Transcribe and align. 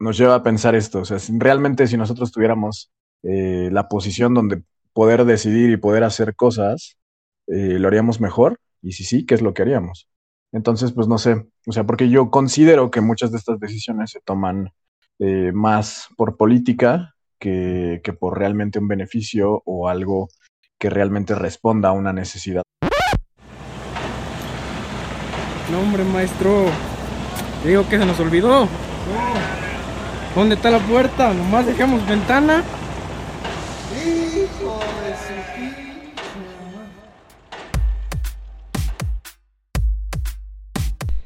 nos 0.00 0.18
lleva 0.18 0.34
a 0.34 0.42
pensar 0.42 0.74
esto. 0.74 1.00
O 1.00 1.04
sea, 1.04 1.18
realmente 1.38 1.86
si 1.86 1.96
nosotros 1.96 2.32
tuviéramos 2.32 2.90
eh, 3.22 3.68
la 3.70 3.88
posición 3.88 4.34
donde 4.34 4.62
poder 4.92 5.24
decidir 5.24 5.70
y 5.70 5.76
poder 5.76 6.02
hacer 6.02 6.34
cosas, 6.34 6.96
eh, 7.46 7.78
lo 7.78 7.88
haríamos 7.88 8.20
mejor. 8.20 8.58
Y 8.82 8.92
si 8.92 9.04
sí, 9.04 9.26
¿qué 9.26 9.34
es 9.34 9.42
lo 9.42 9.54
que 9.54 9.62
haríamos? 9.62 10.08
Entonces, 10.52 10.92
pues 10.92 11.06
no 11.06 11.18
sé. 11.18 11.46
O 11.66 11.72
sea, 11.72 11.84
porque 11.84 12.08
yo 12.08 12.30
considero 12.30 12.90
que 12.90 13.02
muchas 13.02 13.30
de 13.30 13.38
estas 13.38 13.60
decisiones 13.60 14.10
se 14.10 14.20
toman 14.20 14.72
eh, 15.18 15.52
más 15.52 16.08
por 16.16 16.36
política 16.36 17.14
que, 17.38 18.00
que 18.02 18.12
por 18.12 18.38
realmente 18.38 18.78
un 18.78 18.88
beneficio 18.88 19.62
o 19.66 19.88
algo 19.88 20.28
que 20.78 20.88
realmente 20.88 21.34
responda 21.34 21.90
a 21.90 21.92
una 21.92 22.12
necesidad. 22.12 22.62
No, 25.70 25.80
hombre, 25.80 26.04
maestro. 26.04 26.64
Digo 27.64 27.86
que 27.88 27.98
se 27.98 28.06
nos 28.06 28.18
olvidó. 28.18 28.66
¿Dónde 30.34 30.54
está 30.54 30.70
la 30.70 30.78
puerta? 30.78 31.34
Nomás 31.34 31.66
dejamos 31.66 32.06
ventana. 32.06 32.62
Hijo 33.92 34.78
de 35.04 35.14
su 35.16 35.40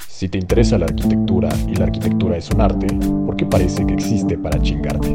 Si 0.09 0.29
te 0.29 0.39
interesa 0.39 0.79
la 0.79 0.87
arquitectura 0.87 1.51
y 1.69 1.75
la 1.77 1.85
arquitectura 1.85 2.39
es 2.39 2.49
un 2.49 2.63
arte, 2.63 2.87
¿por 3.27 3.37
qué 3.37 3.45
parece 3.45 3.85
que 3.85 3.93
existe 3.93 4.39
para 4.39 4.61
chingarte? 4.63 5.15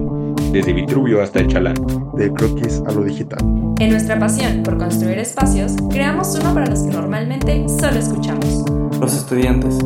Desde 0.52 0.72
Vitruvio 0.72 1.24
hasta 1.24 1.40
el 1.40 1.48
Chalán. 1.48 1.76
De 2.16 2.32
croquis 2.32 2.84
a 2.86 2.92
lo 2.92 3.04
digital. 3.04 3.40
En 3.80 3.90
nuestra 3.90 4.20
pasión 4.20 4.62
por 4.62 4.78
construir 4.78 5.18
espacios, 5.18 5.74
creamos 5.90 6.38
uno 6.40 6.54
para 6.54 6.68
los 6.68 6.84
que 6.84 6.92
normalmente 6.92 7.66
solo 7.70 7.98
escuchamos. 7.98 8.66
Los 9.00 9.14
estudiantes. 9.14 9.78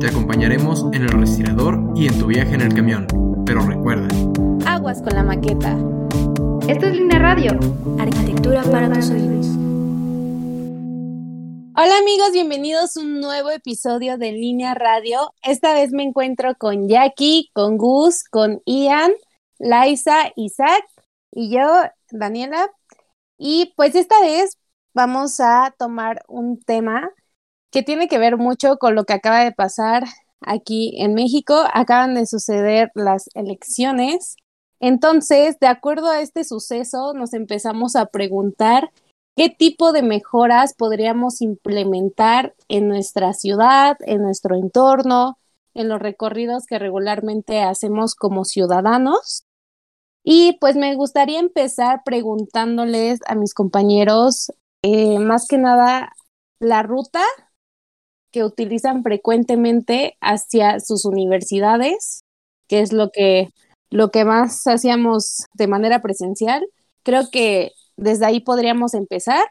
Te 0.00 0.08
acompañaremos 0.08 0.86
en 0.94 1.02
el 1.02 1.08
respirador 1.10 1.78
y 1.94 2.06
en 2.08 2.18
tu 2.18 2.28
viaje 2.28 2.54
en 2.54 2.62
el 2.62 2.72
camión. 2.72 3.06
Pero 3.44 3.60
recuerda. 3.60 4.08
Aguas 4.66 5.02
con 5.02 5.12
la 5.12 5.22
maqueta. 5.22 5.76
Esto 6.66 6.86
es 6.86 6.94
Línea 6.94 7.18
Radio. 7.18 7.52
Arquitectura 7.98 8.62
para 8.62 8.90
tus 8.90 9.10
oídos. 9.10 9.48
Hola 11.76 11.98
amigos, 11.98 12.32
bienvenidos 12.32 12.96
a 12.96 13.00
un 13.00 13.20
nuevo 13.20 13.50
episodio 13.50 14.16
de 14.16 14.32
Línea 14.32 14.72
Radio. 14.72 15.34
Esta 15.42 15.74
vez 15.74 15.92
me 15.92 16.02
encuentro 16.02 16.54
con 16.54 16.88
Jackie, 16.88 17.50
con 17.52 17.76
Gus, 17.76 18.24
con 18.24 18.62
Ian, 18.64 19.12
Laisa, 19.58 20.32
Isaac 20.36 20.86
y 21.30 21.50
yo, 21.50 21.68
Daniela. 22.10 22.70
Y 23.36 23.74
pues 23.76 23.94
esta 23.94 24.18
vez 24.22 24.56
vamos 24.94 25.38
a 25.40 25.74
tomar 25.76 26.24
un 26.28 26.58
tema 26.60 27.10
que 27.74 27.82
tiene 27.82 28.06
que 28.06 28.18
ver 28.18 28.36
mucho 28.36 28.76
con 28.78 28.94
lo 28.94 29.02
que 29.02 29.14
acaba 29.14 29.40
de 29.40 29.50
pasar 29.50 30.04
aquí 30.40 30.94
en 31.02 31.12
México. 31.12 31.64
Acaban 31.72 32.14
de 32.14 32.24
suceder 32.24 32.92
las 32.94 33.28
elecciones. 33.34 34.36
Entonces, 34.78 35.58
de 35.58 35.66
acuerdo 35.66 36.08
a 36.08 36.20
este 36.20 36.44
suceso, 36.44 37.14
nos 37.14 37.34
empezamos 37.34 37.96
a 37.96 38.06
preguntar 38.06 38.92
qué 39.34 39.50
tipo 39.50 39.90
de 39.90 40.04
mejoras 40.04 40.74
podríamos 40.74 41.42
implementar 41.42 42.54
en 42.68 42.86
nuestra 42.86 43.32
ciudad, 43.32 43.96
en 44.06 44.22
nuestro 44.22 44.54
entorno, 44.54 45.36
en 45.74 45.88
los 45.88 45.98
recorridos 45.98 46.66
que 46.66 46.78
regularmente 46.78 47.60
hacemos 47.60 48.14
como 48.14 48.44
ciudadanos. 48.44 49.46
Y 50.22 50.58
pues 50.60 50.76
me 50.76 50.94
gustaría 50.94 51.40
empezar 51.40 52.02
preguntándoles 52.04 53.18
a 53.26 53.34
mis 53.34 53.52
compañeros, 53.52 54.52
eh, 54.82 55.18
más 55.18 55.48
que 55.48 55.58
nada, 55.58 56.12
la 56.60 56.84
ruta 56.84 57.20
que 58.34 58.42
utilizan 58.42 59.04
frecuentemente 59.04 60.16
hacia 60.20 60.80
sus 60.80 61.04
universidades, 61.04 62.24
que 62.66 62.80
es 62.80 62.92
lo 62.92 63.10
que, 63.12 63.50
lo 63.90 64.10
que 64.10 64.24
más 64.24 64.66
hacíamos 64.66 65.44
de 65.54 65.68
manera 65.68 66.02
presencial. 66.02 66.66
Creo 67.04 67.30
que 67.30 67.70
desde 67.96 68.26
ahí 68.26 68.40
podríamos 68.40 68.94
empezar 68.94 69.44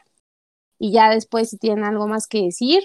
y 0.78 0.92
ya 0.92 1.08
después 1.08 1.48
si 1.48 1.56
tienen 1.56 1.82
algo 1.82 2.06
más 2.06 2.26
que 2.26 2.42
decir, 2.42 2.82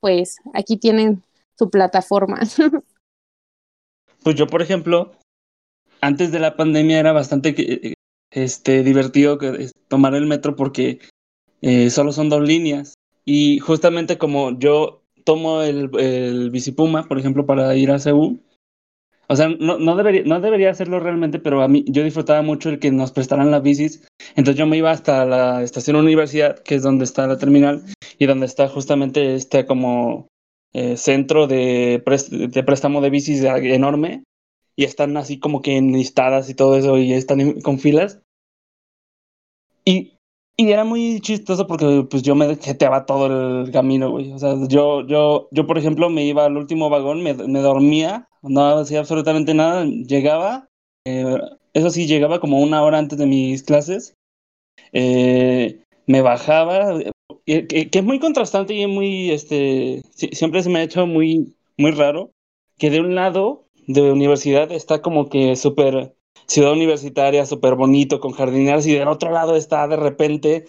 pues 0.00 0.36
aquí 0.54 0.78
tienen 0.78 1.22
su 1.58 1.68
plataforma. 1.68 2.40
pues 4.22 4.34
yo, 4.34 4.46
por 4.46 4.62
ejemplo, 4.62 5.12
antes 6.00 6.32
de 6.32 6.38
la 6.38 6.56
pandemia 6.56 7.00
era 7.00 7.12
bastante 7.12 7.54
eh, 7.58 7.94
este, 8.30 8.82
divertido 8.82 9.38
tomar 9.88 10.14
el 10.14 10.24
metro 10.24 10.56
porque 10.56 11.00
eh, 11.60 11.90
solo 11.90 12.12
son 12.12 12.30
dos 12.30 12.40
líneas. 12.40 12.94
Y 13.26 13.58
justamente 13.58 14.16
como 14.16 14.58
yo 14.58 15.02
tomo 15.28 15.60
el, 15.60 15.90
el 15.98 16.50
bicipuma, 16.50 17.06
por 17.06 17.18
ejemplo, 17.18 17.44
para 17.44 17.76
ir 17.76 17.90
a 17.90 17.98
Seúl, 17.98 18.40
o 19.28 19.36
sea, 19.36 19.50
no, 19.50 19.78
no, 19.78 19.94
debería, 19.94 20.22
no 20.24 20.40
debería 20.40 20.70
hacerlo 20.70 21.00
realmente, 21.00 21.38
pero 21.38 21.60
a 21.60 21.68
mí 21.68 21.84
yo 21.86 22.02
disfrutaba 22.02 22.40
mucho 22.40 22.70
el 22.70 22.78
que 22.78 22.90
nos 22.90 23.12
prestaran 23.12 23.50
las 23.50 23.62
bicis. 23.62 24.08
Entonces 24.36 24.56
yo 24.56 24.66
me 24.66 24.78
iba 24.78 24.90
hasta 24.90 25.26
la 25.26 25.62
estación 25.62 25.96
universidad, 25.96 26.58
que 26.60 26.76
es 26.76 26.82
donde 26.82 27.04
está 27.04 27.26
la 27.26 27.36
terminal, 27.36 27.82
y 28.18 28.24
donde 28.24 28.46
está 28.46 28.68
justamente 28.68 29.34
este 29.34 29.66
como 29.66 30.28
eh, 30.72 30.96
centro 30.96 31.46
de, 31.46 32.02
de 32.30 32.62
préstamo 32.62 33.02
de 33.02 33.10
bicis 33.10 33.42
enorme. 33.42 34.24
Y 34.76 34.84
están 34.84 35.14
así 35.18 35.38
como 35.38 35.60
que 35.60 35.76
enlistadas 35.76 36.48
y 36.48 36.54
todo 36.54 36.78
eso, 36.78 36.96
y 36.96 37.12
están 37.12 37.60
con 37.60 37.78
filas. 37.78 38.22
Y, 39.84 40.14
y 40.58 40.72
era 40.72 40.84
muy 40.84 41.20
chistoso 41.20 41.66
porque 41.66 42.06
pues 42.10 42.22
yo 42.22 42.34
me 42.34 42.56
jeteaba 42.56 43.06
todo 43.06 43.62
el 43.64 43.70
camino, 43.70 44.10
güey. 44.10 44.32
O 44.32 44.38
sea, 44.38 44.54
yo, 44.68 45.06
yo, 45.06 45.48
yo 45.52 45.66
por 45.66 45.78
ejemplo, 45.78 46.10
me 46.10 46.24
iba 46.26 46.44
al 46.44 46.56
último 46.56 46.90
vagón, 46.90 47.22
me, 47.22 47.32
me 47.32 47.60
dormía 47.60 48.28
no 48.42 48.78
hacía 48.78 49.00
absolutamente 49.00 49.54
nada, 49.54 49.84
llegaba, 49.84 50.68
eh, 51.04 51.38
eso 51.72 51.90
sí, 51.90 52.06
llegaba 52.06 52.40
como 52.40 52.60
una 52.60 52.82
hora 52.82 52.98
antes 52.98 53.18
de 53.18 53.26
mis 53.26 53.62
clases, 53.62 54.14
eh, 54.92 55.80
me 56.06 56.22
bajaba, 56.22 57.00
eh, 57.46 57.66
que, 57.66 57.88
es 57.92 58.04
muy 58.04 58.18
contrastante 58.18 58.74
y 58.74 58.86
muy, 58.86 59.30
este, 59.30 60.02
siempre 60.32 60.62
se 60.62 60.70
me 60.70 60.80
ha 60.80 60.84
hecho 60.84 61.06
muy, 61.06 61.56
muy 61.76 61.92
raro, 61.92 62.30
que 62.78 62.90
de 62.90 63.00
un 63.00 63.14
lado 63.14 63.66
de 63.86 64.12
universidad 64.12 64.70
está 64.72 65.02
como 65.02 65.28
que 65.28 65.56
súper 65.56 66.14
ciudad 66.46 66.72
universitaria, 66.72 67.46
súper 67.46 67.74
bonito, 67.74 68.20
con 68.20 68.32
jardineras, 68.32 68.86
y 68.86 68.94
del 68.94 69.08
otro 69.08 69.30
lado 69.30 69.56
está 69.56 69.86
de 69.88 69.96
repente 69.96 70.64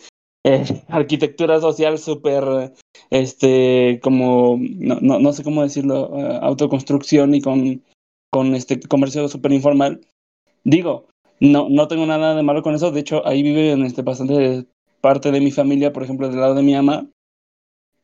arquitectura 0.87 1.59
social 1.59 1.99
súper 1.99 2.73
este, 3.09 3.99
como, 4.01 4.57
no, 4.59 4.97
no, 5.01 5.19
no 5.19 5.33
sé 5.33 5.43
cómo 5.43 5.63
decirlo, 5.63 6.09
uh, 6.09 6.39
autoconstrucción 6.43 7.35
y 7.35 7.41
con, 7.41 7.83
con 8.31 8.55
este 8.55 8.79
comercio 8.79 9.27
súper 9.27 9.51
informal. 9.51 10.01
Digo, 10.63 11.07
no, 11.39 11.67
no 11.69 11.87
tengo 11.87 12.05
nada 12.05 12.35
de 12.35 12.43
malo 12.43 12.63
con 12.63 12.75
eso, 12.75 12.91
de 12.91 13.01
hecho 13.01 13.25
ahí 13.27 13.43
vive 13.43 13.71
en 13.71 13.83
este, 13.83 14.01
bastante 14.01 14.65
parte 15.01 15.31
de 15.31 15.39
mi 15.39 15.51
familia, 15.51 15.93
por 15.93 16.03
ejemplo, 16.03 16.29
del 16.29 16.39
lado 16.39 16.55
de 16.55 16.63
mi 16.63 16.75
ama, 16.75 17.07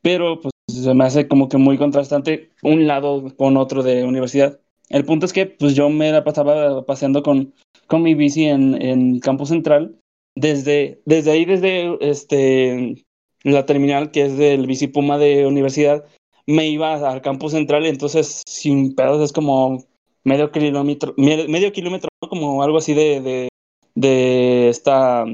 pero 0.01 0.39
pues 0.39 0.53
se 0.67 0.93
me 0.93 1.05
hace 1.05 1.27
como 1.27 1.49
que 1.49 1.57
muy 1.57 1.77
contrastante 1.77 2.51
un 2.63 2.87
lado 2.87 3.35
con 3.37 3.57
otro 3.57 3.83
de 3.83 4.03
universidad. 4.03 4.59
El 4.89 5.05
punto 5.05 5.25
es 5.25 5.33
que 5.33 5.45
pues 5.45 5.75
yo 5.75 5.89
me 5.89 6.11
la 6.11 6.23
pasaba 6.23 6.85
paseando 6.85 7.23
con, 7.23 7.53
con 7.87 8.03
mi 8.03 8.13
bici 8.13 8.45
en, 8.45 8.81
en 8.81 9.19
Campus 9.19 9.49
Central, 9.49 9.99
desde, 10.35 11.01
desde 11.05 11.31
ahí, 11.31 11.45
desde 11.45 11.97
este, 12.01 13.05
la 13.43 13.65
terminal 13.65 14.11
que 14.11 14.25
es 14.25 14.37
del 14.37 14.67
Bicipuma 14.67 15.17
de 15.17 15.45
universidad, 15.45 16.05
me 16.47 16.67
iba 16.67 16.93
al 16.93 17.21
campus 17.21 17.53
central, 17.53 17.85
entonces 17.85 18.43
sin 18.45 18.95
pedos 18.95 19.23
es 19.23 19.31
como 19.31 19.83
medio 20.23 20.51
kilómetro, 20.51 21.13
medio, 21.17 21.71
kilómetro, 21.71 22.09
como 22.29 22.61
algo 22.61 22.77
así 22.77 22.93
de, 22.93 23.21
de, 23.21 23.49
de 23.95 24.69
esta 24.69 25.25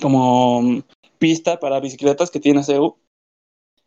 como 0.00 0.82
pista 1.18 1.58
para 1.58 1.80
bicicletas 1.80 2.30
que 2.30 2.40
tiene 2.40 2.64
CEU. 2.64 2.96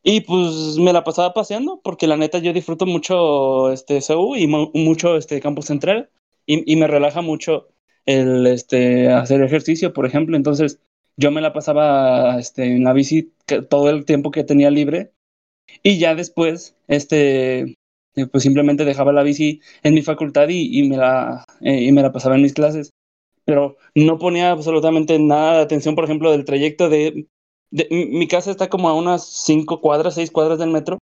Y 0.05 0.21
pues 0.21 0.77
me 0.77 0.93
la 0.93 1.03
pasaba 1.03 1.33
paseando, 1.33 1.81
porque 1.83 2.07
la 2.07 2.15
neta 2.15 2.37
yo 2.37 2.53
disfruto 2.53 2.85
mucho 2.85 3.71
este 3.71 4.01
CEU 4.01 4.35
y 4.35 4.45
mucho 4.47 5.17
este 5.17 5.41
campus 5.41 5.65
central, 5.65 6.09
y, 6.45 6.71
y, 6.71 6.75
me 6.75 6.87
relaja 6.87 7.21
mucho 7.21 7.69
el 8.05 8.45
este 8.45 9.09
hacer 9.11 9.41
ejercicio, 9.41 9.93
por 9.93 10.05
ejemplo. 10.05 10.37
Entonces, 10.37 10.79
yo 11.17 11.31
me 11.31 11.41
la 11.41 11.53
pasaba 11.53 12.39
este, 12.39 12.65
en 12.65 12.83
la 12.83 12.93
bici 12.93 13.33
todo 13.69 13.89
el 13.89 14.05
tiempo 14.05 14.31
que 14.31 14.43
tenía 14.43 14.69
libre 14.69 15.11
y 15.83 15.99
ya 15.99 16.15
después, 16.15 16.75
este, 16.87 17.75
pues 18.31 18.43
simplemente 18.43 18.85
dejaba 18.85 19.11
la 19.13 19.23
bici 19.23 19.61
en 19.83 19.93
mi 19.95 20.01
facultad 20.03 20.49
y, 20.49 20.79
y 20.79 20.87
me, 20.89 20.97
la, 20.97 21.45
eh, 21.61 21.83
y 21.83 21.91
me 21.91 22.01
la 22.01 22.11
pasaba 22.11 22.35
en 22.35 22.43
mis 22.43 22.53
clases. 22.53 22.91
Pero 23.45 23.77
no 23.95 24.17
ponía 24.19 24.51
absolutamente 24.51 25.19
nada 25.19 25.57
de 25.57 25.63
atención, 25.63 25.95
por 25.95 26.05
ejemplo, 26.05 26.31
del 26.31 26.45
trayecto 26.45 26.89
de... 26.89 27.27
mi 27.71 28.27
casa 28.27 28.51
está 28.51 28.69
como 28.69 28.89
a 28.89 28.93
unas 28.93 29.25
cinco 29.25 29.81
cuadras, 29.81 30.15
seis 30.15 30.31
cuadras 30.31 30.59
del 30.59 30.71
metro, 30.71 30.97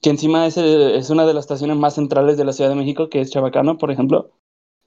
que 0.00 0.10
encima 0.10 0.46
es, 0.46 0.56
es 0.56 1.10
una 1.10 1.26
de 1.26 1.34
las 1.34 1.44
estaciones 1.44 1.76
más 1.76 1.94
centrales 1.94 2.36
de 2.36 2.44
la 2.44 2.52
Ciudad 2.52 2.70
de 2.70 2.76
México, 2.76 3.08
que 3.08 3.20
es 3.20 3.30
Chabacano, 3.30 3.78
por 3.78 3.90
ejemplo. 3.90 4.30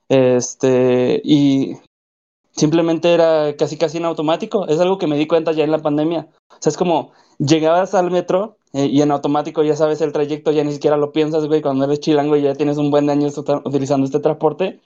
Este, 0.09 1.21
y 1.23 1.77
simplemente 2.51 3.13
era 3.13 3.55
casi 3.57 3.77
casi 3.77 3.97
en 3.97 4.05
automático. 4.05 4.67
Es 4.67 4.79
algo 4.79 4.97
que 4.97 5.07
me 5.07 5.17
di 5.17 5.27
cuenta 5.27 5.51
ya 5.51 5.63
en 5.63 5.71
la 5.71 5.81
pandemia. 5.81 6.29
O 6.49 6.57
sea, 6.59 6.71
es 6.71 6.77
como 6.77 7.11
llegabas 7.37 7.93
al 7.93 8.11
metro 8.11 8.57
eh, 8.73 8.85
y 8.85 9.01
en 9.01 9.11
automático 9.11 9.63
ya 9.63 9.75
sabes 9.75 10.01
el 10.01 10.13
trayecto, 10.13 10.51
ya 10.51 10.63
ni 10.63 10.73
siquiera 10.73 10.97
lo 10.97 11.11
piensas, 11.11 11.45
güey, 11.45 11.61
cuando 11.61 11.85
eres 11.85 11.99
chilango 11.99 12.35
y 12.35 12.41
ya 12.43 12.55
tienes 12.55 12.77
un 12.77 12.91
buen 12.91 13.05
de 13.05 13.13
años 13.13 13.37
utilizando 13.37 14.05
este 14.05 14.19
transporte. 14.19 14.81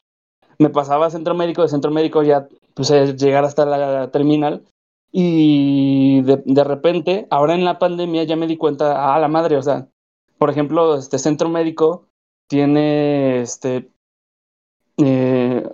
Me 0.59 0.69
pasaba 0.69 1.05
a 1.05 1.11
centro 1.11 1.35
médico, 1.35 1.61
de 1.61 1.69
centro 1.69 1.91
médico 1.91 2.23
ya 2.23 2.47
pues 2.73 2.89
llegar 2.89 3.45
hasta 3.45 3.65
la 3.65 4.11
terminal 4.11 4.63
y 5.11 6.21
de, 6.21 6.43
de, 6.45 6.63
repente, 6.63 7.27
ahora 7.29 7.55
en 7.55 7.65
la 7.65 7.79
pandemia 7.79 8.23
ya 8.23 8.35
me 8.35 8.47
di 8.47 8.57
cuenta, 8.57 9.15
a 9.15 9.19
la 9.19 9.27
madre, 9.27 9.57
o 9.57 9.63
sea, 9.63 9.89
por 10.37 10.49
ejemplo, 10.49 10.95
este 10.95 11.19
centro 11.19 11.49
médico 11.49 12.07
tiene 12.47 13.41
este 13.41 13.91
eh, 14.97 15.69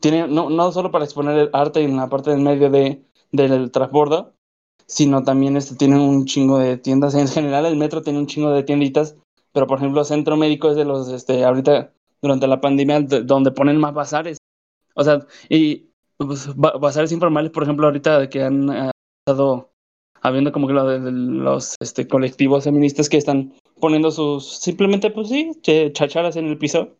tiene 0.00 0.26
no, 0.28 0.50
no 0.50 0.72
solo 0.72 0.90
para 0.90 1.04
exponer 1.04 1.38
el 1.38 1.50
arte 1.52 1.82
en 1.82 1.96
la 1.96 2.08
parte 2.08 2.30
del 2.30 2.40
medio 2.40 2.70
de, 2.70 3.04
del 3.32 3.70
transbordo, 3.70 4.34
sino 4.86 5.22
también 5.22 5.56
este, 5.56 5.76
tiene 5.76 5.98
un 5.98 6.26
chingo 6.26 6.58
de 6.58 6.76
tiendas. 6.76 7.14
En 7.14 7.28
general, 7.28 7.66
el 7.66 7.76
metro 7.76 8.02
tiene 8.02 8.18
un 8.18 8.26
chingo 8.26 8.50
de 8.50 8.62
tienditas, 8.64 9.16
pero 9.52 9.66
por 9.66 9.78
ejemplo, 9.78 10.04
Centro 10.04 10.36
Médico 10.36 10.70
es 10.70 10.76
de 10.76 10.84
los, 10.84 11.08
este, 11.08 11.44
ahorita, 11.44 11.92
durante 12.22 12.46
la 12.48 12.60
pandemia, 12.60 13.00
donde 13.00 13.52
ponen 13.52 13.78
más 13.78 13.94
bazares. 13.94 14.38
O 14.94 15.04
sea, 15.04 15.26
y 15.48 15.90
pues, 16.18 17.12
informales, 17.12 17.50
por 17.50 17.62
ejemplo, 17.62 17.86
ahorita 17.86 18.28
que 18.28 18.42
han 18.42 18.70
eh, 18.70 18.90
estado 19.26 19.70
habiendo 20.22 20.52
como 20.52 20.66
que 20.66 20.72
lo 20.72 20.86
de, 20.86 21.10
los 21.12 21.76
este, 21.80 22.08
colectivos 22.08 22.64
feministas 22.64 23.08
que 23.08 23.16
están 23.16 23.54
poniendo 23.80 24.10
sus, 24.10 24.58
simplemente, 24.58 25.10
pues 25.10 25.28
sí, 25.28 25.52
chacharas 25.92 26.36
en 26.36 26.46
el 26.46 26.58
piso. 26.58 26.96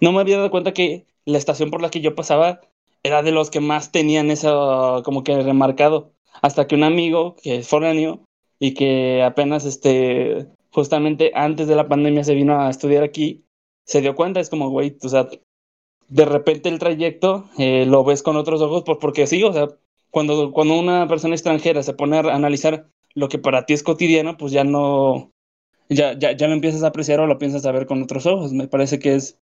No 0.00 0.12
me 0.12 0.20
había 0.20 0.36
dado 0.36 0.50
cuenta 0.50 0.72
que 0.72 1.06
la 1.24 1.38
estación 1.38 1.70
por 1.70 1.80
la 1.80 1.90
que 1.90 2.00
yo 2.00 2.14
pasaba 2.14 2.60
era 3.02 3.22
de 3.22 3.32
los 3.32 3.50
que 3.50 3.60
más 3.60 3.92
tenían 3.92 4.30
eso 4.30 5.02
como 5.04 5.22
que 5.22 5.42
remarcado 5.42 6.12
hasta 6.42 6.66
que 6.66 6.74
un 6.74 6.84
amigo 6.84 7.36
que 7.42 7.56
es 7.56 7.68
foráneo 7.68 8.24
y 8.58 8.74
que 8.74 9.22
apenas 9.22 9.64
este 9.64 10.48
justamente 10.70 11.32
antes 11.34 11.68
de 11.68 11.76
la 11.76 11.88
pandemia 11.88 12.24
se 12.24 12.34
vino 12.34 12.60
a 12.60 12.68
estudiar 12.68 13.02
aquí, 13.02 13.46
se 13.86 14.02
dio 14.02 14.14
cuenta, 14.14 14.40
es 14.40 14.50
como, 14.50 14.68
güey, 14.68 14.98
o 15.02 15.08
sea, 15.08 15.28
de 16.08 16.24
repente 16.24 16.68
el 16.68 16.78
trayecto 16.78 17.48
eh, 17.58 17.84
lo 17.86 18.04
ves 18.04 18.22
con 18.22 18.36
otros 18.36 18.60
ojos, 18.62 18.82
pues 18.84 18.98
porque 19.00 19.26
sí, 19.26 19.42
o 19.42 19.52
sea, 19.52 19.68
cuando, 20.10 20.52
cuando 20.52 20.78
una 20.78 21.08
persona 21.08 21.34
extranjera 21.34 21.82
se 21.82 21.94
pone 21.94 22.18
a 22.18 22.20
analizar 22.20 22.88
lo 23.14 23.28
que 23.28 23.38
para 23.38 23.66
ti 23.66 23.74
es 23.74 23.82
cotidiano, 23.82 24.36
pues 24.36 24.52
ya 24.52 24.64
no, 24.64 25.32
ya, 25.88 26.18
ya, 26.18 26.32
ya 26.32 26.48
lo 26.48 26.54
empiezas 26.54 26.82
a 26.82 26.88
apreciar 26.88 27.20
o 27.20 27.26
lo 27.26 27.38
piensas 27.38 27.66
a 27.66 27.72
ver 27.72 27.86
con 27.86 28.02
otros 28.02 28.26
ojos. 28.26 28.52
Me 28.52 28.68
parece 28.68 28.98
que 28.98 29.14
es, 29.14 29.38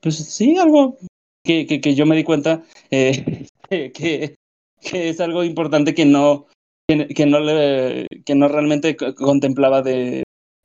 pues 0.00 0.16
sí, 0.16 0.56
algo 0.56 0.96
que, 1.44 1.66
que, 1.66 1.80
que 1.80 1.94
yo 1.94 2.06
me 2.06 2.16
di 2.16 2.24
cuenta 2.24 2.62
eh, 2.90 3.46
que, 3.70 4.36
que 4.80 5.08
es 5.08 5.20
algo 5.20 5.44
importante 5.44 5.94
que 5.94 6.04
no, 6.04 6.46
que, 6.88 7.26
no, 7.26 7.40
le, 7.40 8.06
que 8.24 8.34
no 8.34 8.48
realmente 8.48 8.96
contemplaba 8.96 9.82
de, 9.82 10.22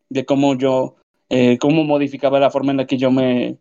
de 0.09 0.25
cómo 0.25 0.55
yo, 0.55 0.95
eh, 1.29 1.57
cómo 1.59 1.83
modificaba 1.83 2.39
la 2.39 2.51
forma 2.51 2.71
en 2.71 2.77
la 2.77 2.87
que 2.87 2.97
yo 2.97 3.11
me, 3.11 3.57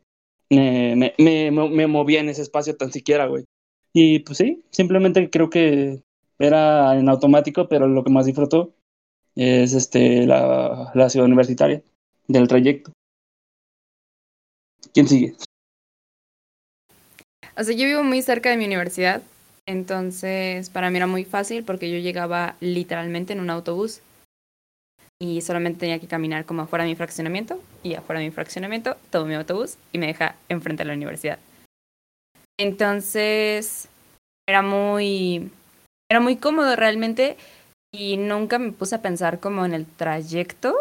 me, 0.51 1.15
me, 1.19 1.51
me, 1.51 1.87
movía 1.87 2.21
en 2.21 2.29
ese 2.29 2.43
espacio 2.43 2.77
tan 2.77 2.93
siquiera, 2.93 3.27
güey. 3.27 3.45
Y 3.93 4.21
pues 4.21 4.39
sí, 4.39 4.63
simplemente 4.71 5.31
creo 5.31 5.51
que 5.51 6.03
era 6.39 6.99
en 6.99 7.09
automático, 7.09 7.69
pero 7.69 7.87
lo 7.89 8.05
que 8.05 8.11
más 8.11 8.27
disfruto 8.27 8.75
es 9.37 9.73
este, 9.73 10.27
la, 10.27 10.91
la 10.95 11.09
ciudad 11.09 11.27
universitaria 11.27 11.83
del 12.29 12.49
trayecto. 12.49 12.93
¿Quién 14.93 15.09
sigue? 15.09 15.35
O 17.57 17.65
sea, 17.65 17.75
yo 17.75 17.87
vivo 17.87 18.03
muy 18.03 18.23
cerca 18.23 18.51
de 18.51 18.57
mi 18.57 18.65
universidad, 18.65 19.23
entonces, 19.67 20.69
para 20.71 20.91
mí 20.91 20.97
era 20.97 21.07
muy 21.07 21.25
fácil 21.25 21.65
porque 21.65 21.91
yo 21.91 21.99
llegaba 21.99 22.57
literalmente 22.61 23.33
en 23.33 23.41
un 23.41 23.51
autobús 23.51 24.01
y 25.23 25.43
solamente 25.43 25.81
tenía 25.81 25.99
que 25.99 26.07
caminar 26.07 26.47
como 26.47 26.63
afuera 26.63 26.85
de 26.85 26.91
mi 26.91 26.97
fraccionamiento 26.97 27.61
y 27.83 27.95
afuera 27.95 28.21
de 28.21 28.27
mi 28.27 28.33
fraccionamiento 28.33 28.97
tomo 29.11 29.27
mi 29.27 29.35
autobús 29.35 29.77
y 29.93 29.99
me 29.99 30.07
deja 30.07 30.35
enfrente 30.49 30.83
de 30.83 30.89
la 30.89 30.95
universidad. 30.95 31.39
Entonces, 32.59 33.89
era 34.49 34.63
muy 34.63 35.51
era 36.11 36.21
muy 36.21 36.37
cómodo 36.37 36.75
realmente 36.75 37.37
y 37.93 38.17
nunca 38.17 38.59
me 38.59 38.73
puse 38.73 38.95
a 38.95 39.03
pensar 39.03 39.41
como 39.41 39.65
en 39.65 39.75
el 39.75 39.87
trayecto, 39.87 40.75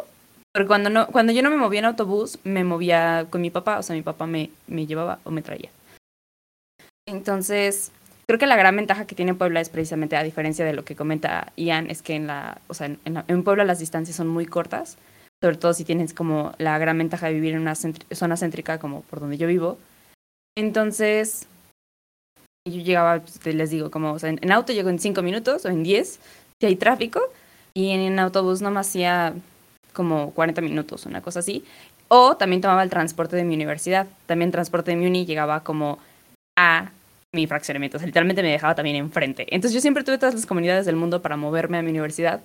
porque 0.53 0.68
cuando 0.68 0.89
no 0.89 1.07
cuando 1.07 1.33
yo 1.33 1.44
no 1.44 1.50
me 1.50 1.57
movía 1.57 1.80
en 1.80 1.85
autobús, 1.85 2.39
me 2.44 2.63
movía 2.63 3.27
con 3.30 3.42
mi 3.42 3.50
papá, 3.50 3.77
o 3.80 3.83
sea, 3.83 3.95
mi 3.95 4.01
papá 4.01 4.25
me 4.25 4.51
me 4.68 4.85
llevaba 4.88 5.19
o 5.25 5.31
me 5.31 5.42
traía. 5.42 5.69
Entonces, 7.06 7.92
Creo 8.29 8.37
que 8.37 8.45
la 8.45 8.57
gran 8.57 8.75
ventaja 8.75 9.07
que 9.07 9.15
tiene 9.15 9.33
Puebla 9.33 9.59
es 9.59 9.69
precisamente, 9.69 10.15
a 10.15 10.21
diferencia 10.21 10.63
de 10.63 10.73
lo 10.73 10.85
que 10.85 10.95
comenta 10.95 11.51
Ian, 11.55 11.89
es 11.89 12.03
que 12.03 12.13
en, 12.13 12.27
la, 12.27 12.61
o 12.67 12.75
sea, 12.75 12.85
en, 12.85 13.43
Puebla 13.43 13.65
las 13.65 13.79
distancias 13.79 14.15
son 14.15 14.27
muy 14.27 14.45
cortas, 14.45 14.99
sobre 15.41 15.57
todo 15.57 15.73
si 15.73 15.83
tienes 15.83 16.13
como 16.13 16.53
la 16.59 16.77
gran 16.77 16.95
ventaja 16.99 17.25
de 17.25 17.33
vivir 17.33 17.55
en 17.55 17.61
una 17.61 17.73
zona 17.73 18.37
céntrica 18.37 18.77
como 18.77 19.01
por 19.01 19.19
donde 19.19 19.39
yo 19.39 19.47
vivo. 19.47 19.79
Entonces, 20.55 21.47
yo 22.69 22.83
llegaba, 22.83 23.19
pues, 23.19 23.55
les 23.55 23.71
digo, 23.71 23.89
como, 23.89 24.11
o 24.11 24.19
sea, 24.19 24.29
en, 24.29 24.51
auto 24.51 24.73
llego 24.73 24.89
en 24.89 24.99
cinco 24.99 25.23
minutos 25.23 25.65
o 25.65 25.69
en 25.69 25.81
diez, 25.81 26.19
si 26.61 26.67
hay 26.67 26.75
tráfico, 26.75 27.21
y 27.73 27.89
en, 27.89 28.01
en 28.01 28.19
autobús 28.19 28.61
no 28.61 28.69
me 28.69 28.81
hacía 28.81 29.33
como 29.91 30.35
40 30.35 30.61
minutos, 30.61 31.07
una 31.07 31.23
cosa 31.23 31.39
así. 31.39 31.65
O 32.09 32.37
también 32.37 32.61
tomaba 32.61 32.83
el 32.83 32.91
transporte 32.91 33.35
de 33.35 33.43
mi 33.43 33.55
universidad. 33.55 34.05
También 34.27 34.51
transporte 34.51 34.91
de 34.91 34.97
mi 34.97 35.07
uni 35.07 35.25
llegaba 35.25 35.63
como 35.63 35.97
a 36.55 36.91
mi 37.33 37.47
fraccionamiento. 37.47 37.97
O 37.97 38.01
literalmente 38.01 38.43
me 38.43 38.51
dejaba 38.51 38.75
también 38.75 38.95
enfrente. 38.95 39.45
Entonces 39.49 39.73
yo 39.73 39.81
siempre 39.81 40.03
tuve 40.03 40.17
todas 40.17 40.35
las 40.35 40.45
comunidades 40.45 40.85
del 40.85 40.95
mundo 40.95 41.21
para 41.21 41.37
moverme 41.37 41.77
a 41.77 41.81
mi 41.81 41.89
universidad. 41.91 42.41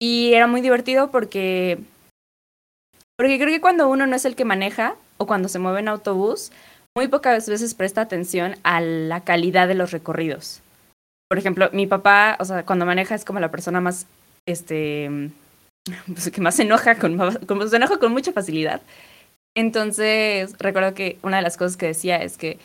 Y 0.00 0.32
era 0.34 0.46
muy 0.46 0.60
divertido 0.60 1.10
porque... 1.10 1.78
Porque 3.16 3.38
creo 3.38 3.50
que 3.50 3.60
cuando 3.60 3.88
uno 3.88 4.06
no 4.06 4.16
es 4.16 4.24
el 4.24 4.34
que 4.34 4.46
maneja 4.46 4.96
o 5.18 5.26
cuando 5.26 5.48
se 5.48 5.58
mueve 5.58 5.80
en 5.80 5.88
autobús, 5.88 6.52
muy 6.96 7.08
pocas 7.08 7.48
veces 7.48 7.74
presta 7.74 8.00
atención 8.00 8.56
a 8.62 8.80
la 8.80 9.24
calidad 9.24 9.68
de 9.68 9.74
los 9.74 9.90
recorridos. 9.90 10.62
Por 11.28 11.38
ejemplo, 11.38 11.68
mi 11.72 11.86
papá, 11.86 12.36
o 12.40 12.44
sea, 12.46 12.64
cuando 12.64 12.86
maneja 12.86 13.14
es 13.14 13.26
como 13.26 13.38
la 13.38 13.50
persona 13.50 13.80
más, 13.82 14.06
este, 14.46 15.30
pues, 16.06 16.30
que 16.30 16.40
más 16.40 16.58
enoja 16.58 16.96
con, 16.96 17.18
como 17.46 17.66
se 17.66 17.76
enoja 17.76 17.98
con 17.98 18.12
mucha 18.12 18.32
facilidad. 18.32 18.80
Entonces, 19.54 20.54
recuerdo 20.58 20.94
que 20.94 21.18
una 21.22 21.36
de 21.36 21.42
las 21.42 21.56
cosas 21.56 21.76
que 21.76 21.86
decía 21.86 22.16
es 22.16 22.38
que 22.38 22.58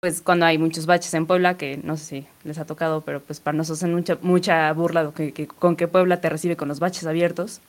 pues 0.00 0.22
cuando 0.22 0.46
hay 0.46 0.56
muchos 0.56 0.86
baches 0.86 1.12
en 1.12 1.26
Puebla, 1.26 1.58
que 1.58 1.78
no 1.84 1.96
sé 1.98 2.04
si 2.04 2.26
les 2.44 2.58
ha 2.58 2.64
tocado, 2.64 3.02
pero 3.02 3.20
pues 3.20 3.38
para 3.38 3.56
nosotros 3.56 3.80
hacen 3.80 3.94
mucha, 3.94 4.18
mucha 4.22 4.72
burla 4.72 5.12
que, 5.14 5.46
con 5.46 5.76
que 5.76 5.88
Puebla 5.88 6.20
te 6.22 6.30
recibe 6.30 6.56
con 6.56 6.68
los 6.68 6.80
baches 6.80 7.06
abiertos. 7.06 7.60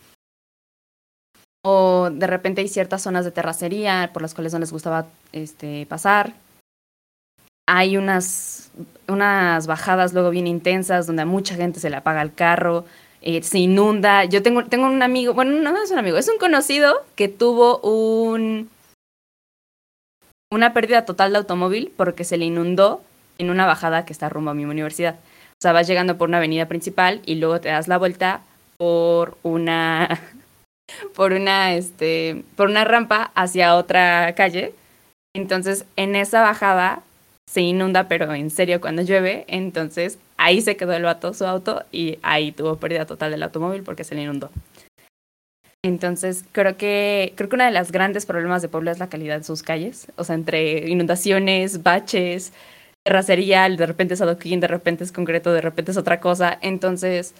O 1.64 2.10
de 2.10 2.28
repente 2.28 2.62
hay 2.62 2.70
ciertas 2.70 3.04
zonas 3.04 3.26
de 3.26 3.32
terracería 3.32 4.10
por 4.14 4.22
las 4.22 4.34
cuales 4.34 4.54
no 4.54 4.60
les 4.60 4.72
gustaba 4.72 5.08
este, 5.34 5.86
pasar. 5.88 6.34
Hay 7.68 7.98
unas, 7.98 8.72
unas 9.08 9.68
bajadas 9.68 10.14
luego 10.14 10.30
bien 10.30 10.48
intensas 10.48 11.08
donde 11.08 11.24
a 11.24 11.26
mucha 11.26 11.56
gente 11.56 11.80
se 11.82 11.90
le 11.90 11.98
apaga 11.98 12.22
el 12.22 12.34
carro, 12.34 12.86
eh, 13.22 13.44
se 13.44 13.60
inunda. 13.60 14.24
Yo 14.24 14.42
tengo, 14.42 14.66
tengo 14.66 14.86
un 14.86 15.04
amigo, 15.04 15.34
bueno, 15.34 15.52
no 15.62 15.84
es 15.84 15.92
un 15.92 16.00
amigo, 16.00 16.18
es 16.18 16.30
un 16.30 16.40
conocido 16.40 17.06
que 17.16 17.28
tuvo 17.28 17.80
un 17.80 18.70
una 20.52 20.74
pérdida 20.74 21.06
total 21.06 21.32
de 21.32 21.40
automóvil 21.40 21.92
porque 21.96 22.24
se 22.24 22.38
le 22.38 22.46
inundó 22.46 23.02
en 23.38 23.50
una 23.50 23.66
bajada 23.66 24.06
que 24.06 24.14
está 24.14 24.30
rumbo 24.30 24.52
a 24.52 24.54
mi 24.54 24.66
universidad. 24.66 25.16
O 25.16 25.62
sea, 25.62 25.72
vas 25.72 25.88
llegando 25.88 26.18
por 26.18 26.30
una 26.30 26.38
avenida 26.38 26.68
principal 26.68 27.22
y 27.26 27.36
luego 27.36 27.60
te 27.62 27.70
das 27.70 27.88
la 27.88 27.98
vuelta 27.98 28.42
por 28.78 29.38
una 29.44 30.20
por 31.16 31.32
una 31.32 31.74
este 31.74 32.44
por 32.56 32.70
una 32.70 32.84
rampa 32.84 33.32
hacia 33.34 33.76
otra 33.76 34.36
calle. 34.36 34.74
Entonces, 35.34 35.86
en 35.96 36.16
esa 36.16 36.42
bajada 36.42 37.02
se 37.48 37.62
inunda, 37.62 38.08
pero 38.08 38.34
en 38.34 38.50
serio 38.50 38.82
cuando 38.82 39.02
llueve, 39.02 39.46
entonces 39.48 40.20
ahí 40.38 40.62
se 40.62 40.76
quedó 40.76 40.94
el 40.94 41.04
vato 41.04 41.34
su 41.34 41.46
auto 41.46 41.84
y 41.92 42.18
ahí 42.22 42.52
tuvo 42.52 42.76
pérdida 42.78 43.06
total 43.06 43.32
del 43.32 43.44
automóvil 43.44 43.84
porque 43.84 44.04
se 44.04 44.16
le 44.16 44.24
inundó. 44.24 44.50
Entonces, 45.84 46.46
creo 46.52 46.78
que, 46.78 47.34
creo 47.36 47.50
que 47.50 47.56
uno 47.56 47.66
de 47.66 47.72
los 47.72 47.92
grandes 47.92 48.28
problemas 48.28 48.62
de 48.62 48.70
Puebla 48.70 48.92
es 48.92 49.00
la 49.00 49.10
calidad 49.10 49.40
de 49.40 49.44
sus 49.44 49.64
calles. 49.64 50.12
O 50.16 50.24
sea, 50.24 50.36
entre 50.36 50.88
inundaciones, 50.90 51.82
baches, 51.82 52.54
terracería, 53.04 53.68
de 53.68 53.86
repente 53.88 54.14
es 54.14 54.22
adoquín, 54.22 54.60
de 54.60 54.68
repente 54.68 55.04
es 55.04 55.12
concreto, 55.12 55.52
de 55.54 55.62
repente 55.62 55.92
es 55.92 55.98
otra 55.98 56.20
cosa. 56.20 56.58
Entonces, 56.62 57.34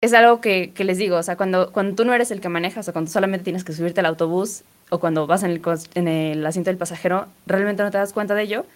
es 0.00 0.12
algo 0.12 0.40
que, 0.40 0.72
les 0.76 0.98
digo, 0.98 1.16
o 1.16 1.22
sea, 1.24 1.36
cuando, 1.36 1.72
cuando 1.72 1.96
tú 1.96 2.04
no 2.04 2.14
eres 2.14 2.30
el 2.30 2.40
que 2.40 2.48
manejas 2.48 2.88
o 2.88 2.92
cuando 2.92 3.10
solamente 3.10 3.44
tienes 3.44 3.64
que 3.64 3.72
subirte 3.72 4.00
al 4.00 4.06
autobús 4.06 4.62
o 4.90 5.00
cuando 5.00 5.26
vas 5.26 5.42
en 5.42 5.50
el, 5.50 5.62
en 5.94 6.08
el 6.08 6.46
asiento 6.46 6.70
del 6.70 6.78
pasajero, 6.78 7.26
realmente 7.46 7.82
no 7.82 7.90
te 7.90 7.98
das 7.98 8.12
cuenta 8.12 8.36
de 8.36 8.42
ello. 8.42 8.66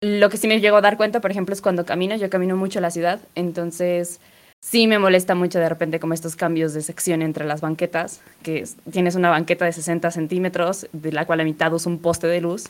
Lo 0.00 0.30
que 0.30 0.36
sí 0.36 0.46
me 0.46 0.60
llego 0.60 0.76
a 0.76 0.80
dar 0.80 0.96
cuenta, 0.96 1.20
por 1.20 1.32
ejemplo, 1.32 1.54
es 1.54 1.60
cuando 1.60 1.84
camino. 1.84 2.14
Yo 2.14 2.30
camino 2.30 2.56
mucho 2.56 2.78
a 2.78 2.82
la 2.82 2.90
ciudad, 2.92 3.20
entonces 3.34 4.20
Sí 4.62 4.86
me 4.86 4.98
molesta 4.98 5.34
mucho 5.34 5.58
de 5.58 5.68
repente 5.68 6.00
como 6.00 6.12
estos 6.12 6.36
cambios 6.36 6.74
de 6.74 6.82
sección 6.82 7.22
entre 7.22 7.46
las 7.46 7.62
banquetas, 7.62 8.20
que 8.42 8.64
tienes 8.90 9.14
una 9.14 9.30
banqueta 9.30 9.64
de 9.64 9.72
60 9.72 10.10
centímetros, 10.10 10.86
de 10.92 11.12
la 11.12 11.24
cual 11.24 11.38
la 11.38 11.44
mitad 11.44 11.74
es 11.74 11.86
un 11.86 11.98
poste 11.98 12.26
de 12.26 12.42
luz, 12.42 12.68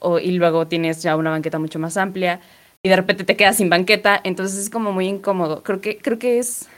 o, 0.00 0.18
y 0.18 0.32
luego 0.32 0.66
tienes 0.66 1.02
ya 1.02 1.14
una 1.14 1.30
banqueta 1.30 1.58
mucho 1.58 1.78
más 1.78 1.98
amplia, 1.98 2.40
y 2.82 2.88
de 2.88 2.96
repente 2.96 3.24
te 3.24 3.36
quedas 3.36 3.56
sin 3.58 3.68
banqueta, 3.68 4.18
entonces 4.24 4.58
es 4.58 4.70
como 4.70 4.92
muy 4.92 5.08
incómodo. 5.08 5.62
Creo 5.62 5.80
que, 5.80 5.98
creo 5.98 6.18
que 6.18 6.38
es, 6.38 6.68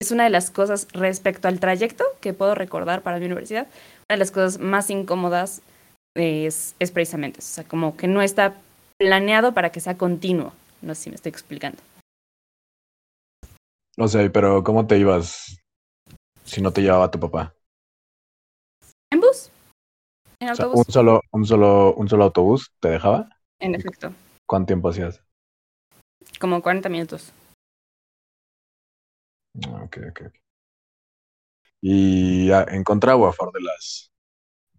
es 0.00 0.12
una 0.12 0.24
de 0.24 0.30
las 0.30 0.50
cosas 0.50 0.86
respecto 0.92 1.48
al 1.48 1.58
trayecto 1.58 2.04
que 2.20 2.32
puedo 2.32 2.54
recordar 2.54 3.02
para 3.02 3.18
mi 3.18 3.26
universidad, 3.26 3.66
una 4.08 4.14
de 4.14 4.18
las 4.18 4.30
cosas 4.30 4.60
más 4.60 4.88
incómodas 4.88 5.62
es, 6.14 6.74
precisamente 6.92 7.40
eso, 7.40 7.48
o 7.50 7.54
sea, 7.56 7.64
como 7.64 7.96
que 7.96 8.06
no 8.06 8.22
está 8.22 8.54
planeado 8.98 9.52
para 9.52 9.70
que 9.70 9.80
sea 9.80 9.98
continuo. 9.98 10.52
No 10.80 10.94
sé 10.94 11.02
si 11.02 11.10
me 11.10 11.16
estoy 11.16 11.30
explicando. 11.30 11.78
O 13.98 14.08
sea, 14.08 14.30
pero 14.30 14.62
¿cómo 14.62 14.86
te 14.86 14.98
ibas 14.98 15.58
si 16.44 16.60
no 16.60 16.72
te 16.72 16.82
llevaba 16.82 17.10
tu 17.10 17.18
papá? 17.18 17.54
¿En 19.10 19.20
bus? 19.20 19.50
¿En 20.40 20.50
O 20.50 20.54
sea, 20.54 20.66
autobús? 20.66 20.86
un 20.86 20.92
solo, 20.92 21.20
un 21.32 21.46
solo, 21.46 21.94
un 21.94 22.08
solo 22.08 22.24
autobús 22.24 22.72
te 22.80 22.90
dejaba. 22.90 23.28
En 23.58 23.74
efecto, 23.74 24.12
¿Cuánto 24.46 24.66
tiempo 24.66 24.88
hacías? 24.90 25.22
como 26.38 26.60
40 26.60 26.88
minutos. 26.88 27.32
Ah, 29.66 29.82
Ok, 29.84 29.98
ok. 30.10 30.20
ok. 30.26 30.34
Y 31.80 32.50
ah, 32.52 32.66
en 32.68 32.84
contra 32.84 33.16
o 33.16 33.26
a 33.26 33.32
favor 33.32 33.54
de 33.54 33.60
las, 33.62 34.12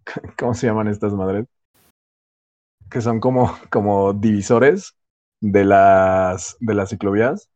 ¿cómo 0.38 0.54
se 0.54 0.66
llaman 0.66 0.88
estas 0.88 1.12
madres? 1.14 1.46
Que 2.90 3.00
son 3.00 3.20
como, 3.20 3.56
como 3.70 4.12
divisores 4.12 4.94
de 5.40 5.64
las, 5.64 6.56
de 6.60 6.74
las 6.74 6.90
ciclovías 6.90 7.48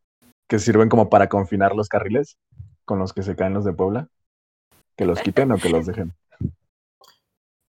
que 0.52 0.58
sirven 0.58 0.90
como 0.90 1.08
para 1.08 1.30
confinar 1.30 1.74
los 1.74 1.88
carriles 1.88 2.36
con 2.84 2.98
los 2.98 3.14
que 3.14 3.22
se 3.22 3.34
caen 3.34 3.54
los 3.54 3.64
de 3.64 3.72
Puebla. 3.72 4.08
Que 4.98 5.06
los 5.06 5.18
quiten 5.22 5.50
o 5.50 5.56
que 5.56 5.70
los 5.70 5.86
dejen. 5.86 6.12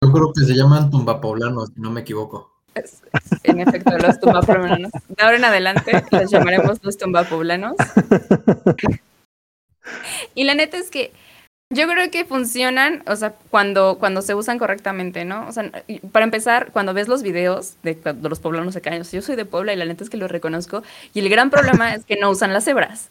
Yo 0.01 0.11
creo 0.11 0.33
que 0.33 0.47
se 0.47 0.55
llaman 0.55 0.91
tumbapoblanos, 0.91 1.69
si 1.75 1.81
no 1.83 1.91
me 1.91 2.01
equivoco. 2.01 2.51
Es- 2.75 3.03
En 3.43 3.61
efecto, 3.61 3.91
los 3.99 4.19
tumbapoblanos. 4.19 4.91
De 4.91 5.23
ahora 5.23 5.37
en 5.37 5.45
adelante 5.45 6.03
los 6.13 6.31
llamaremos 6.31 6.83
los 6.83 6.97
tumbapoblanos. 6.97 7.77
Y 10.35 10.45
la 10.45 10.55
neta 10.55 10.79
es 10.79 10.91
que 10.91 11.13
yo 11.73 11.89
creo 11.89 12.11
que 12.11 12.25
funcionan, 12.25 13.03
o 13.07 13.17
sea, 13.17 13.35
cuando, 13.51 13.99
cuando 13.99 14.23
se 14.23 14.35
usan 14.35 14.59
correctamente, 14.59 15.25
¿no? 15.25 15.49
O 15.49 15.53
sea, 15.53 15.71
para 16.13 16.25
empezar, 16.25 16.71
cuando 16.73 16.95
ves 16.95 17.09
los 17.09 17.23
videos 17.23 17.75
de 17.83 17.97
cuando 17.97 18.29
los 18.29 18.41
poblanos 18.41 18.75
se 18.75 18.81
caen, 18.81 19.03
yo 19.03 19.23
soy 19.23 19.37
de 19.37 19.45
Puebla 19.45 19.73
y 19.73 19.77
la 19.77 19.85
neta 19.85 20.05
es 20.05 20.11
que 20.11 20.17
lo 20.17 20.29
reconozco, 20.29 20.83
y 21.15 21.21
el 21.21 21.29
gran 21.29 21.51
problema 21.51 21.95
es 21.95 22.05
que 22.05 22.17
no 22.17 22.31
usan 22.31 22.53
las 22.53 22.65
cebras. 22.65 23.09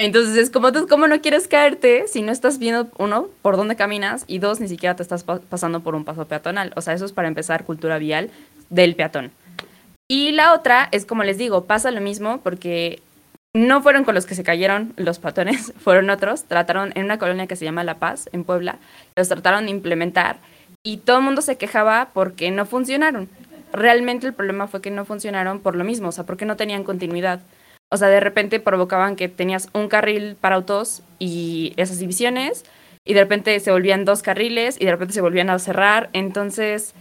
Entonces 0.00 0.36
es 0.36 0.50
como, 0.50 0.72
tú, 0.72 0.86
¿cómo 0.88 1.08
no 1.08 1.20
quieres 1.20 1.48
caerte 1.48 2.06
si 2.06 2.22
no 2.22 2.30
estás 2.30 2.58
viendo, 2.58 2.88
uno, 2.98 3.28
por 3.42 3.56
dónde 3.56 3.76
caminas, 3.76 4.24
y 4.26 4.38
dos, 4.38 4.60
ni 4.60 4.68
siquiera 4.68 4.94
te 4.94 5.02
estás 5.02 5.24
pa- 5.24 5.40
pasando 5.40 5.80
por 5.80 5.94
un 5.94 6.04
paso 6.04 6.26
peatonal? 6.26 6.72
O 6.76 6.80
sea, 6.80 6.94
eso 6.94 7.04
es 7.04 7.12
para 7.12 7.28
empezar 7.28 7.64
cultura 7.64 7.98
vial 7.98 8.30
del 8.70 8.94
peatón. 8.94 9.32
Y 10.10 10.32
la 10.32 10.54
otra 10.54 10.88
es, 10.92 11.04
como 11.04 11.24
les 11.24 11.36
digo, 11.36 11.64
pasa 11.64 11.90
lo 11.90 12.00
mismo 12.00 12.40
porque 12.42 13.02
no 13.54 13.82
fueron 13.82 14.04
con 14.04 14.14
los 14.14 14.26
que 14.26 14.34
se 14.34 14.44
cayeron 14.44 14.92
los 14.96 15.18
patones, 15.18 15.72
fueron 15.78 16.10
otros. 16.10 16.44
Trataron 16.44 16.92
en 16.94 17.04
una 17.04 17.18
colonia 17.18 17.46
que 17.46 17.56
se 17.56 17.64
llama 17.64 17.84
La 17.84 17.98
Paz, 17.98 18.28
en 18.32 18.44
Puebla, 18.44 18.78
los 19.16 19.28
trataron 19.28 19.66
de 19.66 19.70
implementar 19.72 20.38
y 20.82 20.98
todo 20.98 21.18
el 21.18 21.24
mundo 21.24 21.42
se 21.42 21.56
quejaba 21.56 22.10
porque 22.12 22.50
no 22.50 22.66
funcionaron. 22.66 23.28
Realmente 23.72 24.26
el 24.26 24.32
problema 24.32 24.68
fue 24.68 24.80
que 24.80 24.90
no 24.90 25.04
funcionaron 25.04 25.60
por 25.60 25.76
lo 25.76 25.84
mismo, 25.84 26.08
o 26.08 26.12
sea, 26.12 26.24
porque 26.24 26.46
no 26.46 26.56
tenían 26.56 26.84
continuidad. 26.84 27.40
O 27.90 27.96
sea, 27.96 28.08
de 28.08 28.20
repente 28.20 28.60
provocaban 28.60 29.16
que 29.16 29.28
tenías 29.28 29.68
un 29.74 29.88
carril 29.88 30.36
para 30.40 30.56
autos 30.56 31.02
y 31.18 31.74
esas 31.76 31.98
divisiones, 31.98 32.64
y 33.04 33.14
de 33.14 33.20
repente 33.20 33.58
se 33.60 33.70
volvían 33.70 34.04
dos 34.04 34.22
carriles, 34.22 34.76
y 34.80 34.84
de 34.84 34.92
repente 34.92 35.14
se 35.14 35.20
volvían 35.20 35.50
a 35.50 35.58
cerrar. 35.58 36.10
Entonces, 36.12 36.94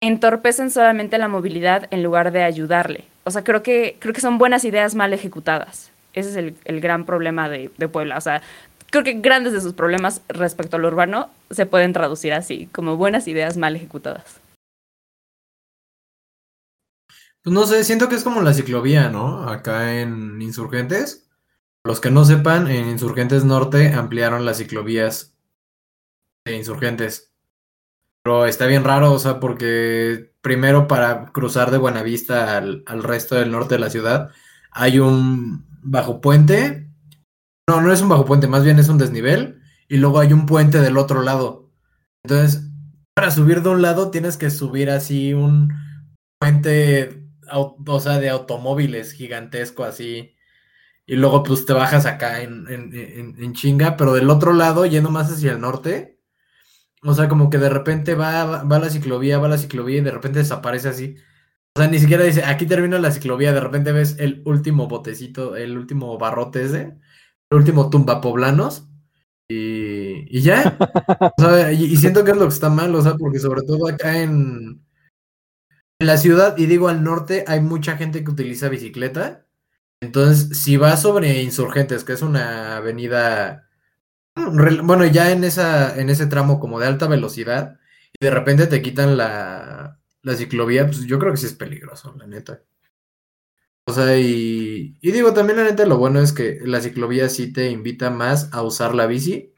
entorpecen 0.00 0.70
solamente 0.70 1.18
la 1.18 1.28
movilidad 1.28 1.86
en 1.90 2.02
lugar 2.02 2.32
de 2.32 2.42
ayudarle. 2.42 3.09
O 3.24 3.30
sea, 3.30 3.44
creo 3.44 3.62
que, 3.62 3.96
creo 3.98 4.14
que 4.14 4.20
son 4.20 4.38
buenas 4.38 4.64
ideas 4.64 4.94
mal 4.94 5.12
ejecutadas. 5.12 5.90
Ese 6.12 6.30
es 6.30 6.36
el, 6.36 6.54
el 6.64 6.80
gran 6.80 7.04
problema 7.06 7.48
de, 7.48 7.70
de 7.76 7.88
Puebla. 7.88 8.16
O 8.16 8.20
sea, 8.20 8.42
creo 8.90 9.04
que 9.04 9.14
grandes 9.14 9.52
de 9.52 9.60
sus 9.60 9.72
problemas 9.74 10.22
respecto 10.28 10.76
a 10.76 10.80
lo 10.80 10.88
urbano 10.88 11.30
se 11.50 11.66
pueden 11.66 11.92
traducir 11.92 12.32
así, 12.32 12.68
como 12.72 12.96
buenas 12.96 13.28
ideas 13.28 13.56
mal 13.56 13.76
ejecutadas. 13.76 14.40
Pues 17.42 17.54
no 17.54 17.66
sé, 17.66 17.84
siento 17.84 18.08
que 18.08 18.16
es 18.16 18.24
como 18.24 18.42
la 18.42 18.52
ciclovía, 18.52 19.08
¿no? 19.08 19.48
Acá 19.48 19.98
en 20.00 20.42
Insurgentes. 20.42 21.30
Los 21.84 21.98
que 22.00 22.10
no 22.10 22.26
sepan, 22.26 22.68
en 22.68 22.90
Insurgentes 22.90 23.44
Norte 23.44 23.94
ampliaron 23.94 24.44
las 24.44 24.58
ciclovías 24.58 25.34
de 26.44 26.56
Insurgentes. 26.56 27.32
Pero 28.22 28.44
está 28.44 28.66
bien 28.66 28.84
raro, 28.84 29.12
o 29.12 29.18
sea, 29.18 29.40
porque 29.40 30.29
primero 30.42 30.88
para 30.88 31.26
cruzar 31.32 31.70
de 31.70 31.78
Buenavista 31.78 32.56
al, 32.56 32.82
al 32.86 33.02
resto 33.02 33.34
del 33.36 33.50
norte 33.52 33.74
de 33.74 33.80
la 33.80 33.90
ciudad 33.90 34.30
hay 34.72 34.98
un 35.00 35.66
bajo 35.82 36.20
puente. 36.20 36.88
No, 37.68 37.80
no 37.80 37.92
es 37.92 38.02
un 38.02 38.08
bajo 38.08 38.24
puente, 38.24 38.48
más 38.48 38.64
bien 38.64 38.78
es 38.78 38.88
un 38.88 38.98
desnivel. 38.98 39.60
Y 39.88 39.96
luego 39.98 40.20
hay 40.20 40.32
un 40.32 40.46
puente 40.46 40.80
del 40.80 40.98
otro 40.98 41.22
lado. 41.22 41.70
Entonces, 42.24 42.62
para 43.14 43.30
subir 43.30 43.62
de 43.62 43.70
un 43.70 43.82
lado 43.82 44.10
tienes 44.10 44.36
que 44.36 44.50
subir 44.50 44.90
así 44.90 45.34
un 45.34 45.72
puente, 46.40 47.24
de 48.20 48.30
automóviles 48.30 49.12
gigantesco 49.12 49.84
así. 49.84 50.34
Y 51.06 51.16
luego 51.16 51.42
pues 51.42 51.66
te 51.66 51.72
bajas 51.72 52.06
acá 52.06 52.42
en, 52.42 52.66
en, 52.68 52.94
en- 52.94 53.42
en 53.42 53.54
chinga, 53.54 53.96
pero 53.96 54.14
del 54.14 54.30
otro 54.30 54.52
lado, 54.54 54.86
yendo 54.86 55.10
más 55.10 55.30
hacia 55.32 55.52
el 55.52 55.60
norte, 55.60 56.19
o 57.02 57.14
sea, 57.14 57.28
como 57.28 57.50
que 57.50 57.58
de 57.58 57.70
repente 57.70 58.14
va, 58.14 58.62
va 58.64 58.78
la 58.78 58.90
ciclovía, 58.90 59.38
va 59.38 59.48
la 59.48 59.58
ciclovía 59.58 59.98
y 59.98 60.02
de 60.02 60.10
repente 60.10 60.40
desaparece 60.40 60.88
así. 60.88 61.16
O 61.76 61.80
sea, 61.80 61.88
ni 61.90 61.98
siquiera 61.98 62.24
dice, 62.24 62.44
aquí 62.44 62.66
termina 62.66 62.98
la 62.98 63.12
ciclovía, 63.12 63.52
de 63.52 63.60
repente 63.60 63.92
ves 63.92 64.16
el 64.18 64.42
último 64.44 64.88
botecito, 64.88 65.56
el 65.56 65.78
último 65.78 66.18
barrote 66.18 66.64
ese, 66.64 66.98
el 67.50 67.58
último 67.58 67.90
tumba 67.90 68.20
poblanos. 68.20 68.88
Y, 69.48 70.26
y 70.36 70.42
ya. 70.42 70.76
O 71.38 71.42
sea, 71.42 71.72
y, 71.72 71.84
y 71.84 71.96
siento 71.96 72.24
que 72.24 72.32
es 72.32 72.36
lo 72.36 72.44
que 72.48 72.54
está 72.54 72.70
mal, 72.70 72.94
o 72.94 73.02
sea, 73.02 73.14
porque 73.16 73.38
sobre 73.38 73.62
todo 73.62 73.88
acá 73.88 74.20
en, 74.22 74.82
en 76.00 76.06
la 76.06 76.16
ciudad, 76.16 76.56
y 76.56 76.66
digo 76.66 76.88
al 76.88 77.04
norte, 77.04 77.44
hay 77.46 77.60
mucha 77.60 77.96
gente 77.96 78.24
que 78.24 78.30
utiliza 78.30 78.68
bicicleta. 78.68 79.46
Entonces, 80.00 80.58
si 80.58 80.76
vas 80.78 81.02
sobre 81.02 81.42
Insurgentes, 81.42 82.04
que 82.04 82.14
es 82.14 82.22
una 82.22 82.78
avenida, 82.78 83.69
bueno, 84.84 85.06
ya 85.06 85.32
en 85.32 85.44
esa, 85.44 85.98
en 86.00 86.10
ese 86.10 86.26
tramo 86.26 86.60
como 86.60 86.80
de 86.80 86.86
alta 86.86 87.06
velocidad, 87.08 87.78
y 88.12 88.24
de 88.24 88.30
repente 88.30 88.66
te 88.66 88.82
quitan 88.82 89.16
la, 89.16 90.00
la 90.22 90.36
ciclovía, 90.36 90.86
pues 90.86 91.00
yo 91.06 91.18
creo 91.18 91.32
que 91.32 91.38
sí 91.38 91.46
es 91.46 91.54
peligroso, 91.54 92.14
la 92.18 92.26
neta. 92.26 92.62
O 93.86 93.92
sea, 93.92 94.16
y, 94.18 94.96
y 95.00 95.10
digo, 95.10 95.34
también 95.34 95.58
la 95.58 95.64
neta 95.64 95.84
lo 95.86 95.98
bueno 95.98 96.20
es 96.20 96.32
que 96.32 96.60
la 96.62 96.80
ciclovía 96.80 97.28
sí 97.28 97.52
te 97.52 97.70
invita 97.70 98.10
más 98.10 98.52
a 98.52 98.62
usar 98.62 98.94
la 98.94 99.06
bici, 99.06 99.52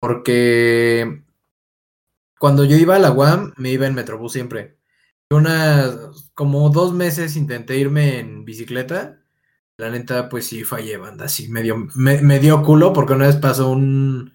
porque 0.00 1.24
cuando 2.38 2.64
yo 2.64 2.76
iba 2.76 2.96
a 2.96 2.98
la 2.98 3.12
UAM 3.12 3.54
me 3.56 3.70
iba 3.70 3.86
en 3.86 3.94
Metrobús 3.94 4.32
siempre. 4.32 4.78
Unas, 5.30 6.30
como 6.34 6.68
dos 6.70 6.92
meses 6.92 7.36
intenté 7.36 7.78
irme 7.78 8.18
en 8.18 8.44
bicicleta. 8.44 9.21
La 9.82 9.90
neta, 9.90 10.28
pues 10.28 10.46
sí 10.46 10.62
fallé, 10.62 10.96
banda, 10.96 11.28
sí, 11.28 11.48
me 11.48 11.60
dio, 11.60 11.76
me, 11.96 12.38
dio 12.38 12.62
culo 12.62 12.92
porque 12.92 13.14
una 13.14 13.26
vez 13.26 13.34
pasó 13.34 13.68
un, 13.68 14.32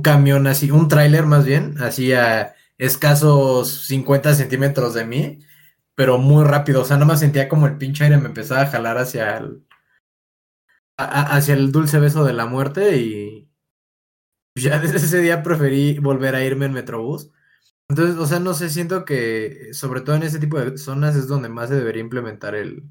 camión 0.00 0.46
así, 0.46 0.70
un 0.70 0.86
tráiler 0.86 1.26
más 1.26 1.44
bien, 1.44 1.76
así 1.82 2.12
a 2.12 2.54
escasos 2.78 3.86
50 3.86 4.34
centímetros 4.36 4.94
de 4.94 5.04
mí, 5.04 5.40
pero 5.96 6.18
muy 6.18 6.44
rápido, 6.44 6.82
o 6.82 6.84
sea, 6.84 6.98
nada 6.98 7.06
más 7.06 7.18
sentía 7.18 7.48
como 7.48 7.66
el 7.66 7.78
pinche 7.78 8.04
aire 8.04 8.18
me 8.18 8.28
empezaba 8.28 8.62
a 8.62 8.66
jalar 8.68 8.96
hacia 8.98 9.38
el, 9.38 9.66
hacia 10.96 11.54
el 11.54 11.72
dulce 11.72 11.98
beso 11.98 12.24
de 12.24 12.34
la 12.34 12.46
muerte 12.46 12.96
y 12.96 13.50
ya 14.54 14.78
desde 14.78 14.96
ese 15.04 15.20
día 15.20 15.42
preferí 15.42 15.98
volver 15.98 16.36
a 16.36 16.44
irme 16.44 16.66
en 16.66 16.74
Metrobús. 16.74 17.32
Entonces, 17.88 18.16
o 18.18 18.26
sea, 18.26 18.38
no 18.40 18.54
sé, 18.54 18.70
siento 18.70 19.04
que 19.04 19.70
sobre 19.72 20.02
todo 20.02 20.16
en 20.16 20.22
ese 20.24 20.38
tipo 20.38 20.60
de 20.60 20.78
zonas 20.78 21.16
es 21.16 21.26
donde 21.28 21.48
más 21.48 21.70
se 21.70 21.76
debería 21.76 22.02
implementar 22.02 22.54
el, 22.54 22.84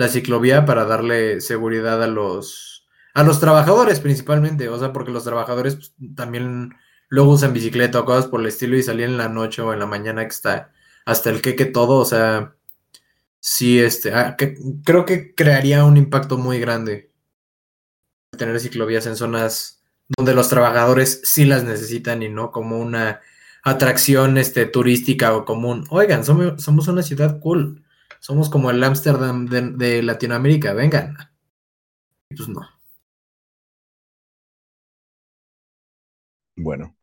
la 0.00 0.08
ciclovía 0.08 0.64
para 0.64 0.86
darle 0.86 1.42
seguridad 1.42 2.02
a 2.02 2.06
los, 2.06 2.88
a 3.12 3.22
los 3.22 3.38
trabajadores 3.38 4.00
principalmente, 4.00 4.70
o 4.70 4.78
sea, 4.78 4.94
porque 4.94 5.12
los 5.12 5.24
trabajadores 5.24 5.74
pues, 5.76 5.94
también 6.16 6.74
luego 7.10 7.32
usan 7.32 7.52
bicicleta 7.52 8.00
o 8.00 8.06
cosas 8.06 8.26
por 8.26 8.40
el 8.40 8.46
estilo 8.46 8.78
y 8.78 8.82
salir 8.82 9.04
en 9.04 9.18
la 9.18 9.28
noche 9.28 9.60
o 9.60 9.74
en 9.74 9.78
la 9.78 9.84
mañana 9.84 10.22
que 10.22 10.30
está 10.30 10.72
hasta 11.04 11.28
el 11.28 11.42
queque 11.42 11.66
todo, 11.66 11.96
o 11.98 12.06
sea, 12.06 12.54
sí, 13.40 13.78
este, 13.78 14.14
ah, 14.14 14.38
creo 14.84 15.04
que 15.04 15.34
crearía 15.34 15.84
un 15.84 15.98
impacto 15.98 16.38
muy 16.38 16.58
grande 16.58 17.12
tener 18.38 18.58
ciclovías 18.58 19.04
en 19.04 19.16
zonas 19.16 19.82
donde 20.16 20.32
los 20.32 20.48
trabajadores 20.48 21.20
sí 21.24 21.44
las 21.44 21.62
necesitan 21.62 22.22
y 22.22 22.30
no 22.30 22.52
como 22.52 22.78
una 22.78 23.20
atracción 23.62 24.38
este, 24.38 24.64
turística 24.64 25.36
o 25.36 25.44
común. 25.44 25.84
Oigan, 25.90 26.24
somos, 26.24 26.62
somos 26.62 26.88
una 26.88 27.02
ciudad 27.02 27.38
cool. 27.40 27.84
Somos 28.20 28.50
como 28.50 28.70
el 28.70 28.84
Ámsterdam 28.84 29.46
de, 29.46 29.62
de 29.72 30.02
Latinoamérica, 30.02 30.74
vengan. 30.74 31.16
Y 32.30 32.36
pues 32.36 32.48
no. 32.48 32.60
Bueno. 36.56 36.94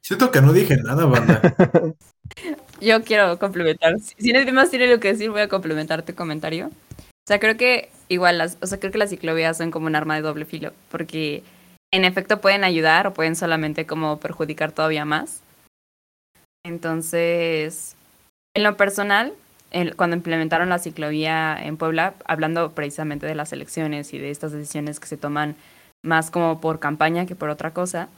Siento 0.00 0.30
que 0.30 0.40
no 0.40 0.52
dije 0.52 0.76
nada, 0.78 1.04
banda. 1.04 1.40
Yo 2.80 3.04
quiero 3.04 3.38
complementar. 3.38 4.00
Si 4.00 4.14
si 4.18 4.32
nadie 4.32 4.50
más 4.50 4.70
tiene 4.70 4.88
lo 4.88 4.98
que 4.98 5.08
decir, 5.08 5.30
voy 5.30 5.42
a 5.42 5.48
complementar 5.48 6.02
tu 6.02 6.14
comentario. 6.14 6.68
O 6.68 7.28
sea, 7.28 7.38
creo 7.38 7.56
que 7.56 7.90
igual, 8.08 8.38
las, 8.38 8.56
o 8.62 8.66
sea, 8.66 8.80
creo 8.80 8.90
que 8.90 8.98
las 8.98 9.10
ciclovías 9.10 9.58
son 9.58 9.70
como 9.70 9.86
un 9.86 9.94
arma 9.94 10.16
de 10.16 10.22
doble 10.22 10.46
filo, 10.46 10.72
porque 10.90 11.44
en 11.92 12.04
efecto 12.04 12.40
pueden 12.40 12.64
ayudar 12.64 13.06
o 13.06 13.14
pueden 13.14 13.36
solamente 13.36 13.86
como 13.86 14.18
perjudicar 14.18 14.72
todavía 14.72 15.04
más. 15.04 15.42
Entonces, 16.64 17.94
en 18.54 18.62
lo 18.62 18.76
personal, 18.76 19.34
cuando 19.96 20.16
implementaron 20.16 20.68
la 20.68 20.78
ciclovía 20.78 21.56
en 21.60 21.76
Puebla, 21.76 22.14
hablando 22.24 22.72
precisamente 22.72 23.26
de 23.26 23.34
las 23.34 23.52
elecciones 23.52 24.12
y 24.12 24.18
de 24.18 24.30
estas 24.30 24.52
decisiones 24.52 25.00
que 25.00 25.06
se 25.06 25.16
toman 25.16 25.56
más 26.02 26.30
como 26.30 26.60
por 26.60 26.80
campaña 26.80 27.26
que 27.26 27.34
por 27.34 27.50
otra 27.50 27.72
cosa, 27.72 28.08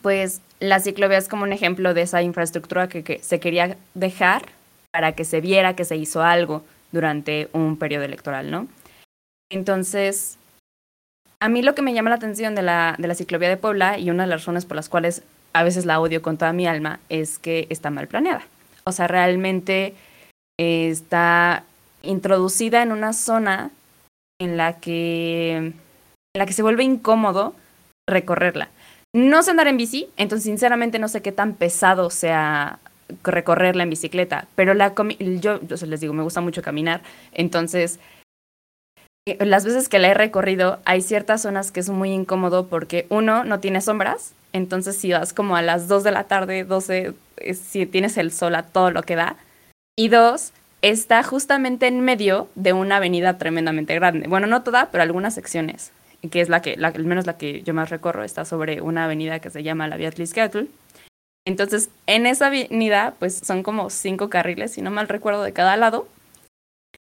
pues 0.00 0.40
la 0.60 0.80
ciclovía 0.80 1.18
es 1.18 1.28
como 1.28 1.42
un 1.42 1.52
ejemplo 1.52 1.92
de 1.92 2.02
esa 2.02 2.22
infraestructura 2.22 2.88
que, 2.88 3.02
que 3.02 3.18
se 3.18 3.40
quería 3.40 3.76
dejar 3.94 4.46
para 4.90 5.12
que 5.12 5.24
se 5.24 5.40
viera 5.40 5.76
que 5.76 5.84
se 5.84 5.96
hizo 5.96 6.22
algo 6.22 6.64
durante 6.92 7.48
un 7.52 7.76
periodo 7.76 8.04
electoral, 8.04 8.50
¿no? 8.50 8.68
Entonces, 9.50 10.38
a 11.40 11.48
mí 11.48 11.62
lo 11.62 11.74
que 11.74 11.82
me 11.82 11.92
llama 11.92 12.10
la 12.10 12.16
atención 12.16 12.54
de 12.54 12.62
la, 12.62 12.94
de 12.98 13.08
la 13.08 13.14
ciclovía 13.14 13.48
de 13.48 13.56
Puebla 13.56 13.98
y 13.98 14.10
una 14.10 14.22
de 14.22 14.28
las 14.28 14.42
razones 14.42 14.64
por 14.64 14.76
las 14.76 14.88
cuales 14.88 15.22
a 15.52 15.62
veces 15.64 15.84
la 15.84 16.00
odio 16.00 16.22
con 16.22 16.38
toda 16.38 16.52
mi 16.52 16.66
alma 16.66 17.00
es 17.08 17.38
que 17.38 17.66
está 17.68 17.90
mal 17.90 18.08
planeada. 18.08 18.42
O 18.84 18.92
sea, 18.92 19.08
realmente 19.08 19.94
está 20.58 21.64
introducida 22.02 22.82
en 22.82 22.92
una 22.92 23.12
zona 23.12 23.70
en 24.40 24.56
la 24.56 24.80
que, 24.80 25.56
en 25.56 25.74
la 26.34 26.46
que 26.46 26.52
se 26.52 26.62
vuelve 26.62 26.84
incómodo 26.84 27.54
recorrerla. 28.08 28.68
No 29.14 29.42
sé 29.42 29.50
andar 29.50 29.68
en 29.68 29.76
bici, 29.76 30.08
entonces 30.16 30.44
sinceramente 30.44 30.98
no 30.98 31.08
sé 31.08 31.22
qué 31.22 31.32
tan 31.32 31.54
pesado 31.54 32.10
sea 32.10 32.78
recorrerla 33.22 33.82
en 33.82 33.90
bicicleta, 33.90 34.46
pero 34.54 34.72
la 34.72 34.94
yo, 34.94 35.60
yo 35.60 35.86
les 35.86 36.00
digo, 36.00 36.14
me 36.14 36.22
gusta 36.22 36.40
mucho 36.40 36.62
caminar, 36.62 37.02
entonces 37.32 38.00
eh, 39.26 39.44
las 39.44 39.64
veces 39.64 39.88
que 39.88 39.98
la 39.98 40.08
he 40.08 40.14
recorrido 40.14 40.78
hay 40.86 41.02
ciertas 41.02 41.42
zonas 41.42 41.72
que 41.72 41.80
es 41.80 41.90
muy 41.90 42.10
incómodo 42.10 42.68
porque 42.68 43.06
uno 43.10 43.44
no 43.44 43.60
tiene 43.60 43.82
sombras, 43.82 44.32
entonces 44.52 44.96
si 44.96 45.12
vas 45.12 45.32
como 45.32 45.56
a 45.56 45.62
las 45.62 45.88
2 45.88 46.04
de 46.04 46.12
la 46.12 46.24
tarde, 46.24 46.64
12, 46.64 47.12
si 47.54 47.86
tienes 47.86 48.16
el 48.16 48.32
sol 48.32 48.54
a 48.54 48.62
todo 48.62 48.90
lo 48.90 49.02
que 49.02 49.16
da, 49.16 49.36
y 49.96 50.08
dos, 50.08 50.52
está 50.82 51.22
justamente 51.22 51.86
en 51.86 52.00
medio 52.00 52.48
de 52.54 52.72
una 52.72 52.96
avenida 52.96 53.38
tremendamente 53.38 53.94
grande. 53.94 54.28
Bueno, 54.28 54.46
no 54.46 54.62
toda, 54.62 54.90
pero 54.90 55.02
algunas 55.02 55.34
secciones, 55.34 55.92
que 56.30 56.40
es 56.40 56.48
la 56.48 56.62
que, 56.62 56.74
al 56.74 57.04
menos 57.04 57.26
la 57.26 57.36
que 57.36 57.62
yo 57.62 57.74
más 57.74 57.90
recorro, 57.90 58.24
está 58.24 58.44
sobre 58.44 58.80
una 58.80 59.04
avenida 59.04 59.40
que 59.40 59.50
se 59.50 59.62
llama 59.62 59.88
la 59.88 59.96
Vía 59.96 60.10
Tliscatl. 60.10 60.64
Entonces, 61.44 61.90
en 62.06 62.26
esa 62.26 62.46
avenida, 62.46 63.14
pues 63.18 63.40
son 63.44 63.62
como 63.62 63.90
cinco 63.90 64.30
carriles, 64.30 64.72
si 64.72 64.82
no 64.82 64.90
mal 64.90 65.08
recuerdo, 65.08 65.42
de 65.42 65.52
cada 65.52 65.76
lado. 65.76 66.06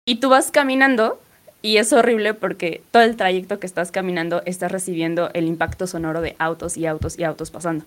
Y 0.05 0.19
tú 0.19 0.29
vas 0.29 0.51
caminando 0.51 1.19
y 1.61 1.77
es 1.77 1.93
horrible 1.93 2.33
porque 2.33 2.81
todo 2.91 3.03
el 3.03 3.15
trayecto 3.15 3.59
que 3.59 3.67
estás 3.67 3.91
caminando 3.91 4.41
estás 4.45 4.71
recibiendo 4.71 5.29
el 5.33 5.45
impacto 5.45 5.87
sonoro 5.87 6.19
de 6.21 6.35
autos 6.39 6.77
y 6.77 6.85
autos 6.85 7.17
y 7.17 7.23
autos 7.23 7.51
pasando. 7.51 7.85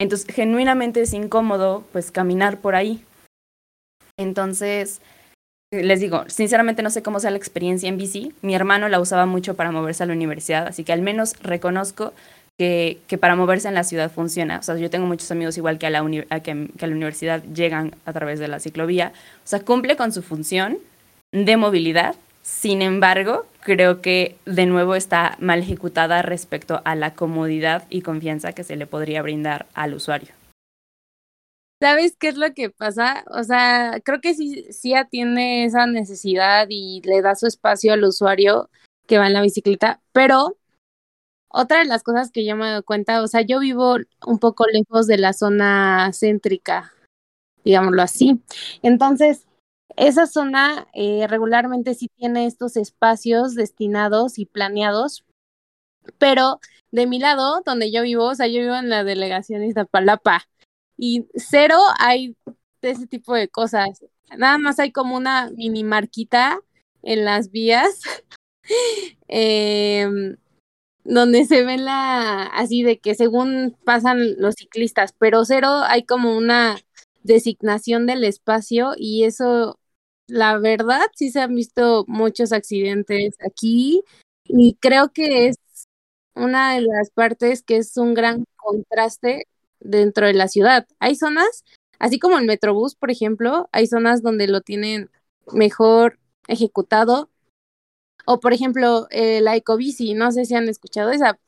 Entonces, 0.00 0.34
genuinamente 0.34 1.00
es 1.02 1.12
incómodo, 1.12 1.84
pues, 1.92 2.10
caminar 2.10 2.58
por 2.58 2.74
ahí. 2.74 3.04
Entonces, 4.18 5.00
les 5.70 6.00
digo, 6.00 6.24
sinceramente 6.28 6.82
no 6.82 6.90
sé 6.90 7.02
cómo 7.02 7.20
sea 7.20 7.30
la 7.30 7.38
experiencia 7.38 7.88
en 7.88 7.96
bici. 7.96 8.34
Mi 8.42 8.54
hermano 8.54 8.88
la 8.88 9.00
usaba 9.00 9.24
mucho 9.24 9.54
para 9.54 9.70
moverse 9.70 10.02
a 10.02 10.06
la 10.06 10.12
universidad, 10.12 10.66
así 10.66 10.84
que 10.84 10.92
al 10.92 11.00
menos 11.00 11.34
reconozco 11.40 12.12
que, 12.58 12.98
que 13.06 13.18
para 13.18 13.36
moverse 13.36 13.68
en 13.68 13.74
la 13.74 13.84
ciudad 13.84 14.10
funciona. 14.10 14.58
O 14.58 14.62
sea, 14.62 14.76
yo 14.76 14.90
tengo 14.90 15.06
muchos 15.06 15.30
amigos 15.30 15.56
igual 15.56 15.78
que 15.78 15.86
a, 15.86 15.90
la 15.90 16.02
que, 16.42 16.68
que 16.76 16.84
a 16.84 16.88
la 16.88 16.94
universidad 16.94 17.42
llegan 17.54 17.94
a 18.04 18.12
través 18.12 18.40
de 18.40 18.48
la 18.48 18.60
ciclovía. 18.60 19.12
O 19.44 19.48
sea, 19.48 19.60
cumple 19.60 19.96
con 19.96 20.12
su 20.12 20.22
función 20.22 20.78
de 21.32 21.56
movilidad. 21.56 22.16
Sin 22.42 22.80
embargo, 22.80 23.46
creo 23.60 24.00
que 24.00 24.36
de 24.46 24.64
nuevo 24.64 24.94
está 24.94 25.36
mal 25.38 25.60
ejecutada 25.60 26.22
respecto 26.22 26.80
a 26.84 26.94
la 26.94 27.12
comodidad 27.12 27.84
y 27.90 28.00
confianza 28.00 28.52
que 28.52 28.64
se 28.64 28.76
le 28.76 28.86
podría 28.86 29.20
brindar 29.22 29.66
al 29.74 29.92
usuario. 29.92 30.37
¿Sabes 31.80 32.16
qué 32.18 32.28
es 32.28 32.36
lo 32.36 32.52
que 32.54 32.70
pasa? 32.70 33.24
O 33.30 33.44
sea, 33.44 34.00
creo 34.04 34.20
que 34.20 34.34
sí, 34.34 34.66
sí 34.72 34.94
atiende 34.94 35.64
esa 35.64 35.86
necesidad 35.86 36.66
y 36.68 37.02
le 37.02 37.22
da 37.22 37.36
su 37.36 37.46
espacio 37.46 37.92
al 37.92 38.04
usuario 38.04 38.68
que 39.06 39.18
va 39.18 39.28
en 39.28 39.32
la 39.32 39.42
bicicleta, 39.42 40.00
pero 40.12 40.56
otra 41.48 41.78
de 41.78 41.86
las 41.86 42.02
cosas 42.02 42.30
que 42.30 42.44
yo 42.44 42.56
me 42.56 42.70
doy 42.70 42.82
cuenta, 42.82 43.22
o 43.22 43.28
sea, 43.28 43.40
yo 43.42 43.60
vivo 43.60 43.96
un 44.26 44.38
poco 44.38 44.66
lejos 44.66 45.06
de 45.06 45.18
la 45.18 45.32
zona 45.32 46.10
céntrica, 46.12 46.92
digámoslo 47.64 48.02
así. 48.02 48.40
Entonces, 48.82 49.46
esa 49.96 50.26
zona 50.26 50.88
eh, 50.94 51.26
regularmente 51.26 51.94
sí 51.94 52.08
tiene 52.16 52.46
estos 52.46 52.76
espacios 52.76 53.54
destinados 53.54 54.38
y 54.38 54.46
planeados, 54.46 55.24
pero 56.18 56.60
de 56.90 57.06
mi 57.06 57.18
lado, 57.18 57.62
donde 57.64 57.90
yo 57.90 58.02
vivo, 58.02 58.26
o 58.26 58.34
sea, 58.34 58.46
yo 58.46 58.60
vivo 58.60 58.76
en 58.76 58.90
la 58.90 59.04
delegación 59.04 59.62
Iztapalapa, 59.64 60.46
y 60.98 61.28
cero 61.34 61.78
hay 61.98 62.36
ese 62.82 63.06
tipo 63.06 63.34
de 63.34 63.48
cosas. 63.48 64.04
Nada 64.36 64.58
más 64.58 64.78
hay 64.78 64.92
como 64.92 65.16
una 65.16 65.50
mini 65.56 65.84
marquita 65.84 66.60
en 67.02 67.24
las 67.24 67.50
vías 67.50 68.02
em, 69.28 70.36
donde 71.04 71.46
se 71.46 71.64
ve 71.64 71.78
la 71.78 72.42
así 72.44 72.82
de 72.82 72.98
que 72.98 73.14
según 73.14 73.76
pasan 73.84 74.40
los 74.40 74.56
ciclistas, 74.56 75.14
pero 75.18 75.44
cero 75.44 75.68
hay 75.86 76.04
como 76.04 76.36
una 76.36 76.78
designación 77.22 78.06
del 78.06 78.24
espacio 78.24 78.92
y 78.96 79.24
eso, 79.24 79.78
la 80.26 80.58
verdad, 80.58 81.02
sí 81.16 81.30
se 81.30 81.40
han 81.40 81.54
visto 81.54 82.04
muchos 82.08 82.52
accidentes 82.52 83.36
aquí 83.46 84.02
y 84.44 84.74
creo 84.80 85.12
que 85.12 85.48
es 85.48 85.56
una 86.34 86.74
de 86.74 86.82
las 86.82 87.10
partes 87.10 87.62
que 87.62 87.78
es 87.78 87.96
un 87.96 88.14
gran 88.14 88.44
contraste 88.56 89.46
dentro 89.80 90.26
de 90.26 90.34
la 90.34 90.48
ciudad. 90.48 90.86
Hay 90.98 91.14
zonas, 91.16 91.64
así 91.98 92.18
como 92.18 92.38
el 92.38 92.46
Metrobús, 92.46 92.94
por 92.94 93.10
ejemplo, 93.10 93.68
hay 93.72 93.86
zonas 93.86 94.22
donde 94.22 94.48
lo 94.48 94.60
tienen 94.60 95.10
mejor 95.52 96.18
ejecutado. 96.46 97.30
O, 98.26 98.40
por 98.40 98.52
ejemplo, 98.52 99.06
eh, 99.10 99.40
la 99.40 99.56
ecobici, 99.56 100.14
no 100.14 100.32
sé 100.32 100.44
si 100.44 100.54
han 100.54 100.68
escuchado 100.68 101.10
esa. 101.10 101.38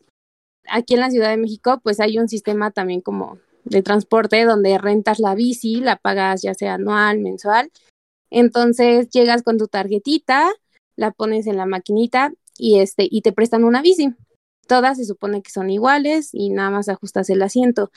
Aquí 0.68 0.94
en 0.94 1.00
la 1.00 1.10
Ciudad 1.10 1.30
de 1.30 1.36
México, 1.36 1.80
pues 1.82 2.00
hay 2.00 2.18
un 2.18 2.28
sistema 2.28 2.70
también 2.70 3.00
como 3.00 3.38
de 3.64 3.82
transporte 3.82 4.44
donde 4.44 4.78
rentas 4.78 5.18
la 5.18 5.34
bici, 5.34 5.80
la 5.80 5.96
pagas 5.96 6.42
ya 6.42 6.54
sea 6.54 6.74
anual, 6.74 7.18
mensual. 7.18 7.70
Entonces 8.30 9.10
llegas 9.10 9.42
con 9.42 9.58
tu 9.58 9.66
tarjetita, 9.68 10.50
la 10.96 11.10
pones 11.10 11.46
en 11.46 11.56
la 11.56 11.66
maquinita 11.66 12.32
y 12.56 12.78
este 12.78 13.06
y 13.10 13.22
te 13.22 13.32
prestan 13.32 13.64
una 13.64 13.82
bici. 13.82 14.14
Todas 14.66 14.98
se 14.98 15.04
supone 15.04 15.42
que 15.42 15.50
son 15.50 15.68
iguales 15.70 16.30
y 16.32 16.50
nada 16.50 16.70
más 16.70 16.88
ajustas 16.88 17.28
el 17.30 17.42
asiento. 17.42 17.90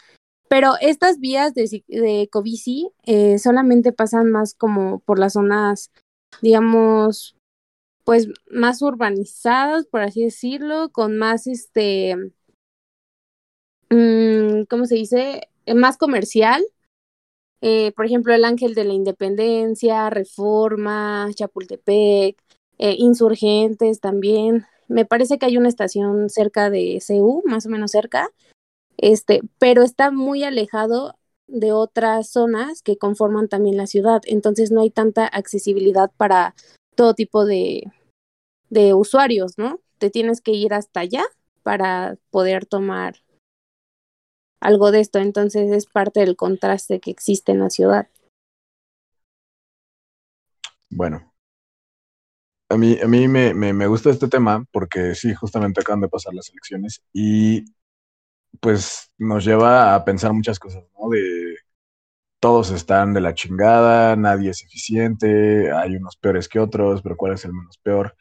Pero 0.54 0.74
estas 0.82 1.20
vías 1.20 1.56
de, 1.56 1.84
de 1.88 2.22
Ecobici 2.22 2.92
eh, 3.08 3.39
solamente 3.39 3.92
pasan 3.92 4.30
más 4.30 4.54
como 4.54 5.00
por 5.00 5.18
las 5.18 5.34
zonas, 5.34 5.92
digamos, 6.44 7.36
pues 8.04 8.28
más 8.52 8.84
urbanizadas, 8.84 9.88
por 9.88 10.02
así 10.02 10.24
decirlo, 10.24 10.89
con 10.92 11.18
más, 11.18 11.48
este, 11.48 12.16
mm, 13.89 14.66
¿cómo 14.70 14.86
se 14.86 14.94
dice? 14.94 15.42
Eh, 15.66 15.74
más 15.74 15.98
comercial. 15.98 16.63
Eh, 17.62 17.92
por 17.94 18.06
ejemplo, 18.06 18.32
el 18.32 18.46
Ángel 18.46 18.76
de 18.76 18.84
la 18.84 18.94
Independencia, 18.94 20.12
Reforma, 20.12 21.32
Chapultepec, 21.34 22.38
Insurgentes 22.78 24.00
también. 24.02 24.68
Me 24.88 25.06
parece 25.06 25.39
que 25.39 25.48
hay 25.48 25.58
una 25.58 25.70
estación 25.70 26.30
cerca 26.30 26.70
de 26.70 27.02
CU, 27.08 27.42
más 27.44 27.66
o 27.66 27.70
menos 27.70 27.89
cerca, 27.89 28.30
este, 28.97 29.41
pero 29.60 29.84
está 29.84 30.12
muy 30.12 30.43
alejado 30.43 31.15
de 31.47 31.71
otras 31.71 32.29
zonas 32.29 32.82
que 32.82 32.97
conforman 32.97 33.47
también 33.47 33.77
la 33.77 33.88
ciudad, 33.88 34.21
entonces 34.25 34.71
no 34.71 34.82
hay 34.82 34.89
tanta 34.89 35.27
accesibilidad 35.27 36.12
para 36.17 36.56
todo 36.95 37.13
tipo 37.13 37.45
de, 37.45 37.84
de 38.69 38.93
usuarios, 38.93 39.58
¿no? 39.58 39.79
Te 39.97 40.10
tienes 40.10 40.41
que 40.41 40.51
ir 40.51 40.73
hasta 40.73 41.01
allá 41.01 41.23
para 41.63 42.17
poder 42.32 42.65
tomar 42.65 43.15
algo 44.60 44.91
de 44.91 45.01
esto, 45.01 45.19
entonces 45.19 45.71
es 45.71 45.86
parte 45.86 46.21
del 46.21 46.36
contraste 46.36 46.99
que 46.99 47.12
existe 47.12 47.51
en 47.51 47.60
la 47.60 47.69
ciudad. 47.69 48.08
Bueno, 50.89 51.34
a 52.69 52.77
mí, 52.77 52.97
a 53.01 53.08
mí 53.08 53.27
me, 53.27 53.53
me, 53.53 53.73
me 53.73 53.88
gusta 53.88 54.10
este 54.10 54.27
tema 54.27 54.65
porque 54.71 55.15
sí, 55.15 55.34
justamente 55.34 55.82
acaban 55.82 56.01
de 56.01 56.10
pasar 56.10 56.34
las 56.34 56.49
elecciones 56.49 57.03
y 57.13 57.65
pues 58.60 59.12
nos 59.18 59.46
lleva 59.46 59.96
a 59.96 60.06
pensar 60.06 60.34
muchas 60.34 60.60
cosas, 60.60 60.84
¿no? 61.00 61.10
De 61.10 61.56
todos 62.39 62.72
están 62.72 63.13
de 63.13 63.22
la 63.22 63.34
chingada, 63.34 64.16
nadie 64.18 64.50
es 64.52 64.63
eficiente, 64.63 65.72
hay 65.72 65.96
unos 65.96 66.18
peores 66.18 66.50
que 66.50 66.60
otros, 66.60 67.02
pero 67.02 67.16
cuál 67.18 67.34
es 67.34 67.46
el 67.46 67.54
menos 67.54 67.78
peor, 67.82 68.16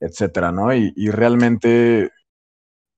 etcétera, 0.00 0.52
¿no? 0.52 0.74
Y, 0.74 0.92
y 0.96 1.10
realmente, 1.10 2.10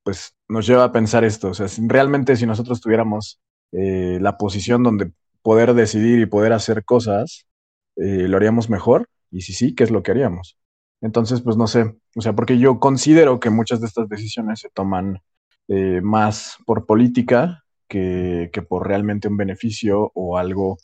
pues 0.05 0.35
nos 0.49 0.67
lleva 0.67 0.85
a 0.85 0.93
pensar 0.93 1.25
esto, 1.25 1.49
o 1.51 1.55
sea, 1.55 1.67
realmente 1.89 2.37
si 2.37 2.47
nosotros 2.47 2.81
tuviéramos 2.81 3.41
eh, 3.73 4.19
la 4.21 4.39
posición 4.39 4.83
donde 4.83 5.13
poder 5.43 5.75
decidir 5.75 6.21
y 6.21 6.27
poder 6.27 6.53
hacer 6.53 6.85
cosas, 6.85 7.47
eh, 7.97 8.29
lo 8.29 8.37
haríamos 8.37 8.71
mejor, 8.71 9.09
y 9.31 9.43
si 9.43 9.53
sí, 9.53 9.75
¿qué 9.75 9.85
es 9.85 9.91
lo 9.91 10.03
que 10.03 10.13
haríamos? 10.13 10.57
Entonces, 11.01 11.43
pues 11.43 11.57
no 11.57 11.67
sé, 11.67 11.97
o 12.17 12.21
sea, 12.21 12.35
porque 12.35 12.59
yo 12.59 12.81
considero 12.81 13.41
que 13.41 13.51
muchas 13.51 13.81
de 13.81 13.87
estas 13.89 14.09
decisiones 14.09 14.61
se 14.61 14.71
toman 14.71 15.21
eh, 15.69 16.01
más 16.03 16.57
por 16.67 16.87
política 16.87 17.65
que, 17.89 18.51
que 18.53 18.63
por 18.63 18.87
realmente 18.87 19.29
un 19.29 19.37
beneficio 19.37 20.11
o 20.15 20.39
algo 20.39 20.79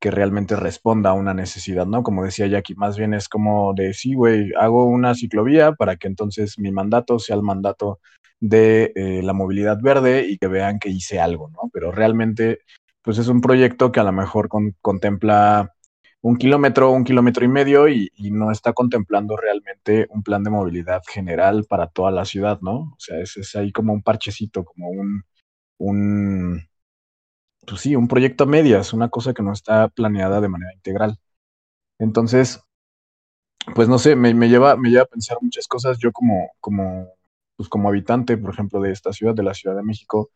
que 0.00 0.10
realmente 0.10 0.56
responda 0.56 1.10
a 1.10 1.14
una 1.14 1.34
necesidad, 1.34 1.86
¿no? 1.86 2.02
Como 2.02 2.24
decía 2.24 2.46
Jackie, 2.46 2.74
más 2.74 2.96
bien 2.96 3.12
es 3.12 3.28
como 3.28 3.74
de, 3.74 3.92
sí, 3.92 4.14
güey, 4.14 4.50
hago 4.58 4.84
una 4.86 5.14
ciclovía 5.14 5.72
para 5.72 5.96
que 5.96 6.08
entonces 6.08 6.58
mi 6.58 6.72
mandato 6.72 7.18
sea 7.18 7.36
el 7.36 7.42
mandato 7.42 8.00
de 8.40 8.92
eh, 8.96 9.20
la 9.22 9.34
movilidad 9.34 9.78
verde 9.82 10.26
y 10.26 10.38
que 10.38 10.48
vean 10.48 10.78
que 10.78 10.88
hice 10.88 11.20
algo, 11.20 11.50
¿no? 11.50 11.68
Pero 11.72 11.92
realmente, 11.92 12.60
pues 13.02 13.18
es 13.18 13.28
un 13.28 13.42
proyecto 13.42 13.92
que 13.92 14.00
a 14.00 14.04
lo 14.04 14.12
mejor 14.12 14.48
con- 14.48 14.74
contempla 14.80 15.74
un 16.22 16.36
kilómetro, 16.36 16.90
un 16.90 17.04
kilómetro 17.04 17.44
y 17.44 17.48
medio 17.48 17.88
y, 17.88 18.10
no 18.30 18.50
está 18.50 18.72
contemplando 18.72 19.36
realmente 19.36 20.06
un 20.10 20.22
plan 20.22 20.42
de 20.44 20.50
movilidad 20.50 21.02
general 21.08 21.64
para 21.68 21.88
toda 21.88 22.10
la 22.10 22.24
ciudad, 22.24 22.60
¿no? 22.62 22.80
O 22.80 22.96
sea, 22.98 23.18
es, 23.20 23.36
es 23.36 23.56
ahí 23.56 23.72
como 23.72 23.92
un 23.92 24.02
parchecito, 24.02 24.64
como 24.64 24.88
un, 24.90 25.24
un, 25.78 26.68
pues 27.66 27.80
sí, 27.82 27.96
un 27.96 28.08
proyecto 28.08 28.44
a 28.44 28.46
medias, 28.46 28.92
una 28.92 29.08
cosa 29.08 29.34
que 29.34 29.42
no 29.42 29.52
está 29.52 29.88
planeada 29.88 30.40
de 30.40 30.48
manera 30.48 30.74
integral. 30.74 31.18
Entonces, 31.98 32.60
pues 33.74 33.88
no 33.88 33.98
sé, 33.98 34.16
me, 34.16 34.34
me 34.34 34.48
lleva, 34.48 34.76
me 34.76 34.90
lleva 34.90 35.02
a 35.02 35.06
pensar 35.06 35.38
muchas 35.40 35.66
cosas. 35.68 35.98
Yo 35.98 36.12
como, 36.12 36.50
como, 36.60 37.08
pues 37.56 37.68
como 37.68 37.88
habitante, 37.88 38.36
por 38.38 38.52
ejemplo, 38.52 38.80
de 38.80 38.92
esta 38.92 39.12
ciudad, 39.12 39.34
de 39.34 39.42
la 39.42 39.54
Ciudad 39.54 39.76
de 39.76 39.82
México, 39.82 40.30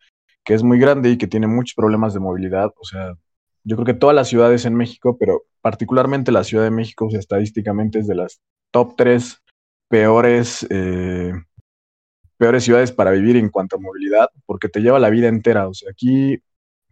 que 0.45 0.55
es 0.55 0.63
muy 0.63 0.79
grande 0.79 1.11
y 1.11 1.19
que 1.19 1.27
tiene 1.27 1.47
muchos 1.47 1.75
problemas 1.75 2.15
de 2.15 2.21
movilidad. 2.21 2.71
O 2.79 2.85
sea, 2.85 3.15
yo 3.65 3.77
creo 3.77 3.87
que 3.87 3.95
todas 3.95 4.15
las 4.15 4.29
ciudades 4.29 4.65
en 4.67 4.75
México, 4.75 5.17
pero 5.19 5.45
particularmente 5.63 6.31
la 6.31 6.45
Ciudad 6.45 6.65
de 6.65 6.71
México, 6.71 7.07
o 7.07 7.11
sea, 7.11 7.21
estadísticamente 7.21 7.99
es 7.99 8.07
de 8.07 8.15
las 8.15 8.41
top 8.71 8.95
tres 8.97 9.43
peores, 9.89 10.67
eh, 10.71 11.33
peores 12.37 12.65
ciudades 12.65 12.93
para 12.93 13.11
vivir 13.11 13.37
en 13.37 13.49
cuanto 13.49 13.77
a 13.77 13.81
movilidad, 13.81 14.29
porque 14.47 14.69
te 14.69 14.81
lleva 14.81 14.99
la 14.99 15.11
vida 15.11 15.29
entera. 15.29 15.69
O 15.69 15.75
sea, 15.75 15.91
aquí 15.91 16.39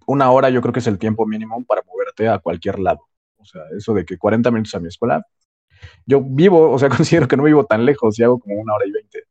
una 0.07 0.31
hora 0.31 0.51
yo 0.51 0.63
creo 0.63 0.73
que 0.73 0.81
es 0.81 0.87
el 0.87 0.99
tiempo 0.99 1.27
mínimo 1.27 1.65
para 1.65 1.83
moverte 1.87 2.29
a 2.29 2.39
cualquier 2.39 2.79
lado. 2.79 3.01
O 3.37 3.45
sea, 3.45 3.63
eso 3.77 3.93
de 3.95 4.05
que 4.05 4.19
40 4.19 4.51
minutos 4.51 4.75
a 4.75 4.81
mi 4.81 4.89
escuela, 4.89 5.27
yo 6.07 6.23
vivo, 6.23 6.71
o 6.71 6.79
sea, 6.79 6.89
considero 6.89 7.29
que 7.29 7.37
no 7.37 7.45
vivo 7.45 7.67
tan 7.67 7.85
lejos 7.85 8.19
y 8.19 8.23
hago 8.23 8.39
como 8.39 8.57
una 8.61 8.75
hora 8.75 8.87
y 8.87 8.93
veinte, 8.93 9.25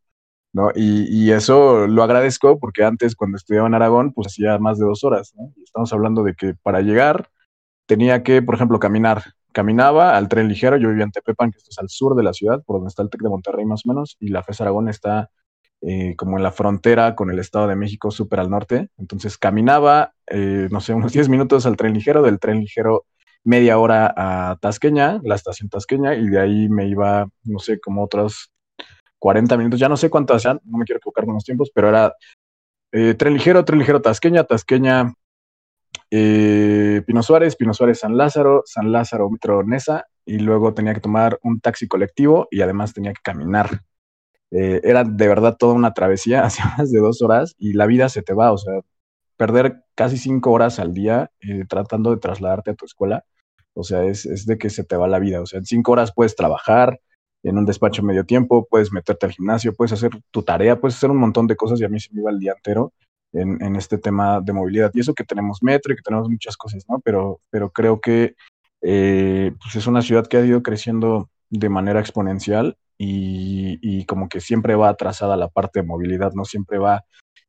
¿no? 0.54 0.70
Y, 0.76 1.06
y 1.10 1.32
eso 1.32 1.88
lo 1.88 2.04
agradezco 2.04 2.60
porque 2.60 2.84
antes 2.84 3.16
cuando 3.16 3.38
estudiaba 3.38 3.68
en 3.68 3.74
Aragón, 3.76 4.14
pues 4.14 4.28
hacía 4.28 4.58
más 4.60 4.80
de 4.80 4.86
dos 4.86 5.04
horas, 5.04 5.34
¿no? 5.36 5.54
Estamos 5.64 5.92
hablando 5.94 6.24
de 6.24 6.34
que 6.36 6.56
para 6.62 6.82
llegar 6.82 7.30
tenía 7.86 8.24
que, 8.24 8.42
por 8.42 8.56
ejemplo, 8.56 8.80
caminar. 8.80 9.24
Caminaba 9.54 10.16
al 10.16 10.30
tren 10.30 10.48
ligero, 10.48 10.78
yo 10.78 10.90
vivía 10.90 11.04
en 11.04 11.12
Tepepan, 11.12 11.52
que 11.52 11.58
esto 11.58 11.72
es 11.72 11.80
al 11.80 11.90
sur 11.90 12.16
de 12.16 12.24
la 12.24 12.34
ciudad, 12.34 12.64
por 12.66 12.78
donde 12.78 12.90
está 12.90 13.04
el 13.04 13.10
TEC 13.10 13.22
de 13.22 13.30
Monterrey 13.30 13.66
más 13.66 13.86
o 13.86 13.90
menos, 13.90 14.16
y 14.20 14.30
la 14.30 14.44
FES 14.44 14.62
Aragón 14.62 14.88
está 14.88 15.30
eh, 15.82 16.16
como 16.16 16.38
en 16.38 16.44
la 16.44 16.52
frontera 16.52 17.16
con 17.16 17.32
el 17.32 17.40
Estado 17.40 17.68
de 17.68 17.76
México, 17.76 18.12
súper 18.12 18.40
al 18.40 18.50
norte. 18.50 18.90
Entonces 18.98 19.38
caminaba, 19.38 20.14
eh, 20.28 20.70
no 20.72 20.80
sé, 20.80 20.94
unos 20.94 21.12
10 21.14 21.28
minutos 21.30 21.66
al 21.66 21.76
tren 21.76 21.94
ligero, 21.94 22.22
del 22.22 22.40
tren 22.40 22.60
ligero 22.60 23.06
media 23.44 23.80
hora 23.80 24.14
a 24.16 24.58
Tasqueña, 24.62 25.20
la 25.24 25.36
estación 25.36 25.70
Tasqueña, 25.70 26.16
y 26.16 26.28
de 26.28 26.40
ahí 26.40 26.70
me 26.70 26.88
iba, 26.88 27.28
no 27.44 27.60
sé, 27.60 27.80
como 27.80 28.04
otros 28.04 28.52
40 29.22 29.56
minutos, 29.56 29.80
ya 29.80 29.88
no 29.88 29.98
sé 29.98 30.10
cuánto 30.10 30.34
hacían, 30.34 30.60
no 30.66 30.80
me 30.80 30.86
quiero 30.86 30.98
equivocar 30.98 31.26
con 31.26 31.36
los 31.36 31.44
tiempos, 31.44 31.70
pero 31.74 31.90
era 31.90 32.12
eh, 32.92 33.14
tren 33.14 33.34
ligero, 33.34 33.64
tren 33.64 33.78
ligero 33.78 34.02
Tasqueña, 34.02 34.46
Tasqueña 34.46 35.14
eh, 36.10 37.04
Pino 37.06 37.22
Suárez, 37.22 37.56
Pino 37.56 37.72
Suárez 37.72 38.00
San 38.00 38.18
Lázaro, 38.18 38.64
San 38.66 38.92
Lázaro 38.92 39.30
Metro 39.30 39.64
Nesa, 39.64 40.06
y 40.26 40.40
luego 40.40 40.74
tenía 40.74 40.96
que 40.96 41.02
tomar 41.02 41.38
un 41.44 41.62
taxi 41.62 41.88
colectivo 41.88 42.48
y 42.50 42.62
además 42.62 42.96
tenía 42.96 43.14
que 43.14 43.22
caminar. 43.22 43.82
Eh, 44.50 44.82
era 44.84 45.04
de 45.04 45.28
verdad 45.28 45.56
toda 45.56 45.76
una 45.76 45.94
travesía, 45.94 46.44
hacia 46.46 46.66
más 46.76 46.92
de 46.92 47.00
dos 47.00 47.22
horas, 47.22 47.54
y 47.60 47.74
la 47.74 47.86
vida 47.86 48.10
se 48.10 48.24
te 48.24 48.34
va, 48.34 48.52
o 48.52 48.58
sea, 48.58 48.82
perder 49.38 49.84
casi 49.94 50.18
cinco 50.18 50.52
horas 50.52 50.80
al 50.80 50.96
día 50.96 51.30
tratando 51.70 52.10
de 52.10 52.18
trasladarte 52.18 52.72
a 52.72 52.76
tu 52.76 52.86
escuela, 52.86 53.24
o 53.76 53.84
sea, 53.84 54.04
es, 54.04 54.26
es 54.26 54.48
de 54.48 54.58
que 54.58 54.72
se 54.72 54.84
te 54.84 54.98
va 54.98 55.08
la 55.08 55.20
vida, 55.20 55.42
o 55.42 55.46
sea, 55.46 55.60
en 55.60 55.66
cinco 55.66 55.92
horas 55.92 56.12
puedes 56.12 56.36
trabajar 56.36 57.00
en 57.44 57.58
un 57.58 57.66
despacho 57.66 58.04
medio 58.04 58.26
tiempo, 58.26 58.68
puedes 58.70 58.92
meterte 58.92 59.26
al 59.26 59.32
gimnasio, 59.32 59.74
puedes 59.74 59.94
hacer 59.94 60.12
tu 60.32 60.44
tarea, 60.44 60.80
puedes 60.80 60.96
hacer 60.98 61.10
un 61.10 61.18
montón 61.18 61.48
de 61.48 61.56
cosas 61.56 61.80
y 61.82 61.86
a 61.86 61.90
mí 61.90 62.00
se 62.00 62.14
me 62.14 62.22
iba 62.22 62.32
el 62.32 62.40
día 62.40 62.54
entero 62.56 62.94
en, 63.34 63.76
este 63.76 63.98
tema 63.98 64.42
de 64.42 64.54
movilidad. 64.54 64.92
Y 64.94 65.00
eso 65.00 65.14
que 65.14 65.24
tenemos 65.24 65.64
metro 65.64 65.94
y 65.94 65.96
que 65.96 66.04
tenemos 66.04 66.30
muchas 66.30 66.58
cosas, 66.58 66.86
¿no? 66.88 67.00
Pero, 67.00 67.40
pero 67.50 67.72
creo 67.72 68.00
que 68.00 68.36
eh, 68.82 69.54
pues 69.62 69.76
es 69.76 69.88
una 69.88 70.02
ciudad 70.02 70.28
que 70.28 70.38
ha 70.38 70.46
ido 70.46 70.62
creciendo 70.64 71.30
de 71.50 71.70
manera 71.70 72.00
exponencial 72.00 72.78
y, 72.98 73.80
y 73.82 74.06
como 74.06 74.30
que 74.30 74.42
siempre 74.42 74.76
va 74.76 74.90
atrasada 74.90 75.36
la 75.38 75.48
parte 75.48 75.82
de 75.82 75.88
movilidad, 75.88 76.34
¿no? 76.34 76.46
Siempre 76.46 76.78
va 76.78 77.04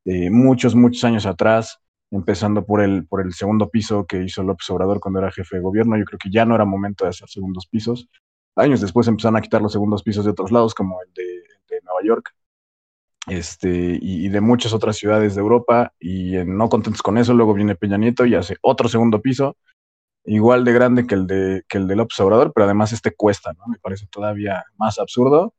eh, 0.05 0.29
muchos, 0.29 0.75
muchos 0.75 1.03
años 1.03 1.25
atrás, 1.25 1.79
empezando 2.11 2.65
por 2.65 2.81
el, 2.81 3.07
por 3.07 3.21
el 3.21 3.33
segundo 3.33 3.69
piso 3.69 4.05
que 4.05 4.23
hizo 4.23 4.43
López 4.43 4.69
Obrador 4.69 4.99
cuando 4.99 5.19
era 5.19 5.31
jefe 5.31 5.57
de 5.57 5.61
gobierno. 5.61 5.97
Yo 5.97 6.05
creo 6.05 6.19
que 6.19 6.29
ya 6.29 6.45
no 6.45 6.55
era 6.55 6.65
momento 6.65 7.05
de 7.05 7.11
hacer 7.11 7.29
segundos 7.29 7.67
pisos. 7.67 8.07
Años 8.55 8.81
después 8.81 9.07
empezaron 9.07 9.37
a 9.37 9.41
quitar 9.41 9.61
los 9.61 9.71
segundos 9.71 10.03
pisos 10.03 10.25
de 10.25 10.31
otros 10.31 10.51
lados, 10.51 10.75
como 10.75 11.01
el 11.01 11.13
de, 11.13 11.23
de 11.23 11.81
Nueva 11.83 12.01
York, 12.03 12.35
este, 13.27 13.97
y, 14.01 14.25
y, 14.25 14.29
de 14.29 14.41
muchas 14.41 14.73
otras 14.73 14.97
ciudades 14.97 15.35
de 15.35 15.41
Europa, 15.41 15.93
y 15.99 16.35
en, 16.37 16.57
no 16.57 16.69
contentos 16.69 17.01
con 17.01 17.17
eso, 17.17 17.33
luego 17.33 17.53
viene 17.53 17.75
Peña 17.75 17.97
Nieto 17.97 18.25
y 18.25 18.35
hace 18.35 18.57
otro 18.61 18.89
segundo 18.89 19.21
piso, 19.21 19.57
igual 20.25 20.65
de 20.65 20.73
grande 20.73 21.07
que 21.07 21.15
el 21.15 21.27
de, 21.27 21.63
que 21.67 21.77
el 21.77 21.87
de 21.87 21.95
López 21.95 22.19
Obrador, 22.19 22.51
pero 22.53 22.65
además 22.65 22.93
este 22.93 23.15
cuesta, 23.15 23.53
¿no? 23.53 23.67
Me 23.67 23.79
parece 23.79 24.07
todavía 24.07 24.63
más 24.77 24.99
absurdo, 24.99 25.53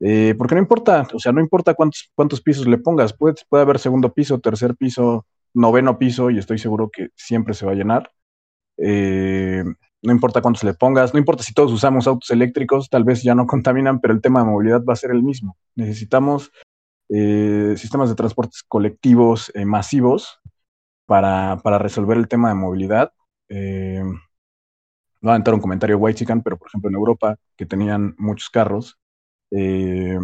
eh, 0.00 0.34
porque 0.36 0.54
no 0.54 0.60
importa, 0.60 1.06
o 1.14 1.18
sea, 1.18 1.32
no 1.32 1.40
importa 1.40 1.74
cuántos, 1.74 2.10
cuántos 2.14 2.40
pisos 2.42 2.66
le 2.66 2.78
pongas, 2.78 3.12
puede, 3.14 3.36
puede 3.48 3.62
haber 3.62 3.78
segundo 3.78 4.12
piso, 4.12 4.40
tercer 4.40 4.76
piso, 4.76 5.26
noveno 5.54 5.98
piso, 5.98 6.30
y 6.30 6.38
estoy 6.38 6.58
seguro 6.58 6.90
que 6.90 7.08
siempre 7.14 7.54
se 7.54 7.66
va 7.66 7.72
a 7.72 7.76
llenar. 7.76 8.10
Eh, 8.76 9.64
no 10.04 10.12
importa 10.12 10.42
cuántos 10.42 10.64
le 10.64 10.74
pongas, 10.74 11.12
no 11.12 11.18
importa 11.18 11.42
si 11.42 11.54
todos 11.54 11.72
usamos 11.72 12.06
autos 12.06 12.30
eléctricos, 12.30 12.88
tal 12.90 13.04
vez 13.04 13.22
ya 13.22 13.34
no 13.34 13.46
contaminan, 13.46 14.00
pero 14.00 14.14
el 14.14 14.20
tema 14.20 14.40
de 14.40 14.46
movilidad 14.46 14.84
va 14.84 14.92
a 14.92 14.96
ser 14.96 15.10
el 15.10 15.22
mismo. 15.22 15.56
Necesitamos 15.74 16.52
eh, 17.08 17.74
sistemas 17.76 18.08
de 18.08 18.14
transportes 18.14 18.62
colectivos 18.62 19.50
eh, 19.54 19.64
masivos 19.64 20.40
para, 21.06 21.60
para, 21.62 21.78
resolver 21.78 22.16
el 22.16 22.28
tema 22.28 22.48
de 22.48 22.54
movilidad. 22.54 23.12
Eh, 23.48 24.02
no 25.20 25.32
a 25.32 25.36
entrar 25.36 25.54
un 25.54 25.60
comentario 25.60 25.98
white 25.98 26.18
chican, 26.18 26.42
pero 26.42 26.58
por 26.58 26.68
ejemplo 26.68 26.90
en 26.90 26.96
Europa, 26.96 27.36
que 27.56 27.64
tenían 27.64 28.14
muchos 28.18 28.50
carros, 28.50 28.98
eh, 29.50 30.18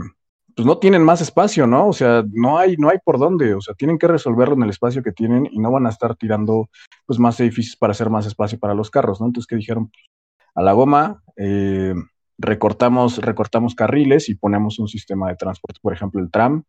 pues 0.54 0.66
no 0.66 0.78
tienen 0.78 1.02
más 1.02 1.20
espacio, 1.20 1.66
¿no? 1.66 1.88
O 1.88 1.92
sea, 1.92 2.24
no 2.32 2.58
hay, 2.58 2.76
no 2.76 2.88
hay 2.88 2.98
por 3.04 3.18
dónde, 3.18 3.54
o 3.54 3.60
sea, 3.60 3.74
tienen 3.74 3.98
que 3.98 4.06
resolverlo 4.06 4.54
en 4.54 4.62
el 4.62 4.70
espacio 4.70 5.02
que 5.02 5.12
tienen 5.12 5.46
y 5.50 5.58
no 5.58 5.70
van 5.70 5.86
a 5.86 5.90
estar 5.90 6.16
tirando 6.16 6.68
pues 7.06 7.18
más 7.18 7.38
edificios 7.40 7.76
para 7.76 7.92
hacer 7.92 8.10
más 8.10 8.26
espacio 8.26 8.58
para 8.58 8.74
los 8.74 8.90
carros, 8.90 9.20
¿no? 9.20 9.26
Entonces, 9.26 9.46
¿qué 9.46 9.56
dijeron? 9.56 9.90
A 10.54 10.62
la 10.62 10.72
goma, 10.72 11.22
eh, 11.36 11.94
recortamos, 12.38 13.18
recortamos 13.18 13.74
carriles 13.74 14.28
y 14.28 14.34
ponemos 14.34 14.78
un 14.78 14.88
sistema 14.88 15.28
de 15.28 15.36
transporte, 15.36 15.78
por 15.82 15.92
ejemplo, 15.92 16.20
el 16.20 16.30
tram, 16.30 16.64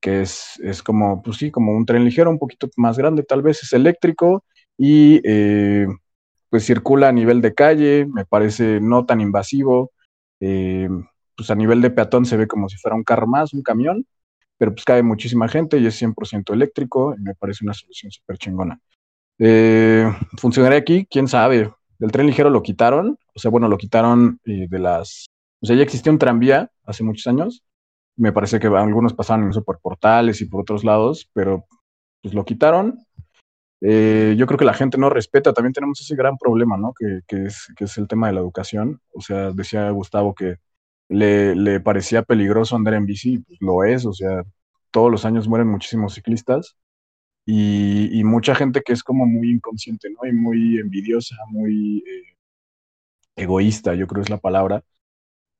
que 0.00 0.22
es, 0.22 0.60
es 0.62 0.82
como, 0.82 1.22
pues 1.22 1.38
sí, 1.38 1.50
como 1.50 1.72
un 1.72 1.86
tren 1.86 2.04
ligero, 2.04 2.30
un 2.30 2.38
poquito 2.38 2.68
más 2.76 2.98
grande, 2.98 3.22
tal 3.22 3.42
vez 3.42 3.62
es 3.62 3.72
eléctrico 3.72 4.44
y 4.78 5.20
eh, 5.24 5.86
pues 6.50 6.64
circula 6.64 7.08
a 7.08 7.12
nivel 7.12 7.40
de 7.40 7.54
calle, 7.54 8.06
me 8.06 8.24
parece 8.24 8.80
no 8.80 9.06
tan 9.06 9.20
invasivo, 9.20 9.92
eh, 10.40 10.88
pues 11.36 11.50
a 11.50 11.54
nivel 11.54 11.80
de 11.82 11.90
peatón 11.90 12.24
se 12.24 12.36
ve 12.36 12.46
como 12.46 12.68
si 12.68 12.76
fuera 12.76 12.96
un 12.96 13.04
carro 13.04 13.26
más, 13.26 13.52
un 13.52 13.62
camión, 13.62 14.06
pero 14.58 14.72
pues 14.72 14.84
cabe 14.84 15.02
muchísima 15.02 15.48
gente 15.48 15.78
y 15.78 15.86
es 15.86 16.00
100% 16.00 16.52
eléctrico 16.52 17.14
y 17.16 17.20
me 17.20 17.34
parece 17.34 17.64
una 17.64 17.74
solución 17.74 18.10
súper 18.10 18.38
chingona. 18.38 18.80
Eh, 19.38 20.10
¿Funcionaría 20.38 20.78
aquí? 20.78 21.06
¿Quién 21.10 21.28
sabe? 21.28 21.70
Del 21.98 22.10
tren 22.10 22.26
ligero 22.26 22.50
lo 22.50 22.62
quitaron, 22.62 23.18
o 23.34 23.38
sea, 23.38 23.50
bueno, 23.50 23.68
lo 23.68 23.76
quitaron 23.76 24.40
eh, 24.44 24.66
de 24.68 24.78
las... 24.78 25.26
O 25.60 25.66
sea, 25.66 25.76
ya 25.76 25.82
existía 25.82 26.12
un 26.12 26.18
tranvía 26.18 26.70
hace 26.84 27.02
muchos 27.02 27.26
años, 27.26 27.62
me 28.16 28.32
parece 28.32 28.58
que 28.58 28.66
algunos 28.68 29.14
pasaban 29.14 29.42
incluso 29.42 29.64
por 29.64 29.80
portales 29.80 30.40
y 30.40 30.46
por 30.46 30.62
otros 30.62 30.84
lados, 30.84 31.30
pero 31.32 31.66
pues 32.22 32.34
lo 32.34 32.44
quitaron. 32.44 32.98
Eh, 33.82 34.34
yo 34.38 34.46
creo 34.46 34.58
que 34.58 34.64
la 34.64 34.74
gente 34.74 34.96
no 34.96 35.10
respeta, 35.10 35.52
también 35.52 35.74
tenemos 35.74 36.00
ese 36.00 36.16
gran 36.16 36.38
problema, 36.38 36.78
¿no? 36.78 36.94
Que, 36.98 37.20
que, 37.26 37.44
es, 37.46 37.68
que 37.76 37.84
es 37.84 37.98
el 37.98 38.08
tema 38.08 38.26
de 38.26 38.32
la 38.32 38.40
educación. 38.40 39.00
O 39.12 39.20
sea, 39.20 39.50
decía 39.50 39.90
Gustavo 39.90 40.34
que 40.34 40.56
le, 41.08 41.80
parecía 41.80 42.22
peligroso 42.22 42.76
andar 42.76 42.94
en 42.94 43.06
bici, 43.06 43.38
pues 43.38 43.58
lo 43.60 43.84
es, 43.84 44.06
o 44.06 44.12
sea, 44.12 44.42
todos 44.90 45.10
los 45.10 45.24
años 45.24 45.48
mueren 45.48 45.68
muchísimos 45.68 46.14
ciclistas 46.14 46.76
y, 47.46 48.18
y, 48.18 48.24
mucha 48.24 48.54
gente 48.54 48.82
que 48.82 48.92
es 48.92 49.02
como 49.04 49.26
muy 49.26 49.50
inconsciente, 49.50 50.08
¿no? 50.10 50.28
Y 50.28 50.32
muy 50.32 50.78
envidiosa, 50.78 51.36
muy 51.50 51.98
eh, 51.98 52.36
egoísta, 53.36 53.94
yo 53.94 54.06
creo 54.06 54.22
es 54.22 54.30
la 54.30 54.38
palabra, 54.38 54.82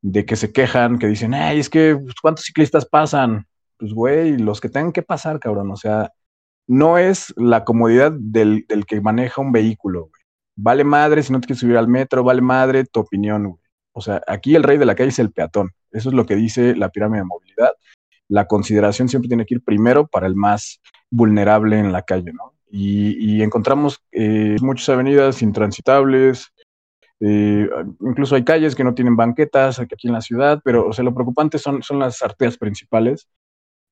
de 0.02 0.24
que 0.26 0.36
se 0.36 0.52
quejan, 0.52 0.98
que 0.98 1.06
dicen, 1.08 1.34
ay, 1.34 1.60
es 1.60 1.70
que, 1.70 1.96
pues, 1.96 2.14
¿cuántos 2.20 2.46
ciclistas 2.46 2.86
pasan? 2.86 3.46
Pues, 3.78 3.92
güey, 3.92 4.38
los 4.38 4.60
que 4.60 4.68
tengan 4.68 4.92
que 4.92 5.02
pasar, 5.02 5.40
cabrón, 5.40 5.70
o 5.70 5.76
sea, 5.76 6.12
no 6.68 6.98
es 6.98 7.34
la 7.36 7.64
comodidad 7.64 8.12
del, 8.12 8.66
del 8.68 8.86
que 8.86 9.00
maneja 9.00 9.40
un 9.40 9.52
vehículo, 9.52 10.02
güey. 10.02 10.22
Vale 10.56 10.84
madre 10.84 11.22
si 11.22 11.32
no 11.32 11.40
te 11.40 11.46
quieres 11.46 11.60
subir 11.60 11.76
al 11.76 11.88
metro, 11.88 12.24
vale 12.24 12.40
madre 12.42 12.84
tu 12.86 13.00
opinión, 13.00 13.44
güey. 13.50 13.65
O 13.96 14.02
sea, 14.02 14.20
aquí 14.26 14.54
el 14.54 14.62
rey 14.62 14.76
de 14.76 14.84
la 14.84 14.94
calle 14.94 15.08
es 15.08 15.18
el 15.18 15.32
peatón. 15.32 15.70
Eso 15.90 16.10
es 16.10 16.14
lo 16.14 16.26
que 16.26 16.36
dice 16.36 16.76
la 16.76 16.90
pirámide 16.90 17.20
de 17.20 17.24
movilidad. 17.24 17.72
La 18.28 18.46
consideración 18.46 19.08
siempre 19.08 19.28
tiene 19.28 19.46
que 19.46 19.54
ir 19.54 19.64
primero 19.64 20.06
para 20.06 20.26
el 20.26 20.36
más 20.36 20.82
vulnerable 21.10 21.78
en 21.78 21.92
la 21.92 22.02
calle, 22.02 22.30
¿no? 22.34 22.52
Y, 22.68 23.40
encontramos 23.40 24.02
eh, 24.12 24.56
muchas 24.60 24.90
avenidas 24.90 25.40
intransitables, 25.40 26.52
eh, 27.20 27.70
incluso 28.00 28.34
hay 28.34 28.44
calles 28.44 28.74
que 28.74 28.84
no 28.84 28.94
tienen 28.94 29.16
banquetas 29.16 29.78
aquí 29.78 30.08
en 30.08 30.12
la 30.12 30.20
ciudad, 30.20 30.60
pero 30.62 30.86
o 30.86 30.92
sea, 30.92 31.02
lo 31.02 31.14
preocupante 31.14 31.58
son, 31.58 31.82
son 31.82 31.98
las 31.98 32.20
arterias 32.20 32.58
principales 32.58 33.28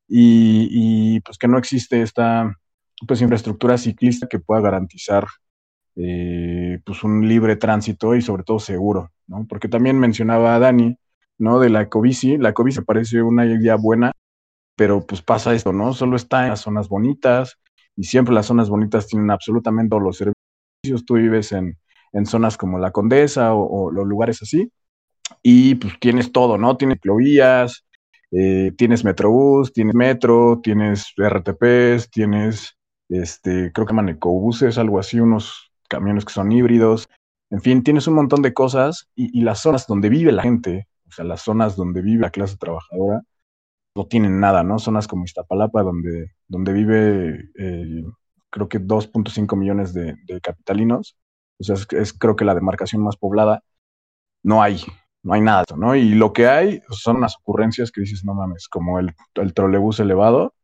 y, 0.06 1.18
pues 1.20 1.38
que 1.38 1.48
no 1.48 1.56
existe 1.56 2.02
esta 2.02 2.54
pues, 3.06 3.22
infraestructura 3.22 3.78
ciclista 3.78 4.26
que 4.26 4.38
pueda 4.38 4.60
garantizar 4.60 5.24
eh, 5.96 6.80
pues 6.84 7.04
un 7.04 7.28
libre 7.28 7.56
tránsito 7.56 8.14
y 8.14 8.22
sobre 8.22 8.42
todo 8.42 8.58
seguro, 8.58 9.12
¿no? 9.26 9.46
Porque 9.48 9.68
también 9.68 9.98
mencionaba 9.98 10.54
a 10.54 10.58
Dani, 10.58 10.96
¿no? 11.38 11.60
De 11.60 11.70
la 11.70 11.82
ecobici, 11.82 12.36
la 12.36 12.50
ecobici 12.50 12.80
parece 12.80 13.22
una 13.22 13.46
idea 13.46 13.76
buena, 13.76 14.12
pero 14.76 15.06
pues 15.06 15.22
pasa 15.22 15.54
esto, 15.54 15.72
¿no? 15.72 15.92
Solo 15.92 16.16
está 16.16 16.44
en 16.44 16.50
las 16.50 16.60
zonas 16.60 16.88
bonitas 16.88 17.58
y 17.96 18.04
siempre 18.04 18.34
las 18.34 18.46
zonas 18.46 18.68
bonitas 18.68 19.06
tienen 19.06 19.30
absolutamente 19.30 19.90
todos 19.90 20.02
los 20.02 20.16
servicios, 20.16 21.04
tú 21.06 21.14
vives 21.14 21.52
en, 21.52 21.78
en 22.12 22.26
zonas 22.26 22.56
como 22.56 22.78
la 22.78 22.90
Condesa 22.90 23.54
o, 23.54 23.90
los 23.90 24.06
lugares 24.06 24.42
así, 24.42 24.70
y 25.42 25.76
pues 25.76 25.94
tienes 26.00 26.32
todo, 26.32 26.58
¿no? 26.58 26.76
Tienes 26.76 27.00
clovías, 27.00 27.84
eh, 28.30 28.72
tienes 28.76 29.04
Metrobús, 29.04 29.72
tienes 29.72 29.94
Metro, 29.94 30.60
tienes 30.62 31.12
RTPs, 31.16 32.10
tienes, 32.10 32.76
este, 33.08 33.72
creo 33.72 33.86
que 33.86 33.92
llaman 33.92 34.08
ecobuses, 34.10 34.78
algo 34.78 34.98
así, 34.98 35.20
unos 35.20 35.72
camiones 35.94 36.24
que 36.24 36.32
son 36.32 36.50
híbridos, 36.50 37.08
en 37.50 37.60
fin, 37.60 37.84
tienes 37.84 38.08
un 38.08 38.14
montón 38.14 38.42
de 38.42 38.52
cosas 38.52 39.08
y, 39.14 39.40
las 39.42 39.60
zonas 39.60 39.86
donde 39.86 40.08
vive 40.08 40.32
la 40.32 40.42
gente, 40.42 40.88
o 41.06 41.12
sea, 41.12 41.24
las 41.24 41.42
zonas 41.42 41.76
donde 41.76 42.02
vive 42.02 42.22
la 42.22 42.30
clase 42.30 42.56
trabajadora, 42.56 43.22
no 43.94 44.06
tienen 44.06 44.40
nada, 44.40 44.64
¿no? 44.64 44.80
Zonas 44.80 45.06
como 45.06 45.24
Iztapalapa, 45.24 45.84
donde, 45.84 46.32
donde 46.48 46.72
vive, 46.72 47.50
eh, 47.56 48.02
creo 48.50 48.68
que 48.68 48.80
2.5 48.80 49.56
millones 49.56 49.94
de, 49.94 50.16
capitalinos, 50.42 51.16
o 51.60 51.64
sea, 51.64 51.76
es, 51.90 52.12
creo 52.12 52.34
que 52.34 52.44
la 52.44 52.56
demarcación 52.56 53.04
más 53.04 53.16
poblada, 53.16 53.62
no 54.42 54.60
hay, 54.60 54.80
no 55.22 55.34
hay 55.34 55.40
nada, 55.40 55.64
¿no? 55.76 55.94
Y 55.94 56.14
lo 56.14 56.32
que 56.32 56.48
hay 56.48 56.82
son 56.90 57.18
unas 57.18 57.36
ocurrencias 57.36 57.92
que 57.92 58.00
dices, 58.00 58.24
no 58.24 58.34
mames, 58.34 58.68
como 58.68 58.98
el, 58.98 59.14
el 59.36 59.54
trolebús 59.54 60.00
elevado, 60.00 60.54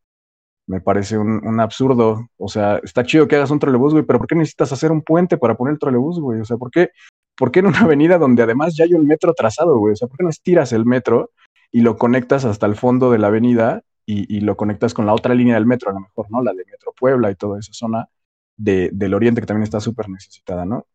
me 0.70 0.80
parece 0.80 1.18
un, 1.18 1.60
absurdo. 1.60 2.28
O 2.38 2.46
sea, 2.46 2.80
está 2.84 3.04
chido 3.04 3.26
que 3.26 3.34
hagas 3.34 3.50
un 3.50 3.58
trolebús, 3.58 3.92
güey, 3.92 4.04
pero 4.04 4.20
¿por 4.20 4.28
qué 4.28 4.36
necesitas 4.36 4.72
hacer 4.72 4.92
un 4.92 5.02
puente 5.02 5.36
para 5.36 5.56
poner 5.56 5.72
el 5.72 5.80
trolebús, 5.80 6.20
güey? 6.20 6.40
O 6.40 6.44
sea, 6.44 6.56
¿por 6.58 6.70
qué, 6.70 6.90
¿por 7.36 7.50
qué 7.50 7.58
en 7.58 7.66
una 7.66 7.80
avenida 7.80 8.18
donde 8.18 8.44
además 8.44 8.76
ya 8.76 8.84
hay 8.84 8.94
un 8.94 9.04
metro 9.04 9.34
trazado, 9.34 9.78
güey? 9.78 9.94
O 9.94 9.96
sea, 9.96 10.06
¿por 10.06 10.16
qué 10.16 10.22
no 10.22 10.30
estiras 10.30 10.72
el 10.72 10.86
metro 10.86 11.32
y 11.72 11.80
lo 11.80 11.96
conectas 11.96 12.44
hasta 12.44 12.66
el 12.66 12.76
fondo 12.76 13.10
de 13.10 13.18
la 13.18 13.26
avenida 13.26 13.82
y, 14.06 14.40
lo 14.40 14.56
conectas 14.56 14.92
con 14.92 15.06
la 15.06 15.14
otra 15.14 15.34
línea 15.34 15.54
del 15.54 15.66
metro, 15.66 15.90
a 15.90 15.94
lo 15.94 16.00
mejor, 16.00 16.26
¿no? 16.30 16.42
La 16.42 16.52
de 16.52 16.64
Metro 16.64 16.92
Puebla 16.98 17.30
y 17.30 17.36
toda 17.36 17.60
esa 17.60 17.72
zona 17.72 18.08
del 18.56 19.14
oriente 19.14 19.40
que 19.40 19.46
también 19.46 19.62
está 19.62 19.78
súper 19.78 20.08
necesitada, 20.08 20.64
¿no? 20.64 20.86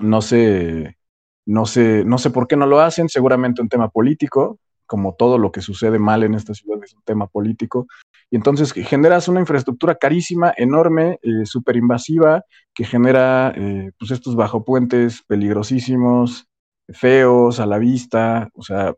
No 0.00 0.22
sé, 0.22 0.98
no 1.46 1.66
sé, 1.66 2.04
no 2.04 2.18
sé 2.18 2.30
por 2.30 2.46
qué 2.46 2.56
no 2.56 2.66
lo 2.66 2.78
hacen, 2.78 3.08
seguramente 3.08 3.60
un 3.60 3.68
tema 3.68 3.88
político, 3.88 4.60
como 4.92 5.14
todo 5.14 5.38
lo 5.38 5.52
que 5.52 5.62
sucede 5.62 5.98
mal 5.98 6.22
en 6.22 6.34
esta 6.34 6.52
ciudad 6.52 6.78
es 6.84 6.92
un 6.92 7.00
tema 7.02 7.26
político. 7.26 7.86
Y 8.30 8.36
entonces 8.36 8.74
generas 8.74 9.26
una 9.26 9.40
infraestructura 9.40 9.94
carísima, 9.94 10.52
enorme, 10.54 11.18
eh, 11.22 11.46
súper 11.46 11.76
invasiva, 11.76 12.44
que 12.74 12.84
genera 12.84 13.54
eh, 13.56 13.92
pues 13.98 14.10
estos 14.10 14.36
bajopuentes 14.36 15.22
peligrosísimos, 15.26 16.46
feos 16.90 17.58
a 17.58 17.64
la 17.64 17.78
vista, 17.78 18.50
o 18.52 18.62
sea, 18.62 18.94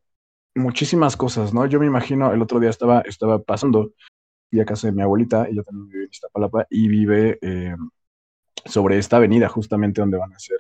muchísimas 0.57 1.17
cosas, 1.17 1.55
¿no? 1.55 1.65
Yo 1.67 1.79
me 1.79 1.87
imagino, 1.87 2.33
el 2.33 2.43
otro 2.43 2.59
día 2.59 2.71
estaba, 2.71 3.03
estaba 3.03 3.39
pasando, 3.39 3.93
fui 4.51 4.59
a 4.59 4.65
casa 4.65 4.89
de 4.89 4.95
mi 4.95 5.03
abuelita, 5.03 5.47
ella 5.47 5.63
también 5.63 5.91
vive 5.91 6.05
en 6.07 6.11
Iztapalapa, 6.11 6.67
y 6.71 6.89
vive 6.89 7.39
eh, 7.41 7.77
sobre 8.65 8.99
esta 8.99 9.19
avenida, 9.19 9.49
justamente 9.49 10.01
donde 10.01 10.19
van 10.19 10.33
a 10.33 10.41
ser 10.41 10.59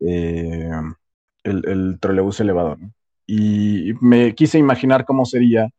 eh, 0.00 0.70
el, 1.44 1.68
el 1.68 1.98
trolebús 2.00 2.40
elevado, 2.40 2.76
¿no? 2.76 2.90
Y 3.34 3.94
me 4.02 4.34
quise 4.34 4.58
imaginar 4.58 5.06
cómo 5.06 5.24
sería 5.24 5.70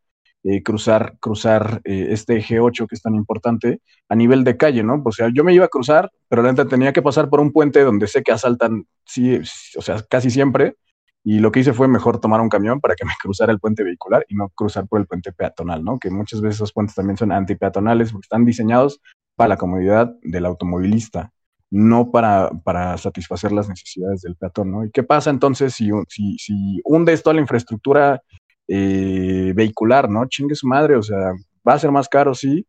eh, 0.42 0.64
cruzar, 0.64 1.16
cruzar 1.20 1.80
este 1.84 2.38
eje 2.38 2.58
8 2.58 2.88
que 2.88 2.96
es 2.96 3.02
tan 3.02 3.14
importante 3.14 3.80
a 4.08 4.16
nivel 4.16 4.42
de 4.42 4.56
calle, 4.56 4.82
¿no? 4.82 5.00
O 5.04 5.12
sea, 5.12 5.30
yo 5.32 5.44
me 5.44 5.54
iba 5.54 5.64
a 5.64 5.68
cruzar, 5.68 6.10
pero 6.28 6.42
la 6.42 6.52
tenía 6.66 6.92
que 6.92 7.00
pasar 7.00 7.30
por 7.30 7.38
un 7.38 7.52
puente 7.52 7.84
donde 7.84 8.08
sé 8.08 8.24
que 8.24 8.32
asaltan, 8.32 8.86
sí, 9.06 9.38
o 9.76 9.82
sea, 9.82 10.02
casi 10.10 10.30
siempre, 10.30 10.74
y 11.22 11.38
lo 11.38 11.52
que 11.52 11.60
hice 11.60 11.72
fue 11.72 11.86
mejor 11.86 12.18
tomar 12.18 12.40
un 12.40 12.48
camión 12.48 12.80
para 12.80 12.96
que 12.96 13.04
me 13.04 13.12
cruzara 13.22 13.52
el 13.52 13.60
puente 13.60 13.84
vehicular 13.84 14.26
y 14.28 14.34
no 14.34 14.48
cruzar 14.48 14.88
por 14.88 15.00
el 15.00 15.06
puente 15.06 15.32
peatonal, 15.32 15.84
¿no? 15.84 16.00
Que 16.00 16.10
muchas 16.10 16.40
veces 16.40 16.56
esos 16.56 16.72
puentes 16.72 16.96
también 16.96 17.16
son 17.16 17.30
antipeatonales 17.30 18.10
porque 18.10 18.26
están 18.26 18.44
diseñados 18.44 19.00
para 19.36 19.48
la 19.48 19.56
comodidad 19.56 20.12
del 20.22 20.44
automovilista, 20.44 21.32
no 21.70 22.10
para, 22.10 22.50
para 22.64 22.96
satisfacer 22.98 23.52
las 23.52 23.68
necesidades 23.68 24.22
del 24.22 24.36
peatón, 24.36 24.70
¿no? 24.70 24.84
¿Y 24.84 24.90
qué 24.90 25.02
pasa 25.02 25.30
entonces 25.30 25.74
si, 25.74 25.90
si, 26.08 26.38
si 26.38 26.80
hundes 26.84 27.22
toda 27.22 27.34
la 27.34 27.40
infraestructura 27.40 28.22
eh, 28.68 29.52
vehicular, 29.54 30.08
¿no? 30.08 30.26
Chingue 30.26 30.54
su 30.54 30.66
madre, 30.68 30.96
o 30.96 31.02
sea, 31.02 31.32
va 31.66 31.74
a 31.74 31.78
ser 31.78 31.90
más 31.90 32.08
caro, 32.08 32.34
sí, 32.34 32.66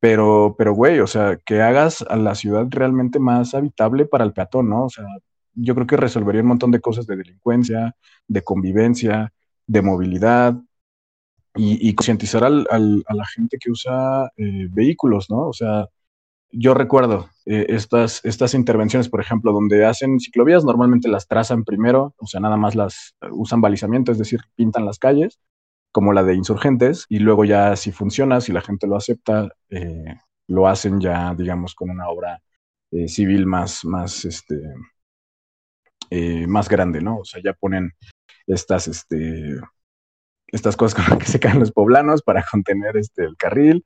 pero, 0.00 0.54
pero, 0.58 0.74
güey, 0.74 1.00
o 1.00 1.06
sea, 1.06 1.38
que 1.44 1.60
hagas 1.60 2.02
a 2.02 2.16
la 2.16 2.34
ciudad 2.34 2.66
realmente 2.70 3.18
más 3.18 3.54
habitable 3.54 4.06
para 4.06 4.24
el 4.24 4.32
peatón, 4.32 4.68
¿no? 4.70 4.84
O 4.84 4.90
sea, 4.90 5.04
yo 5.54 5.74
creo 5.74 5.86
que 5.86 5.96
resolvería 5.96 6.42
un 6.42 6.48
montón 6.48 6.70
de 6.70 6.80
cosas 6.80 7.06
de 7.06 7.16
delincuencia, 7.16 7.96
de 8.28 8.42
convivencia, 8.42 9.32
de 9.66 9.82
movilidad 9.82 10.54
y, 11.54 11.94
concientizar 11.94 12.44
a 12.44 12.50
la 12.50 13.26
gente 13.34 13.58
que 13.58 13.70
usa 13.70 14.30
eh, 14.36 14.68
vehículos, 14.70 15.28
¿no? 15.30 15.48
O 15.48 15.52
sea, 15.52 15.88
yo 16.50 16.74
recuerdo 16.74 17.28
eh, 17.46 17.66
estas, 17.68 18.24
estas 18.24 18.54
intervenciones, 18.54 19.08
por 19.08 19.20
ejemplo, 19.20 19.52
donde 19.52 19.84
hacen 19.84 20.20
ciclovías, 20.20 20.64
normalmente 20.64 21.08
las 21.08 21.26
trazan 21.26 21.64
primero, 21.64 22.14
o 22.18 22.26
sea, 22.26 22.40
nada 22.40 22.56
más 22.56 22.74
las 22.74 23.14
eh, 23.20 23.28
usan 23.30 23.60
balizamiento, 23.60 24.12
es 24.12 24.18
decir, 24.18 24.40
pintan 24.54 24.86
las 24.86 24.98
calles, 24.98 25.40
como 25.92 26.12
la 26.12 26.22
de 26.22 26.34
insurgentes, 26.34 27.06
y 27.08 27.18
luego 27.18 27.44
ya 27.44 27.76
si 27.76 27.92
funciona, 27.92 28.40
si 28.40 28.52
la 28.52 28.60
gente 28.60 28.86
lo 28.86 28.96
acepta, 28.96 29.48
lo 30.46 30.68
hacen 30.68 31.00
ya, 31.00 31.34
digamos, 31.34 31.74
con 31.74 31.90
una 31.90 32.08
obra 32.08 32.42
civil 33.06 33.46
más, 33.46 33.84
más, 33.84 34.24
este, 34.24 34.60
eh, 36.10 36.46
más 36.46 36.68
grande, 36.68 37.02
¿no? 37.02 37.18
O 37.18 37.24
sea, 37.24 37.42
ya 37.44 37.52
ponen 37.52 37.92
estas, 38.46 38.88
este, 38.88 39.60
estas 40.46 40.76
cosas 40.76 40.94
con 40.94 41.04
las 41.10 41.18
que 41.18 41.30
se 41.30 41.40
caen 41.40 41.60
los 41.60 41.72
poblanos 41.72 42.22
para 42.22 42.44
contener 42.50 42.96
este, 42.96 43.24
el 43.24 43.36
carril, 43.36 43.84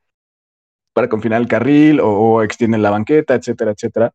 para 0.92 1.08
confinar 1.08 1.40
el 1.40 1.48
carril 1.48 2.00
o, 2.02 2.42
extienden 2.42 2.82
la 2.82 2.90
banqueta, 2.90 3.34
etcétera, 3.34 3.72
etcétera. 3.72 4.12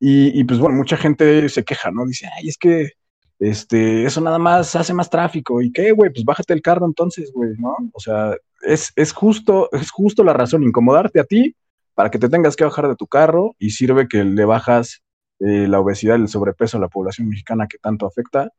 Y, 0.00 0.42
pues 0.44 0.58
bueno, 0.58 0.76
mucha 0.76 0.96
gente 0.96 1.48
se 1.48 1.64
queja, 1.64 1.92
¿no? 1.92 2.04
Dice, 2.06 2.28
ay, 2.36 2.48
es 2.48 2.58
que 2.58 2.90
este, 3.38 4.04
eso 4.04 4.20
nada 4.20 4.38
más 4.38 4.74
hace 4.74 4.92
más 4.94 5.08
tráfico. 5.10 5.62
¿Y 5.62 5.72
qué, 5.72 5.92
güey? 5.92 6.10
Pues 6.12 6.24
bájate 6.24 6.52
el 6.54 6.62
carro 6.62 6.86
entonces, 6.86 7.30
güey, 7.32 7.52
¿no? 7.58 7.76
O 7.92 8.00
sea, 8.00 8.36
es, 8.62 8.92
es, 8.96 9.12
justo, 9.12 9.68
es 9.72 9.90
justo 9.90 10.24
la 10.24 10.32
razón, 10.32 10.64
incomodarte 10.64 11.20
a 11.20 11.24
ti 11.24 11.54
para 11.94 12.10
que 12.10 12.18
te 12.18 12.28
tengas 12.28 12.56
que 12.56 12.64
bajar 12.64 12.88
de 12.88 12.96
tu 12.96 13.06
carro 13.06 13.54
y 13.58 13.70
sirve 13.70 14.08
que 14.08 14.24
le 14.24 14.44
bajas 14.44 15.02
eh, 15.40 15.66
la 15.68 15.80
obesidad 15.80 16.18
y 16.18 16.22
el 16.22 16.28
sobrepeso 16.28 16.76
a 16.76 16.80
la 16.80 16.88
población 16.88 17.28
mexicana 17.28 17.66
que 17.68 17.78
tanto 17.78 18.06
afecta. 18.06 18.50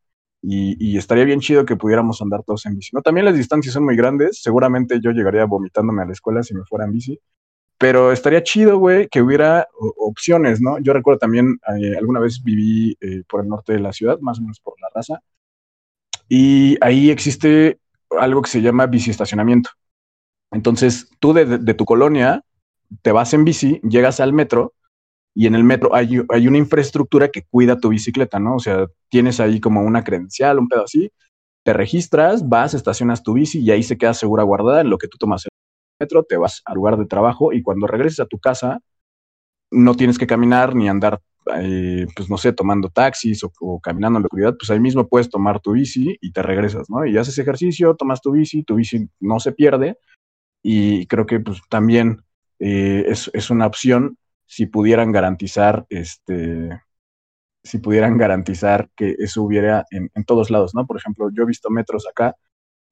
Y, 0.46 0.98
estaría 0.98 1.24
bien 1.24 1.40
chido 1.40 1.66
que 1.66 1.78
pudiéramos 1.78 2.22
andar 2.22 2.44
todos 2.44 2.66
en 2.66 2.76
bici. 2.76 2.90
¿no? 2.94 3.02
También 3.02 3.24
las 3.26 3.36
distancias 3.36 3.74
son 3.74 3.86
muy 3.86 3.96
grandes. 3.96 4.42
Seguramente 4.42 5.00
yo 5.02 5.12
llegaría 5.12 5.46
vomitándome 5.46 6.02
a 6.02 6.06
la 6.06 6.12
escuela 6.12 6.44
si 6.44 6.54
me 6.54 6.66
fuera 6.66 6.84
en 6.84 6.92
bici. 6.92 7.18
Pero 7.84 8.14
estaría 8.14 8.42
chido, 8.44 8.78
güey, 8.78 9.10
que 9.10 9.22
hubiera 9.22 9.68
opciones, 9.98 10.62
¿no? 10.62 10.80
Yo 10.80 10.94
recuerdo 10.94 11.20
también, 11.20 11.60
eh, 11.78 11.98
alguna 11.98 12.22
vez 12.22 12.42
viví 12.42 12.96
eh, 13.02 13.24
por 13.28 13.42
el 13.42 13.50
norte 13.50 13.74
de 13.74 13.82
la 13.82 13.92
ciudad, 13.92 14.18
más 14.22 14.40
o 14.40 14.42
menos 14.42 14.62
por 14.62 14.76
la 14.80 14.88
raza. 14.96 15.20
Y 16.30 16.78
ahí 16.80 17.10
existe 17.10 17.82
algo 18.18 18.42
que 18.42 18.50
se 18.50 18.62
llama 18.62 18.86
bici 18.86 19.12
estacionamiento. 19.12 19.72
Entonces, 20.52 21.10
tú 21.20 21.34
de 21.34 21.74
tu 21.74 21.84
colonia 21.84 22.42
te 23.02 23.12
vas 23.12 23.34
en 23.34 23.44
bici, 23.44 23.82
llegas 23.84 24.22
al 24.22 24.32
metro 24.32 24.76
y 25.36 25.48
en 25.48 25.56
el 25.56 25.66
metro 25.66 25.94
hay, 25.94 26.22
hay, 26.30 26.48
una 26.48 26.60
infraestructura 26.60 27.28
que 27.28 27.44
cuida 27.44 27.78
tu 27.78 27.90
bicicleta, 27.90 28.40
¿no? 28.40 28.56
O 28.56 28.60
sea, 28.60 28.88
tienes 29.10 29.42
ahí 29.42 29.60
como 29.60 29.82
una 29.82 30.06
credencial, 30.06 30.58
un 30.58 30.70
pedo 30.70 30.86
así, 30.86 31.12
te 31.64 31.74
registras, 31.74 32.48
vas, 32.48 32.76
estacionas 32.76 33.24
tu 33.24 33.34
bici 33.34 33.60
y 33.60 33.72
ahí 33.72 33.84
se 33.84 33.98
queda 33.98 34.14
segura 34.14 34.44
guardada 34.44 34.80
en 34.80 34.90
lo 34.90 34.98
que 34.98 35.10
tú 35.10 35.18
tomas 35.18 35.46
metro, 36.04 36.24
te 36.24 36.38
vas 36.38 36.62
al 36.66 36.76
lugar 36.76 36.98
de 36.98 37.06
trabajo 37.06 37.54
y 37.54 37.62
cuando 37.62 37.88
regreses 37.88 38.20
a 38.20 38.26
tu 38.26 38.40
casa 38.40 38.80
no 39.72 39.96
tienes 39.96 40.18
que 40.18 40.28
caminar 40.28 40.76
ni 40.76 40.88
andar, 40.88 41.20
eh, 41.56 42.06
pues 42.16 42.30
no 42.30 42.38
sé, 42.38 42.54
tomando 42.54 42.90
taxis 42.90 43.44
o, 43.44 43.80
caminando 43.80 44.18
en 44.18 44.24
la 44.24 44.28
oscuridad, 44.28 44.56
pues 44.58 44.70
ahí 44.70 44.80
mismo 44.80 45.08
puedes 45.08 45.30
tomar 45.30 45.60
tu 45.60 45.74
bici 45.74 46.18
y 46.22 46.32
te 46.32 46.44
regresas, 46.44 46.90
¿no? 46.90 47.06
Y 47.06 47.18
haces 47.18 47.38
ejercicio, 47.40 47.96
tomas 47.96 48.22
tu 48.22 48.32
bici, 48.32 48.64
tu 48.64 48.76
bici 48.76 49.08
no 49.20 49.40
se 49.40 49.52
pierde 49.52 49.98
y 50.62 51.08
creo 51.08 51.26
que 51.26 51.40
pues 51.40 51.62
también 51.70 52.22
eh, 52.60 53.06
es, 53.08 53.30
es 53.34 53.50
una 53.50 53.66
opción 53.68 54.18
si 54.46 54.68
pudieran 54.68 55.12
garantizar 55.12 55.86
este, 55.90 56.70
si 57.64 57.80
pudieran 57.80 58.18
garantizar 58.18 58.90
que 58.96 59.16
eso 59.18 59.42
hubiera 59.42 59.86
en 59.90 60.26
todos 60.26 60.52
lados, 60.52 60.76
¿no? 60.76 60.86
Por 60.86 60.98
ejemplo, 60.98 61.30
yo 61.34 61.44
he 61.44 61.48
visto 61.48 61.70
metros 61.70 62.06
acá, 62.08 62.36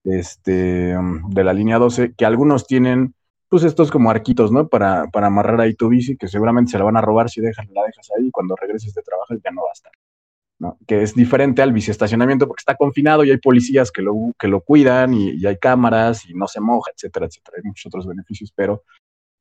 este, 0.04 0.98
um, 0.98 1.30
de 1.30 1.44
la 1.44 1.54
línea 1.54 1.78
12, 1.78 2.14
que 2.16 2.26
algunos 2.26 2.66
tienen, 2.68 3.14
pues 3.50 3.64
estos 3.64 3.92
como 3.92 4.10
arquitos, 4.10 4.52
¿no? 4.52 4.68
Para, 4.68 5.08
para 5.08 5.28
amarrar 5.28 5.62
ahí 5.62 5.74
tu 5.76 5.90
bici, 5.90 6.18
que 6.18 6.28
seguramente 6.28 6.72
se 6.72 6.78
la 6.78 6.86
van 6.86 6.98
a 6.98 7.02
robar 7.02 7.30
si 7.30 7.42
dejas, 7.42 7.68
la 7.72 7.84
dejas 7.84 8.10
ahí 8.18 8.28
y 8.28 8.32
cuando 8.32 8.56
regreses 8.56 8.94
de 8.94 9.02
trabajo 9.02 9.34
ya 9.44 9.52
no 9.52 9.62
va 9.62 9.70
a 9.70 9.74
estar. 9.74 9.92
Que 10.86 11.02
es 11.02 11.16
diferente 11.16 11.62
al 11.64 11.74
biciestacionamiento 11.74 12.48
porque 12.48 12.62
está 12.62 12.76
confinado 12.76 13.24
y 13.24 13.32
hay 13.32 13.38
policías 13.38 13.92
que 13.92 14.04
lo, 14.04 14.14
que 14.38 14.48
lo 14.48 14.62
cuidan 14.62 15.14
y, 15.14 15.46
hay 15.46 15.58
cámaras 15.58 16.30
y 16.30 16.34
no 16.36 16.48
se 16.48 16.62
moja, 16.62 16.92
etcétera, 16.96 17.26
etcétera. 17.26 17.58
Hay 17.58 17.64
muchos 17.68 17.88
otros 17.88 18.06
beneficios, 18.08 18.52
pero 18.56 18.84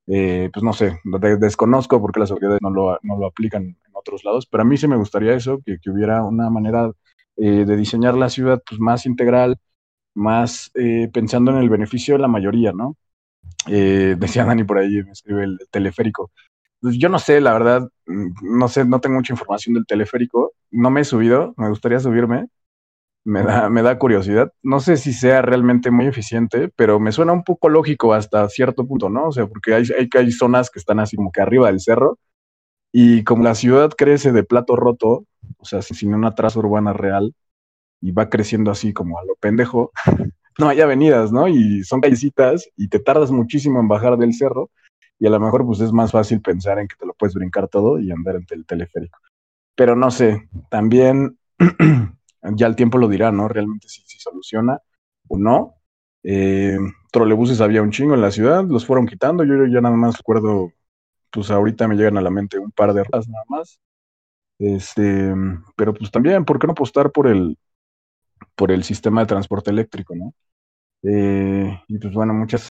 eh, 0.06 0.50
pues 0.52 0.62
no 0.64 0.72
sé, 0.72 0.98
de- 1.04 1.36
desconozco 1.36 2.00
porque 2.00 2.20
las 2.20 2.30
autoridades 2.30 2.60
no 2.62 2.70
lo, 2.70 2.98
no 3.02 3.18
lo 3.18 3.26
aplican 3.26 3.62
en 3.64 3.76
otros 3.92 4.24
lados, 4.24 4.46
pero 4.46 4.62
a 4.62 4.64
mí 4.64 4.76
sí 4.76 4.88
me 4.88 4.96
gustaría 4.96 5.34
eso, 5.34 5.60
que, 5.64 5.78
que 5.78 5.90
hubiera 5.90 6.24
una 6.24 6.50
manera 6.50 6.90
eh, 7.36 7.64
de 7.66 7.76
diseñar 7.76 8.16
la 8.16 8.28
ciudad 8.28 8.62
pues, 8.68 8.80
más 8.80 9.06
integral, 9.06 9.58
más 10.14 10.70
eh, 10.74 11.08
pensando 11.12 11.50
en 11.52 11.58
el 11.58 11.70
beneficio 11.70 12.14
de 12.14 12.20
la 12.20 12.28
mayoría, 12.28 12.72
¿no? 12.72 12.96
Eh, 13.68 14.16
decía 14.18 14.44
Dani 14.44 14.64
por 14.64 14.78
ahí, 14.78 15.02
me 15.02 15.12
escribe 15.12 15.44
el 15.44 15.58
teleférico. 15.70 16.30
Pues 16.80 16.96
yo 16.98 17.08
no 17.08 17.18
sé, 17.18 17.40
la 17.40 17.52
verdad, 17.52 17.88
mm, 18.06 18.58
no 18.58 18.68
sé, 18.68 18.84
no 18.84 19.00
tengo 19.00 19.16
mucha 19.16 19.32
información 19.34 19.74
del 19.74 19.86
teleférico, 19.86 20.52
no 20.70 20.90
me 20.90 21.02
he 21.02 21.04
subido, 21.04 21.54
me 21.56 21.68
gustaría 21.68 22.00
subirme, 22.00 22.46
me 23.24 23.42
da, 23.42 23.70
me 23.70 23.82
da 23.82 23.98
curiosidad. 23.98 24.52
No 24.62 24.80
sé 24.80 24.96
si 24.96 25.12
sea 25.12 25.42
realmente 25.42 25.90
muy 25.90 26.06
eficiente, 26.06 26.70
pero 26.76 27.00
me 27.00 27.12
suena 27.12 27.32
un 27.32 27.44
poco 27.44 27.68
lógico 27.68 28.14
hasta 28.14 28.48
cierto 28.48 28.86
punto, 28.86 29.10
¿no? 29.10 29.28
O 29.28 29.32
sea, 29.32 29.46
porque 29.46 29.74
hay, 29.74 29.84
hay, 29.98 30.08
hay 30.18 30.32
zonas 30.32 30.70
que 30.70 30.78
están 30.78 31.00
así 31.00 31.16
como 31.16 31.32
que 31.32 31.42
arriba 31.42 31.68
del 31.68 31.80
cerro 31.80 32.18
y 32.92 33.24
como 33.24 33.44
la 33.44 33.54
ciudad 33.54 33.90
crece 33.96 34.32
de 34.32 34.44
plato 34.44 34.76
roto, 34.76 35.24
o 35.58 35.64
sea, 35.64 35.82
sin 35.82 36.14
una 36.14 36.34
traza 36.34 36.58
urbana 36.60 36.92
real 36.92 37.34
y 38.00 38.12
va 38.12 38.28
creciendo 38.28 38.70
así 38.70 38.92
como 38.92 39.18
a 39.18 39.24
lo 39.24 39.34
pendejo, 39.36 39.92
no 40.58 40.68
hay 40.68 40.80
avenidas, 40.80 41.32
¿no? 41.32 41.48
Y 41.48 41.84
son 41.84 42.00
callecitas 42.00 42.68
y 42.76 42.88
te 42.88 42.98
tardas 42.98 43.30
muchísimo 43.30 43.80
en 43.80 43.88
bajar 43.88 44.16
del 44.16 44.34
cerro 44.34 44.70
y 45.18 45.26
a 45.26 45.30
lo 45.30 45.40
mejor 45.40 45.66
pues 45.66 45.80
es 45.80 45.92
más 45.92 46.12
fácil 46.12 46.40
pensar 46.40 46.78
en 46.78 46.88
que 46.88 46.96
te 46.96 47.06
lo 47.06 47.14
puedes 47.14 47.34
brincar 47.34 47.68
todo 47.68 47.98
y 47.98 48.10
andar 48.10 48.36
en 48.36 48.46
el 48.50 48.66
teleférico. 48.66 49.18
Pero 49.74 49.96
no 49.96 50.10
sé, 50.10 50.48
también 50.70 51.38
ya 52.54 52.66
el 52.66 52.76
tiempo 52.76 52.98
lo 52.98 53.08
dirá, 53.08 53.30
¿no? 53.30 53.48
Realmente 53.48 53.88
si, 53.88 54.02
si 54.06 54.18
soluciona 54.18 54.78
o 55.28 55.38
no. 55.38 55.74
Eh, 56.22 56.78
trolebuses 57.12 57.60
había 57.60 57.82
un 57.82 57.90
chingo 57.90 58.14
en 58.14 58.20
la 58.20 58.30
ciudad, 58.30 58.64
los 58.64 58.84
fueron 58.84 59.06
quitando, 59.06 59.44
yo 59.44 59.66
ya 59.66 59.80
nada 59.80 59.96
más 59.96 60.18
recuerdo, 60.18 60.72
pues 61.30 61.50
ahorita 61.50 61.88
me 61.88 61.96
llegan 61.96 62.18
a 62.18 62.22
la 62.22 62.30
mente 62.30 62.58
un 62.58 62.70
par 62.72 62.92
de 62.92 63.04
rutas 63.04 63.28
nada 63.28 63.44
más. 63.48 63.80
Este, 64.58 65.34
pero 65.76 65.94
pues 65.94 66.10
también, 66.10 66.44
¿por 66.44 66.58
qué 66.58 66.66
no 66.66 66.72
apostar 66.72 67.10
por 67.10 67.26
el, 67.26 67.56
por 68.54 68.72
el 68.72 68.84
sistema 68.84 69.22
de 69.22 69.26
transporte 69.26 69.70
eléctrico, 69.70 70.14
¿no? 70.14 70.34
Eh, 71.02 71.80
y 71.88 71.98
pues 71.98 72.12
bueno, 72.14 72.34
muchas, 72.34 72.68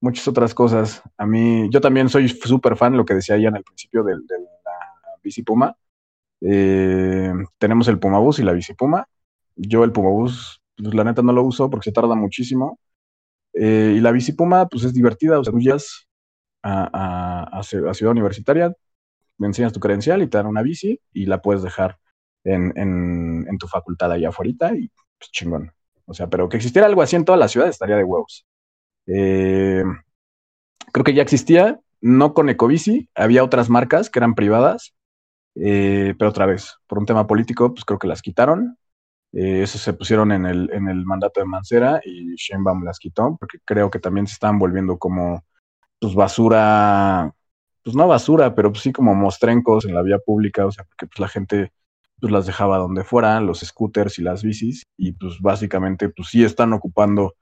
muchas 0.00 0.26
otras 0.28 0.54
cosas. 0.54 1.02
A 1.16 1.26
mí, 1.26 1.68
yo 1.70 1.80
también 1.80 2.08
soy 2.08 2.28
súper 2.28 2.76
fan, 2.76 2.96
lo 2.96 3.04
que 3.04 3.14
decía 3.14 3.36
Ian 3.36 3.56
al 3.56 3.64
principio 3.64 4.02
de, 4.04 4.14
la 4.14 4.22
bici 5.22 5.42
Puma. 5.42 5.76
Eh, 6.40 7.32
tenemos 7.58 7.88
el 7.88 7.98
Puma 7.98 8.18
Bus 8.18 8.38
y 8.38 8.42
la 8.42 8.52
bici 8.52 8.74
Puma. 8.74 9.06
Yo 9.56 9.84
el 9.84 9.92
Puma 9.92 10.10
Bus, 10.10 10.60
pues 10.76 10.94
la 10.94 11.04
neta 11.04 11.22
no 11.22 11.32
lo 11.32 11.42
uso 11.42 11.70
porque 11.70 11.90
se 11.90 11.92
tarda 11.92 12.14
muchísimo. 12.14 12.78
Eh, 13.52 13.94
y 13.96 14.00
la 14.00 14.12
bici 14.12 14.32
Puma, 14.32 14.66
pues 14.68 14.84
es 14.84 14.94
divertida, 14.94 15.38
o 15.38 15.44
sea, 15.44 15.52
tú 15.52 15.60
llegas 15.60 16.08
a, 16.62 17.58
a 17.58 17.62
Ciudad 17.62 18.12
Universitaria, 18.12 18.72
me 19.38 19.46
enseñas 19.48 19.72
tu 19.72 19.80
credencial 19.80 20.22
y 20.22 20.28
te 20.28 20.38
dan 20.38 20.46
una 20.46 20.62
bici 20.62 21.00
y 21.12 21.26
la 21.26 21.40
puedes 21.42 21.62
dejar 21.62 21.98
en, 22.44 22.72
en, 22.76 23.46
en 23.48 23.58
tu 23.58 23.66
facultad 23.66 24.12
allá 24.12 24.30
afuera 24.30 24.74
y 24.74 24.90
pues 25.18 25.30
chingón. 25.32 25.72
O 26.06 26.14
sea, 26.14 26.28
pero 26.28 26.48
que 26.48 26.56
existiera 26.56 26.86
algo 26.86 27.02
así 27.02 27.16
en 27.16 27.24
toda 27.24 27.38
la 27.38 27.48
ciudad 27.48 27.68
estaría 27.68 27.96
de 27.96 28.04
huevos. 28.04 28.46
Eh, 29.06 29.84
creo 30.92 31.04
que 31.04 31.14
ya 31.14 31.22
existía, 31.22 31.80
no 32.00 32.34
con 32.34 32.48
Ecobici, 32.48 33.08
había 33.14 33.44
otras 33.44 33.70
marcas 33.70 34.10
que 34.10 34.18
eran 34.18 34.34
privadas, 34.34 34.94
eh, 35.54 36.14
pero 36.18 36.30
otra 36.30 36.46
vez, 36.46 36.78
por 36.86 36.98
un 36.98 37.06
tema 37.06 37.26
político, 37.26 37.72
pues 37.72 37.84
creo 37.84 37.98
que 37.98 38.08
las 38.08 38.22
quitaron. 38.22 38.76
Eh, 39.32 39.62
eso 39.62 39.78
se 39.78 39.92
pusieron 39.92 40.32
en 40.32 40.46
el, 40.46 40.70
en 40.72 40.88
el 40.88 41.04
mandato 41.04 41.40
de 41.40 41.46
Mancera 41.46 42.00
y 42.04 42.34
Sheinbaum 42.34 42.84
las 42.84 42.98
quitó, 42.98 43.36
porque 43.38 43.58
creo 43.64 43.90
que 43.90 44.00
también 44.00 44.26
se 44.26 44.34
estaban 44.34 44.58
volviendo 44.58 44.98
como 44.98 45.44
pues 46.00 46.14
basura, 46.14 47.32
pues 47.84 47.94
no 47.94 48.08
basura, 48.08 48.54
pero 48.54 48.72
pues 48.72 48.82
sí 48.82 48.92
como 48.92 49.14
mostrencos 49.14 49.84
en 49.84 49.94
la 49.94 50.02
vía 50.02 50.18
pública, 50.18 50.66
o 50.66 50.72
sea, 50.72 50.84
porque 50.84 51.06
pues 51.06 51.20
la 51.20 51.28
gente 51.28 51.72
pues 52.20 52.32
las 52.32 52.46
dejaba 52.46 52.78
donde 52.78 53.04
fueran, 53.04 53.46
los 53.46 53.60
scooters 53.60 54.18
y 54.18 54.22
las 54.22 54.42
bicis, 54.42 54.84
y 54.96 55.12
pues 55.12 55.40
básicamente 55.40 56.08
pues 56.08 56.28
sí 56.28 56.44
están 56.44 56.72
ocupando 56.72 57.34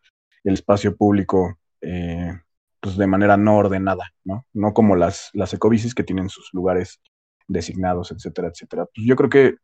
el 0.44 0.54
espacio 0.54 0.96
público 0.96 1.58
eh, 1.80 2.32
pues 2.80 2.96
de 2.96 3.06
manera 3.06 3.36
no 3.36 3.56
ordenada, 3.56 4.12
¿no? 4.24 4.46
No 4.52 4.72
como 4.72 4.96
las, 4.96 5.30
las 5.32 5.52
ecobicis 5.52 5.94
que 5.94 6.04
tienen 6.04 6.28
sus 6.28 6.50
lugares 6.52 7.00
designados, 7.48 8.12
etcétera, 8.12 8.48
etcétera. 8.48 8.86
Pues 8.94 9.06
yo 9.06 9.16
creo 9.16 9.30
que 9.30 9.56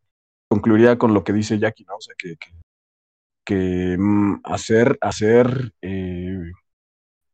concluiría 0.49 0.99
con 0.99 1.15
lo 1.15 1.25
que 1.25 1.33
dice 1.33 1.59
Jackie, 1.59 1.85
¿no? 1.85 1.97
O 1.97 2.01
sea, 2.01 2.15
que, 2.19 2.37
que, 3.45 3.97
mm, 3.99 4.41
hacer, 4.45 4.99
hacer 5.01 5.73
eh, 5.83 6.39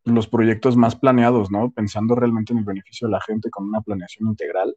los 0.04 0.28
proyectos 0.28 0.76
más 0.76 0.96
planeados, 0.96 1.50
¿no? 1.50 1.70
Pensando 1.70 2.14
realmente 2.14 2.52
en 2.52 2.60
el 2.60 2.64
beneficio 2.64 3.08
de 3.08 3.12
la 3.12 3.20
gente 3.20 3.50
con 3.50 3.68
una 3.68 3.80
planeación 3.80 4.28
integral 4.28 4.76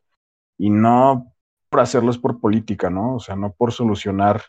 y 0.58 0.70
no 0.70 1.33
por 1.73 1.81
hacerlos 1.81 2.19
por 2.19 2.39
política, 2.39 2.91
¿no? 2.91 3.15
O 3.15 3.19
sea, 3.19 3.36
no 3.36 3.51
por 3.51 3.71
solucionar 3.71 4.43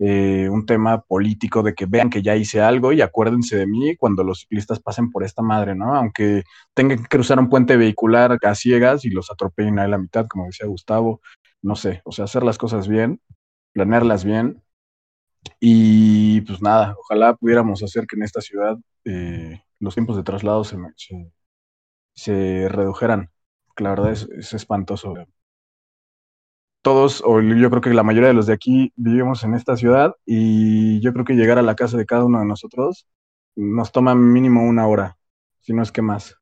eh, 0.00 0.48
un 0.48 0.66
tema 0.66 1.02
político 1.02 1.62
de 1.62 1.72
que 1.72 1.86
vean 1.86 2.10
que 2.10 2.20
ya 2.20 2.34
hice 2.34 2.60
algo 2.60 2.92
y 2.92 3.00
acuérdense 3.00 3.56
de 3.56 3.68
mí 3.68 3.94
cuando 3.94 4.24
los 4.24 4.40
ciclistas 4.40 4.80
pasen 4.80 5.12
por 5.12 5.22
esta 5.22 5.40
madre, 5.40 5.76
¿no? 5.76 5.94
Aunque 5.94 6.42
tengan 6.74 6.98
que 6.98 7.08
cruzar 7.08 7.38
un 7.38 7.48
puente 7.48 7.76
vehicular 7.76 8.36
a 8.42 8.54
ciegas 8.56 9.04
y 9.04 9.10
los 9.10 9.30
atropellen 9.30 9.78
a 9.78 9.86
la 9.86 9.98
mitad, 9.98 10.26
como 10.26 10.46
decía 10.46 10.66
Gustavo, 10.66 11.20
no 11.62 11.76
sé, 11.76 12.02
o 12.04 12.10
sea, 12.10 12.24
hacer 12.24 12.42
las 12.42 12.58
cosas 12.58 12.88
bien, 12.88 13.20
planearlas 13.72 14.24
bien 14.24 14.60
y 15.60 16.40
pues 16.40 16.60
nada, 16.60 16.96
ojalá 16.98 17.36
pudiéramos 17.36 17.84
hacer 17.84 18.08
que 18.08 18.16
en 18.16 18.24
esta 18.24 18.40
ciudad 18.40 18.76
eh, 19.04 19.62
los 19.78 19.94
tiempos 19.94 20.16
de 20.16 20.24
traslado 20.24 20.64
se, 20.64 20.76
se, 20.96 21.30
se 22.14 22.68
redujeran. 22.68 23.30
La 23.78 23.90
verdad 23.90 24.10
es, 24.10 24.28
es 24.36 24.54
espantoso 24.54 25.14
todos, 26.84 27.22
o 27.24 27.40
yo 27.40 27.70
creo 27.70 27.80
que 27.82 27.94
la 27.94 28.02
mayoría 28.02 28.28
de 28.28 28.34
los 28.34 28.46
de 28.46 28.52
aquí 28.52 28.92
vivimos 28.94 29.42
en 29.42 29.54
esta 29.54 29.76
ciudad 29.76 30.14
y 30.26 31.00
yo 31.00 31.14
creo 31.14 31.24
que 31.24 31.34
llegar 31.34 31.58
a 31.58 31.62
la 31.62 31.76
casa 31.76 31.96
de 31.96 32.04
cada 32.06 32.26
uno 32.26 32.40
de 32.40 32.44
nosotros 32.44 33.06
nos 33.56 33.90
toma 33.90 34.14
mínimo 34.14 34.62
una 34.62 34.86
hora, 34.86 35.16
si 35.60 35.72
no 35.72 35.82
es 35.82 35.90
que 35.90 36.02
más. 36.02 36.36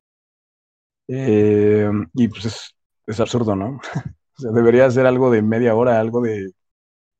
Eh, 1.09 1.89
y 2.15 2.29
pues 2.29 2.75
es, 3.07 3.21
absurdo, 3.21 3.55
¿no? 3.55 3.81
o 4.39 4.41
sea, 4.41 4.51
debería 4.51 4.91
ser 4.91 5.07
algo 5.07 5.31
de 5.31 5.43
media 5.43 5.77
hora, 5.77 6.01
algo 6.01 6.21
de 6.21 6.51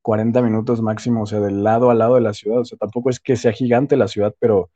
40 0.01 0.41
minutos 0.41 0.81
máximo, 0.81 1.23
o 1.23 1.25
sea, 1.25 1.39
del 1.39 1.63
lado 1.63 1.91
a 1.91 1.95
lado 1.95 2.15
de 2.15 2.21
la 2.21 2.33
ciudad. 2.33 2.59
O 2.59 2.65
sea, 2.65 2.77
tampoco 2.77 3.09
es 3.09 3.19
que 3.21 3.37
sea 3.37 3.53
gigante 3.53 3.97
la 3.97 4.09
ciudad, 4.09 4.35
pero, 4.39 4.69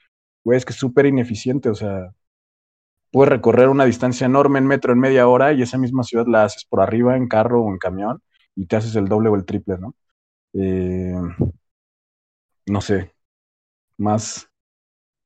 güey, 0.46 0.58
es 0.58 0.66
que 0.66 0.74
es 0.74 0.80
súper 0.80 1.06
ineficiente, 1.06 1.70
o 1.70 1.76
sea, 1.76 2.14
puedes 3.12 3.30
recorrer 3.30 3.70
una 3.70 3.86
distancia 3.86 4.26
enorme 4.26 4.60
en 4.60 4.68
metro 4.68 4.94
en 4.94 5.00
media 5.00 5.28
hora 5.28 5.54
y 5.54 5.62
esa 5.64 5.78
misma 5.78 6.04
ciudad 6.04 6.28
la 6.28 6.46
haces 6.46 6.66
por 6.66 6.82
arriba 6.82 7.18
en 7.18 7.28
carro 7.28 7.64
o 7.64 7.72
en 7.72 7.78
camión 7.80 8.22
y 8.58 8.66
te 8.66 8.76
haces 8.76 8.96
el 8.96 9.08
doble 9.08 9.30
o 9.30 9.36
el 9.36 9.46
triple, 9.46 9.78
¿no? 9.78 9.96
Eh, 10.54 11.14
no 12.66 12.82
sé, 12.82 13.14
más, 13.98 14.50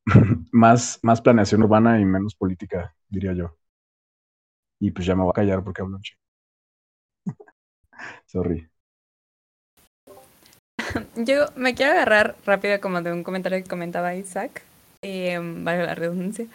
más, 0.52 1.00
más 1.02 1.22
planeación 1.22 1.64
urbana 1.64 2.00
y 2.00 2.06
menos 2.06 2.36
política, 2.36 2.94
diría 3.08 3.34
yo. 3.34 3.58
Y 4.80 4.92
pues 4.92 5.06
ya 5.06 5.16
me 5.16 5.24
voy 5.24 5.32
a 5.32 5.34
callar 5.34 5.64
porque 5.64 5.82
hablo 5.82 5.98
un. 5.98 6.04
Sorry. 8.26 8.70
Yo 11.16 11.46
me 11.56 11.74
quiero 11.74 11.94
agarrar 11.94 12.36
rápido 12.46 12.82
como 12.82 13.02
de 13.02 13.14
un 13.14 13.24
comentario 13.24 13.60
que 13.64 13.70
comentaba 13.70 14.16
Isaac, 14.16 14.64
eh, 15.04 15.40
vale 15.40 15.86
la 15.86 15.96
redundancia, 15.96 16.48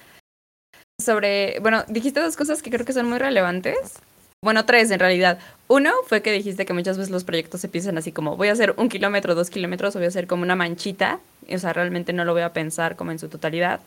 sobre, 1.00 1.58
bueno, 1.60 1.84
dijiste 1.88 2.20
dos 2.20 2.36
cosas 2.36 2.62
que 2.62 2.70
creo 2.70 2.84
que 2.84 2.92
son 2.92 3.08
muy 3.08 3.18
relevantes. 3.18 4.00
Bueno, 4.42 4.64
tres 4.64 4.90
en 4.90 5.00
realidad. 5.00 5.38
Uno 5.68 5.92
fue 6.06 6.22
que 6.22 6.32
dijiste 6.32 6.66
que 6.66 6.72
muchas 6.72 6.98
veces 6.98 7.10
los 7.10 7.24
proyectos 7.24 7.60
se 7.60 7.68
piensan 7.68 7.98
así 7.98 8.12
como 8.12 8.36
voy 8.36 8.48
a 8.48 8.52
hacer 8.52 8.74
un 8.76 8.88
kilómetro, 8.88 9.34
dos 9.34 9.50
kilómetros, 9.50 9.96
o 9.96 9.98
voy 9.98 10.06
a 10.06 10.08
hacer 10.08 10.26
como 10.26 10.42
una 10.42 10.56
manchita. 10.56 11.20
O 11.52 11.58
sea, 11.58 11.72
realmente 11.72 12.12
no 12.12 12.24
lo 12.24 12.32
voy 12.32 12.42
a 12.42 12.52
pensar 12.52 12.96
como 12.96 13.10
en 13.10 13.18
su 13.18 13.28
totalidad. 13.28 13.80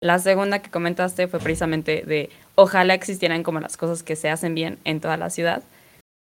La 0.00 0.18
segunda 0.18 0.60
que 0.60 0.70
comentaste 0.70 1.28
fue 1.28 1.40
precisamente 1.40 2.02
de 2.06 2.30
ojalá 2.56 2.94
existieran 2.94 3.42
como 3.42 3.60
las 3.60 3.76
cosas 3.76 4.02
que 4.02 4.16
se 4.16 4.28
hacen 4.28 4.54
bien 4.54 4.78
en 4.84 5.00
toda 5.00 5.16
la 5.16 5.30
ciudad. 5.30 5.62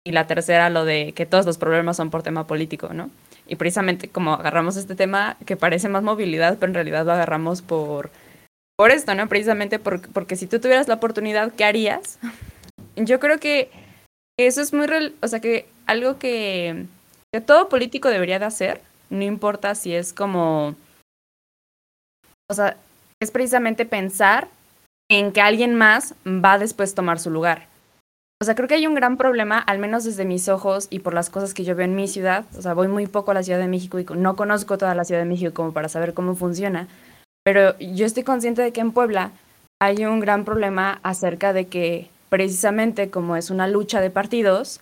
Y 0.03 0.11
la 0.11 0.27
tercera, 0.27 0.69
lo 0.69 0.85
de 0.85 1.13
que 1.13 1.25
todos 1.25 1.45
los 1.45 1.57
problemas 1.57 1.97
son 1.97 2.09
por 2.09 2.23
tema 2.23 2.47
político, 2.47 2.89
¿no? 2.93 3.09
Y 3.47 3.55
precisamente 3.55 4.07
como 4.07 4.33
agarramos 4.33 4.77
este 4.77 4.95
tema 4.95 5.37
que 5.45 5.57
parece 5.57 5.89
más 5.89 6.03
movilidad, 6.03 6.57
pero 6.59 6.69
en 6.69 6.75
realidad 6.75 7.05
lo 7.05 7.11
agarramos 7.11 7.61
por, 7.61 8.09
por 8.77 8.91
esto, 8.91 9.13
¿no? 9.15 9.27
Precisamente 9.27 9.79
por, 9.79 10.01
porque 10.11 10.35
si 10.35 10.47
tú 10.47 10.59
tuvieras 10.59 10.87
la 10.87 10.95
oportunidad, 10.95 11.51
¿qué 11.53 11.65
harías? 11.65 12.19
Yo 12.95 13.19
creo 13.19 13.39
que 13.39 13.69
eso 14.37 14.61
es 14.61 14.73
muy, 14.73 14.87
real, 14.87 15.13
o 15.21 15.27
sea, 15.27 15.39
que 15.39 15.67
algo 15.85 16.17
que, 16.17 16.85
todo 17.45 17.69
político 17.69 18.09
debería 18.09 18.39
de 18.39 18.45
hacer, 18.45 18.81
no 19.09 19.23
importa 19.23 19.75
si 19.75 19.93
es 19.93 20.13
como, 20.13 20.75
o 22.49 22.53
sea, 22.53 22.77
es 23.21 23.31
precisamente 23.31 23.85
pensar 23.85 24.47
en 25.09 25.31
que 25.31 25.41
alguien 25.41 25.75
más 25.75 26.15
va 26.25 26.53
a 26.53 26.59
después 26.59 26.95
tomar 26.95 27.19
su 27.19 27.29
lugar. 27.29 27.67
O 28.41 28.45
sea, 28.45 28.55
creo 28.55 28.67
que 28.67 28.73
hay 28.73 28.87
un 28.87 28.95
gran 28.95 29.17
problema, 29.17 29.59
al 29.59 29.77
menos 29.77 30.03
desde 30.03 30.25
mis 30.25 30.49
ojos 30.49 30.87
y 30.89 30.99
por 30.99 31.13
las 31.13 31.29
cosas 31.29 31.53
que 31.53 31.63
yo 31.63 31.75
veo 31.75 31.85
en 31.85 31.95
mi 31.95 32.07
ciudad. 32.07 32.45
O 32.57 32.61
sea, 32.61 32.73
voy 32.73 32.87
muy 32.87 33.05
poco 33.05 33.29
a 33.29 33.33
la 33.35 33.43
Ciudad 33.43 33.59
de 33.59 33.67
México 33.67 33.99
y 33.99 34.05
no 34.15 34.35
conozco 34.35 34.79
toda 34.79 34.95
la 34.95 35.05
Ciudad 35.05 35.21
de 35.21 35.29
México 35.29 35.53
como 35.53 35.73
para 35.73 35.89
saber 35.89 36.15
cómo 36.15 36.33
funciona. 36.35 36.87
Pero 37.43 37.77
yo 37.77 38.05
estoy 38.05 38.23
consciente 38.23 38.63
de 38.63 38.73
que 38.73 38.81
en 38.81 38.93
Puebla 38.93 39.31
hay 39.79 40.05
un 40.05 40.19
gran 40.19 40.43
problema 40.43 40.99
acerca 41.03 41.53
de 41.53 41.67
que 41.67 42.09
precisamente 42.31 43.09
como 43.09 43.35
es 43.35 43.49
una 43.49 43.67
lucha 43.67 43.99
de 43.99 44.09
partidos, 44.09 44.79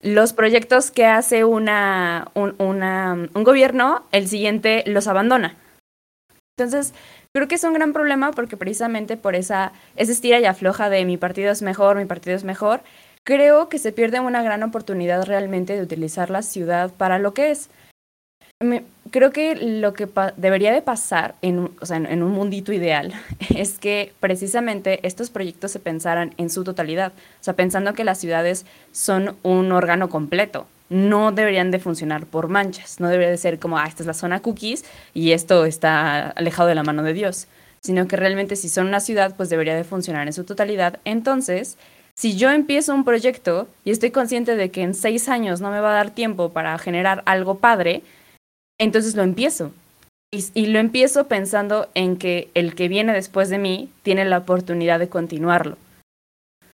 los 0.00 0.32
proyectos 0.32 0.92
que 0.92 1.06
hace 1.06 1.44
una, 1.44 2.28
un, 2.34 2.54
un 2.58 3.44
gobierno, 3.44 4.04
el 4.12 4.28
siguiente 4.28 4.84
los 4.86 5.08
abandona. 5.08 5.56
Entonces, 6.56 6.94
creo 7.34 7.48
que 7.48 7.56
es 7.56 7.64
un 7.64 7.74
gran 7.74 7.92
problema 7.92 8.30
porque 8.30 8.56
precisamente 8.56 9.16
por 9.16 9.34
esa, 9.34 9.72
esa 9.96 10.12
estira 10.12 10.38
y 10.38 10.44
afloja 10.44 10.88
de 10.88 11.04
mi 11.04 11.16
partido 11.16 11.50
es 11.50 11.62
mejor, 11.62 11.96
mi 11.96 12.04
partido 12.04 12.36
es 12.36 12.44
mejor, 12.44 12.80
creo 13.24 13.68
que 13.68 13.78
se 13.78 13.90
pierde 13.90 14.20
una 14.20 14.44
gran 14.44 14.62
oportunidad 14.62 15.24
realmente 15.24 15.74
de 15.74 15.82
utilizar 15.82 16.30
la 16.30 16.42
ciudad 16.42 16.92
para 16.92 17.18
lo 17.18 17.34
que 17.34 17.50
es 17.50 17.70
creo 19.10 19.30
que 19.32 19.56
lo 19.56 19.94
que 19.94 20.08
debería 20.36 20.72
de 20.72 20.82
pasar 20.82 21.34
en, 21.42 21.70
en, 21.88 22.22
un 22.22 22.32
mundito 22.32 22.72
ideal 22.72 23.12
es 23.54 23.78
que 23.78 24.12
precisamente 24.20 25.06
estos 25.06 25.30
proyectos 25.30 25.72
se 25.72 25.80
pensaran 25.80 26.34
en 26.36 26.50
su 26.50 26.64
totalidad, 26.64 27.12
o 27.12 27.44
sea, 27.44 27.54
pensando 27.54 27.94
que 27.94 28.04
las 28.04 28.18
ciudades 28.18 28.64
son 28.92 29.36
un 29.42 29.72
órgano 29.72 30.08
completo. 30.08 30.66
No 30.90 31.32
deberían 31.32 31.70
de 31.70 31.78
funcionar 31.78 32.26
por 32.26 32.48
manchas, 32.48 33.00
no 33.00 33.08
debería 33.08 33.30
de 33.30 33.38
ser 33.38 33.58
como, 33.58 33.78
ah, 33.78 33.86
esta 33.86 34.02
es 34.02 34.06
la 34.06 34.14
zona 34.14 34.40
cookies 34.40 34.84
y 35.14 35.32
esto 35.32 35.64
está 35.64 36.30
alejado 36.30 36.68
de 36.68 36.74
la 36.74 36.82
mano 36.82 37.02
de 37.02 37.14
Dios, 37.14 37.48
sino 37.80 38.06
que 38.06 38.16
realmente 38.16 38.54
si 38.54 38.68
son 38.68 38.86
una 38.86 39.00
ciudad, 39.00 39.34
pues 39.36 39.48
debería 39.48 39.74
de 39.74 39.84
funcionar 39.84 40.26
en 40.26 40.34
su 40.34 40.44
totalidad. 40.44 41.00
Entonces, 41.04 41.78
si 42.14 42.36
yo 42.36 42.50
empiezo 42.50 42.94
un 42.94 43.04
proyecto 43.04 43.66
y 43.84 43.90
estoy 43.90 44.10
consciente 44.10 44.56
de 44.56 44.70
que 44.70 44.82
en 44.82 44.94
seis 44.94 45.28
años 45.28 45.60
no 45.60 45.70
me 45.70 45.80
va 45.80 45.90
a 45.90 45.94
dar 45.94 46.10
tiempo 46.10 46.50
para 46.52 46.78
generar 46.78 47.22
algo 47.26 47.58
padre, 47.58 48.02
entonces 48.78 49.14
lo 49.14 49.22
empiezo. 49.22 49.72
Y, 50.54 50.66
lo 50.66 50.80
empiezo 50.80 51.28
pensando 51.28 51.88
en 51.94 52.16
que 52.16 52.48
el 52.54 52.74
que 52.74 52.88
viene 52.88 53.12
después 53.12 53.50
de 53.50 53.58
mí 53.58 53.88
tiene 54.02 54.24
la 54.24 54.38
oportunidad 54.38 54.98
de 54.98 55.08
continuarlo. 55.08 55.76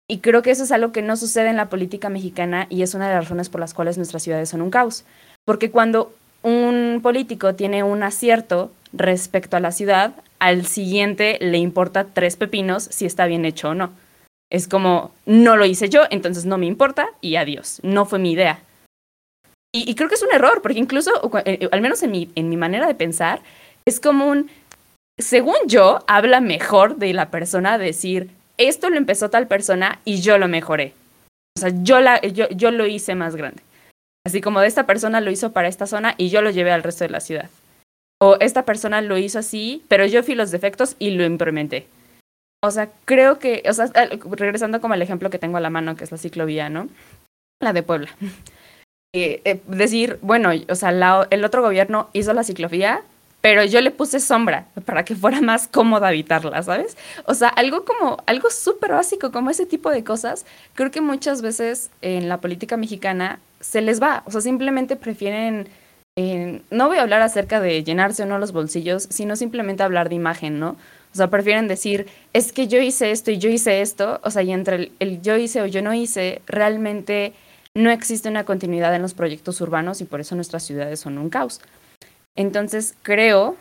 Y 0.08 0.20
creo 0.20 0.40
que 0.40 0.50
eso 0.50 0.64
es 0.64 0.72
algo 0.72 0.92
que 0.92 1.02
no 1.02 1.14
sucede 1.16 1.50
en 1.50 1.56
la 1.56 1.68
política 1.68 2.08
mexicana 2.08 2.66
y 2.70 2.82
es 2.82 2.94
una 2.94 3.06
de 3.06 3.14
las 3.14 3.24
razones 3.24 3.50
por 3.50 3.60
las 3.60 3.74
cuales 3.74 3.98
nuestras 3.98 4.22
ciudades 4.22 4.48
son 4.48 4.62
un 4.62 4.70
caos. 4.70 5.04
Porque 5.44 5.70
cuando 5.70 6.14
un 6.42 7.00
político 7.02 7.54
tiene 7.54 7.82
un 7.82 8.02
acierto 8.02 8.72
respecto 8.94 9.58
a 9.58 9.60
la 9.60 9.72
ciudad, 9.72 10.14
al 10.38 10.64
siguiente 10.64 11.36
le 11.40 11.58
importa 11.58 12.04
tres 12.04 12.36
pepinos 12.36 12.84
si 12.84 13.04
está 13.04 13.26
bien 13.26 13.44
hecho 13.44 13.68
o 13.68 13.74
no. 13.74 13.90
Es 14.50 14.66
como, 14.66 15.12
no 15.26 15.56
lo 15.56 15.64
hice 15.64 15.88
yo, 15.90 16.02
entonces 16.10 16.44
no 16.44 16.58
me 16.58 16.66
importa 16.66 17.08
y 17.20 17.36
adiós. 17.36 17.78
No 17.82 18.06
fue 18.06 18.18
mi 18.18 18.32
idea. 18.32 18.60
Y, 19.72 19.94
creo 19.94 20.08
que 20.08 20.16
es 20.16 20.22
un 20.22 20.32
error, 20.32 20.62
porque 20.62 20.80
incluso, 20.80 21.10
eh, 21.44 21.58
eh, 21.62 21.68
al 21.70 21.80
menos 21.80 22.02
en 22.02 22.10
mi, 22.10 22.30
en 22.34 22.48
mi 22.48 22.56
manera 22.56 22.88
de 22.88 22.94
pensar, 22.94 23.40
es 23.84 24.00
como 24.00 24.26
un, 24.26 24.50
según 25.16 25.56
yo, 25.66 26.00
habla 26.08 26.40
mejor 26.40 26.96
de 26.96 27.12
la 27.12 27.30
persona 27.30 27.78
decir, 27.78 28.30
esto 28.58 28.90
lo 28.90 28.96
empezó 28.96 29.30
tal 29.30 29.46
persona 29.46 30.00
y 30.04 30.20
yo 30.20 30.38
lo 30.38 30.48
mejoré. 30.48 30.92
O 31.56 31.60
sea, 31.60 31.70
yo, 31.82 32.00
la, 32.00 32.20
yo, 32.20 32.48
yo 32.50 32.72
lo 32.72 32.86
hice 32.86 33.14
más 33.14 33.36
grande. 33.36 33.62
Así 34.26 34.40
como 34.40 34.60
de 34.60 34.66
esta 34.66 34.86
persona 34.86 35.20
lo 35.20 35.30
hizo 35.30 35.52
para 35.52 35.68
esta 35.68 35.86
zona 35.86 36.14
y 36.18 36.30
yo 36.30 36.42
lo 36.42 36.50
llevé 36.50 36.72
al 36.72 36.82
resto 36.82 37.04
de 37.04 37.10
la 37.10 37.20
ciudad. 37.20 37.48
O 38.20 38.36
esta 38.40 38.64
persona 38.64 39.00
lo 39.00 39.16
hizo 39.18 39.38
así, 39.38 39.82
pero 39.88 40.04
yo 40.04 40.22
fui 40.22 40.34
los 40.34 40.50
defectos 40.50 40.96
y 40.98 41.10
lo 41.10 41.24
implementé. 41.24 41.86
O 42.62 42.70
sea, 42.70 42.90
creo 43.06 43.38
que, 43.38 43.62
o 43.66 43.72
sea, 43.72 43.90
regresando 44.32 44.80
como 44.82 44.92
al 44.92 45.00
ejemplo 45.00 45.30
que 45.30 45.38
tengo 45.38 45.56
a 45.56 45.60
la 45.60 45.70
mano, 45.70 45.96
que 45.96 46.04
es 46.04 46.12
la 46.12 46.18
ciclovía, 46.18 46.68
¿no? 46.68 46.88
La 47.60 47.72
de 47.72 47.82
Puebla. 47.82 48.10
Eh, 49.12 49.42
eh, 49.44 49.60
decir, 49.66 50.20
bueno, 50.22 50.50
o 50.68 50.74
sea, 50.76 51.26
el 51.30 51.44
otro 51.44 51.62
gobierno 51.62 52.08
hizo 52.12 52.32
la 52.32 52.44
ciclovía, 52.44 53.02
pero 53.40 53.64
yo 53.64 53.80
le 53.80 53.90
puse 53.90 54.20
sombra 54.20 54.66
para 54.84 55.04
que 55.04 55.16
fuera 55.16 55.40
más 55.40 55.66
cómoda 55.66 56.08
habitarla, 56.08 56.62
¿sabes? 56.62 56.96
O 57.24 57.34
sea, 57.34 57.48
algo 57.48 57.84
como, 57.84 58.18
algo 58.26 58.50
súper 58.50 58.92
básico 58.92 59.32
como 59.32 59.50
ese 59.50 59.66
tipo 59.66 59.90
de 59.90 60.04
cosas, 60.04 60.46
creo 60.74 60.92
que 60.92 61.00
muchas 61.00 61.42
veces 61.42 61.90
en 62.02 62.28
la 62.28 62.40
política 62.40 62.76
mexicana 62.76 63.40
se 63.58 63.80
les 63.80 64.00
va, 64.00 64.22
o 64.26 64.30
sea, 64.30 64.42
simplemente 64.42 64.94
prefieren, 64.94 65.68
no 66.70 66.86
voy 66.86 66.98
a 66.98 67.02
hablar 67.02 67.22
acerca 67.22 67.60
de 67.60 67.82
llenarse 67.82 68.22
o 68.22 68.26
no 68.26 68.38
los 68.38 68.52
bolsillos, 68.52 69.08
sino 69.10 69.34
simplemente 69.34 69.82
hablar 69.82 70.08
de 70.08 70.14
imagen, 70.14 70.60
¿no? 70.60 70.76
O 71.12 71.16
sea, 71.16 71.30
prefieren 71.30 71.66
decir, 71.66 72.06
es 72.32 72.52
que 72.52 72.68
yo 72.68 72.78
hice 72.80 73.10
esto 73.10 73.32
y 73.32 73.38
yo 73.38 73.48
hice 73.48 73.80
esto, 73.80 74.20
o 74.22 74.30
sea, 74.30 74.42
y 74.42 74.52
entre 74.52 74.92
el 75.00 75.20
yo 75.20 75.36
hice 75.36 75.62
o 75.62 75.66
yo 75.66 75.82
no 75.82 75.94
hice, 75.94 76.42
realmente 76.46 77.32
no 77.74 77.90
existe 77.90 78.28
una 78.28 78.44
continuidad 78.44 78.94
en 78.94 79.02
los 79.02 79.14
proyectos 79.14 79.60
urbanos 79.60 80.00
y 80.00 80.04
por 80.04 80.20
eso 80.20 80.34
nuestras 80.34 80.62
ciudades 80.62 81.00
son 81.00 81.18
un 81.18 81.30
caos. 81.30 81.60
Entonces, 82.36 82.94
creo 83.02 83.56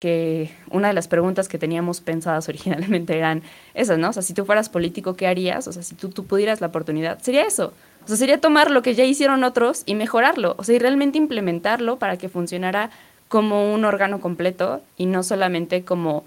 que 0.00 0.50
una 0.70 0.88
de 0.88 0.94
las 0.94 1.08
preguntas 1.08 1.48
que 1.48 1.58
teníamos 1.58 2.00
pensadas 2.00 2.48
originalmente 2.50 3.16
eran 3.16 3.42
esas, 3.74 3.98
¿no? 3.98 4.10
O 4.10 4.12
sea, 4.12 4.22
si 4.22 4.34
tú 4.34 4.44
fueras 4.44 4.68
político, 4.68 5.14
¿qué 5.14 5.26
harías? 5.26 5.66
O 5.66 5.72
sea, 5.72 5.82
si 5.82 5.94
tú, 5.94 6.10
pudieras 6.26 6.60
la 6.60 6.66
oportunidad, 6.66 7.20
sería 7.20 7.44
eso. 7.44 7.72
O 8.04 8.08
sea, 8.08 8.16
sería 8.16 8.40
tomar 8.40 8.70
lo 8.70 8.82
que 8.82 8.94
ya 8.94 9.04
hicieron 9.04 9.44
otros 9.44 9.82
y 9.86 9.94
mejorarlo. 9.94 10.56
O 10.58 10.64
sea, 10.64 10.74
y 10.74 10.78
realmente 10.78 11.16
implementarlo 11.16 11.98
para 11.98 12.18
que 12.18 12.28
funcionara 12.28 12.90
como 13.28 13.72
un 13.72 13.84
órgano 13.84 14.20
completo 14.20 14.82
y 14.96 15.06
no 15.06 15.22
solamente 15.22 15.84
como 15.84 16.24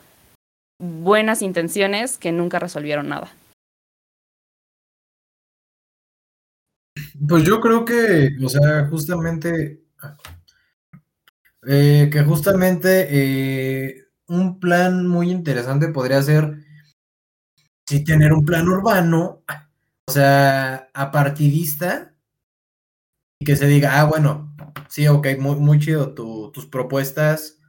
buenas 0.79 1.41
intenciones 1.41 2.17
que 2.17 2.31
nunca 2.31 2.59
resolvieron 2.59 3.09
nada. 3.09 3.31
Pues 7.25 7.43
yo 7.43 7.61
creo 7.61 7.85
que, 7.85 8.35
o 8.43 8.49
sea, 8.49 8.87
justamente, 8.89 9.81
eh, 11.65 12.09
que 12.11 12.23
justamente 12.23 13.07
eh, 13.09 14.05
un 14.27 14.59
plan 14.59 15.07
muy 15.07 15.31
interesante 15.31 15.87
podría 15.89 16.21
ser 16.21 16.63
si 17.87 18.03
tener 18.03 18.33
un 18.33 18.45
plan 18.45 18.67
urbano, 18.67 19.43
o 20.07 20.11
sea, 20.11 20.89
apartidista, 20.93 22.13
y 23.39 23.45
que 23.45 23.55
se 23.55 23.67
diga, 23.67 23.99
ah, 23.99 24.03
bueno, 24.05 24.53
sí, 24.89 25.07
ok, 25.07 25.27
muy, 25.39 25.55
muy 25.55 25.79
chido 25.79 26.13
tus 26.13 26.65
propuestas 26.67 27.59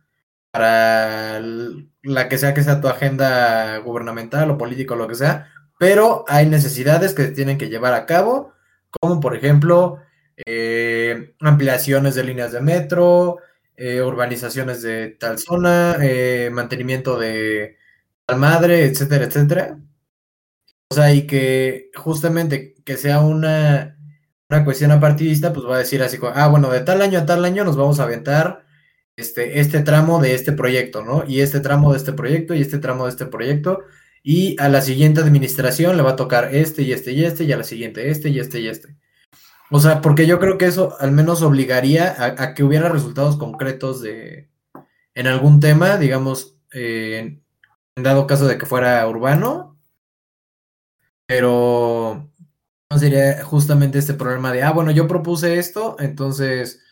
para 0.50 1.40
la 1.40 2.28
que 2.28 2.38
sea 2.38 2.54
que 2.54 2.64
sea 2.64 2.80
tu 2.80 2.88
agenda 2.88 3.78
gubernamental 3.78 4.50
o 4.50 4.58
política 4.58 4.94
o 4.94 4.96
lo 4.96 5.08
que 5.08 5.14
sea, 5.14 5.48
pero 5.78 6.24
hay 6.28 6.46
necesidades 6.46 7.14
que 7.14 7.26
se 7.26 7.32
tienen 7.32 7.58
que 7.58 7.68
llevar 7.68 7.94
a 7.94 8.06
cabo 8.06 8.52
como 8.90 9.20
por 9.20 9.36
ejemplo 9.36 9.98
eh, 10.46 11.34
ampliaciones 11.40 12.14
de 12.14 12.24
líneas 12.24 12.52
de 12.52 12.60
metro, 12.60 13.38
eh, 13.76 14.02
urbanizaciones 14.02 14.82
de 14.82 15.10
tal 15.18 15.38
zona, 15.38 15.96
eh, 16.02 16.50
mantenimiento 16.52 17.18
de 17.18 17.76
tal 18.26 18.38
madre, 18.38 18.84
etcétera, 18.84 19.24
etcétera. 19.26 19.78
O 20.90 20.94
sea, 20.94 21.12
y 21.12 21.26
que 21.26 21.90
justamente 21.94 22.74
que 22.84 22.96
sea 22.96 23.20
una, 23.20 23.98
una 24.48 24.64
cuestión 24.64 24.90
apartidista, 24.90 25.52
pues 25.52 25.66
va 25.66 25.76
a 25.76 25.78
decir 25.78 26.02
así, 26.02 26.18
ah, 26.34 26.48
bueno, 26.48 26.70
de 26.70 26.80
tal 26.80 27.02
año 27.02 27.18
a 27.18 27.26
tal 27.26 27.44
año 27.44 27.64
nos 27.64 27.76
vamos 27.76 28.00
a 28.00 28.04
aventar 28.04 28.64
este, 29.16 29.60
este 29.60 29.80
tramo 29.82 30.20
de 30.20 30.34
este 30.34 30.52
proyecto, 30.52 31.04
¿no? 31.04 31.24
Y 31.26 31.40
este 31.40 31.60
tramo 31.60 31.92
de 31.92 31.98
este 31.98 32.12
proyecto 32.12 32.54
y 32.54 32.62
este 32.62 32.78
tramo 32.78 33.04
de 33.04 33.10
este 33.10 33.26
proyecto 33.26 33.84
y 34.30 34.60
a 34.60 34.68
la 34.68 34.82
siguiente 34.82 35.22
administración 35.22 35.96
le 35.96 36.02
va 36.02 36.10
a 36.10 36.16
tocar 36.16 36.54
este 36.54 36.82
y 36.82 36.92
este 36.92 37.12
y 37.12 37.24
este, 37.24 37.44
y 37.44 37.52
a 37.52 37.56
la 37.56 37.64
siguiente 37.64 38.10
este 38.10 38.28
y 38.28 38.38
este 38.38 38.60
y 38.60 38.68
este. 38.68 38.94
O 39.70 39.80
sea, 39.80 40.02
porque 40.02 40.26
yo 40.26 40.38
creo 40.38 40.58
que 40.58 40.66
eso 40.66 40.98
al 41.00 41.12
menos 41.12 41.40
obligaría 41.40 42.14
a, 42.38 42.54
que 42.54 42.62
hubiera 42.62 42.90
resultados 42.90 43.38
concretos 43.38 44.02
de 44.02 44.50
en 45.14 45.28
algún 45.28 45.60
tema, 45.60 45.96
digamos, 45.96 46.58
eh, 46.74 47.40
en 47.96 48.02
dado 48.02 48.26
caso 48.26 48.46
de 48.46 48.58
que 48.58 48.66
fuera 48.66 49.08
urbano, 49.08 49.78
pero 51.26 52.30
no 52.90 52.98
sería 52.98 53.42
justamente 53.44 53.98
este 53.98 54.12
problema 54.12 54.52
de, 54.52 54.62
ah, 54.62 54.72
bueno, 54.72 54.90
yo 54.90 55.08
propuse 55.08 55.58
esto, 55.58 55.96
entonces 56.00 56.82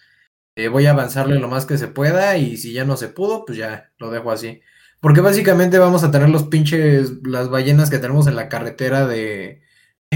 eh, 0.57 0.68
voy 0.68 0.87
a 0.87 0.93
avanzarle 0.93 1.39
lo 1.39 1.49
más 1.49 1.66
que 1.66 1.76
se 1.76 1.89
pueda 1.89 2.39
y 2.39 2.57
si 2.57 2.72
ya 2.72 2.87
no 2.87 2.97
se 2.97 3.09
pudo, 3.09 3.45
pues 3.45 3.59
ya 3.59 3.93
lo 3.99 4.11
dejo 4.11 4.30
así. 4.30 4.62
Porque 5.01 5.20
básicamente 5.20 5.78
vamos 5.78 6.05
a 6.05 6.11
tener 6.11 6.28
los 6.28 6.44
pinches, 6.44 7.22
las 7.22 7.49
ballenas 7.49 7.90
que 7.90 7.99
tenemos 7.99 8.26
en 8.26 8.36
la 8.36 8.49
carretera 8.49 9.07
de, 9.07 9.62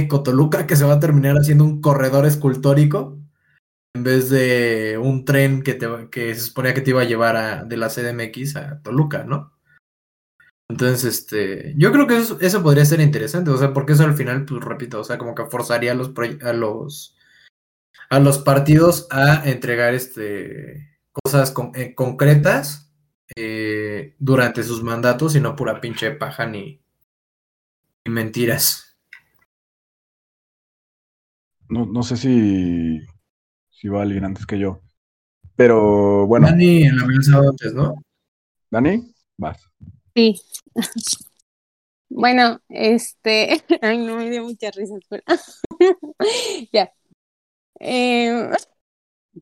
Cotoluca, 0.08 0.66
que 0.66 0.76
se 0.76 0.84
va 0.84 0.94
a 0.94 1.00
terminar 1.00 1.36
haciendo 1.36 1.64
un 1.64 1.82
corredor 1.82 2.24
escultórico 2.24 3.18
en 3.94 4.04
vez 4.04 4.30
de 4.30 4.98
un 5.02 5.26
tren 5.26 5.62
que, 5.62 5.74
te, 5.74 6.08
que 6.10 6.34
se 6.34 6.40
suponía 6.40 6.72
que 6.72 6.80
te 6.80 6.90
iba 6.90 7.02
a 7.02 7.06
llevar 7.06 7.66
de 7.66 7.76
la 7.76 7.88
CDMX 7.88 8.56
a 8.56 8.82
Toluca, 8.82 9.24
¿no? 9.24 9.52
Entonces, 10.70 11.04
este, 11.04 11.74
yo 11.76 11.92
creo 11.92 12.06
que 12.06 12.16
eso, 12.18 12.62
podría 12.62 12.84
ser 12.84 13.00
interesante, 13.00 13.50
o 13.50 13.58
sea, 13.58 13.74
porque 13.74 13.92
eso 13.92 14.04
al 14.04 14.14
final, 14.14 14.44
pues 14.44 14.64
repito, 14.64 15.00
o 15.00 15.04
sea, 15.04 15.18
como 15.18 15.34
que 15.34 15.44
forzaría 15.46 15.92
a 15.92 15.96
los, 15.96 16.12
a 16.42 16.52
los 16.52 17.16
a 18.10 18.18
los 18.18 18.38
partidos 18.38 19.06
a 19.10 19.48
entregar 19.48 19.94
este 19.94 20.98
cosas 21.12 21.54
eh, 21.74 21.94
concretas 21.94 22.89
eh, 23.36 24.14
durante 24.18 24.62
sus 24.62 24.82
mandatos 24.82 25.36
y 25.36 25.40
no 25.40 25.56
pura 25.56 25.80
pinche 25.80 26.10
paja 26.12 26.46
ni, 26.46 26.80
ni 28.04 28.12
mentiras. 28.12 28.66
No, 31.68 31.86
no 31.86 32.02
sé 32.02 32.16
si, 32.16 33.00
si 33.70 33.88
va 33.88 34.02
alguien 34.02 34.24
antes 34.24 34.46
que 34.46 34.58
yo. 34.58 34.80
Pero 35.56 36.26
bueno, 36.26 36.48
Dani 36.48 36.84
en 36.84 36.98
la 36.98 37.06
mesa 37.06 37.38
antes, 37.38 37.74
¿no? 37.74 37.94
Dani, 38.70 39.12
vas. 39.38 39.70
Sí. 40.14 40.40
Bueno, 42.12 42.60
este, 42.68 43.62
ay, 43.82 43.98
no 43.98 44.16
me 44.16 44.30
dio 44.30 44.42
mucha 44.44 44.70
risa, 44.72 44.96
espera. 44.98 45.22
Ya. 46.72 46.92
Eh, 47.80 48.50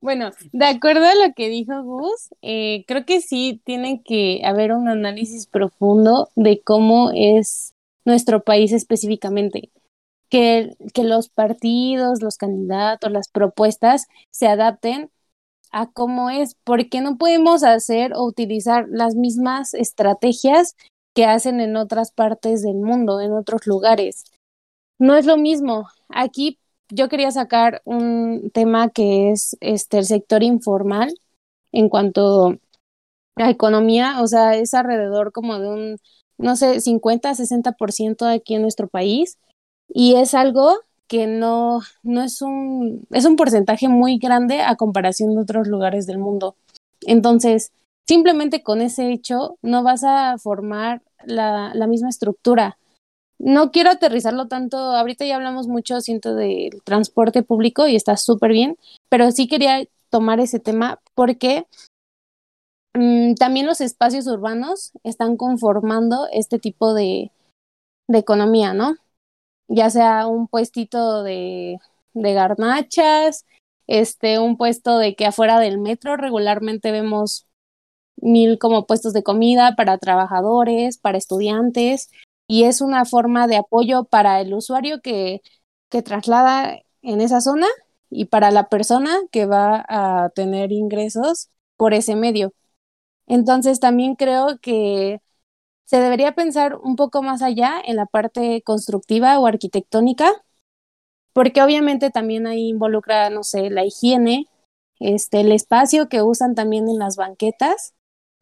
bueno, 0.00 0.30
de 0.52 0.66
acuerdo 0.66 1.06
a 1.06 1.14
lo 1.14 1.32
que 1.34 1.48
dijo 1.48 1.82
Gus, 1.82 2.28
eh, 2.42 2.84
creo 2.86 3.04
que 3.04 3.20
sí 3.20 3.60
tiene 3.64 4.02
que 4.04 4.42
haber 4.44 4.72
un 4.72 4.88
análisis 4.88 5.46
profundo 5.46 6.28
de 6.36 6.60
cómo 6.60 7.10
es 7.14 7.74
nuestro 8.04 8.42
país 8.42 8.72
específicamente. 8.72 9.70
Que, 10.30 10.76
que 10.92 11.04
los 11.04 11.30
partidos, 11.30 12.22
los 12.22 12.36
candidatos, 12.36 13.10
las 13.10 13.28
propuestas 13.28 14.08
se 14.30 14.46
adapten 14.46 15.10
a 15.72 15.90
cómo 15.90 16.28
es, 16.28 16.54
porque 16.64 17.00
no 17.00 17.16
podemos 17.16 17.62
hacer 17.62 18.12
o 18.14 18.24
utilizar 18.24 18.86
las 18.90 19.14
mismas 19.14 19.72
estrategias 19.72 20.76
que 21.14 21.24
hacen 21.24 21.60
en 21.60 21.76
otras 21.76 22.12
partes 22.12 22.62
del 22.62 22.76
mundo, 22.76 23.20
en 23.20 23.32
otros 23.32 23.66
lugares. 23.66 24.24
No 24.98 25.16
es 25.16 25.26
lo 25.26 25.36
mismo. 25.36 25.88
Aquí 26.10 26.58
yo 26.90 27.08
quería 27.08 27.30
sacar 27.30 27.82
un 27.84 28.50
tema 28.52 28.90
que 28.90 29.30
es 29.30 29.56
este 29.60 29.98
el 29.98 30.04
sector 30.06 30.42
informal 30.42 31.14
en 31.72 31.88
cuanto 31.88 32.56
a 33.36 33.50
economía, 33.50 34.20
o 34.22 34.26
sea, 34.26 34.56
es 34.56 34.74
alrededor 34.74 35.32
como 35.32 35.58
de 35.58 35.68
un 35.68 35.96
no 36.38 36.56
sé, 36.56 36.80
50, 36.80 37.34
60% 37.34 38.26
aquí 38.26 38.54
en 38.54 38.62
nuestro 38.62 38.88
país 38.88 39.38
y 39.88 40.14
es 40.14 40.34
algo 40.34 40.72
que 41.08 41.26
no, 41.26 41.80
no 42.02 42.22
es 42.22 42.42
un, 42.42 43.06
es 43.10 43.24
un 43.24 43.36
porcentaje 43.36 43.88
muy 43.88 44.18
grande 44.18 44.60
a 44.62 44.76
comparación 44.76 45.34
de 45.34 45.40
otros 45.40 45.68
lugares 45.68 46.06
del 46.06 46.18
mundo. 46.18 46.56
Entonces, 47.02 47.72
simplemente 48.06 48.62
con 48.62 48.80
ese 48.82 49.10
hecho 49.12 49.58
no 49.62 49.82
vas 49.82 50.04
a 50.04 50.36
formar 50.38 51.02
la, 51.24 51.72
la 51.74 51.86
misma 51.86 52.10
estructura. 52.10 52.78
No 53.38 53.70
quiero 53.70 53.90
aterrizarlo 53.90 54.48
tanto, 54.48 54.76
ahorita 54.76 55.24
ya 55.24 55.36
hablamos 55.36 55.68
mucho, 55.68 56.00
siento, 56.00 56.34
del 56.34 56.82
transporte 56.82 57.42
público 57.42 57.86
y 57.86 57.94
está 57.94 58.16
súper 58.16 58.52
bien, 58.52 58.76
pero 59.08 59.30
sí 59.30 59.46
quería 59.46 59.84
tomar 60.10 60.40
ese 60.40 60.58
tema 60.58 61.00
porque 61.14 61.66
mm, 62.94 63.34
también 63.34 63.66
los 63.66 63.80
espacios 63.80 64.26
urbanos 64.26 64.92
están 65.04 65.36
conformando 65.36 66.26
este 66.32 66.58
tipo 66.58 66.94
de, 66.94 67.30
economía, 68.10 68.72
¿no? 68.72 68.96
ya 69.68 69.90
sea 69.90 70.26
un 70.26 70.48
puestito 70.48 71.22
de, 71.22 71.78
de 72.14 72.32
garnachas, 72.32 73.44
este, 73.86 74.38
un 74.38 74.56
puesto 74.56 74.98
de 74.98 75.14
que 75.14 75.26
afuera 75.26 75.60
del 75.60 75.78
metro 75.78 76.16
regularmente 76.16 76.90
vemos 76.90 77.46
mil 78.16 78.58
como 78.58 78.86
puestos 78.86 79.12
de 79.12 79.22
comida 79.22 79.74
para 79.76 79.98
trabajadores, 79.98 80.98
para 80.98 81.18
estudiantes, 81.18 82.10
y 82.48 82.64
es 82.64 82.82
una 82.82 83.06
forma 83.06 83.48
de 83.48 83.58
apoyo 83.58 84.04
para 84.04 84.40
el 84.42 84.54
usuario 84.54 85.02
que, 85.02 85.42
que 85.90 86.02
traslada 86.02 86.80
en 87.02 87.20
esa 87.22 87.40
zona 87.42 87.68
y 88.10 88.26
para 88.26 88.50
la 88.52 88.68
persona 88.70 89.10
que 89.32 89.46
va 89.46 89.84
a 89.88 90.30
tener 90.30 90.72
ingresos 90.72 91.50
por 91.76 91.94
ese 91.94 92.16
medio. 92.16 92.54
Entonces 93.26 93.80
también 93.80 94.16
creo 94.16 94.58
que 94.60 95.20
se 95.86 96.00
debería 96.00 96.34
pensar 96.34 96.76
un 96.76 96.96
poco 96.96 97.22
más 97.22 97.42
allá 97.42 97.74
en 97.84 97.96
la 97.96 98.06
parte 98.06 98.62
constructiva 98.62 99.38
o 99.40 99.46
arquitectónica, 99.46 100.32
porque 101.32 101.62
obviamente 101.62 102.10
también 102.10 102.46
ahí 102.46 102.68
involucra, 102.68 103.30
no 103.30 103.44
sé, 103.44 103.70
la 103.70 103.84
higiene, 103.84 104.46
este, 105.00 105.40
el 105.40 105.52
espacio 105.52 106.08
que 106.08 106.22
usan 106.22 106.54
también 106.54 106.88
en 106.88 106.98
las 106.98 107.16
banquetas. 107.16 107.94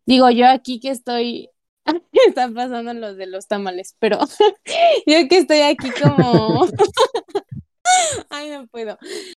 Digo, 0.06 0.30
yo 0.30 0.48
aquí 0.48 0.80
que 0.80 0.90
estoy, 0.90 1.50
están 2.28 2.54
pasando 2.54 2.92
los 2.94 3.16
de 3.16 3.26
los 3.26 3.46
tamales, 3.46 3.96
pero 3.98 4.18
yo 5.06 5.28
que 5.28 5.38
estoy 5.38 5.60
aquí 5.60 5.90
como, 5.90 6.66
ay, 8.30 8.50
no 8.50 8.66
puedo. 8.66 8.98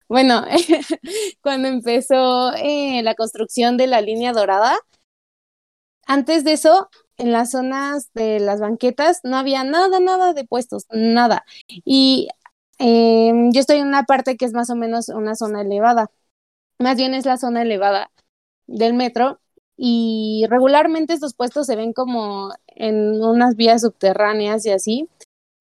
Bueno, 0.09 0.45
cuando 1.43 1.69
empezó 1.69 2.53
eh, 2.55 3.03
la 3.03 3.15
construcción 3.15 3.77
de 3.77 3.87
la 3.87 4.01
línea 4.01 4.33
dorada, 4.33 4.79
antes 6.07 6.45
de 6.45 6.53
eso 6.53 6.89
en 7.19 7.33
las 7.33 7.51
zonas 7.51 8.11
de 8.15 8.41
las 8.41 8.61
banquetas 8.61 9.21
no 9.25 9.37
había 9.37 9.65
nada, 9.65 10.01
nada 10.01 10.35
de 10.35 10.45
puestos, 10.45 10.87
nada. 10.91 11.45
Y 11.69 12.29
eh, 12.79 13.33
yo 13.53 13.61
estoy 13.61 13.79
en 13.79 13.89
una 13.89 14.05
parte 14.05 14.37
que 14.37 14.45
es 14.45 14.53
más 14.53 14.71
o 14.71 14.77
menos 14.77 15.09
una 15.09 15.35
zona 15.35 15.63
elevada. 15.63 16.11
Más 16.79 16.97
bien 16.97 17.15
es 17.15 17.27
la 17.27 17.39
zona 17.39 17.63
elevada 17.63 18.11
del 18.67 18.95
metro. 18.95 19.41
Y 19.77 20.47
regularmente 20.49 21.13
estos 21.13 21.35
puestos 21.35 21.67
se 21.67 21.77
ven 21.77 21.93
como 21.93 22.51
en 22.69 23.23
unas 23.23 23.57
vías 23.57 23.83
subterráneas 23.83 24.65
y 24.67 24.71
así. 24.71 25.09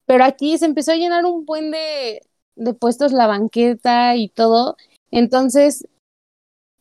Pero 0.06 0.24
aquí 0.24 0.56
se 0.58 0.66
empezó 0.66 0.92
a 0.92 0.96
llenar 0.96 1.24
un 1.24 1.44
buen 1.44 1.70
de, 1.70 2.22
de 2.56 2.74
puestos 2.74 3.12
la 3.12 3.26
banqueta 3.26 4.16
y 4.16 4.28
todo. 4.28 4.76
Entonces, 5.10 5.86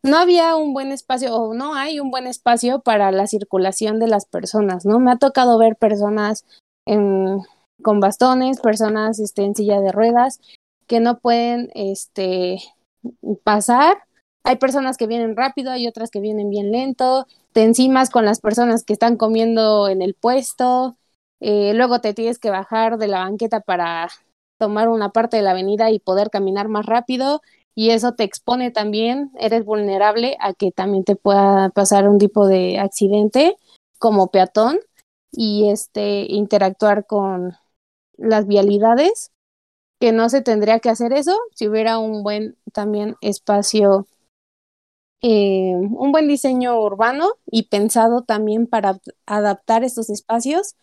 no 0.05 0.17
había 0.17 0.55
un 0.55 0.73
buen 0.73 0.91
espacio 0.91 1.35
o 1.35 1.53
no 1.53 1.73
hay 1.73 1.99
un 1.99 2.11
buen 2.11 2.27
espacio 2.27 2.79
para 2.79 3.11
la 3.11 3.27
circulación 3.27 3.99
de 3.99 4.07
las 4.07 4.25
personas, 4.25 4.85
¿no? 4.85 4.99
Me 4.99 5.11
ha 5.11 5.17
tocado 5.17 5.57
ver 5.57 5.75
personas 5.75 6.45
en, 6.85 7.39
con 7.81 7.99
bastones, 7.99 8.59
personas 8.61 9.19
este, 9.19 9.43
en 9.43 9.55
silla 9.55 9.81
de 9.81 9.91
ruedas 9.91 10.39
que 10.87 10.99
no 10.99 11.19
pueden 11.19 11.71
este, 11.73 12.59
pasar. 13.43 14.04
Hay 14.47 14.57
personas 14.57 14.97
que 14.97 15.07
vienen 15.07 15.35
rápido, 15.35 15.71
hay 15.71 15.87
otras 15.87 16.11
que 16.11 16.19
vienen 16.19 16.51
bien 16.51 16.71
lento, 16.71 17.25
te 17.51 17.63
encimas 17.63 18.11
con 18.11 18.25
las 18.25 18.39
personas 18.39 18.83
que 18.83 18.93
están 18.93 19.17
comiendo 19.17 19.89
en 19.89 20.03
el 20.03 20.13
puesto, 20.13 20.97
eh, 21.39 21.73
luego 21.73 21.99
te 21.99 22.13
tienes 22.13 22.37
que 22.37 22.51
bajar 22.51 22.99
de 22.99 23.07
la 23.07 23.21
banqueta 23.21 23.59
para 23.59 24.07
tomar 24.59 24.87
una 24.87 25.09
parte 25.09 25.37
de 25.37 25.43
la 25.43 25.51
avenida 25.51 25.89
y 25.89 25.97
poder 25.97 26.29
caminar 26.29 26.67
más 26.67 26.85
rápido 26.85 27.41
y 27.73 27.89
eso 27.89 28.13
te 28.13 28.23
expone 28.23 28.69
también, 28.69 29.31
eres 29.39 29.65
vulnerable 29.65 30.37
a 30.39 30.53
que 30.53 30.71
también 30.71 31.05
te 31.05 31.15
pueda 31.15 31.69
pasar 31.69 32.07
un 32.07 32.19
tipo 32.19 32.45
de 32.45 32.77
accidente 32.77 33.55
como 33.97 34.27
peatón 34.27 34.77
y 35.31 35.69
este 35.71 36.27
interactuar 36.29 37.07
con 37.07 37.57
las 38.17 38.45
vialidades 38.45 39.31
que 39.99 40.11
no 40.11 40.29
se 40.29 40.43
tendría 40.43 40.79
que 40.79 40.89
hacer 40.89 41.13
eso 41.13 41.35
si 41.55 41.67
hubiera 41.67 41.97
un 41.97 42.21
buen 42.21 42.57
también 42.73 43.15
espacio 43.21 44.05
eh, 45.25 45.73
un 45.75 46.11
buen 46.11 46.27
diseño 46.27 46.79
urbano 46.81 47.29
y 47.47 47.69
pensado 47.69 48.23
también 48.23 48.67
para 48.67 48.99
adaptar 49.25 49.83
estos 49.83 50.09
espacios 50.11 50.75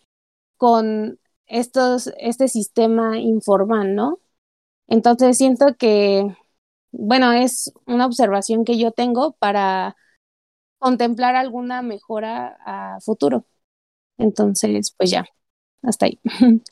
con 0.57 1.19
estos 1.47 2.11
este 2.17 2.47
sistema 2.49 3.19
informal, 3.19 3.95
¿no? 3.95 4.19
Entonces 4.87 5.37
siento 5.37 5.75
que 5.77 6.35
bueno, 6.91 7.33
es 7.33 7.73
una 7.87 8.05
observación 8.05 8.65
que 8.65 8.77
yo 8.79 8.91
tengo 8.91 9.33
para 9.39 9.95
contemplar 10.79 11.35
alguna 11.35 11.81
mejora 11.81 12.57
a 12.65 12.99
futuro. 13.01 13.45
Entonces, 14.17 14.93
pues 14.97 15.11
ya, 15.11 15.25
hasta 15.83 16.07
ahí. 16.07 16.19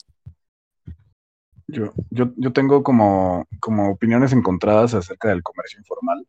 Yo, 1.68 1.92
yo, 2.10 2.32
yo 2.36 2.52
tengo 2.52 2.82
como, 2.82 3.46
como 3.60 3.90
opiniones 3.90 4.32
encontradas 4.32 4.94
acerca 4.94 5.28
del 5.30 5.42
comercio 5.42 5.78
informal. 5.78 6.26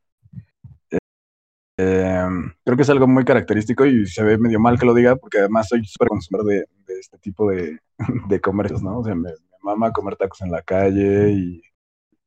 Eh, 1.84 2.52
creo 2.64 2.78
que 2.78 2.84
es 2.84 2.90
algo 2.90 3.08
muy 3.08 3.26
característico 3.26 3.86
y 3.86 4.06
se 4.06 4.24
ve 4.24 4.38
medio 4.38 4.60
mal 4.60 4.80
que 4.80 4.86
lo 4.86 4.94
diga 4.94 5.16
porque 5.16 5.40
además 5.40 5.68
soy 5.68 5.84
súper 5.86 6.08
consumidor 6.08 6.46
de, 6.48 6.66
este 7.00 7.18
tipo 7.18 7.50
de, 7.50 7.80
de 8.30 8.42
comercios, 8.42 8.82
¿no? 8.82 9.00
O 9.00 9.04
sea, 9.04 9.16
me, 9.16 9.30
me 9.30 9.58
mama 9.62 9.92
comer 9.92 10.16
tacos 10.16 10.42
en 10.42 10.52
la 10.52 10.62
calle 10.62 11.32
y 11.32 11.62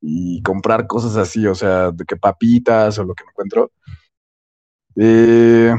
y 0.00 0.42
comprar 0.42 0.86
cosas 0.86 1.16
así, 1.16 1.46
o 1.46 1.54
sea, 1.54 1.90
de 1.90 2.04
que 2.04 2.16
papitas 2.16 2.98
o 2.98 3.04
lo 3.04 3.14
que 3.14 3.24
me 3.24 3.30
encuentro. 3.30 3.70
Eh, 4.96 5.74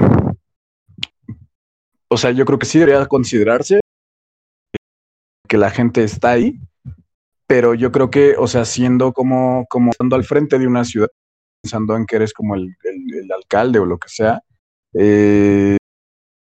o 2.10 2.18
sea, 2.18 2.32
yo 2.32 2.46
creo 2.46 2.60
que 2.60 2.66
sí 2.66 2.80
debería 2.80 3.06
considerarse 3.06 3.80
que 5.48 5.58
la 5.58 5.72
gente 5.72 6.04
está 6.04 6.32
ahí, 6.32 6.60
pero 7.48 7.74
yo 7.74 7.92
creo 7.92 8.10
que, 8.10 8.36
o 8.38 8.48
sea, 8.48 8.66
siendo 8.66 9.14
como, 9.14 9.66
como 9.70 9.92
estando 9.92 10.16
al 10.16 10.26
frente 10.26 10.60
de 10.60 10.68
una 10.68 10.84
ciudad, 10.84 11.10
pensando 11.68 11.98
en 11.98 12.06
que 12.06 12.16
eres 12.16 12.34
como 12.34 12.56
el, 12.56 12.76
alcalde 13.36 13.80
o 13.80 13.86
lo 13.86 13.98
que 13.98 14.08
sea, 14.08 14.42
eh, 14.94 15.76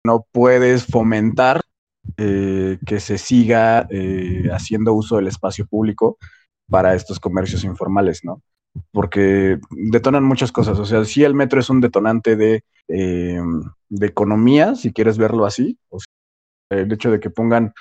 no 0.07 0.27
puedes 0.33 0.87
fomentar 0.87 1.61
eh, 2.17 2.79
que 2.87 2.99
se 2.99 3.19
siga 3.19 3.87
eh, 3.91 4.49
haciendo 4.53 4.95
uso 4.95 5.17
del 5.17 5.29
espacio 5.29 5.67
público 5.67 6.17
para 6.69 6.95
estos 6.95 7.21
comercios 7.21 7.65
informales, 7.65 8.25
¿no? 8.25 8.43
porque 8.91 9.59
detonan 9.71 10.25
muchas 10.25 10.51
cosas. 10.51 10.79
O 10.79 10.87
sea, 10.87 11.05
sí 11.05 11.23
el 11.23 11.35
metro 11.35 11.61
es 11.61 11.69
un 11.69 11.83
detonante 11.83 12.37
de, 12.37 12.65
eh, 12.89 13.39
economía, 14.01 14.75
si 14.77 14.95
quieres 14.95 15.19
verlo 15.19 15.45
así. 15.45 15.79
O 15.91 15.99
el 16.71 16.91
hecho 16.91 17.11
de 17.11 17.21
que 17.21 17.29
pongan 17.29 17.75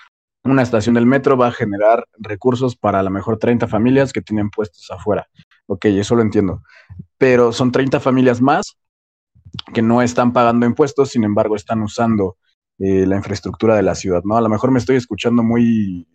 una 0.43 0.63
estación 0.63 0.95
del 0.95 1.05
metro 1.05 1.37
va 1.37 1.47
a 1.47 1.51
generar 1.53 2.05
recursos 2.17 2.75
para 2.75 2.99
a 2.99 3.03
lo 3.03 3.09
mejor 3.09 3.37
30 3.37 3.67
familias 3.69 4.11
que 4.11 4.21
tienen 4.21 4.49
puestos 4.49 4.91
afuera. 4.91 5.29
Ok, 5.71 5.85
eso 5.85 6.15
lo 6.15 6.21
entiendo. 6.21 6.63
Pero 7.17 7.53
son 7.53 7.71
30 7.71 8.01
familias 8.01 8.41
más 8.41 8.75
que 9.73 9.81
no 9.81 10.01
están 10.01 10.33
pagando 10.33 10.65
impuestos, 10.65 11.11
sin 11.11 11.23
embargo, 11.23 11.55
están 11.55 11.81
usando 11.81 12.35
eh, 12.77 13.05
la 13.05 13.15
infraestructura 13.15 13.77
de 13.77 13.81
la 13.81 13.95
ciudad, 13.95 14.21
¿no? 14.25 14.35
A 14.35 14.41
lo 14.41 14.49
mejor 14.49 14.71
me 14.71 14.79
estoy 14.79 14.97
escuchando 14.97 15.43
muy 15.43 16.09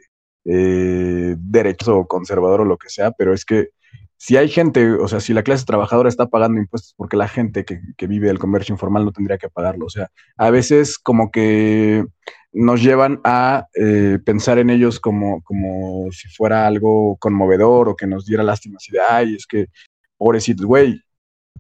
eh, 0.44 1.36
derecho 1.38 1.96
o 1.96 2.06
conservador 2.06 2.60
o 2.60 2.64
lo 2.66 2.76
que 2.76 2.90
sea, 2.90 3.12
pero 3.12 3.32
es 3.32 3.46
que 3.46 3.70
si 4.18 4.36
hay 4.36 4.50
gente, 4.50 4.92
o 4.92 5.08
sea, 5.08 5.20
si 5.20 5.32
la 5.32 5.42
clase 5.42 5.64
trabajadora 5.64 6.10
está 6.10 6.26
pagando 6.26 6.60
impuestos 6.60 6.92
porque 6.94 7.16
la 7.16 7.28
gente 7.28 7.64
que, 7.64 7.80
que 7.96 8.06
vive 8.06 8.26
del 8.26 8.38
comercio 8.38 8.74
informal 8.74 9.06
no 9.06 9.12
tendría 9.12 9.38
que 9.38 9.48
pagarlo, 9.48 9.86
o 9.86 9.90
sea, 9.90 10.10
a 10.36 10.50
veces 10.50 10.98
como 10.98 11.30
que 11.30 12.04
nos 12.58 12.82
llevan 12.82 13.20
a 13.22 13.66
eh, 13.74 14.18
pensar 14.24 14.58
en 14.58 14.70
ellos 14.70 14.98
como, 14.98 15.42
como 15.42 16.10
si 16.10 16.26
fuera 16.28 16.66
algo 16.66 17.16
conmovedor 17.18 17.90
o 17.90 17.96
que 17.96 18.06
nos 18.06 18.24
diera 18.24 18.42
lástima, 18.42 18.78
así 18.78 18.90
de, 18.92 18.98
ay, 19.00 19.34
es 19.34 19.46
que, 19.46 19.66
pobrecito, 20.16 20.66
güey, 20.66 20.98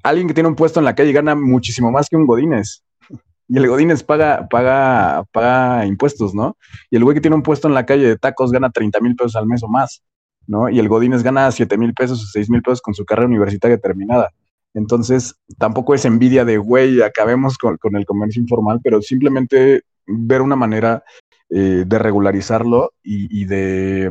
alguien 0.02 0.26
que 0.26 0.32
tiene 0.32 0.48
un 0.48 0.56
puesto 0.56 0.80
en 0.80 0.86
la 0.86 0.94
calle 0.94 1.12
gana 1.12 1.34
muchísimo 1.34 1.90
más 1.92 2.08
que 2.08 2.16
un 2.16 2.26
Godínez. 2.26 2.82
Y 3.48 3.58
el 3.58 3.68
Godínez 3.68 4.02
paga, 4.02 4.48
paga, 4.48 5.22
paga 5.30 5.86
impuestos, 5.86 6.34
¿no? 6.34 6.56
Y 6.90 6.96
el 6.96 7.04
güey 7.04 7.14
que 7.14 7.20
tiene 7.20 7.36
un 7.36 7.44
puesto 7.44 7.68
en 7.68 7.74
la 7.74 7.86
calle 7.86 8.08
de 8.08 8.16
tacos 8.16 8.50
gana 8.50 8.70
30 8.70 8.98
mil 8.98 9.14
pesos 9.14 9.36
al 9.36 9.46
mes 9.46 9.62
o 9.62 9.68
más, 9.68 10.02
¿no? 10.48 10.68
Y 10.68 10.80
el 10.80 10.88
Godínez 10.88 11.22
gana 11.22 11.52
7 11.52 11.78
mil 11.78 11.94
pesos 11.94 12.24
o 12.24 12.26
6 12.26 12.50
mil 12.50 12.60
pesos 12.60 12.82
con 12.82 12.94
su 12.94 13.04
carrera 13.04 13.28
universitaria 13.28 13.78
terminada. 13.78 14.32
Entonces, 14.74 15.36
tampoco 15.58 15.94
es 15.94 16.04
envidia 16.04 16.44
de, 16.44 16.58
güey, 16.58 17.02
acabemos 17.02 17.56
con, 17.56 17.76
con 17.76 17.94
el 17.94 18.04
comercio 18.04 18.42
informal, 18.42 18.80
pero 18.82 19.00
simplemente 19.00 19.82
ver 20.06 20.42
una 20.42 20.56
manera 20.56 21.04
eh, 21.50 21.84
de 21.86 21.98
regularizarlo 21.98 22.92
y, 23.02 23.44
de 23.44 24.10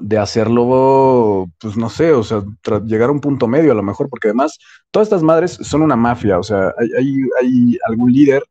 de 0.00 0.16
hacerlo, 0.16 1.46
pues 1.58 1.76
no 1.76 1.88
sé, 1.90 2.12
o 2.12 2.22
sea, 2.22 2.44
llegar 2.84 3.08
a 3.08 3.12
un 3.12 3.20
punto 3.20 3.48
medio 3.48 3.72
a 3.72 3.74
lo 3.74 3.82
mejor, 3.82 4.08
porque 4.08 4.28
además 4.28 4.56
todas 4.92 5.08
estas 5.08 5.24
madres 5.24 5.58
son 5.60 5.82
una 5.82 5.96
mafia, 5.96 6.38
o 6.38 6.42
sea, 6.44 6.72
hay, 6.78 6.88
hay, 6.96 7.14
hay 7.42 7.78
algún 7.84 8.12
líder 8.12 8.44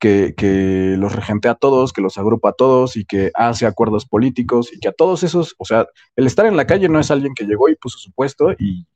que, 0.00 0.34
que, 0.36 0.96
los 0.98 1.14
regentea 1.14 1.52
a 1.52 1.54
todos, 1.54 1.92
que 1.92 2.00
los 2.00 2.18
agrupa 2.18 2.50
a 2.50 2.52
todos 2.52 2.96
y 2.96 3.04
que 3.04 3.30
hace 3.34 3.66
acuerdos 3.66 4.06
políticos 4.06 4.72
y 4.72 4.78
que 4.78 4.88
a 4.88 4.92
todos 4.92 5.22
esos, 5.22 5.54
o 5.58 5.64
sea, 5.64 5.86
el 6.16 6.26
estar 6.26 6.46
en 6.46 6.56
la 6.56 6.66
calle 6.66 6.88
no 6.88 7.00
es 7.00 7.10
alguien 7.10 7.34
que 7.34 7.44
llegó 7.44 7.68
y 7.68 7.76
puso 7.76 7.98
su 7.98 8.12
puesto 8.12 8.52
y 8.52 8.86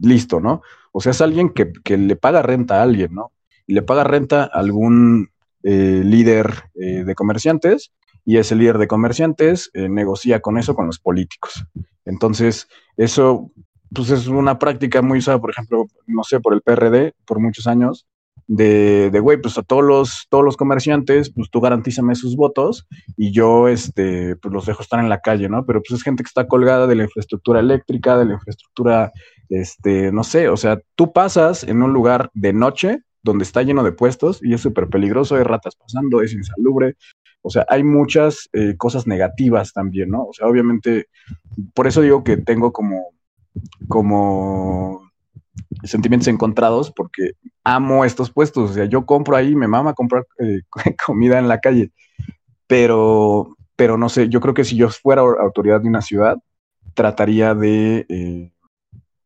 listo, 0.00 0.40
¿no? 0.40 0.62
O 0.92 1.00
sea, 1.00 1.12
es 1.12 1.20
alguien 1.20 1.50
que, 1.50 1.72
que 1.84 1.96
le 1.96 2.16
paga 2.16 2.42
renta 2.42 2.78
a 2.78 2.82
alguien, 2.82 3.14
¿no? 3.14 3.32
Y 3.66 3.74
le 3.74 3.82
paga 3.82 4.04
renta 4.04 4.44
a 4.44 4.46
algún 4.46 5.30
eh, 5.68 6.02
líder 6.04 6.52
eh, 6.76 7.02
de 7.02 7.14
comerciantes 7.16 7.90
y 8.24 8.36
ese 8.36 8.54
líder 8.54 8.78
de 8.78 8.86
comerciantes 8.86 9.68
eh, 9.74 9.88
negocia 9.88 10.38
con 10.38 10.58
eso 10.58 10.76
con 10.76 10.86
los 10.86 11.00
políticos. 11.00 11.66
Entonces, 12.04 12.68
eso 12.96 13.50
pues 13.92 14.10
es 14.10 14.28
una 14.28 14.60
práctica 14.60 15.02
muy 15.02 15.18
usada, 15.18 15.40
por 15.40 15.50
ejemplo, 15.50 15.86
no 16.06 16.22
sé, 16.22 16.38
por 16.38 16.54
el 16.54 16.62
PRD 16.62 17.14
por 17.24 17.40
muchos 17.40 17.66
años, 17.66 18.06
de, 18.46 19.10
güey, 19.20 19.40
pues 19.40 19.58
a 19.58 19.64
todos 19.64 19.82
los, 19.82 20.26
todos 20.28 20.44
los 20.44 20.56
comerciantes, 20.56 21.32
pues 21.32 21.50
tú 21.50 21.60
garantízame 21.60 22.14
sus 22.14 22.36
votos 22.36 22.86
y 23.16 23.32
yo, 23.32 23.66
este, 23.66 24.36
pues 24.36 24.54
los 24.54 24.66
dejo 24.66 24.82
estar 24.82 25.00
en 25.00 25.08
la 25.08 25.20
calle, 25.20 25.48
¿no? 25.48 25.66
Pero 25.66 25.82
pues 25.82 25.98
es 25.98 26.04
gente 26.04 26.22
que 26.22 26.28
está 26.28 26.46
colgada 26.46 26.86
de 26.86 26.94
la 26.94 27.02
infraestructura 27.02 27.58
eléctrica, 27.58 28.16
de 28.16 28.26
la 28.26 28.34
infraestructura, 28.34 29.10
este, 29.48 30.12
no 30.12 30.22
sé, 30.22 30.48
o 30.48 30.56
sea, 30.56 30.78
tú 30.94 31.12
pasas 31.12 31.64
en 31.64 31.82
un 31.82 31.92
lugar 31.92 32.30
de 32.34 32.52
noche 32.52 33.00
donde 33.26 33.44
está 33.44 33.62
lleno 33.62 33.82
de 33.82 33.92
puestos 33.92 34.40
y 34.42 34.54
es 34.54 34.60
súper 34.60 34.88
peligroso, 34.88 35.36
hay 35.36 35.42
ratas 35.42 35.76
pasando, 35.76 36.22
es 36.22 36.32
insalubre, 36.32 36.96
o 37.42 37.50
sea, 37.50 37.66
hay 37.68 37.84
muchas 37.84 38.48
eh, 38.52 38.76
cosas 38.76 39.06
negativas 39.06 39.72
también, 39.72 40.10
¿no? 40.10 40.24
O 40.24 40.32
sea, 40.32 40.46
obviamente, 40.46 41.08
por 41.74 41.86
eso 41.86 42.00
digo 42.00 42.24
que 42.24 42.36
tengo 42.36 42.72
como, 42.72 43.10
como 43.88 45.02
sentimientos 45.84 46.28
encontrados, 46.28 46.90
porque 46.90 47.32
amo 47.62 48.04
estos 48.04 48.30
puestos. 48.30 48.70
O 48.70 48.74
sea, 48.74 48.86
yo 48.86 49.06
compro 49.06 49.36
ahí, 49.36 49.54
me 49.54 49.68
mama 49.68 49.94
comprar 49.94 50.26
eh, 50.38 50.62
comida 51.06 51.38
en 51.38 51.48
la 51.48 51.60
calle, 51.60 51.90
pero, 52.66 53.56
pero 53.76 53.98
no 53.98 54.08
sé, 54.08 54.28
yo 54.28 54.40
creo 54.40 54.54
que 54.54 54.64
si 54.64 54.76
yo 54.76 54.88
fuera 54.88 55.22
autoridad 55.22 55.80
de 55.80 55.88
una 55.88 56.02
ciudad, 56.02 56.38
trataría 56.94 57.54
de, 57.54 58.06
eh, 58.08 58.52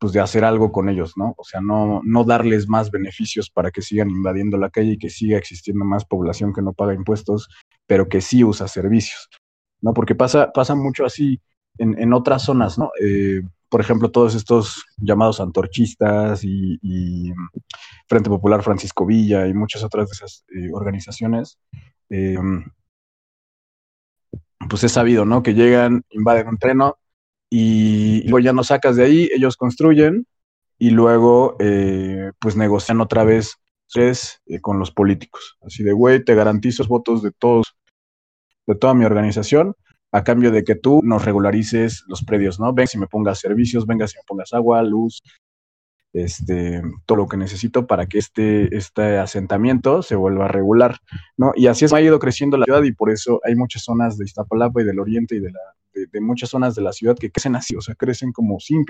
pues 0.01 0.13
de 0.13 0.21
hacer 0.21 0.45
algo 0.45 0.73
con 0.73 0.89
ellos, 0.89 1.13
¿no? 1.17 1.35
O 1.37 1.45
sea, 1.45 1.61
no, 1.61 2.01
no 2.03 2.25
darles 2.25 2.69
más 2.69 2.91
beneficios 2.91 3.51
para 3.51 3.71
que 3.71 3.83
sigan 3.83 4.11
invadiendo 4.11 4.57
la 4.57 4.71
calle 4.71 4.93
y 4.93 4.99
que 4.99 5.11
siga 5.11 5.39
existiendo 5.39 5.85
más 5.85 6.05
población 6.05 6.53
que 6.53 6.63
no 6.63 6.73
paga 6.73 6.95
impuestos 6.95 7.49
pero 7.91 8.09
que 8.09 8.21
sí 8.21 8.45
usa 8.45 8.69
servicios, 8.69 9.29
¿no? 9.81 9.93
Porque 9.93 10.15
pasa, 10.15 10.53
pasa 10.53 10.77
mucho 10.77 11.05
así 11.05 11.41
en, 11.77 12.01
en 12.01 12.13
otras 12.13 12.45
zonas, 12.45 12.79
¿no? 12.79 12.93
Eh, 13.03 13.43
por 13.69 13.81
ejemplo, 13.81 14.13
todos 14.13 14.37
estos 14.37 14.85
llamados 14.97 15.41
antorchistas 15.41 16.45
y, 16.45 17.33
Frente 18.07 18.31
Popular 18.31 18.63
Francisco 18.63 19.05
Villa 19.05 19.49
y 19.49 19.55
muchas 19.55 19.83
otras 19.83 20.09
de 20.09 20.13
esas 20.13 20.45
eh, 20.55 20.71
organizaciones, 20.73 21.59
eh, 22.11 22.39
pues 24.69 24.85
es 24.85 24.93
sabido, 24.93 25.25
¿no? 25.25 25.43
Que 25.43 25.55
llegan, 25.55 26.05
invaden 26.11 26.47
un 26.47 26.59
treno 26.59 27.00
y, 27.51 28.23
luego 28.29 28.39
ya 28.39 28.53
no 28.53 28.65
sacas 28.65 28.97
de 28.97 29.05
ahí, 29.05 29.29
ellos 29.35 29.57
construyen 29.57 30.27
y 30.79 30.91
luego 30.91 31.57
eh, 31.59 32.33
pues 32.41 32.57
negocian 32.57 33.01
otra 33.01 33.25
vez 33.25 33.59
eh, 33.97 34.61
con 34.61 34.79
los 34.79 34.93
políticos. 34.93 35.59
Así 35.63 35.83
de, 35.83 35.93
güey, 35.93 36.25
te 36.25 36.35
garantizo 36.35 36.83
los 36.85 36.89
votos 36.89 37.23
de 37.23 37.33
todos 37.33 37.77
de 38.67 38.77
toda 38.77 38.95
mi 38.95 39.05
organización 39.05 39.75
a 40.13 40.23
cambio 40.23 40.53
de 40.53 40.63
que 40.63 40.77
tú 40.77 41.01
nos 41.03 41.25
regularices 41.25 42.05
los 42.07 42.25
predios, 42.25 42.61
¿no? 42.61 42.73
Ven 42.73 42.87
si 42.87 42.99
me 42.99 43.09
pongas 43.09 43.41
servicios, 43.41 43.87
venga 43.87 44.07
si 44.07 44.17
me 44.17 44.23
pongas 44.27 44.53
agua, 44.53 44.83
luz, 44.83 45.23
este, 46.13 46.83
todo 47.07 47.19
lo 47.19 47.27
que 47.29 47.37
necesito 47.37 47.87
para 47.87 48.07
que 48.07 48.19
este, 48.19 48.77
este 48.77 49.19
asentamiento 49.19 50.03
se 50.03 50.17
vuelva 50.17 50.49
regular, 50.49 50.99
¿no? 51.37 51.53
Y 51.57 51.67
así 51.67 51.85
es, 51.85 51.93
ha 51.93 52.01
ido 52.01 52.19
creciendo 52.19 52.57
la 52.57 52.65
ciudad 52.65 52.83
y 52.83 52.93
por 52.93 53.11
eso 53.11 53.41
hay 53.45 53.57
muchas 53.57 53.83
zonas 53.83 54.19
de 54.19 54.25
Iztapalapa 54.25 54.83
y 54.83 54.85
del 54.85 55.01
oriente 55.01 55.37
y 55.37 55.41
de, 55.41 55.51
la, 55.51 55.61
de, 55.93 56.21
muchas 56.21 56.51
zonas 56.51 56.75
de 56.75 56.83
la 56.83 56.93
ciudad 56.93 57.17
que 57.17 57.31
crecen 57.31 57.57
así, 57.57 57.77
o 57.77 57.81
sea, 57.81 57.95
crecen 57.95 58.33
como 58.33 58.61
sin 58.61 58.85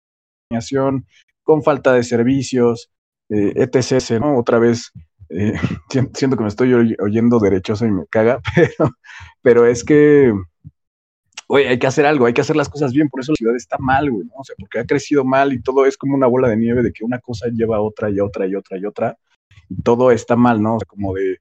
planeación, 0.49 1.07
con 1.43 1.63
falta 1.63 1.93
de 1.93 2.03
servicios, 2.03 2.91
eh, 3.29 3.53
etc., 3.57 4.21
¿no? 4.21 4.39
Otra 4.39 4.59
vez 4.59 4.93
eh, 5.31 5.53
siento 6.15 6.37
que 6.37 6.43
me 6.43 6.49
estoy 6.49 6.97
oyendo 6.99 7.39
derechoso 7.39 7.87
y 7.87 7.91
me 7.91 8.07
caga, 8.07 8.41
pero, 8.55 8.91
pero 9.43 9.67
es 9.67 9.85
que, 9.85 10.33
oye, 11.47 11.69
hay 11.69 11.79
que 11.79 11.87
hacer 11.87 12.07
algo, 12.07 12.27
hay 12.27 12.33
que 12.33 12.41
hacer 12.41 12.57
las 12.57 12.69
cosas 12.69 12.93
bien, 12.93 13.09
por 13.09 13.21
eso 13.21 13.33
la 13.33 13.37
ciudad 13.37 13.57
está 13.57 13.79
mal, 13.79 14.11
güey, 14.11 14.27
¿no? 14.27 14.35
O 14.37 14.45
sea, 14.45 14.57
porque 14.59 14.81
ha 14.81 14.87
crecido 14.87 15.25
mal 15.25 15.53
y 15.53 15.63
todo 15.63 15.87
es 15.87 15.97
como 15.97 16.15
una 16.15 16.27
bola 16.27 16.49
de 16.49 16.57
nieve 16.57 16.83
de 16.83 16.93
que 16.93 17.05
una 17.05 17.21
cosa 17.21 17.49
lleva 17.49 17.77
a 17.77 17.81
otra 17.81 18.11
y 18.11 18.21
otra 18.21 18.47
y 18.47 18.55
otra 18.55 18.79
y 18.79 18.85
otra, 18.85 19.19
y 19.69 19.83
todo 19.83 20.11
está 20.11 20.37
mal, 20.37 20.61
¿no? 20.61 20.77
O 20.77 20.79
sea, 20.81 20.87
como 20.87 21.15
de, 21.15 21.39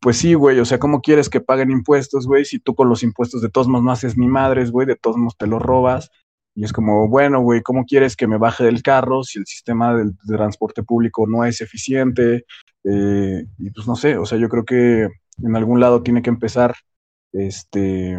pues 0.00 0.18
sí, 0.18 0.34
güey, 0.34 0.60
o 0.60 0.64
sea, 0.64 0.78
¿cómo 0.78 1.00
quieres 1.00 1.28
que 1.28 1.40
paguen 1.40 1.70
impuestos, 1.70 2.26
güey? 2.26 2.44
Si 2.44 2.58
tú 2.58 2.74
con 2.74 2.88
los 2.88 3.02
impuestos 3.02 3.42
de 3.42 3.48
todos 3.50 3.68
modos 3.68 3.84
no 3.84 3.92
haces 3.92 4.16
ni 4.16 4.28
madres, 4.28 4.70
güey, 4.70 4.86
de 4.86 4.96
todos 4.96 5.16
modos 5.16 5.36
te 5.36 5.46
los 5.46 5.60
robas. 5.60 6.10
Y 6.54 6.64
es 6.64 6.72
como, 6.72 7.08
bueno, 7.08 7.40
güey, 7.40 7.62
¿cómo 7.62 7.84
quieres 7.84 8.16
que 8.16 8.26
me 8.26 8.38
baje 8.38 8.64
del 8.64 8.82
carro 8.82 9.22
si 9.22 9.38
el 9.38 9.46
sistema 9.46 9.94
del, 9.94 10.12
de 10.24 10.36
transporte 10.36 10.82
público 10.82 11.26
no 11.26 11.44
es 11.44 11.60
eficiente? 11.60 12.44
Eh, 12.84 13.44
y 13.58 13.70
pues 13.70 13.86
no 13.86 13.96
sé, 13.96 14.16
o 14.18 14.26
sea, 14.26 14.38
yo 14.38 14.48
creo 14.48 14.64
que 14.64 15.08
en 15.42 15.56
algún 15.56 15.80
lado 15.80 16.02
tiene 16.02 16.22
que 16.22 16.30
empezar, 16.30 16.74
este, 17.32 18.18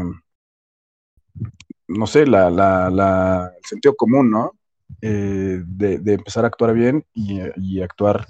no 1.88 2.08
sé, 2.08 2.28
la, 2.28 2.50
la, 2.50 2.90
la 2.90 3.52
el 3.58 3.66
sentido 3.66 3.96
común, 3.96 4.32
¿no? 4.32 4.54
Eh, 5.02 5.62
de, 5.66 6.00
de, 6.00 6.14
empezar 6.14 6.44
a 6.44 6.48
actuar 6.48 6.74
bien 6.74 7.06
y, 7.14 7.82
actuar 7.82 8.28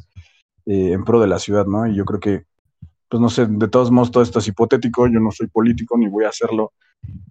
eh, 0.65 0.91
en 0.91 1.03
pro 1.03 1.19
de 1.19 1.27
la 1.27 1.39
ciudad, 1.39 1.65
¿no? 1.65 1.87
Y 1.87 1.95
yo 1.95 2.05
creo 2.05 2.19
que, 2.19 2.45
pues 3.09 3.21
no 3.21 3.29
sé, 3.29 3.47
de 3.47 3.67
todos 3.67 3.91
modos 3.91 4.11
todo 4.11 4.23
esto 4.23 4.39
es 4.39 4.47
hipotético, 4.47 5.07
yo 5.07 5.19
no 5.19 5.31
soy 5.31 5.47
político 5.47 5.97
ni 5.97 6.07
voy 6.07 6.25
a 6.25 6.29
hacerlo, 6.29 6.73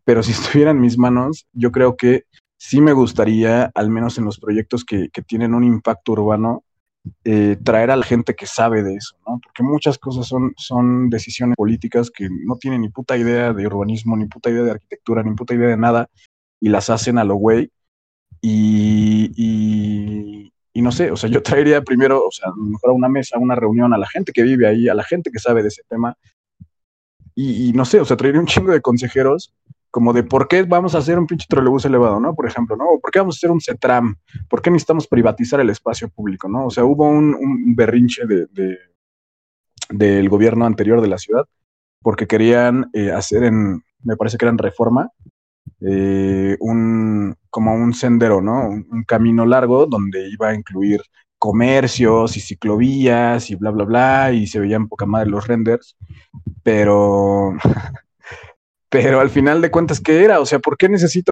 pero 0.05 0.23
si 0.23 0.33
estuviera 0.63 0.73
en 0.73 0.81
mis 0.81 0.99
manos, 0.99 1.47
yo 1.53 1.73
creo 1.73 1.97
que 1.97 2.25
sí 2.57 2.81
me 2.81 2.93
gustaría, 2.93 3.71
al 3.75 3.91
menos 3.91 4.19
en 4.19 4.25
los 4.25 4.39
proyectos 4.39 4.85
que, 4.85 5.09
que 5.11 5.23
tienen 5.23 5.55
un 5.55 5.65
impacto 5.65 6.13
urbano, 6.13 6.65
eh, 7.25 7.57
traer 7.63 7.91
a 7.91 7.97
la 7.97 8.05
gente 8.05 8.35
que 8.35 8.47
sabe 8.47 8.83
de 8.83 8.97
eso, 8.97 9.17
¿no? 9.27 9.41
Porque 9.43 9.63
muchas 9.63 9.99
cosas 9.99 10.27
son, 10.27 10.53
son 10.57 11.09
decisiones 11.11 11.57
políticas 11.57 12.11
que 12.11 12.29
no 12.45 12.57
tienen 12.57 12.83
ni 12.83 12.89
puta 12.89 13.17
idea 13.17 13.53
de 13.53 13.67
urbanismo, 13.67 14.17
ni 14.17 14.27
puta 14.27 14.51
idea 14.51 14.63
de 14.63 14.73
arquitectura, 14.73 15.23
ni 15.23 15.35
puta 15.35 15.55
idea 15.55 15.69
de 15.69 15.77
nada, 15.77 16.11
y 16.61 16.69
las 16.69 16.91
hacen 16.91 17.19
a 17.19 17.25
lo 17.25 17.37
güey. 17.37 17.71
Y, 18.41 19.33
y, 19.37 20.28
y, 20.79 20.83
no 20.83 20.93
sé, 20.93 21.11
o 21.11 21.17
sea, 21.17 21.29
yo 21.29 21.43
traería 21.43 21.83
primero, 21.83 22.25
o 22.27 22.31
sea, 22.31 22.49
a 22.49 22.57
lo 22.57 22.65
mejor 22.65 22.91
a 22.91 22.93
una 22.93 23.09
mesa, 23.09 23.37
a 23.37 23.41
una 23.41 23.55
reunión, 23.55 23.93
a 23.93 23.99
la 23.99 24.07
gente 24.07 24.33
que 24.33 24.43
vive 24.43 24.67
ahí, 24.67 24.89
a 24.89 24.95
la 24.95 25.03
gente 25.03 25.31
que 25.31 25.39
sabe 25.39 25.63
de 25.63 25.69
ese 25.69 25.83
tema, 25.89 26.17
y, 27.35 27.69
y 27.69 27.73
no 27.73 27.85
sé, 27.85 28.01
o 28.01 28.05
sea, 28.05 28.17
traería 28.17 28.41
un 28.41 28.47
chingo 28.47 28.73
de 28.73 28.81
consejeros 28.81 29.53
como 29.91 30.13
de 30.13 30.23
por 30.23 30.49
qué 30.49 30.63
vamos 30.65 30.95
a 30.95 30.99
hacer 30.99 31.19
un 31.19 31.27
pinche 31.27 31.47
trolebús 31.49 31.85
elevado, 31.85 32.21
¿no? 32.21 32.35
Por 32.35 32.47
ejemplo, 32.47 32.77
¿no? 32.77 32.85
Por 33.01 33.11
qué 33.11 33.19
vamos 33.19 33.37
a 33.37 33.39
hacer 33.39 33.51
un 33.51 33.61
CETRAM, 33.61 34.17
por 34.49 34.61
qué 34.61 34.71
necesitamos 34.71 35.07
privatizar 35.07 35.61
el 35.61 35.71
espacio 35.71 36.09
público, 36.09 36.49
¿no? 36.49 36.67
O 36.67 36.71
sea, 36.71 36.85
hubo 36.85 37.09
un, 37.09 37.35
un 37.35 37.75
berrinche 37.75 38.27
de, 38.27 38.47
de, 38.47 38.79
del 39.89 40.29
gobierno 40.29 40.67
anterior 40.67 41.01
de 41.01 41.09
la 41.09 41.19
ciudad 41.19 41.47
porque 42.03 42.27
querían 42.27 42.91
eh, 42.93 43.11
hacer 43.11 43.45
en, 43.45 43.83
me 44.05 44.17
parece 44.17 44.37
que 44.37 44.45
era 44.45 44.53
en 44.53 44.59
reforma, 44.59 45.11
eh, 45.81 46.57
un, 46.61 47.35
como 47.51 47.75
un 47.75 47.95
sendero, 47.95 48.41
¿no? 48.41 48.69
Un, 48.69 49.05
camino 49.07 49.47
largo 49.47 49.87
donde 49.87 50.29
iba 50.31 50.49
a 50.49 50.55
incluir 50.55 51.03
comercios 51.39 52.37
y 52.37 52.41
ciclovías 52.41 53.51
y 53.51 53.55
bla, 53.55 53.71
bla, 53.71 53.85
bla, 53.85 54.33
y 54.33 54.47
se 54.47 54.61
veían 54.61 54.89
poca 54.89 55.07
madre 55.07 55.31
los 55.31 55.47
renders, 55.47 55.97
pero, 56.63 57.55
pero 58.89 59.21
al 59.21 59.31
final 59.31 59.61
de 59.61 59.71
cuentas, 59.71 60.01
¿qué 60.01 60.25
era? 60.25 60.41
O 60.41 60.47
sea, 60.47 60.59
¿por 60.59 60.77
qué 60.77 60.89
necesito 60.89 61.31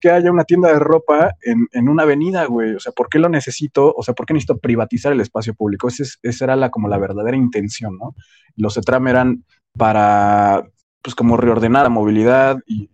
que 0.00 0.10
haya 0.10 0.30
una 0.30 0.44
tienda 0.44 0.68
de 0.68 0.78
ropa 0.78 1.34
en, 1.42 1.66
en 1.72 1.88
una 1.88 2.04
avenida, 2.04 2.44
güey? 2.46 2.74
O 2.74 2.80
sea, 2.80 2.92
¿por 2.92 3.08
qué 3.08 3.18
lo 3.18 3.28
necesito? 3.28 3.92
O 3.96 4.02
sea, 4.02 4.14
¿por 4.14 4.26
qué 4.26 4.34
necesito 4.34 4.58
privatizar 4.58 5.12
el 5.12 5.20
espacio 5.20 5.54
público? 5.54 5.88
Es, 5.88 6.18
esa 6.22 6.44
era 6.44 6.56
la, 6.56 6.70
como 6.70 6.88
la 6.88 6.98
verdadera 6.98 7.36
intención, 7.36 7.96
¿no? 7.98 8.14
Los 8.56 8.76
ETRAM 8.76 9.08
eran 9.08 9.44
para, 9.76 10.68
pues, 11.02 11.14
como 11.14 11.36
reordenar 11.36 11.84
la 11.84 11.88
movilidad 11.88 12.58
y 12.66 12.90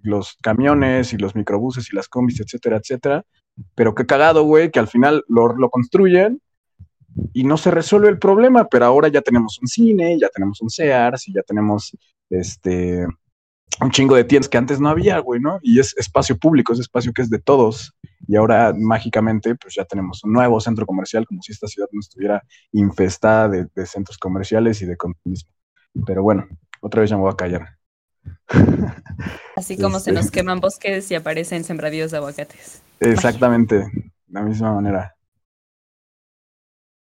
los, 0.00 0.36
camiones 0.42 1.12
y 1.12 1.16
los 1.16 1.34
microbuses 1.34 1.92
y 1.92 1.96
las 1.96 2.08
combis, 2.08 2.40
etcétera, 2.40 2.78
etcétera. 2.78 3.24
Pero 3.74 3.94
qué 3.94 4.06
cagado, 4.06 4.44
güey, 4.44 4.70
que 4.70 4.78
al 4.78 4.88
final 4.88 5.24
lo, 5.28 5.48
lo 5.56 5.70
construyen 5.70 6.40
y 7.32 7.44
no 7.44 7.56
se 7.56 7.70
resuelve 7.70 8.08
el 8.08 8.18
problema, 8.18 8.66
pero 8.68 8.84
ahora 8.84 9.08
ya 9.08 9.22
tenemos 9.22 9.58
un 9.60 9.68
cine, 9.68 10.18
ya 10.18 10.28
tenemos 10.28 10.60
un 10.60 10.70
Sears 10.70 11.28
y 11.28 11.32
ya 11.32 11.42
tenemos 11.42 11.96
este 12.30 13.06
un 13.80 13.90
chingo 13.90 14.14
de 14.14 14.24
tiendas 14.24 14.48
que 14.48 14.58
antes 14.58 14.80
no 14.80 14.88
había, 14.88 15.18
güey, 15.18 15.40
¿no? 15.40 15.58
Y 15.62 15.80
es 15.80 15.94
espacio 15.98 16.38
público, 16.38 16.72
es 16.72 16.80
espacio 16.80 17.12
que 17.12 17.22
es 17.22 17.30
de 17.30 17.38
todos. 17.38 17.94
Y 18.26 18.36
ahora 18.36 18.72
mágicamente, 18.74 19.54
pues 19.54 19.74
ya 19.74 19.84
tenemos 19.84 20.24
un 20.24 20.32
nuevo 20.32 20.60
centro 20.60 20.86
comercial, 20.86 21.26
como 21.26 21.42
si 21.42 21.52
esta 21.52 21.66
ciudad 21.66 21.88
no 21.92 22.00
estuviera 22.00 22.42
infestada 22.72 23.48
de, 23.48 23.66
de 23.74 23.86
centros 23.86 24.18
comerciales 24.18 24.80
y 24.82 24.86
de 24.86 24.96
consumismo. 24.96 25.50
Pero 26.06 26.22
bueno, 26.22 26.46
otra 26.80 27.02
vez 27.02 27.10
ya 27.10 27.16
me 27.16 27.22
voy 27.22 27.32
a 27.32 27.36
callar. 27.36 27.75
Así 29.56 29.76
como 29.80 29.98
este... 29.98 30.10
se 30.10 30.16
nos 30.16 30.30
queman 30.30 30.60
bosques 30.60 31.10
y 31.10 31.14
aparecen 31.14 31.64
sembradíos 31.64 32.10
de 32.10 32.18
aguacates. 32.18 32.82
Exactamente, 33.00 33.76
de 33.76 34.12
la 34.28 34.42
misma 34.42 34.74
manera. 34.74 35.16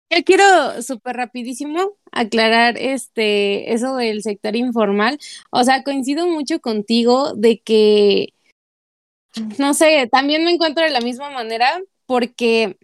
Yo 0.09 0.23
quiero 0.23 0.81
súper 0.81 1.17
rapidísimo 1.17 1.97
aclarar 2.13 2.77
este 2.77 3.73
eso 3.73 3.95
del 3.97 4.23
sector 4.23 4.55
informal. 4.55 5.19
O 5.51 5.63
sea, 5.65 5.83
coincido 5.83 6.27
mucho 6.27 6.61
contigo 6.61 7.33
de 7.33 7.59
que 7.59 8.33
no 9.59 9.73
sé, 9.73 10.07
también 10.11 10.43
me 10.45 10.51
encuentro 10.51 10.83
de 10.83 10.91
la 10.91 11.01
misma 11.01 11.29
manera 11.29 11.81
porque 12.05 12.77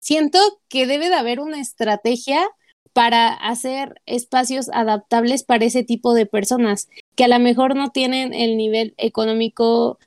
siento 0.00 0.38
que 0.68 0.86
debe 0.86 1.08
de 1.08 1.14
haber 1.14 1.40
una 1.40 1.60
estrategia 1.60 2.48
para 2.92 3.28
hacer 3.34 4.00
espacios 4.06 4.70
adaptables 4.72 5.44
para 5.44 5.64
ese 5.64 5.84
tipo 5.84 6.14
de 6.14 6.26
personas 6.26 6.88
que 7.18 7.24
a 7.24 7.28
lo 7.28 7.40
mejor 7.40 7.74
no 7.74 7.90
tienen 7.90 8.32
el 8.32 8.56
nivel 8.56 8.94
económico 8.96 9.98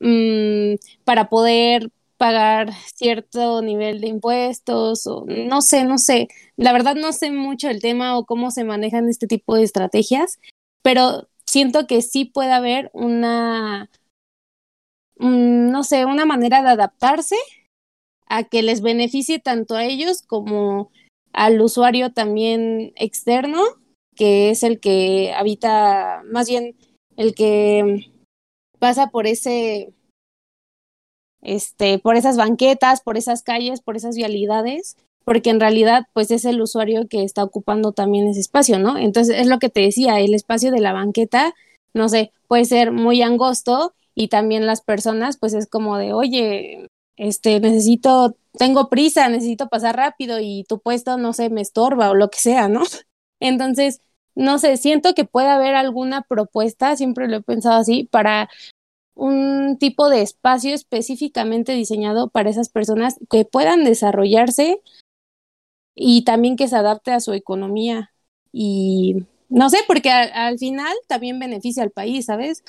mmm, 0.00 0.74
para 1.04 1.28
poder 1.28 1.92
pagar 2.16 2.72
cierto 2.96 3.62
nivel 3.62 4.00
de 4.00 4.08
impuestos 4.08 5.06
o 5.06 5.24
no 5.24 5.62
sé, 5.62 5.84
no 5.84 5.98
sé. 5.98 6.26
La 6.56 6.72
verdad 6.72 6.96
no 6.96 7.12
sé 7.12 7.30
mucho 7.30 7.70
el 7.70 7.80
tema 7.80 8.18
o 8.18 8.26
cómo 8.26 8.50
se 8.50 8.64
manejan 8.64 9.08
este 9.08 9.28
tipo 9.28 9.54
de 9.54 9.62
estrategias, 9.62 10.40
pero 10.82 11.28
siento 11.46 11.86
que 11.86 12.02
sí 12.02 12.24
puede 12.24 12.50
haber 12.50 12.90
una, 12.92 13.88
mmm, 15.18 15.70
no 15.70 15.84
sé, 15.84 16.06
una 16.06 16.26
manera 16.26 16.60
de 16.64 16.70
adaptarse 16.70 17.36
a 18.26 18.42
que 18.42 18.64
les 18.64 18.80
beneficie 18.80 19.38
tanto 19.38 19.76
a 19.76 19.84
ellos 19.84 20.22
como 20.22 20.90
al 21.32 21.60
usuario 21.60 22.12
también 22.12 22.92
externo, 22.96 23.62
que 24.16 24.50
es 24.50 24.62
el 24.62 24.80
que 24.80 25.32
habita, 25.34 26.22
más 26.26 26.48
bien 26.48 26.76
el 27.16 27.34
que 27.34 28.10
pasa 28.78 29.08
por 29.08 29.26
ese 29.26 29.92
este, 31.42 31.98
por 31.98 32.16
esas 32.16 32.36
banquetas, 32.36 33.02
por 33.02 33.16
esas 33.16 33.42
calles, 33.42 33.82
por 33.82 33.96
esas 33.96 34.16
vialidades, 34.16 34.96
porque 35.24 35.50
en 35.50 35.60
realidad 35.60 36.04
pues 36.12 36.30
es 36.30 36.44
el 36.44 36.60
usuario 36.60 37.08
que 37.08 37.24
está 37.24 37.44
ocupando 37.44 37.92
también 37.92 38.28
ese 38.28 38.40
espacio, 38.40 38.78
¿no? 38.78 38.96
Entonces 38.96 39.38
es 39.38 39.46
lo 39.48 39.58
que 39.58 39.68
te 39.68 39.80
decía, 39.80 40.20
el 40.20 40.34
espacio 40.34 40.70
de 40.70 40.80
la 40.80 40.92
banqueta, 40.92 41.54
no 41.94 42.08
sé, 42.08 42.32
puede 42.48 42.64
ser 42.64 42.92
muy 42.92 43.22
angosto 43.22 43.92
y 44.14 44.28
también 44.28 44.66
las 44.66 44.82
personas 44.82 45.36
pues 45.36 45.54
es 45.54 45.66
como 45.68 45.96
de, 45.98 46.12
oye, 46.12 46.86
este, 47.16 47.60
necesito, 47.60 48.36
tengo 48.52 48.88
prisa, 48.88 49.28
necesito 49.28 49.68
pasar 49.68 49.96
rápido 49.96 50.38
y 50.40 50.64
tu 50.68 50.80
puesto, 50.80 51.18
no 51.18 51.32
sé, 51.32 51.50
me 51.50 51.60
estorba 51.60 52.10
o 52.10 52.14
lo 52.14 52.30
que 52.30 52.38
sea, 52.38 52.68
¿no? 52.68 52.82
Entonces, 53.42 54.00
no 54.36 54.58
sé, 54.60 54.76
siento 54.76 55.14
que 55.14 55.24
puede 55.24 55.48
haber 55.48 55.74
alguna 55.74 56.22
propuesta, 56.22 56.96
siempre 56.96 57.26
lo 57.26 57.38
he 57.38 57.42
pensado 57.42 57.80
así, 57.80 58.04
para 58.04 58.48
un 59.14 59.78
tipo 59.78 60.08
de 60.08 60.22
espacio 60.22 60.72
específicamente 60.72 61.72
diseñado 61.72 62.28
para 62.28 62.50
esas 62.50 62.68
personas 62.68 63.16
que 63.28 63.44
puedan 63.44 63.82
desarrollarse 63.82 64.80
y 65.96 66.22
también 66.22 66.56
que 66.56 66.68
se 66.68 66.76
adapte 66.76 67.10
a 67.10 67.20
su 67.20 67.32
economía. 67.32 68.12
Y 68.52 69.24
no 69.48 69.68
sé, 69.70 69.78
porque 69.88 70.10
al, 70.10 70.30
al 70.32 70.58
final 70.58 70.94
también 71.08 71.40
beneficia 71.40 71.82
al 71.82 71.90
país, 71.90 72.26
¿sabes? 72.26 72.62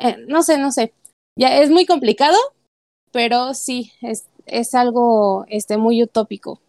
Eh, 0.00 0.16
no 0.26 0.42
sé, 0.42 0.58
no 0.58 0.72
sé. 0.72 0.92
Ya 1.38 1.56
es 1.60 1.70
muy 1.70 1.86
complicado, 1.86 2.36
pero 3.12 3.54
sí, 3.54 3.92
es, 4.02 4.26
es 4.44 4.74
algo 4.74 5.44
este, 5.48 5.76
muy 5.78 6.02
utópico. 6.02 6.60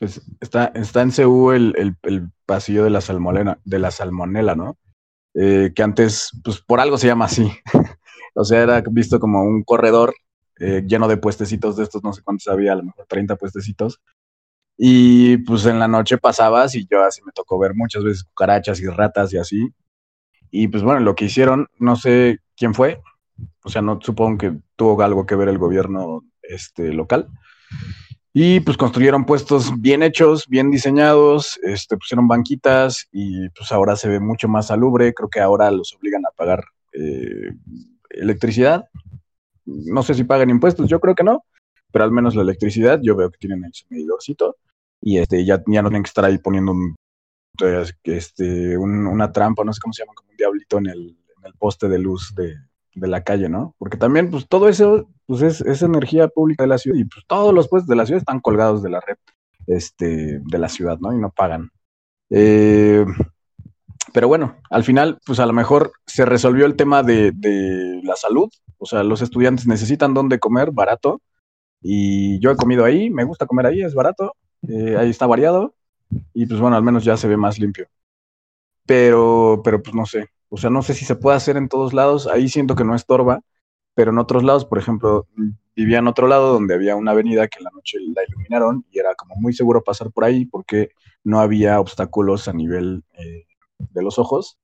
Pues 0.00 0.20
está, 0.40 0.72
está 0.74 1.02
en 1.02 1.12
CU 1.12 1.52
el, 1.52 1.74
el, 1.76 1.96
el 2.02 2.28
pasillo 2.46 2.82
de 2.82 2.90
la 2.90 3.00
salmonela, 3.00 3.60
de 3.64 3.78
la 3.78 3.92
salmonela, 3.92 4.56
¿no? 4.56 4.76
eh, 5.34 5.72
que 5.74 5.82
antes, 5.82 6.30
pues 6.42 6.60
por 6.60 6.80
algo 6.80 6.98
se 6.98 7.06
llama 7.06 7.26
así. 7.26 7.50
o 8.34 8.44
sea, 8.44 8.62
era 8.62 8.82
visto 8.90 9.20
como 9.20 9.42
un 9.42 9.62
corredor 9.62 10.14
eh, 10.58 10.82
lleno 10.86 11.08
de 11.08 11.16
puestecitos 11.16 11.76
de 11.76 11.84
estos, 11.84 12.02
no 12.02 12.12
sé 12.12 12.22
cuántos 12.22 12.48
había, 12.48 12.72
a 12.72 12.76
lo 12.76 12.84
mejor 12.84 13.06
30 13.08 13.36
puestecitos. 13.36 14.00
Y 14.76 15.38
pues 15.38 15.66
en 15.66 15.78
la 15.78 15.88
noche 15.88 16.18
pasabas 16.18 16.74
y 16.74 16.86
yo 16.90 17.04
así 17.04 17.20
me 17.24 17.32
tocó 17.32 17.58
ver 17.58 17.74
muchas 17.74 18.02
veces 18.02 18.24
cucarachas 18.24 18.80
y 18.80 18.86
ratas 18.88 19.32
y 19.32 19.38
así. 19.38 19.68
Y 20.50 20.68
pues 20.68 20.82
bueno, 20.82 21.00
lo 21.00 21.14
que 21.14 21.26
hicieron, 21.26 21.68
no 21.78 21.96
sé 21.96 22.38
quién 22.56 22.74
fue, 22.74 23.00
o 23.62 23.68
sea, 23.68 23.82
no 23.82 24.00
supongo 24.02 24.38
que 24.38 24.58
tuvo 24.76 25.00
algo 25.02 25.26
que 25.26 25.36
ver 25.36 25.48
el 25.48 25.58
gobierno 25.58 26.24
este, 26.42 26.92
local. 26.92 27.28
Y 28.32 28.60
pues 28.60 28.76
construyeron 28.76 29.24
puestos 29.24 29.72
bien 29.80 30.02
hechos, 30.02 30.46
bien 30.46 30.70
diseñados, 30.70 31.58
este, 31.62 31.96
pusieron 31.96 32.28
banquitas 32.28 33.08
y 33.10 33.48
pues 33.50 33.72
ahora 33.72 33.96
se 33.96 34.08
ve 34.08 34.20
mucho 34.20 34.46
más 34.48 34.68
salubre. 34.68 35.12
Creo 35.14 35.28
que 35.28 35.40
ahora 35.40 35.70
los 35.70 35.94
obligan 35.94 36.22
a 36.24 36.36
pagar 36.36 36.64
eh, 36.92 37.52
electricidad. 38.10 38.88
No 39.64 40.02
sé 40.02 40.14
si 40.14 40.24
pagan 40.24 40.50
impuestos, 40.50 40.88
yo 40.88 41.00
creo 41.00 41.14
que 41.14 41.24
no, 41.24 41.44
pero 41.92 42.04
al 42.04 42.12
menos 42.12 42.36
la 42.36 42.42
electricidad 42.42 43.00
yo 43.02 43.16
veo 43.16 43.30
que 43.30 43.38
tienen 43.38 43.64
ese 43.64 43.84
medidorcito 43.88 44.56
y 45.00 45.18
este, 45.18 45.44
ya, 45.44 45.62
ya 45.66 45.82
no 45.82 45.88
tienen 45.88 46.04
que 46.04 46.08
estar 46.08 46.24
ahí 46.24 46.38
poniendo 46.38 46.72
un, 46.72 46.94
este, 48.04 48.76
un, 48.78 49.06
una 49.06 49.32
trampa, 49.32 49.64
no 49.64 49.72
sé 49.72 49.80
cómo 49.80 49.92
se 49.92 50.02
llama, 50.02 50.14
como 50.14 50.30
un 50.30 50.36
diablito 50.36 50.78
en 50.78 50.86
el, 50.86 51.00
en 51.38 51.46
el 51.46 51.54
poste 51.54 51.88
de 51.88 51.98
luz 51.98 52.32
de, 52.36 52.54
de 52.94 53.08
la 53.08 53.22
calle, 53.22 53.48
¿no? 53.48 53.74
Porque 53.78 53.96
también, 53.96 54.30
pues 54.30 54.46
todo 54.48 54.68
eso, 54.68 55.08
pues 55.30 55.42
es, 55.42 55.60
es, 55.60 55.82
energía 55.82 56.26
pública 56.26 56.64
de 56.64 56.68
la 56.68 56.76
ciudad 56.76 56.98
y 56.98 57.04
pues 57.04 57.24
todos 57.24 57.54
los 57.54 57.68
puestos 57.68 57.88
de 57.88 57.94
la 57.94 58.04
ciudad 58.04 58.18
están 58.18 58.40
colgados 58.40 58.82
de 58.82 58.90
la 58.90 58.98
red 58.98 59.16
este, 59.68 60.40
de 60.40 60.58
la 60.58 60.68
ciudad, 60.68 60.98
¿no? 60.98 61.14
Y 61.14 61.18
no 61.18 61.30
pagan. 61.30 61.70
Eh, 62.30 63.04
pero 64.12 64.26
bueno, 64.26 64.56
al 64.70 64.82
final, 64.82 65.20
pues 65.24 65.38
a 65.38 65.46
lo 65.46 65.52
mejor 65.52 65.92
se 66.04 66.24
resolvió 66.24 66.66
el 66.66 66.74
tema 66.74 67.04
de, 67.04 67.32
la 68.02 68.16
salud, 68.16 68.50
o 68.78 68.86
sea, 68.86 69.04
los 69.04 69.22
estudiantes 69.22 69.68
necesitan 69.68 70.14
dónde 70.14 70.40
comer 70.40 70.72
barato 70.72 71.22
y 71.80 72.40
yo 72.40 72.50
he 72.50 72.56
comido 72.56 72.84
ahí, 72.84 73.08
me 73.08 73.22
gusta 73.22 73.46
comer 73.46 73.66
ahí, 73.66 73.82
es 73.82 73.94
barato, 73.94 74.34
eh, 74.68 74.96
ahí 74.98 75.10
está 75.10 75.28
variado 75.28 75.74
y 76.34 76.46
pues 76.46 76.58
bueno, 76.58 76.74
al 76.74 76.82
menos 76.82 77.04
ya 77.04 77.16
se 77.16 77.28
ve 77.28 77.36
más 77.36 77.56
limpio. 77.60 77.86
Pero, 78.84 79.60
pero 79.62 79.80
pues 79.80 79.94
no 79.94 80.06
sé, 80.06 80.30
o 80.48 80.56
sea, 80.56 80.70
no 80.70 80.82
sé 80.82 80.94
si 80.94 81.04
se 81.04 81.14
puede 81.14 81.36
hacer 81.36 81.56
en 81.56 81.68
todos 81.68 81.92
lados, 81.94 82.26
ahí 82.26 82.48
siento 82.48 82.74
que 82.74 82.82
no 82.82 82.96
estorba, 82.96 83.42
pero 83.94 84.10
en 84.12 84.18
otros 84.18 84.42
lados, 84.42 84.64
por 84.64 84.78
ejemplo, 84.78 85.26
vivía 85.74 85.98
en 85.98 86.08
otro 86.08 86.26
lado 86.26 86.52
donde 86.52 86.74
había 86.74 86.96
una 86.96 87.12
avenida 87.12 87.48
que 87.48 87.58
en 87.58 87.64
la 87.64 87.70
noche 87.70 87.98
la 88.14 88.22
iluminaron 88.28 88.84
y 88.90 88.98
era 88.98 89.14
como 89.14 89.36
muy 89.36 89.52
seguro 89.52 89.82
pasar 89.82 90.10
por 90.10 90.24
ahí 90.24 90.44
porque 90.44 90.90
no 91.24 91.40
había 91.40 91.80
obstáculos 91.80 92.48
a 92.48 92.52
nivel 92.52 93.04
eh, 93.12 93.46
de 93.78 94.02
los 94.02 94.18
ojos. 94.18 94.58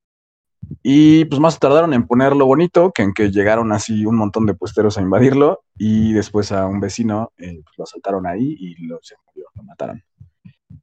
Y 0.83 1.25
pues 1.25 1.39
más 1.39 1.59
tardaron 1.59 1.93
en 1.93 2.07
ponerlo 2.07 2.45
bonito 2.45 2.91
que 2.91 3.03
en 3.03 3.13
que 3.13 3.31
llegaron 3.31 3.71
así 3.71 4.05
un 4.05 4.17
montón 4.17 4.45
de 4.45 4.53
puesteros 4.53 4.97
a 4.97 5.01
invadirlo 5.01 5.61
y 5.77 6.13
después 6.13 6.51
a 6.51 6.65
un 6.65 6.79
vecino 6.79 7.31
eh, 7.37 7.61
pues 7.63 7.77
lo 7.77 7.83
asaltaron 7.83 8.27
ahí 8.27 8.55
y 8.59 8.85
lo, 8.85 8.99
se 9.01 9.15
murió, 9.25 9.45
lo 9.55 9.63
mataron. 9.63 10.03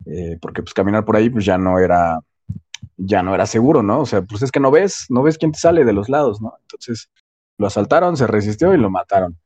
Eh, 0.06 0.38
porque 0.40 0.62
pues 0.62 0.74
caminar 0.74 1.04
por 1.04 1.16
ahí 1.16 1.28
pues 1.28 1.44
ya 1.44 1.58
no 1.58 1.78
era 1.78 2.20
ya 2.96 3.22
no 3.22 3.34
era 3.34 3.46
seguro, 3.46 3.82
¿no? 3.82 4.00
O 4.00 4.06
sea, 4.06 4.22
pues 4.22 4.42
es 4.42 4.52
que 4.52 4.60
no 4.60 4.70
ves, 4.70 5.06
no 5.08 5.22
ves 5.22 5.38
quién 5.38 5.52
te 5.52 5.58
sale 5.58 5.84
de 5.84 5.92
los 5.92 6.08
lados, 6.08 6.40
¿no? 6.40 6.54
Entonces 6.62 7.10
lo 7.58 7.66
asaltaron, 7.66 8.16
se 8.16 8.26
resistió 8.26 8.74
y 8.74 8.78
lo 8.78 8.90
mataron. 8.90 9.38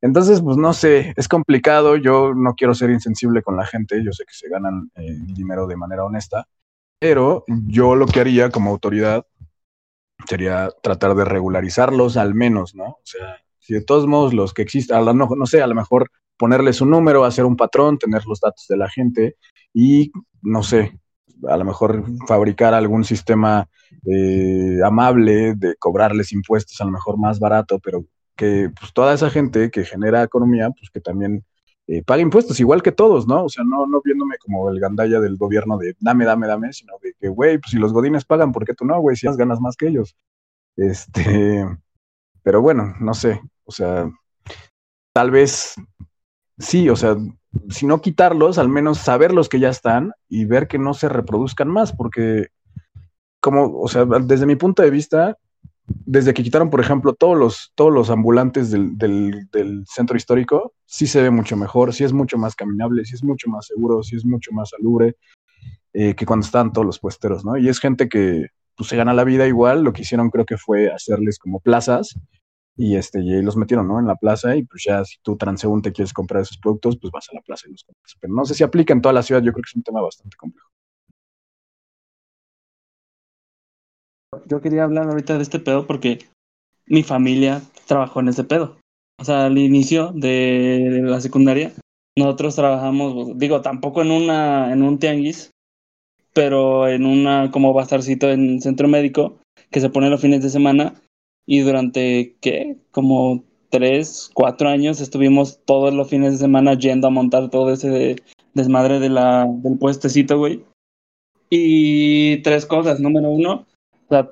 Entonces, 0.00 0.40
pues 0.40 0.56
no 0.56 0.72
sé, 0.72 1.14
es 1.16 1.28
complicado, 1.28 1.96
yo 1.96 2.34
no 2.34 2.54
quiero 2.54 2.74
ser 2.74 2.90
insensible 2.90 3.42
con 3.42 3.56
la 3.56 3.66
gente, 3.66 4.02
yo 4.04 4.12
sé 4.12 4.24
que 4.24 4.34
se 4.34 4.48
ganan 4.48 4.90
eh, 4.96 5.16
dinero 5.26 5.66
de 5.66 5.76
manera 5.76 6.04
honesta, 6.04 6.48
pero 6.98 7.44
yo 7.46 7.94
lo 7.94 8.06
que 8.06 8.20
haría 8.20 8.50
como 8.50 8.70
autoridad 8.70 9.24
sería 10.26 10.70
tratar 10.82 11.14
de 11.14 11.24
regularizarlos 11.24 12.16
al 12.16 12.34
menos, 12.34 12.74
¿no? 12.74 12.84
O 12.84 13.00
sea, 13.04 13.38
si 13.60 13.74
de 13.74 13.82
todos 13.82 14.06
modos 14.06 14.34
los 14.34 14.52
que 14.54 14.62
existan, 14.62 15.04
no, 15.04 15.28
no 15.36 15.46
sé, 15.46 15.62
a 15.62 15.66
lo 15.68 15.74
mejor 15.74 16.10
ponerles 16.36 16.80
un 16.80 16.90
número, 16.90 17.24
hacer 17.24 17.44
un 17.44 17.56
patrón, 17.56 17.98
tener 17.98 18.24
los 18.26 18.40
datos 18.40 18.66
de 18.68 18.76
la 18.76 18.88
gente 18.88 19.36
y, 19.72 20.10
no 20.42 20.64
sé, 20.64 20.98
a 21.48 21.56
lo 21.56 21.64
mejor 21.64 22.04
fabricar 22.26 22.74
algún 22.74 23.04
sistema 23.04 23.68
eh, 24.06 24.78
amable 24.84 25.54
de 25.54 25.76
cobrarles 25.76 26.32
impuestos 26.32 26.80
a 26.80 26.84
lo 26.84 26.90
mejor 26.90 27.18
más 27.18 27.38
barato, 27.38 27.78
pero 27.78 28.04
que 28.36 28.70
pues, 28.78 28.92
toda 28.92 29.14
esa 29.14 29.30
gente 29.30 29.70
que 29.70 29.84
genera 29.84 30.22
economía, 30.22 30.70
pues 30.70 30.90
que 30.90 31.00
también 31.00 31.44
eh, 31.86 32.02
pague 32.02 32.22
impuestos, 32.22 32.60
igual 32.60 32.82
que 32.82 32.92
todos, 32.92 33.26
¿no? 33.26 33.44
O 33.44 33.48
sea, 33.48 33.64
no, 33.64 33.86
no 33.86 34.00
viéndome 34.04 34.36
como 34.38 34.70
el 34.70 34.78
gandalla 34.80 35.20
del 35.20 35.36
gobierno 35.36 35.78
de 35.78 35.96
dame, 36.00 36.24
dame, 36.24 36.46
dame, 36.46 36.72
sino 36.72 36.94
de 37.02 37.14
que, 37.18 37.28
güey, 37.28 37.58
pues 37.58 37.72
si 37.72 37.78
los 37.78 37.92
godines 37.92 38.24
pagan, 38.24 38.52
¿por 38.52 38.64
qué 38.64 38.74
tú 38.74 38.84
no, 38.84 39.00
güey? 39.00 39.16
Si 39.16 39.26
has 39.26 39.36
ganas 39.36 39.60
más 39.60 39.76
que 39.76 39.88
ellos. 39.88 40.16
Este, 40.76 41.66
pero 42.42 42.62
bueno, 42.62 42.94
no 43.00 43.14
sé, 43.14 43.40
o 43.64 43.72
sea, 43.72 44.10
tal 45.12 45.30
vez 45.30 45.74
sí, 46.58 46.88
o 46.88 46.96
sea, 46.96 47.16
si 47.68 47.86
no 47.86 48.00
quitarlos, 48.00 48.58
al 48.58 48.68
menos 48.68 48.98
saber 48.98 49.32
los 49.32 49.48
que 49.48 49.60
ya 49.60 49.68
están 49.68 50.12
y 50.28 50.44
ver 50.44 50.68
que 50.68 50.78
no 50.78 50.94
se 50.94 51.08
reproduzcan 51.08 51.68
más, 51.68 51.92
porque 51.92 52.48
como, 53.40 53.78
o 53.80 53.88
sea, 53.88 54.04
desde 54.04 54.46
mi 54.46 54.56
punto 54.56 54.82
de 54.82 54.90
vista, 54.90 55.36
desde 55.86 56.32
que 56.32 56.42
quitaron, 56.42 56.70
por 56.70 56.80
ejemplo, 56.80 57.12
todos 57.14 57.36
los, 57.36 57.72
todos 57.74 57.92
los 57.92 58.08
ambulantes 58.08 58.70
del, 58.70 58.96
del, 58.96 59.84
centro 59.86 60.16
histórico, 60.16 60.72
sí 60.86 61.06
se 61.06 61.20
ve 61.20 61.30
mucho 61.30 61.56
mejor, 61.56 61.92
sí 61.92 62.04
es 62.04 62.12
mucho 62.12 62.38
más 62.38 62.54
caminable, 62.54 63.04
sí 63.04 63.14
es 63.14 63.24
mucho 63.24 63.50
más 63.50 63.66
seguro, 63.66 64.02
sí 64.02 64.16
es 64.16 64.24
mucho 64.24 64.52
más 64.52 64.70
salubre 64.70 65.16
eh, 65.92 66.14
que 66.14 66.24
cuando 66.24 66.46
estaban 66.46 66.72
todos 66.72 66.86
los 66.86 66.98
puesteros, 66.98 67.44
¿no? 67.44 67.56
Y 67.56 67.68
es 67.68 67.80
gente 67.80 68.08
que 68.08 68.46
pues, 68.76 68.88
se 68.88 68.96
gana 68.96 69.12
la 69.12 69.24
vida 69.24 69.46
igual, 69.46 69.82
lo 69.82 69.92
que 69.92 70.02
hicieron 70.02 70.30
creo 70.30 70.46
que 70.46 70.56
fue 70.56 70.90
hacerles 70.90 71.38
como 71.38 71.60
plazas 71.60 72.14
y 72.76 72.96
este 72.96 73.20
y 73.20 73.34
ahí 73.34 73.42
los 73.42 73.56
metieron, 73.56 73.86
¿no? 73.88 73.98
En 73.98 74.06
la 74.06 74.16
plaza 74.16 74.56
y 74.56 74.64
pues 74.64 74.84
ya 74.84 75.04
si 75.04 75.16
tú 75.22 75.36
transeúnte 75.36 75.92
quieres 75.92 76.12
comprar 76.12 76.42
esos 76.42 76.58
productos, 76.58 76.98
pues 76.98 77.10
vas 77.10 77.28
a 77.30 77.34
la 77.34 77.42
plaza 77.42 77.68
y 77.68 77.72
los 77.72 77.84
compras. 77.84 78.16
Pero 78.20 78.34
no 78.34 78.44
sé 78.44 78.54
si 78.54 78.64
aplica 78.64 78.92
en 78.92 79.02
toda 79.02 79.12
la 79.12 79.22
ciudad, 79.22 79.42
yo 79.42 79.52
creo 79.52 79.62
que 79.62 79.70
es 79.70 79.76
un 79.76 79.82
tema 79.82 80.00
bastante 80.00 80.36
complejo. 80.36 80.68
Yo 84.46 84.60
quería 84.60 84.84
hablar 84.84 85.08
ahorita 85.08 85.36
de 85.36 85.42
este 85.42 85.58
pedo 85.58 85.86
porque 85.86 86.20
mi 86.86 87.02
familia 87.02 87.60
trabajó 87.86 88.20
en 88.20 88.28
ese 88.28 88.44
pedo. 88.44 88.78
O 89.20 89.24
sea, 89.24 89.46
al 89.46 89.58
inicio 89.58 90.12
de 90.14 91.02
la 91.04 91.20
secundaria, 91.20 91.72
nosotros 92.16 92.56
trabajamos, 92.56 93.38
digo, 93.38 93.60
tampoco 93.60 94.02
en 94.02 94.10
una 94.10 94.72
en 94.72 94.82
un 94.82 94.98
tianguis, 94.98 95.50
pero 96.32 96.88
en 96.88 97.04
una 97.04 97.50
como 97.50 97.74
bazarcito 97.74 98.30
en 98.30 98.60
centro 98.62 98.88
médico 98.88 99.38
que 99.70 99.80
se 99.80 99.90
pone 99.90 100.10
los 100.10 100.20
fines 100.20 100.42
de 100.42 100.50
semana 100.50 100.94
y 101.46 101.60
durante, 101.60 102.36
¿qué? 102.40 102.76
Como 102.90 103.44
tres, 103.70 104.30
cuatro 104.34 104.68
años 104.68 105.00
estuvimos 105.00 105.60
todos 105.64 105.94
los 105.94 106.08
fines 106.08 106.32
de 106.32 106.38
semana 106.38 106.78
yendo 106.78 107.06
a 107.06 107.10
montar 107.10 107.50
todo 107.50 107.72
ese 107.72 108.16
desmadre 108.54 109.00
de 109.00 109.08
la, 109.08 109.46
del 109.48 109.78
puestecito, 109.78 110.38
güey. 110.38 110.64
Y 111.48 112.38
tres 112.42 112.66
cosas. 112.66 113.00
Número 113.00 113.30
uno, 113.30 113.66
o 113.92 114.08
sea, 114.08 114.30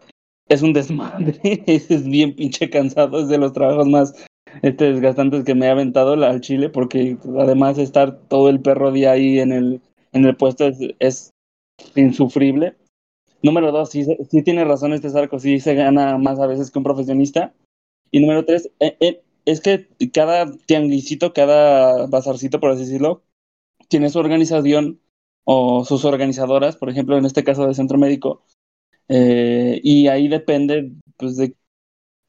es 0.49 0.63
un 0.63 0.73
desmadre, 0.73 1.39
es 1.67 2.09
bien 2.09 2.35
pinche 2.35 2.69
cansado, 2.69 3.21
es 3.21 3.29
de 3.29 3.39
los 3.39 3.53
trabajos 3.53 3.87
más 3.89 4.15
este, 4.63 4.93
desgastantes 4.93 5.45
que 5.45 5.55
me 5.55 5.69
ha 5.69 5.73
aventado 5.73 6.13
al 6.13 6.41
Chile, 6.41 6.69
porque 6.69 7.17
además 7.39 7.79
estar 7.79 8.19
todo 8.29 8.49
el 8.49 8.61
perro 8.61 8.93
día 8.93 9.13
ahí 9.13 9.39
en 9.39 9.53
el, 9.53 9.81
en 10.13 10.25
el 10.25 10.37
puesto 10.37 10.67
es, 10.67 10.79
es 10.99 11.31
insufrible. 11.95 12.75
Número 13.43 13.73
dos, 13.73 13.91
sí, 13.91 14.05
sí 14.05 14.43
tiene 14.43 14.65
razón 14.65 14.93
este 14.93 15.11
Zarco, 15.11 15.39
sí 15.39 15.61
se 15.61 15.75
gana 15.75 16.19
más 16.19 16.39
a 16.39 16.47
veces 16.47 16.71
que 16.71 16.79
un 16.79 16.85
profesionista. 16.85 17.55
Y 18.11 18.21
número 18.21 18.45
tres, 18.45 18.71
eh, 18.81 18.97
eh, 19.01 19.23
es 19.47 19.61
que 19.61 19.89
cada 20.13 20.51
tianguisito, 20.67 21.33
cada 21.33 22.07
bazarcito, 22.07 22.61
por 22.61 22.71
así 22.71 22.83
decirlo, 22.83 23.23
tiene 23.89 24.11
su 24.11 24.19
organización 24.19 25.01
o 25.45 25.85
sus 25.85 26.05
organizadoras, 26.05 26.77
por 26.77 26.91
ejemplo, 26.91 27.17
en 27.17 27.25
este 27.25 27.45
caso 27.45 27.67
de 27.67 27.75
centro 27.75 27.99
médico, 27.99 28.45
eh, 29.09 29.81
y 29.83 30.09
ahí 30.09 30.29
depende 30.29 30.93
pues, 31.17 31.37
de 31.37 31.55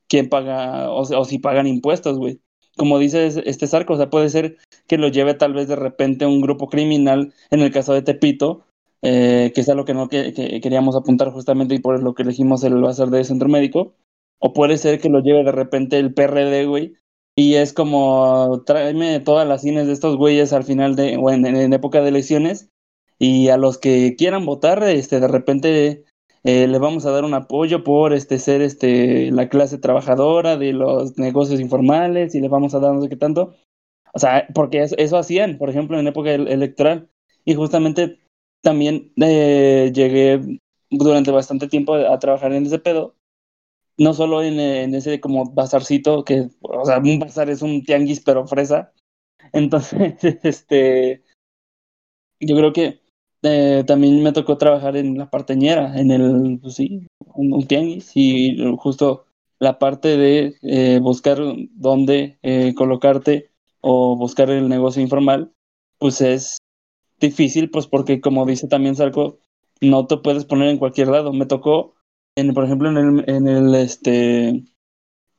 quién 0.07 0.29
paga 0.29 0.91
o, 0.91 1.01
o 1.01 1.25
si 1.25 1.39
pagan 1.39 1.67
impuestos, 1.67 2.17
güey. 2.17 2.39
Como 2.77 2.99
dice 2.99 3.27
este 3.45 3.67
Zarco, 3.67 3.93
o 3.93 3.97
sea, 3.97 4.09
puede 4.09 4.29
ser 4.29 4.57
que 4.87 4.97
lo 4.97 5.09
lleve 5.09 5.33
tal 5.33 5.53
vez 5.53 5.67
de 5.67 5.75
repente 5.75 6.25
un 6.25 6.41
grupo 6.41 6.69
criminal, 6.69 7.33
en 7.51 7.59
el 7.59 7.71
caso 7.71 7.93
de 7.93 8.01
Tepito, 8.01 8.65
eh, 9.01 9.51
que 9.53 9.61
es 9.61 9.69
algo 9.69 9.85
que 9.85 9.93
no 9.93 10.07
que, 10.09 10.33
queríamos 10.61 10.95
apuntar 10.95 11.31
justamente 11.31 11.75
y 11.75 11.79
por 11.79 12.01
lo 12.01 12.13
que 12.13 12.23
elegimos 12.23 12.63
el 12.63 12.81
bazar 12.81 13.09
de 13.09 13.23
centro 13.23 13.49
médico, 13.49 13.95
o 14.39 14.53
puede 14.53 14.77
ser 14.77 14.99
que 14.99 15.09
lo 15.09 15.21
lleve 15.21 15.43
de 15.43 15.51
repente 15.51 15.99
el 15.99 16.13
PRD, 16.13 16.65
güey, 16.65 16.93
y 17.35 17.55
es 17.55 17.73
como, 17.73 18.63
tráeme 18.65 19.19
todas 19.19 19.47
las 19.47 19.61
cines 19.61 19.87
de 19.87 19.93
estos 19.93 20.17
güeyes 20.17 20.53
al 20.53 20.63
final 20.63 20.95
de, 20.95 21.17
o 21.17 21.31
en, 21.31 21.73
época 21.73 22.01
de 22.01 22.09
elecciones, 22.09 22.69
y 23.19 23.49
a 23.49 23.57
los 23.57 23.77
que 23.77 24.15
quieran 24.17 24.45
votar, 24.45 24.83
este, 24.83 25.19
de 25.19 25.27
repente 25.27 26.05
eh, 26.43 26.67
le 26.67 26.79
vamos 26.79 27.05
a 27.05 27.11
dar 27.11 27.23
un 27.23 27.33
apoyo 27.35 27.83
por 27.83 28.13
este, 28.13 28.39
ser 28.39 28.61
este, 28.61 29.31
la 29.31 29.49
clase 29.49 29.77
trabajadora 29.77 30.57
de 30.57 30.73
los 30.73 31.17
negocios 31.17 31.59
informales, 31.59 32.35
y 32.35 32.41
le 32.41 32.49
vamos 32.49 32.73
a 32.73 32.79
dar 32.79 32.93
no 32.93 33.01
sé 33.01 33.09
qué 33.09 33.17
tanto. 33.17 33.55
O 34.13 34.19
sea, 34.19 34.47
porque 34.53 34.83
eso, 34.97 35.17
hacían, 35.17 35.57
por 35.57 35.69
ejemplo, 35.69 35.99
en 35.99 36.07
época 36.07 36.33
electoral. 36.33 37.09
Y 37.45 37.55
justamente 37.55 38.19
también 38.61 39.11
eh, 39.17 39.91
llegué 39.93 40.59
durante 40.89 41.31
bastante 41.31 41.67
tiempo 41.67 41.95
a 41.95 42.19
trabajar 42.19 42.53
en 42.53 42.65
ese 42.65 42.79
pedo. 42.79 43.15
No 43.97 44.13
solo 44.13 44.41
en, 44.41 44.59
ese 44.95 45.19
como 45.19 45.51
bazarcito, 45.51 46.23
que, 46.23 46.49
o 46.61 46.85
sea, 46.85 46.99
un 46.99 47.19
bazar 47.19 47.49
es 47.49 47.61
un 47.61 47.83
tianguis, 47.83 48.21
pero 48.21 48.47
fresa. 48.47 48.93
Entonces, 49.53 50.15
este, 50.43 51.23
yo 52.39 52.55
creo 52.55 52.73
que 52.73 53.01
eh, 53.43 53.83
también 53.85 54.23
me 54.23 54.31
tocó 54.31 54.57
trabajar 54.57 54.95
en 54.95 55.17
la 55.17 55.29
parteñera, 55.29 55.99
en 55.99 56.11
el, 56.11 56.59
pues 56.61 56.75
sí, 56.75 57.07
un, 57.35 57.67
tianguis, 57.67 58.11
y 58.15 58.57
justo 58.77 59.25
la 59.59 59.77
parte 59.77 60.17
de 60.17 60.55
eh, 60.61 60.99
buscar 61.01 61.39
dónde 61.73 62.39
colocarte 62.75 63.51
o 63.81 64.15
buscar 64.15 64.49
el 64.49 64.69
negocio 64.69 65.01
informal, 65.01 65.51
pues 65.99 66.21
es 66.21 66.57
difícil, 67.21 67.69
pues 67.69 67.87
porque 67.87 68.19
como 68.19 68.45
dice 68.45 68.67
también 68.67 68.95
Sarco, 68.95 69.39
no 69.79 70.07
te 70.07 70.17
puedes 70.17 70.45
poner 70.45 70.69
en 70.69 70.77
cualquier 70.77 71.07
lado. 71.07 71.31
Me 71.33 71.45
tocó, 71.45 71.95
en, 72.35 72.53
por 72.53 72.65
ejemplo, 72.65 72.89
en 72.89 72.97
el, 72.97 73.29
en 73.29 73.47
el, 73.47 73.75
este, 73.75 74.49
en 74.49 74.65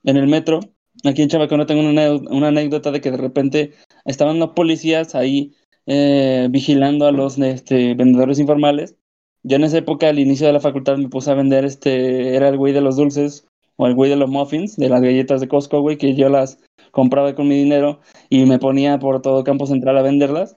el 0.04 0.26
metro, 0.28 0.60
aquí 1.04 1.22
en 1.22 1.28
Chabacano 1.28 1.66
tengo 1.66 1.88
una, 1.88 2.12
una 2.12 2.48
anécdota 2.48 2.90
de 2.90 3.00
que 3.00 3.10
de 3.10 3.16
repente 3.18 3.72
estaban 4.04 4.38
los 4.38 4.50
policías 4.50 5.14
ahí 5.14 5.54
eh, 5.86 6.48
vigilando 6.50 7.06
a 7.06 7.12
los 7.12 7.38
este, 7.38 7.94
vendedores 7.94 8.38
informales. 8.38 8.96
Yo 9.42 9.56
en 9.56 9.64
esa 9.64 9.78
época, 9.78 10.08
al 10.08 10.20
inicio 10.20 10.46
de 10.46 10.52
la 10.52 10.60
facultad, 10.60 10.96
me 10.96 11.08
puse 11.08 11.30
a 11.30 11.34
vender, 11.34 11.64
este, 11.64 12.36
era 12.36 12.48
el 12.48 12.56
güey 12.56 12.72
de 12.72 12.80
los 12.80 12.96
dulces 12.96 13.48
o 13.76 13.86
el 13.86 13.94
güey 13.94 14.08
de 14.10 14.16
los 14.16 14.30
muffins, 14.30 14.76
de 14.76 14.88
las 14.88 15.02
galletas 15.02 15.40
de 15.40 15.48
Costco, 15.48 15.80
güey, 15.80 15.98
que 15.98 16.14
yo 16.14 16.28
las 16.28 16.60
compraba 16.92 17.34
con 17.34 17.48
mi 17.48 17.56
dinero 17.56 18.00
y 18.28 18.44
me 18.44 18.60
ponía 18.60 18.98
por 18.98 19.20
todo 19.22 19.42
Campo 19.42 19.66
Central 19.66 19.98
a 19.98 20.02
venderlas. 20.02 20.56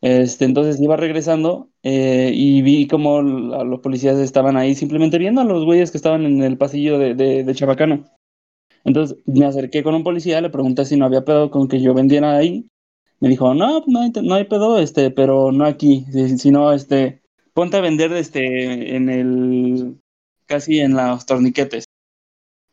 Este, 0.00 0.44
entonces 0.44 0.80
iba 0.80 0.96
regresando 0.96 1.70
eh, 1.82 2.30
y 2.34 2.62
vi 2.62 2.86
como 2.86 3.22
los 3.22 3.80
policías 3.80 4.18
estaban 4.18 4.56
ahí 4.56 4.74
simplemente 4.74 5.18
viendo 5.18 5.40
a 5.40 5.44
los 5.44 5.64
güeyes 5.64 5.90
que 5.90 5.96
estaban 5.96 6.26
en 6.26 6.42
el 6.42 6.58
pasillo 6.58 6.98
de, 6.98 7.14
de, 7.14 7.54
Chabacano. 7.54 8.04
Entonces 8.84 9.18
me 9.26 9.46
acerqué 9.46 9.82
con 9.82 9.94
un 9.94 10.04
policía, 10.04 10.40
le 10.40 10.50
pregunté 10.50 10.84
si 10.84 10.96
no 10.96 11.06
había 11.06 11.24
pedo 11.24 11.50
con 11.50 11.68
que 11.68 11.80
yo 11.80 11.94
vendiera 11.94 12.36
ahí. 12.36 12.68
Me 13.18 13.30
dijo, 13.30 13.54
no, 13.54 13.82
no 13.86 14.00
hay, 14.02 14.12
no 14.22 14.34
hay 14.34 14.44
pedo, 14.44 14.78
este, 14.78 15.10
pero 15.10 15.50
no 15.50 15.64
aquí, 15.64 16.04
sino, 16.36 16.72
este, 16.72 17.22
ponte 17.54 17.78
a 17.78 17.80
vender 17.80 18.12
este, 18.12 18.94
en 18.94 19.08
el, 19.08 19.98
casi 20.44 20.80
en 20.80 20.94
los 20.94 21.24
torniquetes. 21.24 21.86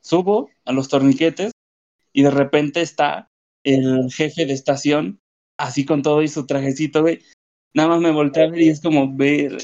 Subo 0.02 0.50
a 0.66 0.74
los 0.74 0.90
torniquetes 0.90 1.54
y 2.12 2.24
de 2.24 2.32
repente 2.32 2.82
está 2.82 3.30
el 3.64 4.12
jefe 4.12 4.46
de 4.46 4.54
estación 4.54 5.22
así 5.64 5.86
con 5.86 6.02
todo 6.02 6.22
y 6.22 6.28
su 6.28 6.46
trajecito, 6.46 7.02
güey. 7.02 7.20
Nada 7.74 7.90
más 7.90 8.02
me 8.02 8.12
volteé 8.12 8.44
a 8.44 8.50
ver 8.50 8.62
y 8.62 8.70
es 8.70 8.82
como, 8.82 9.16
ver, 9.16 9.58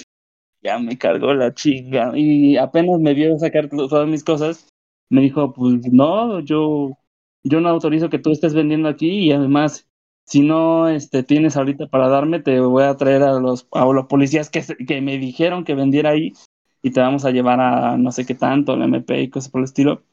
ya 0.62 0.80
me 0.80 0.98
cargó 0.98 1.34
la 1.34 1.54
chinga. 1.54 2.12
Y 2.16 2.58
apenas 2.58 3.00
me 3.00 3.14
vio 3.14 3.38
sacar 3.38 3.70
todas 3.70 4.08
mis 4.08 4.24
cosas, 4.24 4.68
me 5.10 5.22
dijo, 5.22 5.54
pues 5.54 5.92
no, 5.92 6.40
yo, 6.42 6.98
yo 7.44 7.62
no 7.62 7.70
autorizo 7.70 8.10
que 8.10 8.20
tú 8.20 8.32
estés 8.32 8.54
vendiendo 8.54 8.90
aquí 8.90 9.10
y 9.10 9.32
además, 9.32 9.88
si 10.26 10.42
no 10.42 10.88
este, 10.90 11.24
tienes 11.24 11.58
ahorita 11.58 11.88
para 11.88 12.10
darme, 12.10 12.40
te 12.40 12.60
voy 12.60 12.84
a 12.84 12.96
traer 12.96 13.24
a 13.24 13.40
los, 13.40 13.68
a 13.72 13.86
los 13.86 14.06
policías 14.08 14.50
que, 14.50 14.64
que 14.88 15.02
me 15.02 15.18
dijeron 15.18 15.64
que 15.64 15.76
vendiera 15.76 16.12
ahí 16.12 16.34
y 16.82 16.92
te 16.92 17.02
vamos 17.02 17.26
a 17.26 17.32
llevar 17.32 17.60
a 17.60 17.98
no 17.98 18.12
sé 18.12 18.26
qué 18.26 18.36
tanto, 18.36 18.74
el 18.74 18.84
MP 18.84 19.22
y 19.22 19.30
cosas 19.30 19.52
por 19.52 19.60
el 19.62 19.66
estilo. 19.66 20.04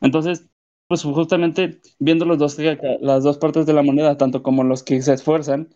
Entonces, 0.00 0.48
pues 0.88 1.02
justamente 1.02 1.80
viendo 1.98 2.24
los 2.24 2.38
dos, 2.38 2.56
las 3.00 3.24
dos 3.24 3.38
partes 3.38 3.66
de 3.66 3.72
la 3.72 3.82
moneda, 3.82 4.16
tanto 4.16 4.42
como 4.42 4.64
los 4.64 4.82
que 4.82 5.02
se 5.02 5.14
esfuerzan 5.14 5.68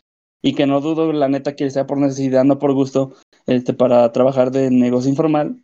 y 0.43 0.55
que 0.55 0.67
no 0.67 0.81
dudo 0.81 1.13
la 1.13 1.29
neta 1.29 1.57
que 1.57 1.71
sea 1.71 1.87
por 1.87 1.99
necesidad, 1.99 2.45
no 2.45 2.59
por 2.59 2.73
gusto, 2.73 3.15
este, 3.47 3.75
para 3.75 4.11
trabajar 4.13 4.51
de 4.51 4.71
negocio 4.71 5.11
informal, 5.11 5.63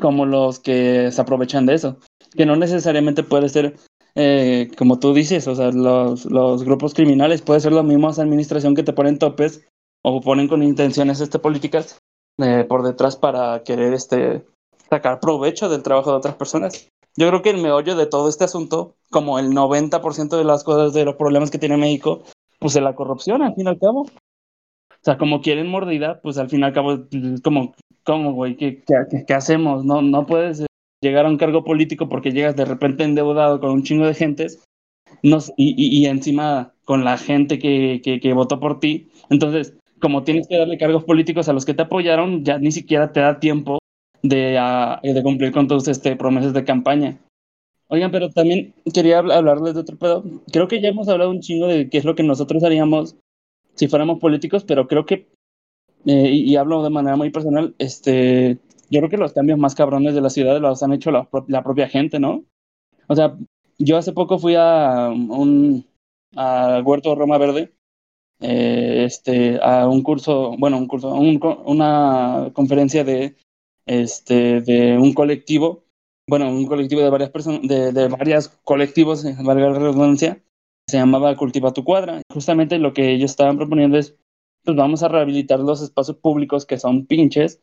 como 0.00 0.26
los 0.26 0.58
que 0.58 1.10
se 1.12 1.20
aprovechan 1.20 1.66
de 1.66 1.74
eso, 1.74 1.98
que 2.36 2.46
no 2.46 2.56
necesariamente 2.56 3.22
puede 3.22 3.48
ser, 3.48 3.76
eh, 4.14 4.70
como 4.76 4.98
tú 4.98 5.14
dices, 5.14 5.46
o 5.46 5.54
sea, 5.54 5.70
los, 5.70 6.24
los 6.24 6.64
grupos 6.64 6.94
criminales, 6.94 7.42
puede 7.42 7.60
ser 7.60 7.72
la 7.72 7.82
misma 7.82 8.10
administración 8.10 8.74
que 8.74 8.82
te 8.82 8.92
ponen 8.92 9.18
topes 9.18 9.64
o 10.02 10.20
ponen 10.20 10.48
con 10.48 10.62
intenciones 10.62 11.20
este, 11.20 11.38
políticas 11.38 11.98
eh, 12.38 12.64
por 12.68 12.82
detrás 12.82 13.16
para 13.16 13.62
querer 13.62 13.94
este, 13.94 14.44
sacar 14.90 15.20
provecho 15.20 15.68
del 15.68 15.82
trabajo 15.82 16.10
de 16.10 16.16
otras 16.16 16.34
personas. 16.34 16.88
Yo 17.16 17.28
creo 17.28 17.42
que 17.42 17.50
el 17.50 17.62
meollo 17.62 17.94
de 17.96 18.06
todo 18.06 18.28
este 18.28 18.44
asunto, 18.44 18.96
como 19.10 19.38
el 19.38 19.50
90% 19.52 20.36
de 20.36 20.44
las 20.44 20.64
cosas, 20.64 20.92
de 20.92 21.04
los 21.04 21.14
problemas 21.14 21.50
que 21.50 21.58
tiene 21.58 21.76
México, 21.76 22.22
pues 22.58 22.74
es 22.76 22.82
la 22.82 22.94
corrupción, 22.94 23.42
al 23.42 23.54
fin 23.54 23.66
y 23.66 23.68
al 23.68 23.78
cabo. 23.78 24.02
O 24.02 25.04
sea, 25.04 25.16
como 25.18 25.40
quieren 25.40 25.68
mordida, 25.68 26.20
pues 26.22 26.38
al 26.38 26.48
fin 26.48 26.60
y 26.60 26.64
al 26.64 26.72
cabo, 26.72 26.98
como, 27.42 27.74
¿cómo, 28.04 28.32
güey? 28.32 28.56
¿Qué, 28.56 28.82
qué, 28.82 29.24
qué 29.26 29.34
hacemos? 29.34 29.84
No, 29.84 30.02
no 30.02 30.26
puedes 30.26 30.64
llegar 31.02 31.26
a 31.26 31.28
un 31.28 31.36
cargo 31.36 31.62
político 31.62 32.08
porque 32.08 32.32
llegas 32.32 32.56
de 32.56 32.64
repente 32.64 33.04
endeudado 33.04 33.60
con 33.60 33.70
un 33.70 33.82
chingo 33.82 34.06
de 34.06 34.14
gentes 34.14 34.64
y, 35.22 35.34
y, 35.56 35.98
y, 35.98 36.06
encima 36.06 36.72
con 36.84 37.04
la 37.04 37.16
gente 37.16 37.58
que, 37.58 38.00
que, 38.02 38.20
que, 38.20 38.32
votó 38.32 38.58
por 38.58 38.80
ti. 38.80 39.08
Entonces, 39.30 39.74
como 40.00 40.24
tienes 40.24 40.48
que 40.48 40.58
darle 40.58 40.78
cargos 40.78 41.04
políticos 41.04 41.48
a 41.48 41.52
los 41.52 41.64
que 41.64 41.74
te 41.74 41.82
apoyaron, 41.82 42.44
ya 42.44 42.58
ni 42.58 42.72
siquiera 42.72 43.12
te 43.12 43.20
da 43.20 43.38
tiempo 43.38 43.78
de, 44.24 44.58
uh, 44.58 45.12
de 45.12 45.22
cumplir 45.22 45.52
con 45.52 45.68
tus 45.68 45.86
este, 45.86 46.16
promesas 46.16 46.54
de 46.54 46.64
campaña. 46.64 47.18
Oigan, 47.88 48.10
pero 48.10 48.30
también 48.30 48.74
quería 48.92 49.18
hablarles 49.18 49.74
de 49.74 49.80
otro 49.80 49.98
pedo. 49.98 50.24
Creo 50.50 50.66
que 50.66 50.80
ya 50.80 50.88
hemos 50.88 51.08
hablado 51.08 51.30
un 51.30 51.40
chingo 51.40 51.66
de 51.66 51.90
qué 51.90 51.98
es 51.98 52.04
lo 52.04 52.14
que 52.14 52.22
nosotros 52.22 52.64
haríamos 52.64 53.16
si 53.74 53.86
fuéramos 53.86 54.18
políticos, 54.20 54.64
pero 54.64 54.88
creo 54.88 55.04
que, 55.04 55.28
eh, 56.06 56.30
y, 56.30 56.56
hablo 56.56 56.82
de 56.82 56.90
manera 56.90 57.16
muy 57.16 57.30
personal, 57.30 57.74
este, 57.78 58.58
yo 58.88 59.00
creo 59.00 59.10
que 59.10 59.16
los 59.18 59.32
cambios 59.32 59.58
más 59.58 59.74
cabrones 59.74 60.14
de 60.14 60.20
la 60.22 60.30
ciudad 60.30 60.58
los 60.60 60.82
han 60.82 60.92
hecho 60.92 61.10
la, 61.10 61.28
la 61.48 61.62
propia 61.62 61.88
gente, 61.88 62.18
¿no? 62.18 62.44
O 63.08 63.16
sea, 63.16 63.36
yo 63.78 63.98
hace 63.98 64.12
poco 64.12 64.38
fui 64.38 64.54
a 64.56 65.10
un 65.10 65.84
a 66.36 66.80
Huerto 66.84 67.14
Roma 67.14 67.38
Verde, 67.38 67.74
eh, 68.40 69.04
este, 69.04 69.58
a 69.62 69.88
un 69.88 70.02
curso, 70.02 70.54
bueno, 70.58 70.78
un 70.78 70.86
curso, 70.86 71.12
un, 71.14 71.40
una 71.66 72.50
conferencia 72.54 73.04
de, 73.04 73.36
este, 73.86 74.60
de 74.60 74.98
un 74.98 75.12
colectivo, 75.12 75.84
bueno, 76.28 76.48
un 76.50 76.66
colectivo 76.66 77.02
de 77.02 77.10
varias 77.10 77.30
personas, 77.30 77.62
de, 77.62 77.92
de 77.92 78.08
varios 78.08 78.48
colectivos, 78.64 79.24
valga 79.42 79.70
la 79.70 79.78
redundancia, 79.78 80.42
se 80.88 80.96
llamaba 80.98 81.36
Cultiva 81.36 81.72
tu 81.72 81.84
Cuadra. 81.84 82.22
Justamente 82.32 82.78
lo 82.78 82.92
que 82.92 83.12
ellos 83.12 83.30
estaban 83.30 83.56
proponiendo 83.56 83.98
es, 83.98 84.16
pues 84.64 84.76
vamos 84.76 85.02
a 85.02 85.08
rehabilitar 85.08 85.60
los 85.60 85.82
espacios 85.82 86.16
públicos 86.18 86.66
que 86.66 86.78
son 86.78 87.06
pinches, 87.06 87.62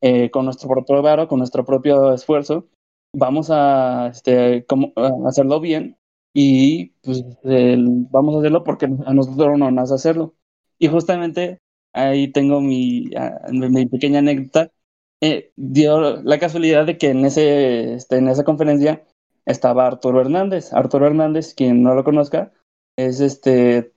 eh, 0.00 0.30
con 0.30 0.44
nuestro 0.44 0.68
propio 0.68 1.02
varo, 1.02 1.26
con 1.26 1.38
nuestro 1.38 1.64
propio 1.64 2.12
esfuerzo, 2.12 2.68
vamos 3.12 3.50
a, 3.50 4.08
este, 4.08 4.64
como, 4.66 4.92
hacerlo 5.26 5.60
bien 5.60 5.96
y 6.32 6.90
pues 7.02 7.24
vamos 7.42 8.36
a 8.36 8.38
hacerlo 8.38 8.62
porque 8.62 8.86
a 8.86 9.14
nosotros 9.14 9.58
no 9.58 9.70
nos 9.70 9.84
hace 9.84 9.94
hacerlo. 9.94 10.34
Y 10.78 10.88
justamente 10.88 11.58
ahí 11.92 12.30
tengo 12.30 12.60
mi, 12.60 13.10
mi 13.50 13.86
pequeña 13.86 14.20
anécdota. 14.20 14.70
Eh, 15.20 15.52
dio 15.56 16.22
la 16.22 16.38
casualidad 16.38 16.86
de 16.86 16.96
que 16.96 17.10
en, 17.10 17.24
ese, 17.24 17.94
este, 17.94 18.18
en 18.18 18.28
esa 18.28 18.44
conferencia 18.44 19.04
estaba 19.46 19.86
Arturo 19.86 20.20
Hernández. 20.20 20.72
Arturo 20.72 21.06
Hernández, 21.06 21.54
quien 21.54 21.82
no 21.82 21.94
lo 21.94 22.04
conozca, 22.04 22.52
es 22.96 23.20
este 23.20 23.92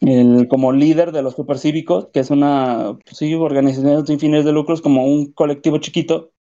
el, 0.00 0.48
como 0.48 0.72
líder 0.72 1.12
de 1.12 1.22
los 1.22 1.34
supercívicos, 1.34 2.08
que 2.12 2.20
es 2.20 2.30
una 2.30 2.98
pues, 3.04 3.16
sí, 3.16 3.34
organización 3.34 4.06
sin 4.06 4.18
fines 4.18 4.44
de 4.44 4.52
lucros, 4.52 4.82
como 4.82 5.06
un 5.06 5.32
colectivo 5.32 5.78
chiquito 5.78 6.32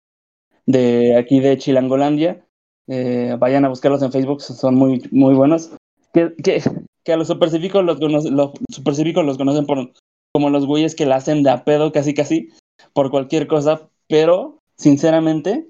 de 0.66 1.18
aquí 1.18 1.40
de 1.40 1.58
Chilangolandia. 1.58 2.46
Eh, 2.88 3.36
vayan 3.38 3.66
a 3.66 3.70
buscarlos 3.70 4.02
en 4.02 4.12
Facebook, 4.12 4.42
son 4.42 4.76
muy, 4.76 5.02
muy 5.12 5.36
buenos. 5.36 5.72
Que, 6.14 6.34
que, 6.44 6.62
que 7.04 7.14
a 7.14 7.18
los 7.18 7.28
supercívicos 7.28 7.84
los, 7.84 8.00
los 8.00 8.52
supercívicos 8.72 9.26
los 9.26 9.38
conocen 9.38 9.66
por, 9.66 9.92
como 10.34 10.50
los 10.50 10.66
güeyes 10.66 10.96
que 10.96 11.06
la 11.06 11.18
hacen 11.18 11.44
de 11.44 11.52
a 11.52 11.64
pedo 11.64 11.92
casi 11.92 12.14
casi 12.14 12.50
por 12.94 13.12
cualquier 13.12 13.48
cosa, 13.48 13.90
pero 14.10 14.62
sinceramente, 14.76 15.70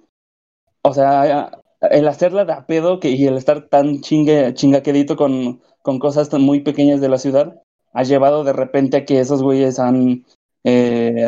o 0.81 0.93
sea, 0.93 1.51
el 1.81 2.07
hacerla 2.07 2.45
de 2.45 2.53
a 2.53 2.65
pedo 2.65 2.99
que, 2.99 3.09
y 3.11 3.27
el 3.27 3.37
estar 3.37 3.67
tan 3.67 4.01
chingue, 4.01 4.53
chingaquedito 4.53 5.15
con, 5.15 5.61
con 5.81 5.99
cosas 5.99 6.29
tan 6.29 6.41
muy 6.41 6.61
pequeñas 6.61 7.01
de 7.01 7.09
la 7.09 7.17
ciudad, 7.17 7.61
ha 7.93 8.03
llevado 8.03 8.43
de 8.43 8.53
repente 8.53 8.97
a 8.97 9.05
que 9.05 9.19
esos 9.19 9.43
güeyes 9.43 9.79
han, 9.79 10.25
eh, 10.63 11.27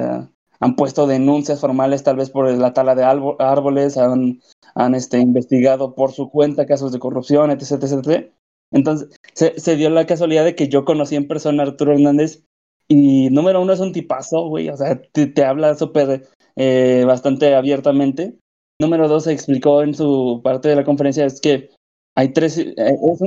han 0.59 0.76
puesto 0.76 1.07
denuncias 1.07 1.59
formales 1.59 2.03
tal 2.03 2.16
vez 2.18 2.30
por 2.30 2.49
la 2.49 2.74
tala 2.74 2.95
de 2.95 3.03
árboles, 3.03 3.97
han, 3.97 4.39
han 4.76 4.95
este, 4.95 5.20
investigado 5.20 5.95
por 5.95 6.14
su 6.14 6.30
cuenta 6.30 6.66
casos 6.66 6.91
de 6.91 6.99
corrupción, 6.99 7.51
etc. 7.51 7.84
etc. 7.84 8.32
Entonces, 8.72 9.09
se, 9.34 9.59
se, 9.59 9.76
dio 9.76 9.89
la 9.89 10.05
casualidad 10.05 10.45
de 10.45 10.55
que 10.55 10.70
yo 10.70 10.86
conocí 10.86 11.16
en 11.16 11.28
persona 11.28 11.64
a 11.64 11.66
Arturo 11.66 11.93
Hernández 11.93 12.43
y 12.88 13.30
número 13.32 13.62
uno 13.62 13.74
es 13.74 13.80
un 13.80 13.91
tipazo, 13.91 14.47
güey, 14.47 14.70
o 14.70 14.78
sea, 14.78 15.01
te, 15.01 15.28
te 15.28 15.43
habla 15.43 15.76
súper, 15.76 16.28
eh, 16.56 17.04
bastante 17.06 17.56
abiertamente. 17.56 18.36
Número 18.80 19.08
dos, 19.08 19.26
se 19.26 19.34
explicó 19.34 19.84
en 19.84 19.93
su 19.93 20.41
parte 20.43 20.70
de 20.70 20.76
la 20.76 20.84
conferencia, 20.84 21.26
es 21.26 21.39
que 21.39 21.70
hay 22.16 22.34
tres, 22.34 22.58
eh, 22.58 22.76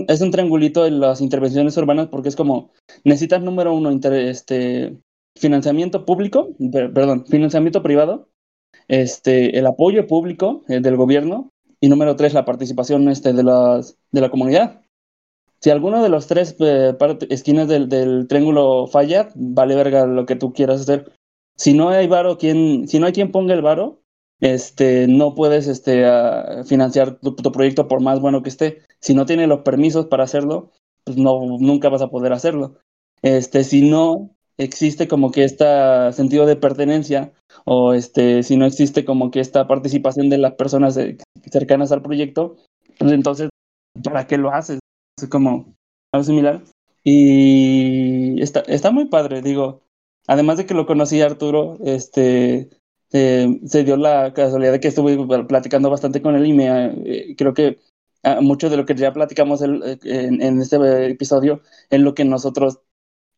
es 0.08 0.20
un, 0.20 0.30
triangulito 0.30 0.86
en 0.86 1.00
las 1.00 1.20
intervenciones 1.20 1.76
urbanas 1.76 2.08
porque 2.08 2.28
es 2.28 2.36
como, 2.36 2.70
necesitas 3.04 3.42
número 3.42 3.74
uno, 3.74 3.90
este, 3.90 4.98
financiamiento 5.36 6.04
público, 6.04 6.50
per, 6.72 6.92
perdón, 6.92 7.24
financiamiento 7.26 7.82
privado, 7.82 8.28
este, 8.88 9.58
el 9.58 9.66
apoyo 9.66 10.06
público 10.06 10.62
eh, 10.68 10.80
del 10.80 10.96
gobierno 10.96 11.50
y 11.80 11.88
número 11.88 12.16
tres, 12.16 12.34
la 12.34 12.44
participación 12.44 13.08
este, 13.08 13.32
de, 13.32 13.42
las, 13.42 13.96
de 14.12 14.20
la 14.20 14.30
comunidad. 14.30 14.82
Si 15.60 15.70
alguno 15.70 16.02
de 16.02 16.10
los 16.10 16.26
tres 16.26 16.56
esquinas 17.30 17.68
del, 17.68 17.88
del, 17.88 18.28
triángulo 18.28 18.86
falla, 18.86 19.30
vale 19.34 19.74
verga 19.74 20.04
lo 20.04 20.26
que 20.26 20.36
tú 20.36 20.52
quieras 20.52 20.82
hacer. 20.82 21.10
Si 21.56 21.72
no 21.74 21.88
hay 21.90 22.06
varo, 22.06 22.38
quien, 22.38 22.88
si 22.88 22.98
no 22.98 23.06
hay 23.06 23.12
quien 23.12 23.30
ponga 23.30 23.54
el 23.54 23.62
varo, 23.62 24.00
este, 24.40 25.06
no 25.08 25.34
puedes 25.34 25.68
este, 25.68 26.04
uh, 26.08 26.64
financiar 26.64 27.18
tu, 27.20 27.34
tu, 27.34 27.52
proyecto 27.52 27.88
por 27.88 28.00
más 28.00 28.20
bueno 28.20 28.42
que 28.42 28.48
esté. 28.48 28.82
Si 29.00 29.14
no 29.14 29.26
tienes 29.26 29.48
los 29.48 29.60
permisos 29.60 30.06
para 30.06 30.24
hacerlo, 30.24 30.70
pues 31.04 31.16
no, 31.16 31.58
nunca 31.58 31.88
vas 31.88 32.02
a 32.02 32.08
poder 32.08 32.32
hacerlo. 32.32 32.76
Este, 33.22 33.64
si 33.64 33.88
no 33.88 34.30
existe 34.58 35.08
como 35.08 35.30
que 35.30 35.44
este 35.44 35.64
sentido 36.12 36.46
de 36.46 36.56
pertenencia 36.56 37.32
o 37.64 37.94
este, 37.94 38.42
si 38.42 38.56
no 38.56 38.66
existe 38.66 39.04
como 39.04 39.30
que 39.30 39.40
esta 39.40 39.66
participación 39.66 40.28
de 40.28 40.38
las 40.38 40.54
personas 40.54 40.94
de, 40.94 41.18
cercanas 41.50 41.92
al 41.92 42.02
proyecto, 42.02 42.56
pues 42.98 43.12
entonces, 43.12 43.50
¿para 44.02 44.26
qué 44.26 44.38
lo 44.38 44.52
haces? 44.52 44.80
Es 45.18 45.28
como 45.28 45.74
algo 46.12 46.24
similar. 46.24 46.62
Y 47.02 48.40
está, 48.42 48.60
está 48.60 48.90
muy 48.90 49.06
padre, 49.06 49.42
digo, 49.42 49.82
además 50.26 50.58
de 50.58 50.66
que 50.66 50.74
lo 50.74 50.86
conocí 50.86 51.20
a 51.20 51.26
Arturo, 51.26 51.78
este, 51.84 52.70
eh, 53.12 53.60
se 53.66 53.84
dio 53.84 53.96
la 53.96 54.32
casualidad 54.34 54.72
de 54.72 54.80
que 54.80 54.88
estuve 54.88 55.16
platicando 55.46 55.90
bastante 55.90 56.22
con 56.22 56.34
él 56.36 56.46
y 56.46 56.56
eh, 56.60 57.34
creo 57.36 57.54
que 57.54 57.78
eh, 58.24 58.40
mucho 58.40 58.70
de 58.70 58.76
lo 58.76 58.86
que 58.86 58.94
ya 58.94 59.12
platicamos 59.12 59.62
en, 59.62 59.82
este 60.60 61.10
episodio 61.10 61.62
es 61.90 62.00
lo 62.00 62.14
que 62.14 62.24
nosotros, 62.24 62.80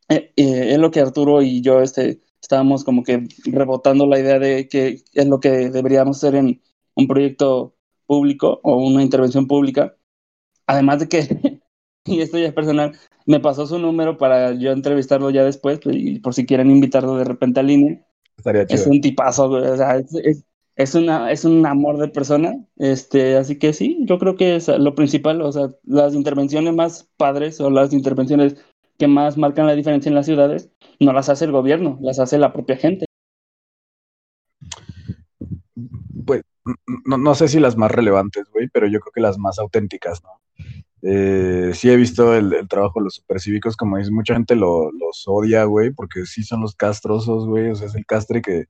eh, 0.09 0.33
es 0.37 0.79
lo 0.79 0.91
que 0.91 1.01
Arturo 1.01 1.43
y 1.43 1.61
yo 1.61 1.81
este, 1.83 2.21
estábamos 2.41 2.85
como 2.85 3.03
que 3.03 3.27
rebotando 3.47 4.07
la 4.07 4.21
idea 4.21 4.39
de 4.39 4.69
que 4.69 5.03
es 5.13 5.27
lo 5.27 5.41
que 5.41 5.71
deberíamos 5.71 6.19
hacer 6.19 6.37
en 6.37 6.63
un 6.95 7.07
proyecto 7.09 7.75
público 8.07 8.61
o 8.63 8.77
una 8.77 9.03
intervención 9.03 9.47
pública. 9.49 9.97
Además 10.67 11.01
de 11.01 11.09
que, 11.09 11.21
y 12.17 12.21
esto 12.21 12.39
ya 12.39 12.47
es 12.49 12.55
personal, 12.55 12.93
me 13.27 13.41
pasó 13.41 13.67
su 13.67 13.79
número 13.79 14.17
para 14.17 14.53
yo 14.53 14.73
entrevistarlo 14.73 15.31
ya 15.31 15.45
después, 15.45 15.81
y 15.85 16.21
por 16.21 16.35
si 16.35 16.47
quieren 16.47 16.71
invitarlo 16.71 17.17
de 17.17 17.25
repente 17.25 17.61
al 17.61 17.67
línea. 17.67 18.07
Estaría 18.37 18.67
chido. 18.67 18.81
Es 18.81 18.87
un 18.87 19.01
tipazo, 19.01 19.51
o 19.51 19.77
sea, 19.77 19.97
es, 19.97 20.15
es, 20.15 20.45
es, 20.77 20.95
una, 20.95 21.33
es 21.33 21.45
un 21.45 21.65
amor 21.67 21.99
de 21.99 22.09
persona. 22.09 22.55
Este, 22.77 23.37
así 23.37 23.59
que 23.59 23.73
sí, 23.73 23.99
yo 24.03 24.19
creo 24.19 24.37
que 24.37 24.57
es 24.57 24.69
lo 24.69 24.95
principal, 24.95 25.41
o 25.43 25.51
sea, 25.51 25.71
las 25.85 26.15
intervenciones 26.15 26.75
más 26.75 27.09
padres 27.17 27.61
o 27.61 27.71
las 27.71 27.93
intervenciones 27.93 28.57
que 28.99 29.09
más 29.09 29.37
marcan 29.37 29.67
la 29.67 29.75
diferencia 29.75 30.09
en 30.09 30.15
las 30.15 30.27
ciudades 30.27 30.71
no 31.01 31.13
las 31.13 31.29
hace 31.29 31.45
el 31.45 31.53
gobierno, 31.53 31.99
las 32.01 32.19
hace 32.19 32.39
la 32.39 32.53
propia 32.53 32.77
gente. 32.77 33.07
Pues 36.25 36.43
no, 37.05 37.19
no 37.19 37.35
sé 37.35 37.49
si 37.49 37.61
las 37.61 37.77
más 37.77 37.91
relevantes, 37.91 38.49
güey, 38.53 38.69
pero 38.69 38.87
yo 38.87 39.01
creo 39.01 39.13
que 39.13 39.21
las 39.21 39.39
más 39.39 39.59
auténticas, 39.59 40.23
¿no? 40.23 40.31
Eh, 41.03 41.73
sí 41.75 41.91
he 41.91 41.97
visto 41.97 42.35
el, 42.35 42.67
trabajo 42.69 43.01
de 43.01 43.05
los 43.05 43.15
supercívicos, 43.17 43.77
como 43.77 43.97
dices, 43.99 44.11
mucha 44.11 44.35
gente 44.35 44.57
lo, 44.57 44.91
los 44.93 45.25
odia, 45.27 45.65
güey, 45.65 45.91
porque 45.93 46.25
sí 46.27 46.43
son 46.43 46.63
los 46.63 46.75
castrosos, 46.75 47.47
güey, 47.47 47.71
o 47.71 47.75
sea, 47.75 47.87
es 47.89 47.95
el 47.95 48.07
castre 48.07 48.43
que 48.43 48.67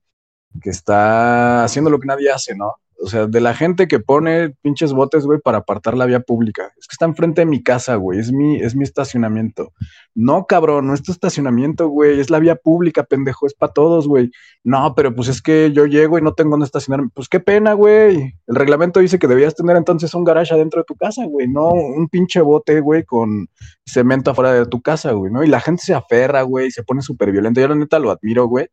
está 0.63 1.63
haciendo 1.63 1.89
lo 1.89 1.99
que 1.99 2.07
nadie 2.07 2.31
hace, 2.31 2.55
¿no? 2.55 2.75
O 2.99 3.07
sea, 3.07 3.27
de 3.27 3.41
la 3.41 3.53
gente 3.53 3.87
que 3.87 3.99
pone 3.99 4.55
pinches 4.61 4.91
botes, 4.91 5.25
güey, 5.25 5.39
para 5.39 5.59
apartar 5.59 5.95
la 5.95 6.05
vía 6.05 6.19
pública. 6.19 6.71
Es 6.77 6.87
que 6.87 6.93
está 6.93 7.05
enfrente 7.05 7.41
de 7.41 7.45
mi 7.45 7.61
casa, 7.61 7.95
güey. 7.95 8.19
Es 8.19 8.31
mi, 8.31 8.57
es 8.57 8.75
mi 8.75 8.83
estacionamiento. 8.83 9.71
No, 10.15 10.45
cabrón, 10.47 10.87
no 10.87 10.93
es 10.93 11.03
tu 11.03 11.11
estacionamiento, 11.11 11.89
güey. 11.89 12.19
Es 12.19 12.29
la 12.31 12.39
vía 12.39 12.55
pública, 12.55 13.03
pendejo. 13.03 13.45
Es 13.45 13.53
para 13.53 13.71
todos, 13.71 14.07
güey. 14.07 14.31
No, 14.63 14.95
pero 14.95 15.13
pues 15.13 15.27
es 15.27 15.41
que 15.41 15.71
yo 15.71 15.85
llego 15.85 16.17
y 16.17 16.21
no 16.23 16.33
tengo 16.33 16.51
dónde 16.51 16.65
estacionarme. 16.65 17.09
Pues 17.13 17.29
qué 17.29 17.39
pena, 17.39 17.73
güey. 17.73 18.33
El 18.47 18.55
reglamento 18.55 18.99
dice 18.99 19.19
que 19.19 19.27
debías 19.27 19.53
tener 19.53 19.77
entonces 19.77 20.13
un 20.15 20.23
garage 20.23 20.53
adentro 20.53 20.81
de 20.81 20.85
tu 20.85 20.95
casa, 20.95 21.25
güey. 21.25 21.47
No 21.47 21.69
un 21.69 22.07
pinche 22.09 22.41
bote, 22.41 22.79
güey, 22.81 23.03
con 23.03 23.47
cemento 23.85 24.31
afuera 24.31 24.53
de 24.53 24.65
tu 24.65 24.81
casa, 24.81 25.11
güey, 25.11 25.31
¿no? 25.31 25.43
Y 25.43 25.47
la 25.47 25.59
gente 25.59 25.83
se 25.83 25.93
aferra, 25.93 26.41
güey, 26.41 26.71
se 26.71 26.83
pone 26.83 27.01
súper 27.01 27.31
violenta. 27.31 27.61
Yo 27.61 27.67
la 27.67 27.75
neta 27.75 27.99
lo 27.99 28.11
admiro, 28.11 28.47
güey. 28.47 28.67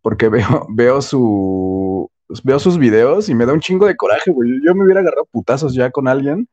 Porque 0.00 0.28
veo, 0.30 0.66
veo 0.70 1.02
su, 1.02 2.10
veo 2.42 2.58
sus 2.58 2.78
videos 2.78 3.28
y 3.28 3.34
me 3.34 3.46
da 3.46 3.52
un 3.52 3.60
chingo 3.60 3.86
de 3.86 3.96
coraje, 3.96 4.30
güey. 4.30 4.50
Yo 4.64 4.74
me 4.74 4.84
hubiera 4.84 5.00
agarrado 5.00 5.26
putazos 5.30 5.74
ya 5.74 5.90
con 5.90 6.08
alguien. 6.08 6.48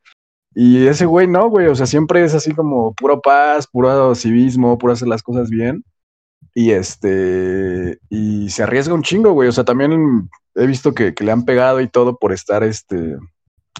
Y 0.54 0.86
ese 0.86 1.06
güey 1.06 1.26
no, 1.26 1.48
güey. 1.48 1.66
O 1.68 1.74
sea, 1.74 1.86
siempre 1.86 2.24
es 2.24 2.34
así 2.34 2.52
como 2.52 2.94
puro 2.94 3.20
paz, 3.20 3.66
puro 3.66 4.14
civismo, 4.14 4.78
puro 4.78 4.92
hacer 4.92 5.08
las 5.08 5.22
cosas 5.22 5.50
bien. 5.50 5.84
Y 6.54 6.72
este. 6.72 7.98
Y 8.08 8.50
se 8.50 8.62
arriesga 8.62 8.94
un 8.94 9.02
chingo, 9.02 9.32
güey. 9.32 9.48
O 9.48 9.52
sea, 9.52 9.64
también 9.64 10.28
he 10.56 10.66
visto 10.66 10.94
que, 10.94 11.14
le 11.18 11.32
han 11.32 11.44
pegado 11.44 11.80
y 11.80 11.88
todo 11.88 12.16
por 12.18 12.32
estar 12.32 12.62
este. 12.62 13.16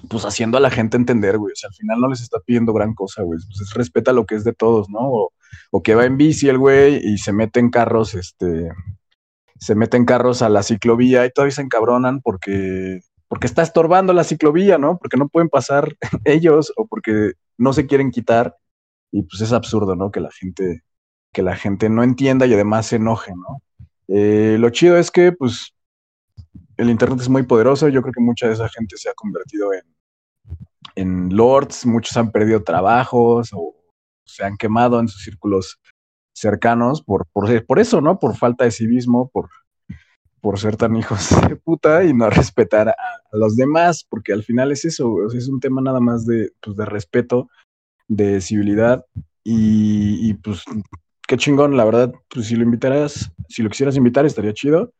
Pues 0.08 0.24
haciendo 0.24 0.56
a 0.56 0.60
la 0.60 0.70
gente 0.70 0.96
entender, 0.96 1.38
güey. 1.38 1.52
O 1.52 1.56
sea, 1.56 1.68
al 1.68 1.74
final 1.74 2.00
no 2.00 2.08
les 2.08 2.22
está 2.22 2.38
pidiendo 2.40 2.72
gran 2.72 2.94
cosa, 2.94 3.22
güey. 3.22 3.40
Pues 3.58 3.74
respeta 3.74 4.12
lo 4.12 4.24
que 4.24 4.36
es 4.36 4.44
de 4.44 4.52
todos, 4.54 4.88
¿no? 4.88 5.00
O, 5.00 5.32
o 5.72 5.82
que 5.82 5.94
va 5.94 6.06
en 6.06 6.16
bici 6.16 6.48
el 6.48 6.58
güey 6.58 7.00
y 7.04 7.18
se 7.18 7.32
mete 7.32 7.60
en 7.60 7.70
carros, 7.70 8.14
este 8.14 8.70
se 9.60 9.74
meten 9.74 10.06
carros 10.06 10.40
a 10.42 10.48
la 10.48 10.62
ciclovía 10.62 11.26
y 11.26 11.30
todavía 11.30 11.54
se 11.54 11.62
encabronan 11.62 12.22
porque, 12.22 13.00
porque 13.28 13.46
está 13.46 13.62
estorbando 13.62 14.14
la 14.14 14.24
ciclovía, 14.24 14.78
¿no? 14.78 14.98
Porque 14.98 15.18
no 15.18 15.28
pueden 15.28 15.50
pasar 15.50 15.96
ellos 16.24 16.72
o 16.76 16.86
porque 16.86 17.32
no 17.58 17.72
se 17.72 17.86
quieren 17.86 18.10
quitar. 18.10 18.56
Y 19.12 19.22
pues 19.22 19.42
es 19.42 19.52
absurdo, 19.52 19.96
¿no? 19.96 20.10
Que 20.10 20.20
la 20.20 20.30
gente, 20.30 20.82
que 21.32 21.42
la 21.42 21.56
gente 21.56 21.90
no 21.90 22.02
entienda 22.02 22.46
y 22.46 22.54
además 22.54 22.86
se 22.86 22.96
enoje, 22.96 23.32
¿no? 23.36 23.62
Eh, 24.08 24.56
lo 24.58 24.70
chido 24.70 24.96
es 24.96 25.10
que, 25.10 25.32
pues, 25.32 25.74
el 26.76 26.88
Internet 26.88 27.20
es 27.20 27.28
muy 27.28 27.42
poderoso. 27.42 27.88
Yo 27.88 28.00
creo 28.00 28.14
que 28.14 28.22
mucha 28.22 28.46
de 28.46 28.54
esa 28.54 28.68
gente 28.70 28.96
se 28.96 29.10
ha 29.10 29.14
convertido 29.14 29.74
en, 29.74 29.82
en 30.94 31.36
lords, 31.36 31.84
muchos 31.84 32.16
han 32.16 32.32
perdido 32.32 32.62
trabajos 32.62 33.50
o 33.52 33.74
se 34.24 34.44
han 34.44 34.56
quemado 34.56 35.00
en 35.00 35.08
sus 35.08 35.22
círculos 35.22 35.78
cercanos 36.32 37.02
por, 37.02 37.26
por, 37.32 37.64
por 37.66 37.78
eso, 37.78 38.00
¿no? 38.00 38.18
Por 38.18 38.36
falta 38.36 38.64
de 38.64 38.70
civismo, 38.70 39.30
por, 39.32 39.48
por 40.40 40.58
ser 40.58 40.76
tan 40.76 40.96
hijos 40.96 41.28
de 41.48 41.56
puta 41.56 42.04
y 42.04 42.14
no 42.14 42.30
respetar 42.30 42.88
a, 42.88 42.96
los 43.32 43.56
demás, 43.56 44.04
porque 44.08 44.32
al 44.32 44.42
final 44.42 44.72
es 44.72 44.84
eso, 44.84 45.26
es 45.32 45.48
un 45.48 45.60
tema 45.60 45.80
nada 45.80 46.00
más 46.00 46.26
de, 46.26 46.50
pues, 46.60 46.76
de 46.76 46.84
respeto, 46.84 47.48
de 48.08 48.40
civilidad 48.40 49.04
y, 49.44 50.34
pues 50.34 50.64
qué 51.26 51.36
chingón, 51.36 51.76
la 51.76 51.84
verdad, 51.84 52.12
pues 52.28 52.46
si 52.46 52.56
lo 52.56 52.64
invitaras, 52.64 53.32
si 53.48 53.62
lo 53.62 53.70
quisieras 53.70 53.96
invitar 53.96 54.26
estaría 54.26 54.52
chido. 54.52 54.92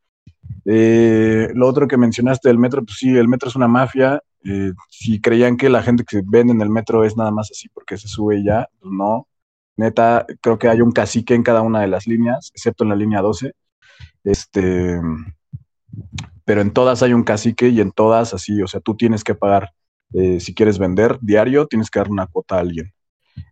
Eh, 0.65 1.49
lo 1.53 1.67
otro 1.67 1.87
que 1.87 1.97
mencionaste 1.97 2.49
del 2.49 2.57
metro, 2.57 2.83
pues 2.83 2.97
sí, 2.97 3.15
el 3.15 3.27
metro 3.27 3.49
es 3.49 3.55
una 3.55 3.67
mafia. 3.67 4.21
Eh, 4.43 4.71
si 4.89 5.21
creían 5.21 5.57
que 5.57 5.69
la 5.69 5.83
gente 5.83 6.03
que 6.03 6.21
vende 6.25 6.53
en 6.53 6.61
el 6.61 6.69
metro 6.69 7.03
es 7.03 7.15
nada 7.15 7.31
más 7.31 7.51
así 7.51 7.69
porque 7.69 7.97
se 7.97 8.07
sube 8.07 8.39
y 8.39 8.45
ya, 8.45 8.67
pues 8.79 8.91
no. 8.93 9.27
Neta, 9.81 10.27
creo 10.41 10.59
que 10.59 10.69
hay 10.69 10.81
un 10.81 10.91
cacique 10.91 11.33
en 11.33 11.43
cada 11.43 11.61
una 11.61 11.81
de 11.81 11.87
las 11.87 12.05
líneas, 12.05 12.51
excepto 12.53 12.83
en 12.83 12.89
la 12.91 12.95
línea 12.95 13.21
12. 13.21 13.53
Este, 14.23 14.99
pero 16.45 16.61
en 16.61 16.71
todas 16.71 17.01
hay 17.01 17.13
un 17.13 17.23
cacique 17.23 17.69
y 17.69 17.81
en 17.81 17.91
todas 17.91 18.33
así, 18.33 18.61
o 18.61 18.67
sea, 18.67 18.79
tú 18.79 18.95
tienes 18.95 19.23
que 19.23 19.35
pagar, 19.35 19.71
eh, 20.13 20.39
si 20.39 20.53
quieres 20.53 20.77
vender 20.77 21.17
diario, 21.21 21.65
tienes 21.65 21.89
que 21.89 21.99
dar 21.99 22.09
una 22.09 22.27
cuota 22.27 22.57
a 22.57 22.59
alguien. 22.59 22.93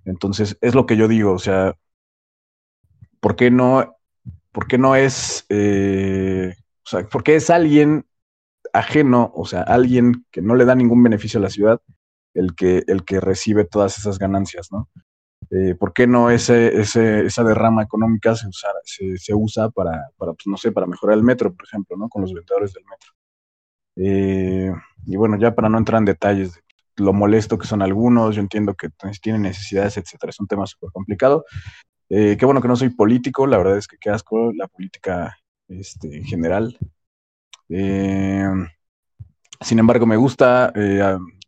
Entonces, 0.05 0.57
es 0.61 0.75
lo 0.75 0.85
que 0.85 0.97
yo 0.97 1.07
digo, 1.07 1.33
o 1.33 1.39
sea, 1.39 1.75
¿por 3.19 3.35
qué 3.35 3.49
no, 3.49 3.95
por 4.51 4.67
qué 4.67 4.77
no 4.77 4.95
es, 4.95 5.45
eh, 5.49 6.53
o 6.85 6.89
sea, 6.89 7.07
es 7.25 7.49
alguien 7.49 8.05
ajeno, 8.71 9.31
o 9.33 9.45
sea, 9.45 9.61
alguien 9.63 10.25
que 10.31 10.41
no 10.43 10.55
le 10.55 10.65
da 10.65 10.75
ningún 10.75 11.01
beneficio 11.01 11.39
a 11.39 11.43
la 11.43 11.49
ciudad, 11.49 11.81
el 12.35 12.55
que, 12.55 12.83
el 12.85 13.03
que 13.03 13.19
recibe 13.19 13.65
todas 13.65 13.97
esas 13.97 14.19
ganancias, 14.19 14.71
¿no? 14.71 14.89
Eh, 15.51 15.73
¿por 15.73 15.93
qué 15.93 16.05
no 16.05 16.29
ese, 16.29 16.79
ese, 16.79 17.25
esa 17.25 17.43
derrama 17.43 17.81
económica 17.81 18.35
se, 18.35 19.17
se, 19.17 19.33
usa 19.33 19.69
para, 19.69 20.11
para 20.15 20.33
pues, 20.33 20.45
no 20.45 20.57
sé, 20.57 20.71
para 20.71 20.85
mejorar 20.85 21.17
el 21.17 21.23
metro, 21.23 21.51
por 21.53 21.65
ejemplo, 21.65 21.97
¿no? 21.97 22.07
Con 22.07 22.21
los 22.21 22.33
vendedores 22.33 22.71
del 22.73 22.83
metro. 22.83 23.11
Eh, 23.95 24.71
y 25.07 25.15
bueno, 25.15 25.37
ya 25.39 25.55
para 25.55 25.67
no 25.69 25.79
entrar 25.79 25.99
en 25.99 26.05
detalles 26.05 26.53
de 26.53 26.61
lo 27.03 27.13
molesto 27.13 27.57
que 27.57 27.65
son 27.65 27.81
algunos, 27.81 28.35
yo 28.35 28.41
entiendo 28.41 28.75
que 28.75 28.89
tienen 29.21 29.41
necesidades, 29.41 29.97
etcétera, 29.97 30.29
es 30.29 30.39
un 30.39 30.47
tema 30.47 30.67
súper 30.67 30.91
complicado. 30.91 31.45
Eh, 32.09 32.37
qué 32.37 32.45
bueno 32.45 32.61
que 32.61 32.67
no 32.67 32.75
soy 32.75 32.89
político, 32.89 33.47
la 33.47 33.57
verdad 33.57 33.77
es 33.77 33.87
que 33.87 33.97
qué 33.99 34.11
asco 34.11 34.51
la 34.53 34.67
política 34.67 35.35
este, 35.67 36.17
en 36.17 36.25
general. 36.25 36.77
sin 39.61 39.79
embargo, 39.79 40.05
me 40.05 40.17
gusta 40.17 40.71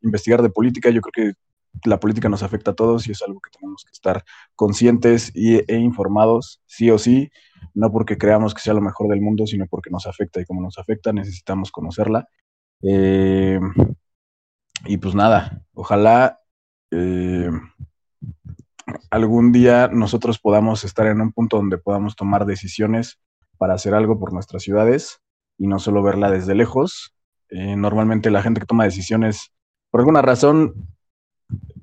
investigar 0.02 0.42
de 0.42 0.50
política, 0.50 0.90
yo 0.90 1.02
creo 1.02 1.34
que 1.34 1.38
la 1.86 2.00
política 2.00 2.30
nos 2.30 2.44
afecta 2.44 2.72
a 2.72 2.76
todos 2.76 3.08
y 3.08 3.12
es 3.12 3.22
algo 3.22 3.40
que 3.40 3.52
tenemos 3.52 3.84
que 3.84 3.92
estar 3.92 4.24
conscientes 4.56 5.32
y, 5.34 5.60
e 5.72 5.78
informados, 5.78 6.62
sí 6.66 6.92
o 6.92 6.98
sí, 6.98 7.32
no 7.74 7.92
porque 7.92 8.18
creamos 8.18 8.54
que 8.54 8.62
sea 8.62 8.74
lo 8.74 8.82
mejor 8.82 9.10
del 9.10 9.22
mundo, 9.22 9.48
sino 9.48 9.66
porque 9.68 9.90
nos 9.90 10.08
afecta 10.08 10.42
y 10.42 10.46
como 10.46 10.62
nos 10.62 10.78
afecta 10.78 11.14
necesitamos 11.14 11.72
conocerla. 11.72 12.28
Eh, 12.84 13.60
y 14.86 14.98
pues 14.98 15.16
nada, 15.16 15.62
ojalá 15.74 16.40
eh, 16.92 17.50
algún 19.10 19.52
día 19.52 19.88
nosotros 19.88 20.40
podamos 20.40 20.84
estar 20.84 21.08
en 21.08 21.22
un 21.22 21.32
punto 21.32 21.58
donde 21.58 21.78
podamos 21.78 22.16
tomar 22.16 22.46
decisiones 22.46 23.20
para 23.58 23.76
hacer 23.76 23.94
algo 23.94 24.20
por 24.20 24.34
nuestras 24.34 24.64
ciudades 24.64 25.22
y 25.58 25.68
no 25.68 25.80
solo 25.80 26.02
verla 26.02 26.32
desde 26.32 26.56
lejos. 26.56 27.16
Eh, 27.50 27.76
normalmente 27.76 28.32
la 28.32 28.42
gente 28.42 28.60
que 28.60 28.66
toma 28.66 28.86
decisiones, 28.86 29.52
por 29.92 30.02
alguna 30.02 30.22
razón, 30.22 30.88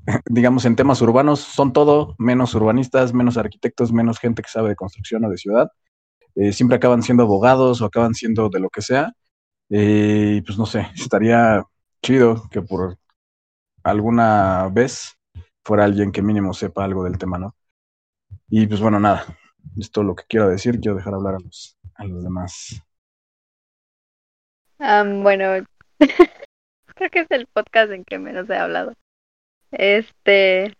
digamos, 0.27 0.65
en 0.65 0.77
temas 0.77 1.01
urbanos 1.03 1.41
son 1.41 1.73
todo 1.73 2.15
menos 2.19 2.55
urbanistas, 2.55 3.13
menos 3.13 3.37
arquitectos, 3.37 3.93
menos 3.93 4.19
gente 4.19 4.43
que 4.43 4.49
sabe 4.49 4.71
de 4.71 4.77
construcción 4.77 5.25
o 5.25 5.31
de 5.31 5.37
ciudad. 5.37 5.71
Eh, 6.35 6.53
siempre 6.53 6.77
acaban 6.77 7.03
siendo 7.03 7.25
abogados 7.25 7.81
o 7.81 7.87
acaban 7.87 8.15
siendo 8.15 8.49
de 8.49 8.61
lo 8.61 8.71
que 8.71 8.83
sea. 8.83 9.13
Eh, 9.71 10.37
y 10.39 10.43
pues 10.43 10.59
no 10.59 10.67
sé, 10.67 10.89
estaría 10.95 11.65
chido 12.03 12.49
que 12.51 12.63
por 12.63 12.97
alguna 13.83 14.69
vez 14.73 15.15
fuera 15.65 15.85
alguien 15.85 16.13
que 16.13 16.23
mínimo 16.23 16.55
sepa 16.55 16.85
algo 16.85 17.05
del 17.05 17.19
tema, 17.19 17.39
¿no? 17.39 17.55
Y 18.49 18.67
pues 18.67 18.81
bueno, 18.81 18.99
nada, 18.99 19.27
es 19.77 19.91
todo 19.91 20.05
lo 20.05 20.15
que 20.15 20.25
quiero 20.29 20.49
decir, 20.49 20.81
quiero 20.81 20.97
dejar 20.97 21.15
hablar 21.15 21.35
a 21.35 21.41
los, 21.41 21.77
a 21.97 22.05
los 22.05 22.23
demás. 22.23 22.83
bueno, 24.79 25.67
creo 26.95 27.11
que 27.11 27.21
es 27.21 27.31
el 27.31 27.47
podcast 27.47 27.93
en 27.93 28.05
que 28.05 28.19
menos 28.19 28.49
he 28.49 28.57
hablado. 28.57 28.95
Este, 29.71 30.75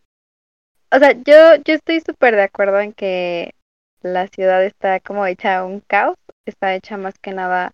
o 0.91 0.99
sea, 0.99 1.13
yo, 1.13 1.63
yo 1.65 1.75
estoy 1.75 2.01
súper 2.01 2.37
de 2.37 2.43
acuerdo 2.43 2.81
en 2.81 2.93
que 2.93 3.55
la 4.03 4.29
ciudad 4.29 4.65
está 4.65 5.01
como 5.01 5.27
hecha 5.27 5.65
un 5.65 5.81
caos, 5.81 6.17
está 6.47 6.75
hecha 6.75 6.97
más 6.97 7.19
que 7.19 7.33
nada 7.33 7.73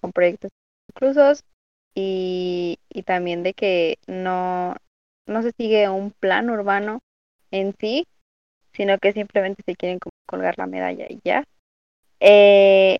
con 0.00 0.12
proyectos 0.12 0.50
inclusos 0.90 1.44
y, 1.94 2.78
y 2.90 3.02
también 3.02 3.42
de 3.42 3.54
que 3.54 3.98
no, 4.06 4.76
no 5.26 5.42
se 5.42 5.52
sigue 5.56 5.88
un 5.88 6.10
plan 6.10 6.50
urbano 6.50 7.00
en 7.50 7.74
sí, 7.78 8.06
sino 8.72 8.98
que 8.98 9.12
simplemente 9.12 9.62
se 9.64 9.76
quieren 9.76 9.98
colgar 10.26 10.58
la 10.58 10.66
medalla 10.66 11.06
y 11.08 11.20
ya. 11.24 11.44
Eh, 12.20 12.98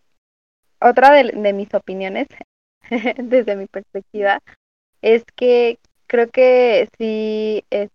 otra 0.80 1.10
de, 1.12 1.32
de 1.32 1.52
mis 1.52 1.72
opiniones, 1.74 2.28
desde 3.18 3.56
mi 3.56 3.66
perspectiva, 3.66 4.40
es 5.02 5.24
que 5.36 5.78
creo 6.14 6.30
que 6.30 6.88
sí 6.96 7.64
es, 7.70 7.90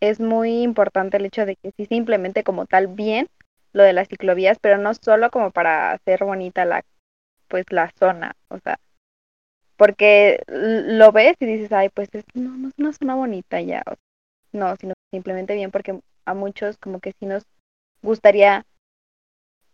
es 0.00 0.18
muy 0.18 0.62
importante 0.62 1.18
el 1.18 1.26
hecho 1.26 1.44
de 1.44 1.56
que 1.56 1.72
sí 1.76 1.84
se 1.84 1.94
implemente 1.94 2.42
como 2.42 2.64
tal 2.64 2.86
bien 2.86 3.28
lo 3.74 3.82
de 3.82 3.92
las 3.92 4.08
ciclovías, 4.08 4.58
pero 4.58 4.78
no 4.78 4.94
solo 4.94 5.30
como 5.30 5.50
para 5.50 5.92
hacer 5.92 6.24
bonita 6.24 6.64
la 6.64 6.82
pues 7.48 7.66
la 7.70 7.92
zona, 7.98 8.34
o 8.48 8.58
sea, 8.60 8.78
porque 9.76 10.42
lo 10.48 11.12
ves 11.12 11.34
y 11.40 11.44
dices, 11.44 11.70
ay, 11.70 11.90
pues 11.90 12.08
es, 12.14 12.24
no, 12.32 12.56
no 12.56 12.68
es 12.68 12.74
una 12.78 12.94
zona 12.94 13.14
bonita 13.14 13.60
ya, 13.60 13.82
no, 14.52 14.74
sino 14.76 14.94
simplemente 15.12 15.54
bien 15.54 15.70
porque 15.70 16.00
a 16.24 16.32
muchos 16.32 16.78
como 16.78 16.98
que 16.98 17.12
sí 17.20 17.26
nos 17.26 17.44
gustaría 18.02 18.64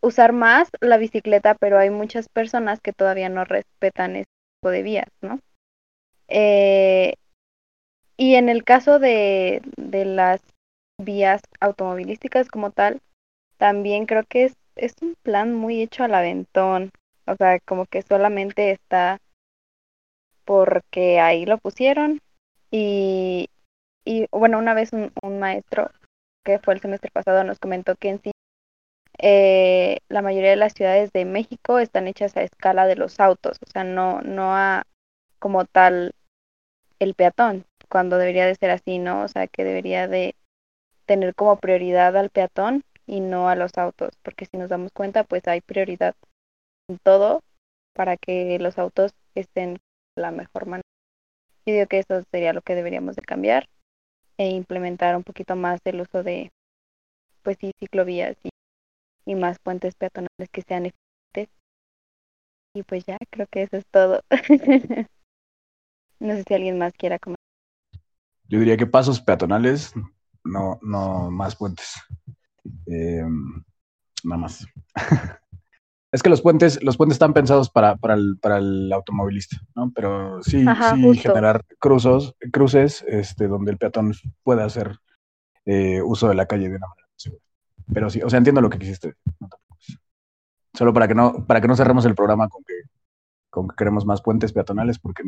usar 0.01 0.33
más 0.33 0.71
la 0.81 0.97
bicicleta, 0.97 1.55
pero 1.55 1.79
hay 1.79 1.91
muchas 1.91 2.29
personas 2.29 2.81
que 2.81 2.93
todavía 2.93 3.29
no 3.29 3.45
respetan 3.45 4.17
ese 4.17 4.31
tipo 4.59 4.71
de 4.71 4.83
vías, 4.83 5.09
¿no? 5.21 5.39
Eh, 6.27 7.15
y 8.17 8.35
en 8.35 8.49
el 8.49 8.65
caso 8.65 8.99
de, 8.99 9.63
de 9.77 10.05
las 10.05 10.41
vías 11.01 11.43
automovilísticas 11.61 12.49
como 12.49 12.71
tal, 12.71 13.01
también 13.59 14.07
creo 14.07 14.25
que 14.29 14.45
es, 14.45 14.57
es 14.77 14.95
un 15.03 15.15
plan 15.23 15.55
muy 15.55 15.81
hecho 15.81 16.05
al 16.05 16.15
aventón. 16.15 16.91
O 17.27 17.37
sea, 17.37 17.59
como 17.61 17.87
que 17.87 18.03
solamente 18.03 18.71
está 18.71 19.19
porque 20.45 21.21
ahí 21.21 21.47
lo 21.47 21.59
pusieron 21.59 22.21
y, 22.71 23.49
y 24.05 24.27
bueno, 24.31 24.59
una 24.59 24.75
vez 24.75 24.93
un, 24.93 25.11
un 25.23 25.39
maestro 25.39 25.91
que 26.45 26.59
fue 26.59 26.75
el 26.75 26.81
semestre 26.81 27.11
pasado 27.11 27.43
nos 27.45 27.59
comentó 27.59 27.97
que 27.97 28.11
en 28.11 28.21
sí 28.21 28.31
eh, 29.19 29.99
la 30.09 30.21
mayoría 30.21 30.51
de 30.51 30.57
las 30.57 30.75
ciudades 30.75 31.13
de 31.13 31.25
México 31.25 31.79
están 31.79 32.09
hechas 32.09 32.37
a 32.37 32.43
escala 32.43 32.87
de 32.87 32.97
los 32.97 33.21
autos, 33.21 33.59
o 33.67 33.71
sea, 33.71 33.85
no, 33.85 34.21
no 34.21 34.55
a 34.55 34.83
como 35.39 35.65
tal 35.65 36.15
el 36.99 37.15
peatón, 37.15 37.65
cuando 37.95 38.19
debería 38.19 38.45
de 38.45 38.57
ser 38.57 38.73
así, 38.73 38.99
¿no? 38.99 39.23
O 39.23 39.29
sea, 39.29 39.47
que 39.47 39.63
debería 39.63 40.09
de 40.09 40.35
tener 41.07 41.33
como 41.37 41.61
prioridad 41.61 42.17
al 42.17 42.29
peatón 42.29 42.83
y 43.07 43.21
no 43.21 43.49
a 43.49 43.55
los 43.55 43.79
autos, 43.79 44.11
porque 44.25 44.47
si 44.47 44.57
nos 44.57 44.69
damos 44.69 44.91
cuenta, 44.93 45.23
pues 45.23 45.47
hay 45.47 45.61
prioridad 45.61 46.17
en 46.91 46.99
todo 46.99 47.45
para 47.95 48.17
que 48.17 48.59
los 48.59 48.79
autos 48.79 49.13
estén 49.37 49.75
de 49.75 50.23
la 50.23 50.33
mejor 50.33 50.67
manera. 50.67 50.89
Yo 51.65 51.75
digo 51.75 51.87
que 51.87 52.01
eso 52.01 52.25
sería 52.33 52.53
lo 52.53 52.63
que 52.63 52.75
deberíamos 52.75 53.15
de 53.15 53.23
cambiar 53.23 53.69
e 54.39 54.49
implementar 54.49 55.15
un 55.17 55.23
poquito 55.23 55.55
más 55.55 55.79
el 55.85 56.01
uso 56.01 56.25
de, 56.25 56.51
pues 57.45 57.59
sí, 57.61 57.71
ciclovías 57.79 58.37
y, 58.43 58.49
y 59.25 59.37
más 59.37 59.61
puentes 59.61 59.95
peatonales 59.95 60.49
que 60.51 60.63
sean 60.63 60.87
eficientes. 60.87 61.57
Y 62.75 62.83
pues 62.83 63.05
ya, 63.07 63.19
creo 63.31 63.47
que 63.47 63.63
eso 63.63 63.77
es 63.77 63.87
todo. 63.87 64.21
no 66.19 66.35
sé 66.35 66.43
si 66.43 66.55
alguien 66.55 66.77
más 66.77 66.93
quiera 66.95 67.21
comentar. 67.21 67.44
Yo 68.49 68.59
diría 68.59 68.77
que 68.77 68.87
pasos 68.87 69.21
peatonales, 69.21 69.93
no, 70.45 70.79
no 70.83 71.31
más 71.31 71.57
puentes. 71.57 71.95
Eh, 72.87 73.25
nada 74.23 74.41
más. 74.41 74.67
es 76.13 76.23
que 76.23 76.31
los 76.31 76.43
puentes, 76.43 76.83
los 76.83 76.97
puentes 76.97 77.15
están 77.15 77.33
pensados 77.33 77.71
para, 77.71 77.97
para, 77.97 78.15
el, 78.15 78.39
para 78.41 78.59
el 78.59 78.93
automovilista, 78.93 79.57
¿no? 79.75 79.91
Pero 79.95 80.43
sí, 80.43 80.65
Ajá, 80.67 80.95
sí 80.95 81.03
justo. 81.03 81.29
generar 81.31 81.65
cruzos, 81.79 82.37
cruces 82.53 83.05
este, 83.09 83.49
donde 83.49 83.73
el 83.73 83.79
peatón 83.79 84.13
pueda 84.43 84.65
hacer 84.65 84.99
eh, 85.65 86.03
uso 86.03 86.29
de 86.29 86.35
la 86.35 86.47
calle 86.47 86.69
de 86.69 86.77
una 86.77 86.87
manera 86.87 87.09
segura. 87.17 87.43
Pero 87.93 88.11
sí, 88.11 88.23
o 88.23 88.31
sea, 88.31 88.39
entiendo 88.39 88.61
lo 88.61 88.71
que 88.71 88.79
quisiste. 88.79 89.15
no 89.41 89.49
te. 89.49 89.57
Solo 90.75 90.93
para 90.93 91.07
que 91.07 91.15
no, 91.15 91.47
para 91.47 91.61
que 91.61 91.69
no 91.69 91.77
cerremos 91.77 92.05
el 92.05 92.17
programa 92.17 92.49
con 92.49 92.65
que, 92.65 92.75
con 93.49 93.69
que 93.69 93.77
queremos 93.77 94.05
más 94.05 94.21
puentes 94.21 94.53
peatonales, 94.53 94.99
porque 94.99 95.23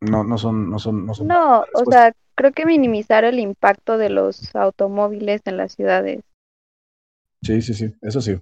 no, 0.00 0.24
no 0.24 0.38
son, 0.38 0.70
no 0.70 0.78
son, 0.78 1.06
no 1.06 1.14
son 1.14 1.28
No, 1.28 1.60
o 1.60 1.64
respuesta. 1.64 1.90
sea, 1.90 2.12
creo 2.34 2.52
que 2.52 2.66
minimizar 2.66 3.24
el 3.24 3.38
impacto 3.38 3.98
de 3.98 4.10
los 4.10 4.54
automóviles 4.54 5.42
en 5.44 5.56
las 5.56 5.72
ciudades. 5.72 6.20
Sí, 7.42 7.62
sí, 7.62 7.74
sí, 7.74 7.92
eso 8.02 8.20
sí. 8.20 8.34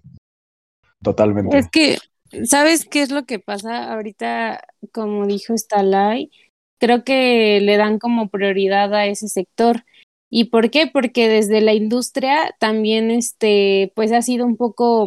Totalmente. 1.02 1.58
Es 1.58 1.68
que, 1.70 1.98
¿sabes 2.44 2.84
qué 2.86 3.02
es 3.02 3.10
lo 3.10 3.24
que 3.24 3.38
pasa 3.38 3.92
ahorita? 3.92 4.62
Como 4.92 5.26
dijo 5.26 5.54
Stalay, 5.54 6.30
creo 6.78 7.04
que 7.04 7.60
le 7.60 7.76
dan 7.76 7.98
como 7.98 8.28
prioridad 8.28 8.92
a 8.94 9.06
ese 9.06 9.28
sector. 9.28 9.84
¿Y 10.28 10.46
por 10.46 10.70
qué? 10.70 10.88
Porque 10.92 11.28
desde 11.28 11.60
la 11.60 11.74
industria 11.74 12.54
también, 12.58 13.10
este, 13.10 13.92
pues 13.94 14.12
ha 14.12 14.22
sido 14.22 14.44
un 14.44 14.56
poco 14.56 15.04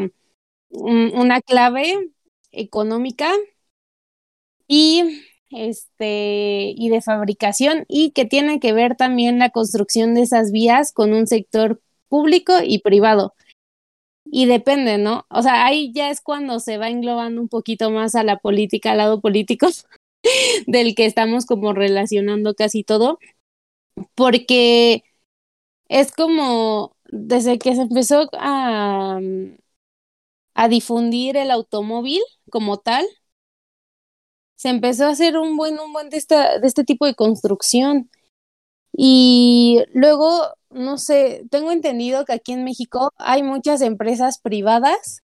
un- 0.70 1.12
una 1.16 1.42
clave 1.42 2.12
económica 2.52 3.32
y 4.68 5.24
este 5.52 6.74
y 6.76 6.90
de 6.90 7.02
fabricación 7.02 7.86
y 7.88 8.12
que 8.12 8.26
tiene 8.26 8.60
que 8.60 8.74
ver 8.74 8.96
también 8.96 9.40
la 9.40 9.50
construcción 9.50 10.14
de 10.16 10.22
esas 10.22 10.52
vías 10.52 10.92
con 10.94 11.14
un 11.14 11.28
sector 11.28 11.82
público 12.08 12.54
y 12.64 12.80
privado. 12.80 13.34
Y 14.26 14.46
depende, 14.46 14.98
¿no? 14.98 15.26
O 15.30 15.42
sea, 15.42 15.66
ahí 15.66 15.92
ya 15.94 16.10
es 16.12 16.22
cuando 16.22 16.60
se 16.60 16.78
va 16.78 16.90
englobando 16.90 17.42
un 17.42 17.50
poquito 17.50 17.90
más 17.92 18.16
a 18.16 18.24
la 18.24 18.38
política, 18.38 18.92
al 18.92 19.00
lado 19.00 19.22
político, 19.22 19.68
del 20.68 20.96
que 20.96 21.06
estamos 21.06 21.46
como 21.46 21.74
relacionando 21.74 22.54
casi 22.56 22.84
todo, 22.84 23.20
porque 24.16 25.04
es 25.90 26.12
como 26.12 26.96
desde 27.12 27.60
que 27.60 27.76
se 27.76 27.84
empezó 27.84 28.30
a, 28.34 29.20
a 30.54 30.68
difundir 30.70 31.38
el 31.38 31.52
automóvil 31.52 32.22
como 32.52 32.78
tal, 32.78 33.06
se 34.60 34.68
empezó 34.68 35.06
a 35.06 35.12
hacer 35.12 35.38
un 35.38 35.56
buen, 35.56 35.80
un 35.80 35.94
buen 35.94 36.10
de, 36.10 36.18
esta, 36.18 36.60
de 36.60 36.68
este 36.68 36.84
tipo 36.84 37.06
de 37.06 37.16
construcción. 37.16 38.10
Y 38.92 39.82
luego, 39.94 40.50
no 40.70 40.98
sé, 40.98 41.46
tengo 41.50 41.72
entendido 41.72 42.26
que 42.26 42.34
aquí 42.34 42.52
en 42.52 42.66
México 42.66 43.14
hay 43.16 43.42
muchas 43.42 43.82
empresas 43.82 44.40
privadas 44.40 45.22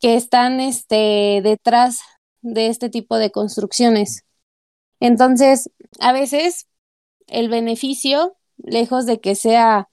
que 0.00 0.14
están 0.14 0.60
este, 0.60 1.40
detrás 1.42 2.02
de 2.40 2.68
este 2.68 2.88
tipo 2.88 3.16
de 3.16 3.32
construcciones. 3.32 4.22
Entonces, 5.00 5.68
a 5.98 6.12
veces 6.12 6.68
el 7.26 7.48
beneficio, 7.48 8.36
lejos 8.58 9.06
de 9.06 9.20
que 9.20 9.34
sea 9.34 9.88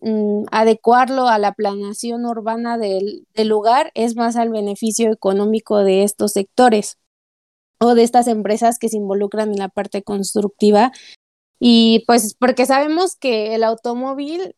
mm, 0.00 0.46
adecuarlo 0.50 1.28
a 1.28 1.38
la 1.38 1.52
planeación 1.52 2.26
urbana 2.26 2.76
del, 2.76 3.28
del 3.34 3.48
lugar, 3.48 3.92
es 3.94 4.16
más 4.16 4.34
al 4.34 4.50
beneficio 4.50 5.12
económico 5.12 5.78
de 5.78 6.02
estos 6.02 6.32
sectores 6.32 6.98
de 7.94 8.04
estas 8.04 8.26
empresas 8.26 8.78
que 8.78 8.88
se 8.88 8.96
involucran 8.96 9.50
en 9.50 9.58
la 9.58 9.68
parte 9.68 10.02
constructiva. 10.02 10.92
Y 11.58 12.04
pues 12.06 12.34
porque 12.34 12.66
sabemos 12.66 13.16
que 13.16 13.54
el 13.54 13.64
automóvil 13.64 14.56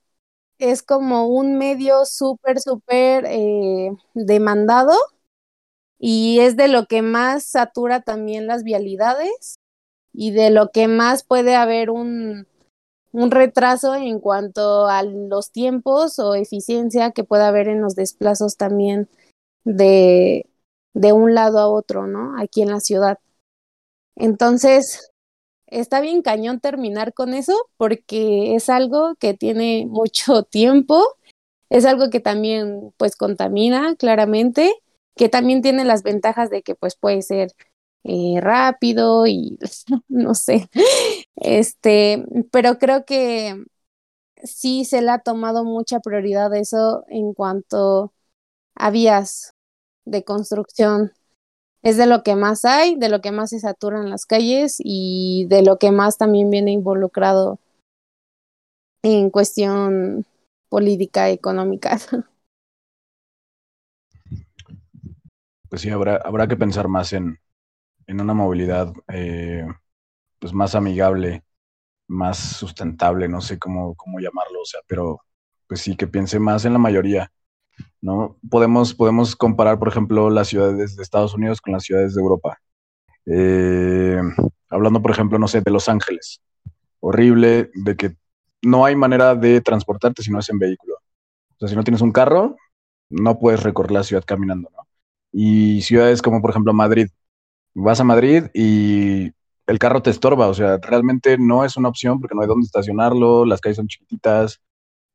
es 0.59 0.83
como 0.83 1.27
un 1.27 1.59
medio 1.59 2.05
súper, 2.07 2.61
súper 2.61 3.25
eh, 3.27 3.91
demandado 4.15 4.95
y 5.99 6.41
es 6.41 6.57
de 6.57 6.69
lo 6.69 6.87
que 6.87 7.03
más 7.03 7.45
satura 7.45 8.03
también 8.03 8.47
las 8.47 8.63
vialidades 8.63 9.57
y 10.13 10.31
de 10.31 10.51
lo 10.51 10.71
que 10.71 10.89
más 10.89 11.25
puede 11.25 11.55
haber 11.55 11.91
un, 11.91 12.47
un 13.13 13.31
retraso 13.31 13.95
en 13.95 14.21
cuanto 14.21 14.87
a 14.87 15.03
los 15.03 15.51
tiempos 15.53 16.19
o 16.19 16.35
eficiencia 16.35 17.13
que 17.13 17.25
pueda 17.25 17.49
haber 17.49 17.69
en 17.69 17.81
los 17.81 17.95
desplazos 17.95 18.57
también 18.57 19.09
de, 19.65 20.47
de 20.97 21.13
un 21.13 21.35
lado 21.35 21.59
a 21.59 21.69
otro, 21.69 22.07
¿no? 22.07 22.35
Aquí 22.41 22.63
en 22.63 22.71
la 22.71 22.81
ciudad. 22.81 23.19
Entonces, 24.17 25.11
está 25.67 26.01
bien 26.01 26.23
cañón 26.23 26.61
terminar 26.61 27.15
con 27.15 27.35
eso 27.35 27.55
porque 27.77 28.57
es 28.57 28.71
algo 28.71 29.15
que 29.17 29.35
tiene 29.35 29.87
mucho 29.89 30.43
tiempo, 30.45 31.05
es 31.71 31.85
algo 31.87 32.11
que 32.11 32.21
también 32.21 32.93
pues 32.99 33.17
contamina 33.17 33.97
claramente, 33.97 34.75
que 35.17 35.29
también 35.29 35.63
tiene 35.63 35.85
las 35.85 36.03
ventajas 36.03 36.51
de 36.51 36.63
que 36.63 36.75
pues 36.75 36.97
puede 36.97 37.23
ser 37.23 37.53
eh, 38.05 38.41
rápido 38.41 39.27
y 39.27 39.59
no 40.09 40.35
sé, 40.35 40.69
este, 41.37 42.25
pero 42.53 42.79
creo 42.79 43.05
que 43.07 43.65
sí 44.45 44.85
se 44.87 45.03
le 45.03 45.11
ha 45.13 45.21
tomado 45.21 45.65
mucha 45.65 46.01
prioridad 46.01 46.55
eso 46.55 47.05
en 47.09 47.35
cuanto 47.35 48.15
a 48.77 48.91
vías 48.91 49.56
de 50.07 50.25
construcción 50.25 51.13
es 51.83 51.97
de 51.99 52.07
lo 52.07 52.23
que 52.25 52.37
más 52.37 52.65
hay, 52.65 52.97
de 52.97 53.09
lo 53.11 53.21
que 53.23 53.33
más 53.33 53.51
se 53.51 53.61
saturan 53.61 54.11
las 54.11 54.27
calles 54.27 54.77
y 54.79 55.47
de 55.49 55.63
lo 55.63 55.79
que 55.79 55.93
más 55.93 56.19
también 56.19 56.51
viene 56.51 56.73
involucrado 56.73 57.61
en 59.03 59.31
cuestión 59.31 60.27
política 60.69 61.31
económica. 61.31 61.99
Pues 65.69 65.83
sí, 65.83 65.91
habrá, 65.91 66.17
habrá 66.17 66.47
que 66.49 66.57
pensar 66.57 66.89
más 66.89 67.13
en, 67.13 67.39
en 68.07 68.21
una 68.21 68.35
movilidad 68.35 68.93
eh, 69.13 69.67
pues 70.41 70.53
más 70.55 70.75
amigable, 70.75 71.45
más 72.09 72.39
sustentable, 72.39 73.29
no 73.29 73.41
sé 73.43 73.59
cómo, 73.59 73.95
cómo 73.97 74.21
llamarlo, 74.21 74.63
o 74.63 74.67
sea, 74.67 74.81
pero 74.89 75.21
pues 75.69 75.81
sí, 75.83 75.97
que 75.97 76.07
piense 76.09 76.39
más 76.41 76.65
en 76.67 76.75
la 76.75 76.79
mayoría, 76.81 77.33
¿no? 78.01 78.37
Podemos, 78.49 78.95
podemos 78.95 79.37
comparar, 79.37 79.79
por 79.79 79.89
ejemplo, 79.89 80.31
las 80.31 80.49
ciudades 80.49 80.97
de 80.97 81.03
Estados 81.03 81.35
Unidos 81.35 81.61
con 81.61 81.73
las 81.73 81.85
ciudades 81.85 82.15
de 82.15 82.21
Europa. 82.21 82.59
Eh, 83.27 84.21
hablando, 84.69 85.03
por 85.03 85.11
ejemplo, 85.11 85.39
no 85.39 85.49
sé, 85.49 85.61
de 85.61 85.71
Los 85.71 85.89
Ángeles. 85.89 86.41
Horrible 87.01 87.71
de 87.75 87.97
que 87.97 88.17
no 88.63 88.85
hay 88.85 88.97
manera 88.97 89.35
de 89.35 89.61
transportarte 89.61 90.23
si 90.23 90.31
no 90.31 90.39
es 90.39 90.49
en 90.49 90.59
vehículo. 90.59 90.95
O 90.95 91.59
sea, 91.59 91.69
si 91.69 91.77
no 91.77 91.85
tienes 91.85 92.01
un 92.01 92.13
carro, 92.13 92.57
no 93.09 93.39
puedes 93.39 93.63
recorrer 93.63 93.93
la 93.93 94.05
ciudad 94.05 94.25
caminando. 94.25 94.71
Y 95.33 95.83
ciudades 95.83 96.23
como, 96.23 96.41
por 96.41 96.51
ejemplo, 96.51 96.73
Madrid. 96.73 97.09
Vas 97.75 98.01
a 98.01 98.05
Madrid 98.05 98.45
y 98.55 99.31
el 99.67 99.79
carro 99.79 100.03
te 100.03 100.11
estorba, 100.11 100.47
o 100.49 100.55
sea, 100.55 100.79
realmente 100.79 101.37
no 101.39 101.65
es 101.65 101.77
una 101.77 101.89
opción 101.89 102.21
porque 102.21 102.35
no 102.35 102.43
hay 102.43 102.49
dónde 102.49 102.67
estacionarlo, 102.67 103.45
las 103.45 103.61
calles 103.61 103.77
son 103.77 103.89
chiquititas, 103.89 104.61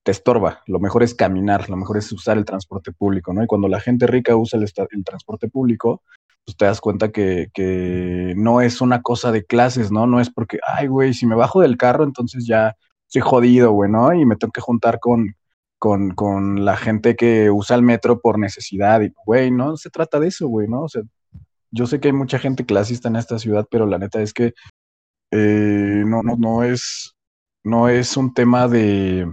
te 0.04 0.12
estorba. 0.12 0.62
Lo 0.68 0.80
mejor 0.80 1.04
es 1.04 1.14
caminar, 1.14 1.70
lo 1.70 1.78
mejor 1.78 1.98
es 1.98 2.12
usar 2.12 2.38
el 2.38 2.46
transporte 2.46 2.92
público, 2.92 3.34
¿no? 3.34 3.44
Y 3.44 3.48
cuando 3.48 3.68
la 3.68 3.80
gente 3.80 4.08
rica 4.08 4.36
usa 4.36 4.60
el, 4.60 5.04
transporte 5.04 5.48
público, 5.48 6.02
pues 6.46 6.58
te 6.58 6.66
das 6.66 6.82
cuenta 6.82 7.12
que, 7.12 7.50
no 8.36 8.62
es 8.62 8.82
una 8.82 9.02
cosa 9.02 9.32
de 9.32 9.46
clases, 9.46 9.92
¿no? 9.92 10.08
No 10.08 10.20
es 10.20 10.30
porque, 10.30 10.60
ay, 10.68 10.88
güey, 10.88 11.14
si 11.14 11.26
me 11.26 11.36
bajo 11.36 11.62
del 11.62 11.78
carro, 11.78 12.04
entonces 12.04 12.46
ya 12.48 12.76
soy 13.08 13.22
jodido, 13.22 13.72
güey, 13.72 13.92
¿no? 13.92 14.14
Y 14.14 14.26
me 14.26 14.36
tengo 14.36 14.52
que 14.52 14.62
juntar 14.62 15.00
con, 15.00 15.36
con, 15.78 16.12
con 16.12 16.66
la 16.66 16.78
gente 16.78 17.16
que 17.16 17.52
usa 17.52 17.76
el 17.76 17.84
metro 17.84 18.22
por 18.22 18.40
necesidad. 18.40 19.02
Y, 19.02 19.14
güey, 19.26 19.52
no 19.52 19.78
se 19.78 19.90
trata 19.90 20.20
de 20.20 20.30
eso, 20.30 20.48
güey, 20.48 20.68
¿no? 20.68 20.84
O 20.84 20.90
sea, 20.90 21.04
yo 21.72 21.86
sé 21.86 22.00
que 22.00 22.10
hay 22.10 22.14
mucha 22.14 22.40
gente 22.40 22.66
clasista 22.66 23.08
en 23.08 23.18
esta 23.18 23.38
ciudad, 23.40 23.68
pero 23.70 23.86
la 23.86 24.00
neta 24.00 24.22
es 24.22 24.34
que 24.34 24.54
eh, 25.32 26.04
no, 26.06 26.24
no, 26.24 26.36
no 26.38 26.64
es, 26.64 27.16
no 27.64 27.88
es 27.88 28.18
un 28.18 28.34
tema 28.34 28.68
de, 28.68 29.32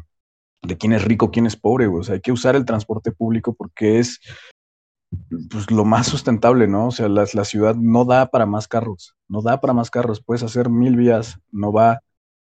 de 0.62 0.76
quién 0.76 0.92
es 0.92 1.04
rico, 1.04 1.30
quién 1.30 1.46
es 1.46 1.56
pobre. 1.56 1.86
O 1.86 2.02
sea, 2.02 2.14
hay 2.14 2.20
que 2.20 2.32
usar 2.32 2.56
el 2.56 2.64
transporte 2.64 3.12
público 3.12 3.54
porque 3.54 3.98
es 3.98 4.20
pues, 5.50 5.70
lo 5.70 5.84
más 5.84 6.06
sustentable, 6.06 6.66
¿no? 6.66 6.88
O 6.88 6.90
sea, 6.90 7.08
la, 7.08 7.26
la 7.32 7.44
ciudad 7.44 7.74
no 7.74 8.04
da 8.04 8.30
para 8.30 8.46
más 8.46 8.68
carros, 8.68 9.14
no 9.28 9.42
da 9.42 9.60
para 9.60 9.72
más 9.72 9.90
carros. 9.90 10.22
Puedes 10.22 10.42
hacer 10.42 10.68
mil 10.68 10.96
vías, 10.96 11.38
no 11.50 11.72
va 11.72 12.00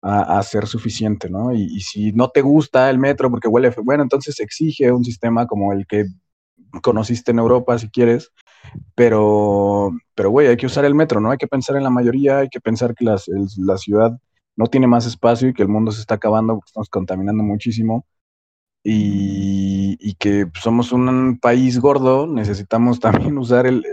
a, 0.05 0.43
ser 0.43 0.67
suficiente, 0.67 1.29
¿no? 1.29 1.51
Y, 1.51 1.79
si 1.81 2.11
no 2.11 2.29
te 2.29 2.41
gusta 2.41 2.89
el 2.91 2.99
metro 2.99 3.31
porque 3.31 3.47
huele, 3.47 3.73
bueno, 3.83 4.03
entonces 4.03 4.39
exige 4.39 4.91
un 4.91 5.03
sistema 5.03 5.47
como 5.47 5.73
el 5.73 5.87
que 5.87 6.05
conociste 6.83 7.31
en 7.31 7.39
Europa, 7.39 7.79
si 7.79 7.89
quieres, 7.89 8.31
pero, 8.93 9.91
pero, 10.13 10.29
güey, 10.29 10.47
hay 10.47 10.57
que 10.57 10.67
usar 10.67 10.85
el 10.85 10.93
metro, 10.93 11.19
¿no? 11.19 11.31
Hay 11.31 11.37
que 11.37 11.47
pensar 11.47 11.75
en 11.75 11.83
la 11.83 11.89
mayoría, 11.89 12.39
hay 12.39 12.49
que 12.49 12.59
pensar 12.59 12.93
que 12.93 13.05
las, 13.05 13.25
la 13.57 13.77
ciudad 13.77 14.15
no 14.55 14.67
tiene 14.67 14.87
más 14.87 15.05
espacio 15.05 15.49
y 15.49 15.53
que 15.53 15.63
el 15.63 15.69
mundo 15.69 15.91
se 15.91 16.01
está 16.01 16.15
acabando 16.15 16.61
estamos 16.65 16.89
contaminando 16.89 17.43
muchísimo 17.43 18.05
y, 18.83 19.97
y 19.99 20.13
que 20.15 20.45
somos 20.61 20.91
un 20.91 21.39
país 21.39 21.79
gordo, 21.79 22.27
necesitamos 22.27 22.99
también 22.99 23.37
usar 23.37 23.65
el, 23.67 23.83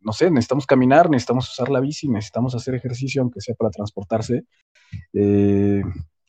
no 0.00 0.12
sé, 0.12 0.30
necesitamos 0.30 0.66
caminar, 0.66 1.08
necesitamos 1.10 1.50
usar 1.50 1.70
la 1.70 1.80
bici, 1.80 2.08
necesitamos 2.08 2.54
hacer 2.54 2.74
ejercicio, 2.74 3.22
aunque 3.22 3.40
sea 3.40 3.54
para 3.54 3.70
transportarse, 3.70 4.44
eh, 5.12 5.82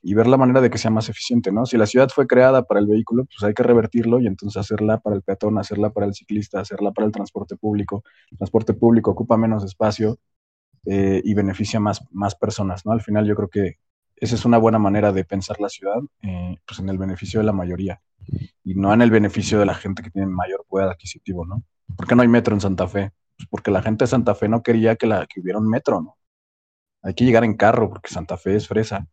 y 0.05 0.14
ver 0.14 0.27
la 0.27 0.38
manera 0.38 0.61
de 0.61 0.69
que 0.69 0.77
sea 0.77 0.91
más 0.91 1.10
eficiente, 1.10 1.51
¿no? 1.51 1.65
Si 1.65 1.77
la 1.77 1.85
ciudad 1.85 2.10
fue 2.10 2.27
creada 2.27 2.64
para 2.64 2.81
el 2.81 2.88
vehículo, 2.88 3.26
pues 3.26 3.41
hay 3.43 3.53
que 3.53 3.64
revertirlo 3.64 4.19
y 4.19 4.27
entonces 4.27 4.60
hacerla 4.60 4.99
para 4.99 5.15
el 5.15 5.22
peatón, 5.22 5.57
hacerla 5.57 5.91
para 5.91 6.05
el 6.05 6.14
ciclista, 6.14 6.60
hacerla 6.60 6.91
para 6.91 7.07
el 7.07 7.14
transporte 7.14 7.55
público. 7.55 8.03
El 8.30 8.38
transporte 8.38 8.73
público 8.73 9.11
ocupa 9.11 9.38
menos 9.38 9.64
espacio 9.64 10.19
eh, 10.85 11.22
y 11.23 11.34
beneficia 11.34 11.80
más, 11.80 12.01
más 12.11 12.35
personas, 12.35 12.85
¿no? 12.85 12.91
Al 12.91 13.01
final 13.01 13.26
yo 13.26 13.35
creo 13.35 13.49
que 13.49 13.77
esa 14.15 14.35
es 14.35 14.45
una 14.45 14.57
buena 14.57 14.80
manera 14.80 15.11
de 15.11 15.26
pensar 15.26 15.60
la 15.60 15.69
ciudad, 15.69 15.99
eh, 16.22 16.57
pues 16.65 16.80
en 16.80 16.89
el 16.89 16.97
beneficio 16.97 17.39
de 17.39 17.45
la 17.45 17.53
mayoría 17.53 18.01
y 18.64 18.76
no 18.76 18.93
en 18.93 19.01
el 19.01 19.11
beneficio 19.11 19.60
de 19.60 19.65
la 19.65 19.76
gente 19.76 20.01
que 20.01 20.10
tiene 20.10 20.27
mayor 20.27 20.65
poder 20.68 20.89
adquisitivo, 20.89 21.45
¿no? 21.45 21.64
¿Por 21.95 22.07
qué 22.07 22.15
no 22.15 22.22
hay 22.22 22.27
metro 22.27 22.53
en 22.53 22.61
Santa 22.61 22.88
Fe? 22.88 23.11
Pues 23.38 23.47
porque 23.49 23.72
la 23.72 23.81
gente 23.81 24.03
de 24.03 24.07
Santa 24.07 24.35
Fe 24.35 24.47
no 24.47 24.64
quería 24.64 24.95
que, 24.95 25.07
la, 25.07 25.26
que 25.26 25.41
hubiera 25.41 25.60
un 25.60 25.69
metro, 25.69 26.01
¿no? 26.01 26.18
Hay 27.01 27.14
que 27.14 27.26
llegar 27.26 27.43
en 27.43 27.55
carro 27.55 27.89
porque 27.89 28.10
Santa 28.10 28.38
Fe 28.38 28.55
es 28.55 28.68
fresa. 28.68 29.07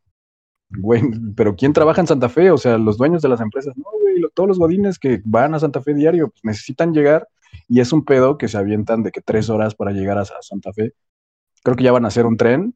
Güey, 0.71 1.03
pero 1.37 1.57
¿quién 1.57 1.73
trabaja 1.73 2.01
en 2.01 2.07
Santa 2.07 2.29
Fe? 2.29 2.51
O 2.53 2.59
sea, 2.59 2.79
los 2.79 2.97
dueños 2.97 3.23
de 3.23 3.29
las 3.29 3.41
empresas. 3.41 3.77
No, 3.77 3.85
güey, 4.01 4.23
todos 4.35 4.49
los 4.49 4.59
godines 4.59 4.99
que 4.99 5.21
van 5.25 5.55
a 5.55 5.59
Santa 5.59 5.83
Fe 5.83 5.95
diario 5.95 6.29
pues 6.29 6.45
necesitan 6.45 6.95
llegar 6.95 7.27
y 7.69 7.81
es 7.81 7.93
un 7.93 8.05
pedo 8.05 8.39
que 8.39 8.49
se 8.49 8.59
avientan 8.59 9.03
de 9.03 9.11
que 9.11 9.21
tres 9.21 9.51
horas 9.51 9.75
para 9.75 9.91
llegar 9.91 10.19
a, 10.19 10.25
Santa 10.25 10.73
Fe. 10.73 10.93
Creo 11.63 11.77
que 11.77 11.85
ya 11.85 11.93
van 11.93 12.05
a 12.05 12.09
hacer 12.09 12.27
un 12.27 12.37
tren. 12.37 12.75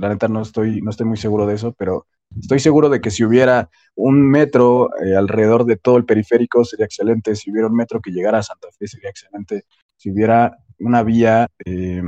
La 0.00 0.08
neta 0.08 0.28
no 0.28 0.42
estoy, 0.42 0.80
no 0.80 0.90
estoy 0.90 1.06
muy 1.06 1.16
seguro 1.16 1.46
de 1.46 1.54
eso, 1.54 1.72
pero 1.72 2.06
estoy 2.40 2.60
seguro 2.60 2.88
de 2.88 3.00
que 3.00 3.10
si 3.10 3.24
hubiera 3.24 3.68
un 3.94 4.22
metro 4.28 4.90
eh, 5.04 5.16
alrededor 5.16 5.64
de 5.64 5.76
todo 5.76 5.96
el 5.96 6.04
periférico 6.04 6.64
sería 6.64 6.86
excelente. 6.86 7.34
Si 7.34 7.50
hubiera 7.50 7.68
un 7.68 7.74
metro 7.74 8.00
que 8.00 8.10
llegara 8.10 8.38
a 8.38 8.42
Santa 8.42 8.68
Fe 8.78 8.86
sería 8.86 9.10
excelente. 9.10 9.64
Si 9.96 10.10
hubiera 10.10 10.56
una 10.78 11.02
vía 11.02 11.48
eh, 11.64 12.02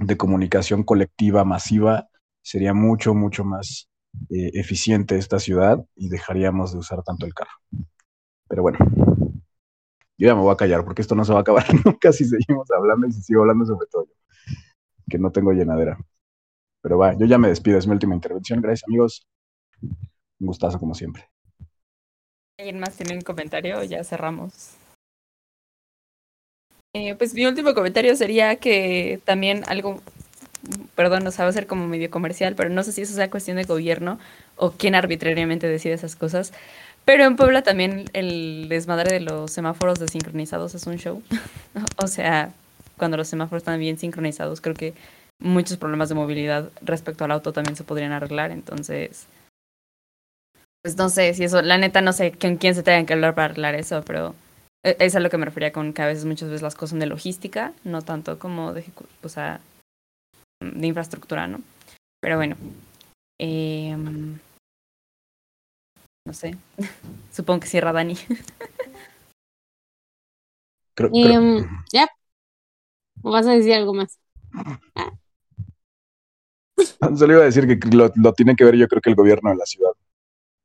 de 0.00 0.16
comunicación 0.16 0.82
colectiva 0.82 1.44
masiva, 1.44 2.08
sería 2.42 2.74
mucho, 2.74 3.14
mucho 3.14 3.44
más 3.44 3.88
eh, 4.30 4.50
eficiente 4.54 5.16
esta 5.16 5.38
ciudad 5.38 5.84
y 5.96 6.08
dejaríamos 6.08 6.72
de 6.72 6.78
usar 6.78 7.02
tanto 7.02 7.26
el 7.26 7.34
carro. 7.34 7.50
Pero 8.48 8.62
bueno, 8.62 8.78
yo 10.16 10.28
ya 10.28 10.34
me 10.34 10.42
voy 10.42 10.52
a 10.52 10.56
callar 10.56 10.84
porque 10.84 11.02
esto 11.02 11.14
no 11.14 11.24
se 11.24 11.32
va 11.32 11.40
a 11.40 11.42
acabar 11.42 11.64
nunca 11.84 12.12
si 12.12 12.24
seguimos 12.24 12.70
hablando 12.70 13.06
y 13.06 13.12
si 13.12 13.22
sigo 13.22 13.42
hablando 13.42 13.66
sobre 13.66 13.86
todo 13.90 14.04
yo, 14.04 14.14
que 15.08 15.18
no 15.18 15.30
tengo 15.30 15.52
llenadera. 15.52 15.98
Pero 16.82 16.98
va, 16.98 17.16
yo 17.16 17.26
ya 17.26 17.38
me 17.38 17.48
despido, 17.48 17.78
es 17.78 17.86
mi 17.86 17.92
última 17.94 18.14
intervención. 18.14 18.60
Gracias 18.60 18.86
amigos. 18.88 19.26
Un 19.80 20.46
gustazo 20.46 20.78
como 20.78 20.94
siempre. 20.94 21.28
¿Alguien 22.58 22.78
más 22.78 22.96
tiene 22.96 23.14
un 23.14 23.22
comentario 23.22 23.82
ya 23.84 24.04
cerramos? 24.04 24.76
Eh, 26.94 27.16
pues 27.16 27.34
mi 27.34 27.44
último 27.46 27.74
comentario 27.74 28.14
sería 28.14 28.56
que 28.56 29.20
también 29.24 29.64
algo, 29.66 30.00
perdón, 30.94 31.24
no 31.24 31.32
sabe 31.32 31.52
ser 31.52 31.66
como 31.66 31.88
medio 31.88 32.08
comercial, 32.08 32.54
pero 32.54 32.70
no 32.70 32.84
sé 32.84 32.92
si 32.92 33.02
eso 33.02 33.14
sea 33.14 33.30
cuestión 33.30 33.56
de 33.56 33.64
gobierno 33.64 34.20
o 34.56 34.70
quién 34.70 34.94
arbitrariamente 34.94 35.66
decide 35.66 35.94
esas 35.94 36.14
cosas. 36.14 36.52
Pero 37.04 37.24
en 37.24 37.36
Puebla 37.36 37.62
también 37.62 38.04
el 38.12 38.68
desmadre 38.68 39.12
de 39.12 39.20
los 39.20 39.50
semáforos 39.50 39.98
desincronizados 39.98 40.74
es 40.74 40.86
un 40.86 40.96
show. 40.96 41.22
o 42.02 42.06
sea, 42.06 42.52
cuando 42.96 43.16
los 43.16 43.28
semáforos 43.28 43.62
están 43.62 43.78
bien 43.78 43.98
sincronizados, 43.98 44.60
creo 44.60 44.74
que 44.74 44.94
muchos 45.40 45.76
problemas 45.76 46.08
de 46.08 46.14
movilidad 46.14 46.70
respecto 46.82 47.24
al 47.24 47.32
auto 47.32 47.52
también 47.52 47.76
se 47.76 47.84
podrían 47.84 48.12
arreglar. 48.12 48.50
Entonces, 48.50 49.26
pues 50.82 50.96
no 50.96 51.08
sé 51.08 51.32
si 51.34 51.44
eso, 51.44 51.62
la 51.62 51.78
neta 51.78 52.00
no 52.00 52.12
sé 52.12 52.32
con 52.32 52.56
quién 52.56 52.74
se 52.74 52.82
tenga 52.82 53.06
que 53.06 53.14
hablar 53.14 53.34
para 53.34 53.46
arreglar 53.46 53.74
eso, 53.74 54.02
pero 54.04 54.34
e, 54.84 54.96
es 55.00 55.16
a 55.16 55.20
lo 55.20 55.30
que 55.30 55.38
me 55.38 55.46
refería 55.46 55.72
con 55.72 55.92
que 55.92 56.02
a 56.02 56.06
veces, 56.06 56.24
muchas 56.24 56.50
veces 56.50 56.62
las 56.62 56.74
cosas 56.74 56.90
son 56.90 56.98
de 57.00 57.06
logística, 57.06 57.72
no 57.84 58.02
tanto 58.02 58.38
como 58.38 58.72
de, 58.72 58.84
o 59.22 59.28
sea, 59.28 59.60
de 60.60 60.86
infraestructura, 60.86 61.46
¿no? 61.46 61.60
Pero 62.20 62.36
bueno, 62.36 62.56
eh, 63.40 63.96
no 66.26 66.32
sé, 66.32 66.56
supongo 67.32 67.60
que 67.60 67.68
cierra 67.68 67.92
Dani. 67.92 68.16
Em, 70.96 71.66
ya, 71.92 72.08
¿o 73.24 73.32
vas 73.32 73.46
a 73.46 73.52
decir 73.52 73.74
algo 73.74 73.94
más? 73.94 74.20
Solo 77.16 77.32
iba 77.32 77.42
a 77.42 77.46
decir 77.46 77.66
que 77.66 77.88
lo, 77.96 78.12
lo, 78.14 78.32
tiene 78.32 78.54
que 78.54 78.64
ver 78.64 78.76
yo 78.76 78.86
creo 78.86 79.02
que 79.02 79.10
el 79.10 79.16
gobierno 79.16 79.50
de 79.50 79.56
la 79.56 79.66
ciudad. 79.66 79.90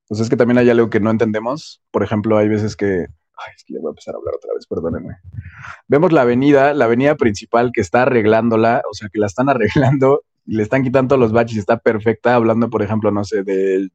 Pues 0.07 0.22
es 0.22 0.30
que 0.30 0.38
también 0.38 0.57
hay 0.57 0.69
algo 0.69 0.90
que 0.90 0.99
no 0.99 1.10
entendemos. 1.10 1.81
Por 1.91 2.03
ejemplo, 2.03 2.38
hay 2.38 2.49
veces 2.49 2.76
que 2.76 3.07
Ay, 3.40 3.53
es 3.56 3.64
que 3.64 3.73
ya 3.73 3.80
voy 3.80 3.90
a 3.90 3.91
empezar 3.91 4.15
a 4.15 4.18
hablar 4.18 4.36
otra 4.36 4.53
vez, 4.53 4.68
perdónenme. 4.68 5.15
Vemos 5.88 6.11
la 6.11 6.22
avenida, 6.22 6.73
la 6.73 6.86
avenida 6.86 7.15
principal 7.15 7.72
que 7.73 7.81
está 7.81 8.02
arreglándola, 8.03 8.81
o 8.90 8.94
sea, 8.94 9.10
que 9.10 9.19
la 9.19 9.27
están 9.27 9.49
arreglando, 9.49 10.23
y 10.45 10.56
le 10.56 10.64
están 10.64 10.84
quitando 10.84 11.15
los 11.15 11.31
baches, 11.31 11.57
está 11.57 11.77
perfecta, 11.77 12.36
hablando, 12.36 12.69
por 12.69 12.81
ejemplo, 12.81 13.11
no 13.11 13.23
sé, 13.23 13.44
del 13.44 13.91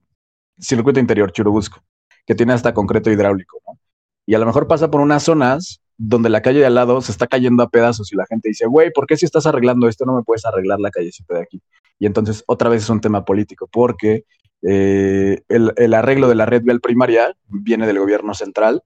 circuito 0.59 1.01
interior 1.01 1.33
Churubusco, 1.33 1.83
que 2.27 2.35
tiene 2.35 2.53
hasta 2.53 2.73
concreto 2.73 3.11
hidráulico, 3.11 3.61
¿no? 3.67 3.79
Y 4.27 4.35
a 4.35 4.39
lo 4.39 4.47
mejor 4.47 4.67
pasa 4.67 4.91
por 4.91 5.03
unas 5.03 5.23
zonas 5.23 5.83
donde 5.97 6.29
la 6.29 6.43
calle 6.43 6.61
de 6.61 6.67
al 6.67 6.75
lado 6.75 7.01
se 7.01 7.13
está 7.13 7.27
cayendo 7.27 7.63
a 7.63 7.71
pedazos 7.71 8.13
y 8.13 8.17
la 8.17 8.27
gente 8.27 8.49
dice, 8.49 8.67
güey, 8.67 8.91
¿por 8.93 9.07
qué 9.07 9.17
si 9.17 9.25
estás 9.25 9.47
arreglando 9.47 9.89
esto 9.89 10.05
no 10.05 10.15
me 10.15 10.23
puedes 10.23 10.45
arreglar 10.45 10.81
la 10.81 10.91
callecita 10.91 11.35
de 11.35 11.43
aquí? 11.43 11.63
Y 11.99 12.07
entonces 12.07 12.43
otra 12.47 12.69
vez 12.69 12.83
es 12.83 12.91
un 12.91 13.01
tema 13.01 13.25
político, 13.25 13.69
porque 13.71 14.25
eh, 14.63 15.43
el, 15.49 15.95
arreglo 15.95 16.29
de 16.29 16.35
la 16.35 16.47
red 16.47 16.63
vial 16.63 16.81
primaria 16.81 17.37
viene 17.49 17.87
del 17.87 17.99
gobierno 17.99 18.35
central 18.35 18.83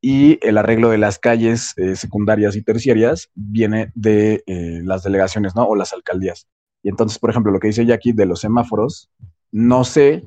y 0.00 0.38
el 0.46 0.58
arreglo 0.58 0.90
de 0.90 0.98
las 0.98 1.18
calles 1.18 1.72
eh, 1.76 1.96
secundarias 1.96 2.54
y 2.56 2.62
terciarias 2.62 3.30
viene 3.34 3.92
de 3.94 4.42
eh, 4.46 4.80
las 4.84 5.02
delegaciones, 5.02 5.54
¿no? 5.54 5.64
O 5.64 5.74
las 5.74 5.92
alcaldías. 5.92 6.48
Y 6.82 6.88
entonces, 6.88 7.18
por 7.18 7.30
ejemplo, 7.30 7.52
lo 7.52 7.60
que 7.60 7.68
dice 7.68 7.86
Jackie 7.86 8.12
de 8.12 8.26
los 8.26 8.40
semáforos, 8.40 9.10
no 9.52 9.84
sé 9.84 10.24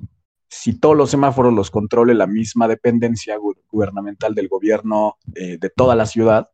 si 0.50 0.80
todos 0.80 0.96
los 0.96 1.12
semáforos 1.12 1.54
los 1.54 1.72
controle 1.72 2.14
la 2.14 2.28
misma 2.28 2.68
dependencia 2.68 3.38
gubernamental 3.70 4.36
del 4.36 4.48
gobierno 4.48 5.18
eh, 5.36 5.58
de 5.60 5.70
toda 5.70 5.96
la 5.96 6.06
ciudad 6.06 6.50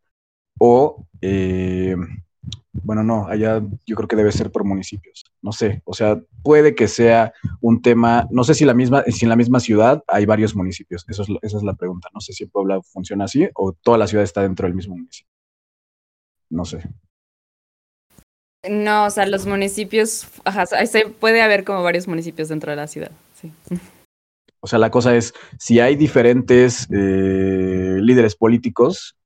o 0.59 1.05
bueno, 2.73 3.03
no, 3.03 3.27
allá 3.27 3.61
yo 3.85 3.95
creo 3.95 4.07
que 4.07 4.15
debe 4.15 4.31
ser 4.31 4.51
por 4.51 4.63
municipios. 4.63 5.26
No 5.41 5.51
sé, 5.51 5.81
o 5.85 5.93
sea, 5.93 6.19
puede 6.43 6.73
que 6.73 6.88
sea 6.88 7.34
un 7.59 7.81
tema, 7.81 8.27
no 8.31 8.43
sé 8.43 8.53
si, 8.53 8.65
la 8.65 8.73
misma, 8.73 9.03
si 9.03 9.26
en 9.26 9.30
la 9.30 9.35
misma 9.35 9.59
ciudad 9.59 10.03
hay 10.07 10.26
varios 10.26 10.55
municipios. 10.55 11.05
Eso 11.07 11.23
es, 11.23 11.30
esa 11.41 11.57
es 11.57 11.63
la 11.63 11.73
pregunta. 11.73 12.09
No 12.13 12.22
sé 12.22 12.34
si 12.34 12.45
Puebla 12.45 12.81
funciona 12.81 13.26
así 13.26 13.47
o 13.55 13.73
toda 13.73 13.97
la 13.97 14.07
ciudad 14.07 14.23
está 14.23 14.41
dentro 14.41 14.68
del 14.68 14.76
mismo 14.76 14.95
municipio. 14.95 15.31
No 16.49 16.65
sé. 16.65 16.84
No, 18.69 19.05
o 19.05 19.09
sea, 19.09 19.26
los 19.26 19.47
municipios, 19.47 20.27
ajá, 20.45 20.65
puede 21.19 21.41
haber 21.41 21.63
como 21.63 21.81
varios 21.81 22.07
municipios 22.07 22.49
dentro 22.49 22.69
de 22.69 22.76
la 22.76 22.88
ciudad, 22.88 23.11
O 24.59 24.68
sea, 24.68 24.80
la 24.80 24.91
cosa 24.91 25.15
es, 25.15 25.34
si 25.57 25.80
hay 25.80 25.95
diferentes 25.95 26.88
eh, 26.91 27.97
líderes 27.99 28.35
políticos, 28.35 29.18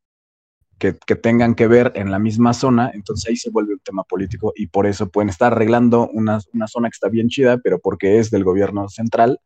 que, 0.78 0.94
tengan 0.94 1.56
que 1.56 1.68
ver 1.68 1.92
en 1.96 2.12
la 2.12 2.20
misma 2.20 2.54
zona, 2.54 2.92
entonces 2.94 3.30
ahí 3.30 3.38
se 3.38 3.50
vuelve 3.50 3.74
un 3.74 3.80
tema 3.80 4.04
político 4.04 4.54
y 4.56 4.68
por 4.68 4.86
eso 4.86 5.10
pueden 5.10 5.30
estar 5.30 5.54
arreglando 5.54 6.10
una, 6.10 6.40
una 6.54 6.68
zona 6.68 6.90
que 6.90 6.96
está 6.96 7.10
bien 7.10 7.30
chida, 7.30 7.58
pero 7.58 7.80
porque 7.80 8.20
es 8.20 8.30
del 8.30 8.44
gobierno 8.44 8.90
central 8.90 9.40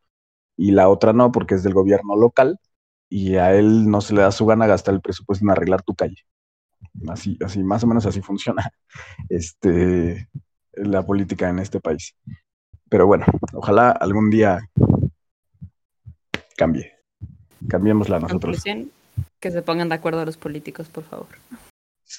y 0.57 0.71
la 0.71 0.89
otra 0.89 1.13
no, 1.13 1.31
porque 1.31 1.55
es 1.55 1.63
del 1.63 1.73
gobierno 1.73 2.15
local 2.15 2.59
y 3.09 3.35
a 3.35 3.53
él 3.55 3.89
no 3.89 4.01
se 4.01 4.13
le 4.13 4.21
da 4.21 4.31
su 4.31 4.45
gana 4.45 4.67
gastar 4.67 4.93
el 4.93 5.01
presupuesto 5.01 5.45
en 5.45 5.51
arreglar 5.51 5.81
tu 5.83 5.95
calle. 5.95 6.25
Así, 7.07 7.37
así, 7.43 7.63
más 7.63 7.83
o 7.83 7.87
menos 7.87 8.05
así 8.05 8.21
funciona 8.21 8.71
este, 9.29 10.29
la 10.73 11.05
política 11.05 11.49
en 11.49 11.59
este 11.59 11.79
país. 11.79 12.15
Pero 12.89 13.07
bueno, 13.07 13.25
ojalá 13.53 13.91
algún 13.91 14.29
día 14.29 14.59
cambie. 16.57 16.93
Cambiémosla 17.67 18.19
nosotros. 18.19 18.63
Conclusión, 18.63 18.91
que 19.39 19.51
se 19.51 19.61
pongan 19.61 19.89
de 19.89 19.95
acuerdo 19.95 20.25
los 20.25 20.37
políticos, 20.37 20.89
por 20.89 21.03
favor. 21.03 21.27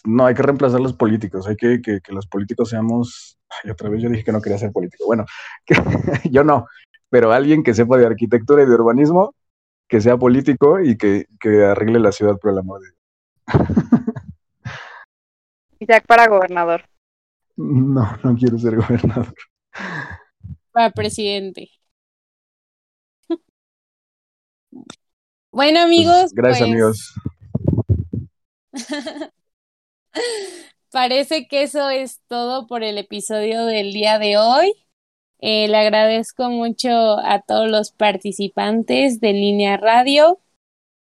No, 0.05 0.27
hay 0.27 0.35
que 0.35 0.43
reemplazar 0.43 0.81
los 0.81 0.93
políticos, 0.93 1.49
hay 1.49 1.57
que, 1.57 1.83
que, 1.83 2.01
que 2.01 2.13
los 2.13 2.27
políticos 2.27 2.71
seamos... 2.71 3.39
Ay, 3.49 3.71
otra 3.71 3.89
vez 3.89 4.03
yo 4.03 4.09
dije 4.09 4.23
que 4.23 4.33
no 4.33 4.41
quería 4.41 4.59
ser 4.59 4.71
político. 4.71 5.05
Bueno, 5.07 5.25
que, 5.67 5.75
yo 6.31 6.45
no, 6.45 6.67
pero 7.11 7.33
alguien 7.33 7.63
que 7.63 7.75
sepa 7.75 7.99
de 7.99 8.07
arquitectura 8.07 8.63
y 8.63 8.67
de 8.67 8.75
urbanismo, 8.75 9.35
que 9.89 10.01
sea 10.01 10.17
político 10.17 10.81
y 10.81 10.97
que, 10.97 11.27
que 11.41 11.65
arregle 11.65 11.99
la 11.99 12.13
ciudad 12.13 12.39
por 12.39 12.53
el 12.53 12.59
amor 12.59 12.81
de 12.81 12.87
Dios. 12.87 12.99
Isaac 15.81 16.05
para 16.07 16.29
gobernador. 16.29 16.83
No, 17.57 18.17
no 18.23 18.37
quiero 18.37 18.59
ser 18.59 18.77
gobernador. 18.77 19.35
Para 20.81 20.93
presidente. 20.93 21.69
Bueno, 25.53 25.81
amigos. 25.81 26.33
Pues, 26.33 26.33
gracias, 26.33 26.59
pues, 26.59 26.71
amigos. 26.71 27.15
Parece 30.91 31.49
que 31.49 31.65
eso 31.65 31.91
es 31.91 32.23
todo 32.29 32.67
por 32.67 32.83
el 32.83 32.97
episodio 32.97 33.67
del 33.67 33.93
día 33.93 34.19
de 34.19 34.39
hoy. 34.39 34.73
Eh, 35.41 35.69
le 35.69 35.77
agradezco 35.77 36.49
mucho 36.49 37.19
a 37.19 37.43
todos 37.43 37.69
los 37.69 37.91
participantes 37.93 39.21
de 39.21 39.35
Línea 39.35 39.77
Radio. 39.77 40.41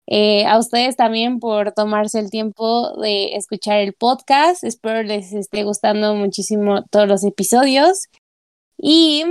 Eh, 0.07 0.47
a 0.47 0.59
ustedes 0.59 0.97
también 0.97 1.39
por 1.39 1.73
tomarse 1.73 2.19
el 2.19 2.31
tiempo 2.31 2.97
de 2.99 3.35
escuchar 3.35 3.81
el 3.81 3.93
podcast. 3.93 4.65
Espero 4.65 5.03
les 5.03 5.35
esté 5.35 5.65
gustando 5.65 6.15
muchísimo 6.15 6.83
todos 6.85 7.07
los 7.07 7.25
episodios. 7.25 8.09
Y 8.83 9.25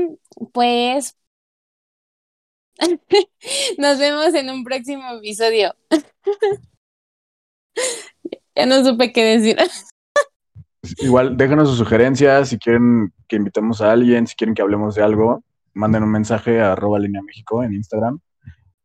pues 0.54 1.18
nos 3.78 4.00
vemos 4.00 4.34
en 4.36 4.50
un 4.50 4.64
próximo 4.64 5.04
episodio. 5.18 5.74
ya 8.56 8.66
no 8.68 8.84
supe 8.86 9.12
qué 9.12 9.38
decir. 9.38 9.58
Igual, 11.00 11.36
déjenos 11.36 11.70
sus 11.70 11.80
sugerencias, 11.80 12.50
si 12.50 12.58
quieren 12.60 13.12
que 13.28 13.36
invitemos 13.38 13.82
a 13.82 13.92
alguien, 13.92 14.28
si 14.28 14.36
quieren 14.36 14.54
que 14.54 14.62
hablemos 14.62 14.96
de 14.96 15.04
algo, 15.04 15.44
manden 15.74 16.04
un 16.04 16.12
mensaje 16.12 16.62
a 16.62 16.74
arroba 16.74 17.00
línea 17.00 17.22
México 17.22 17.64
en 17.64 17.74
Instagram 17.74 18.20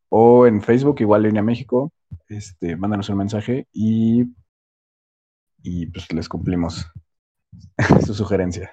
o 0.08 0.46
en 0.46 0.62
Facebook, 0.62 0.96
igual 1.00 1.22
línea 1.22 1.42
México, 1.42 1.92
este, 2.28 2.76
mándanos 2.76 3.08
un 3.10 3.18
mensaje 3.18 3.68
y, 3.72 4.24
y 5.62 5.86
pues 5.86 6.12
les 6.12 6.28
cumplimos 6.28 6.86
su 8.04 8.14
sugerencia. 8.14 8.72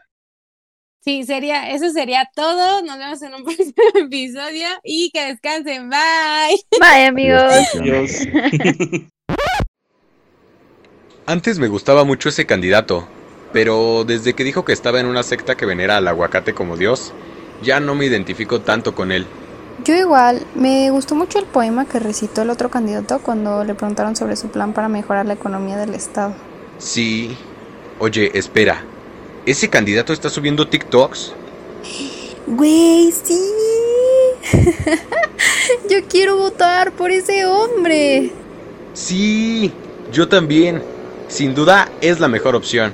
Sí, 1.03 1.23
sería, 1.23 1.71
eso 1.71 1.89
sería 1.89 2.29
todo. 2.35 2.83
Nos 2.83 2.97
vemos 2.97 3.21
en 3.23 3.33
un 3.33 3.43
próximo 3.45 3.73
episodio 3.95 4.67
y 4.83 5.09
que 5.11 5.25
descansen. 5.25 5.89
Bye. 5.89 6.63
Bye, 6.79 7.05
amigos. 7.07 7.53
Adiós. 7.79 8.27
Antes 11.25 11.59
me 11.59 11.67
gustaba 11.67 12.03
mucho 12.03 12.29
ese 12.29 12.45
candidato, 12.45 13.07
pero 13.53 14.03
desde 14.03 14.33
que 14.33 14.43
dijo 14.43 14.63
que 14.65 14.73
estaba 14.73 14.99
en 14.99 15.05
una 15.07 15.23
secta 15.23 15.55
que 15.55 15.65
venera 15.65 15.97
al 15.97 16.07
aguacate 16.07 16.53
como 16.53 16.77
Dios, 16.77 17.13
ya 17.63 17.79
no 17.79 17.95
me 17.95 18.05
identifico 18.05 18.61
tanto 18.61 18.93
con 18.93 19.11
él. 19.11 19.25
Yo 19.83 19.95
igual, 19.95 20.45
me 20.53 20.91
gustó 20.91 21.15
mucho 21.15 21.39
el 21.39 21.45
poema 21.45 21.85
que 21.85 21.99
recitó 21.99 22.43
el 22.43 22.51
otro 22.51 22.69
candidato 22.69 23.19
cuando 23.19 23.63
le 23.63 23.73
preguntaron 23.73 24.15
sobre 24.15 24.35
su 24.35 24.49
plan 24.49 24.73
para 24.73 24.89
mejorar 24.89 25.25
la 25.25 25.33
economía 25.33 25.77
del 25.77 25.95
Estado. 25.95 26.35
Sí. 26.77 27.35
Oye, 27.97 28.37
espera. 28.37 28.83
¿Ese 29.45 29.69
candidato 29.69 30.13
está 30.13 30.30
subiendo 30.30 30.68
TikToks? 30.68 31.34
Güey, 32.47 33.11
sí. 33.11 33.41
Yo 35.89 36.05
quiero 36.07 36.38
votar 36.38 36.91
por 36.91 37.11
ese 37.11 37.45
hombre. 37.45 38.31
Sí, 38.93 39.72
yo 40.11 40.27
también. 40.27 40.84
Sin 41.27 41.55
duda 41.55 41.89
es 42.01 42.19
la 42.19 42.27
mejor 42.27 42.55
opción. 42.55 42.93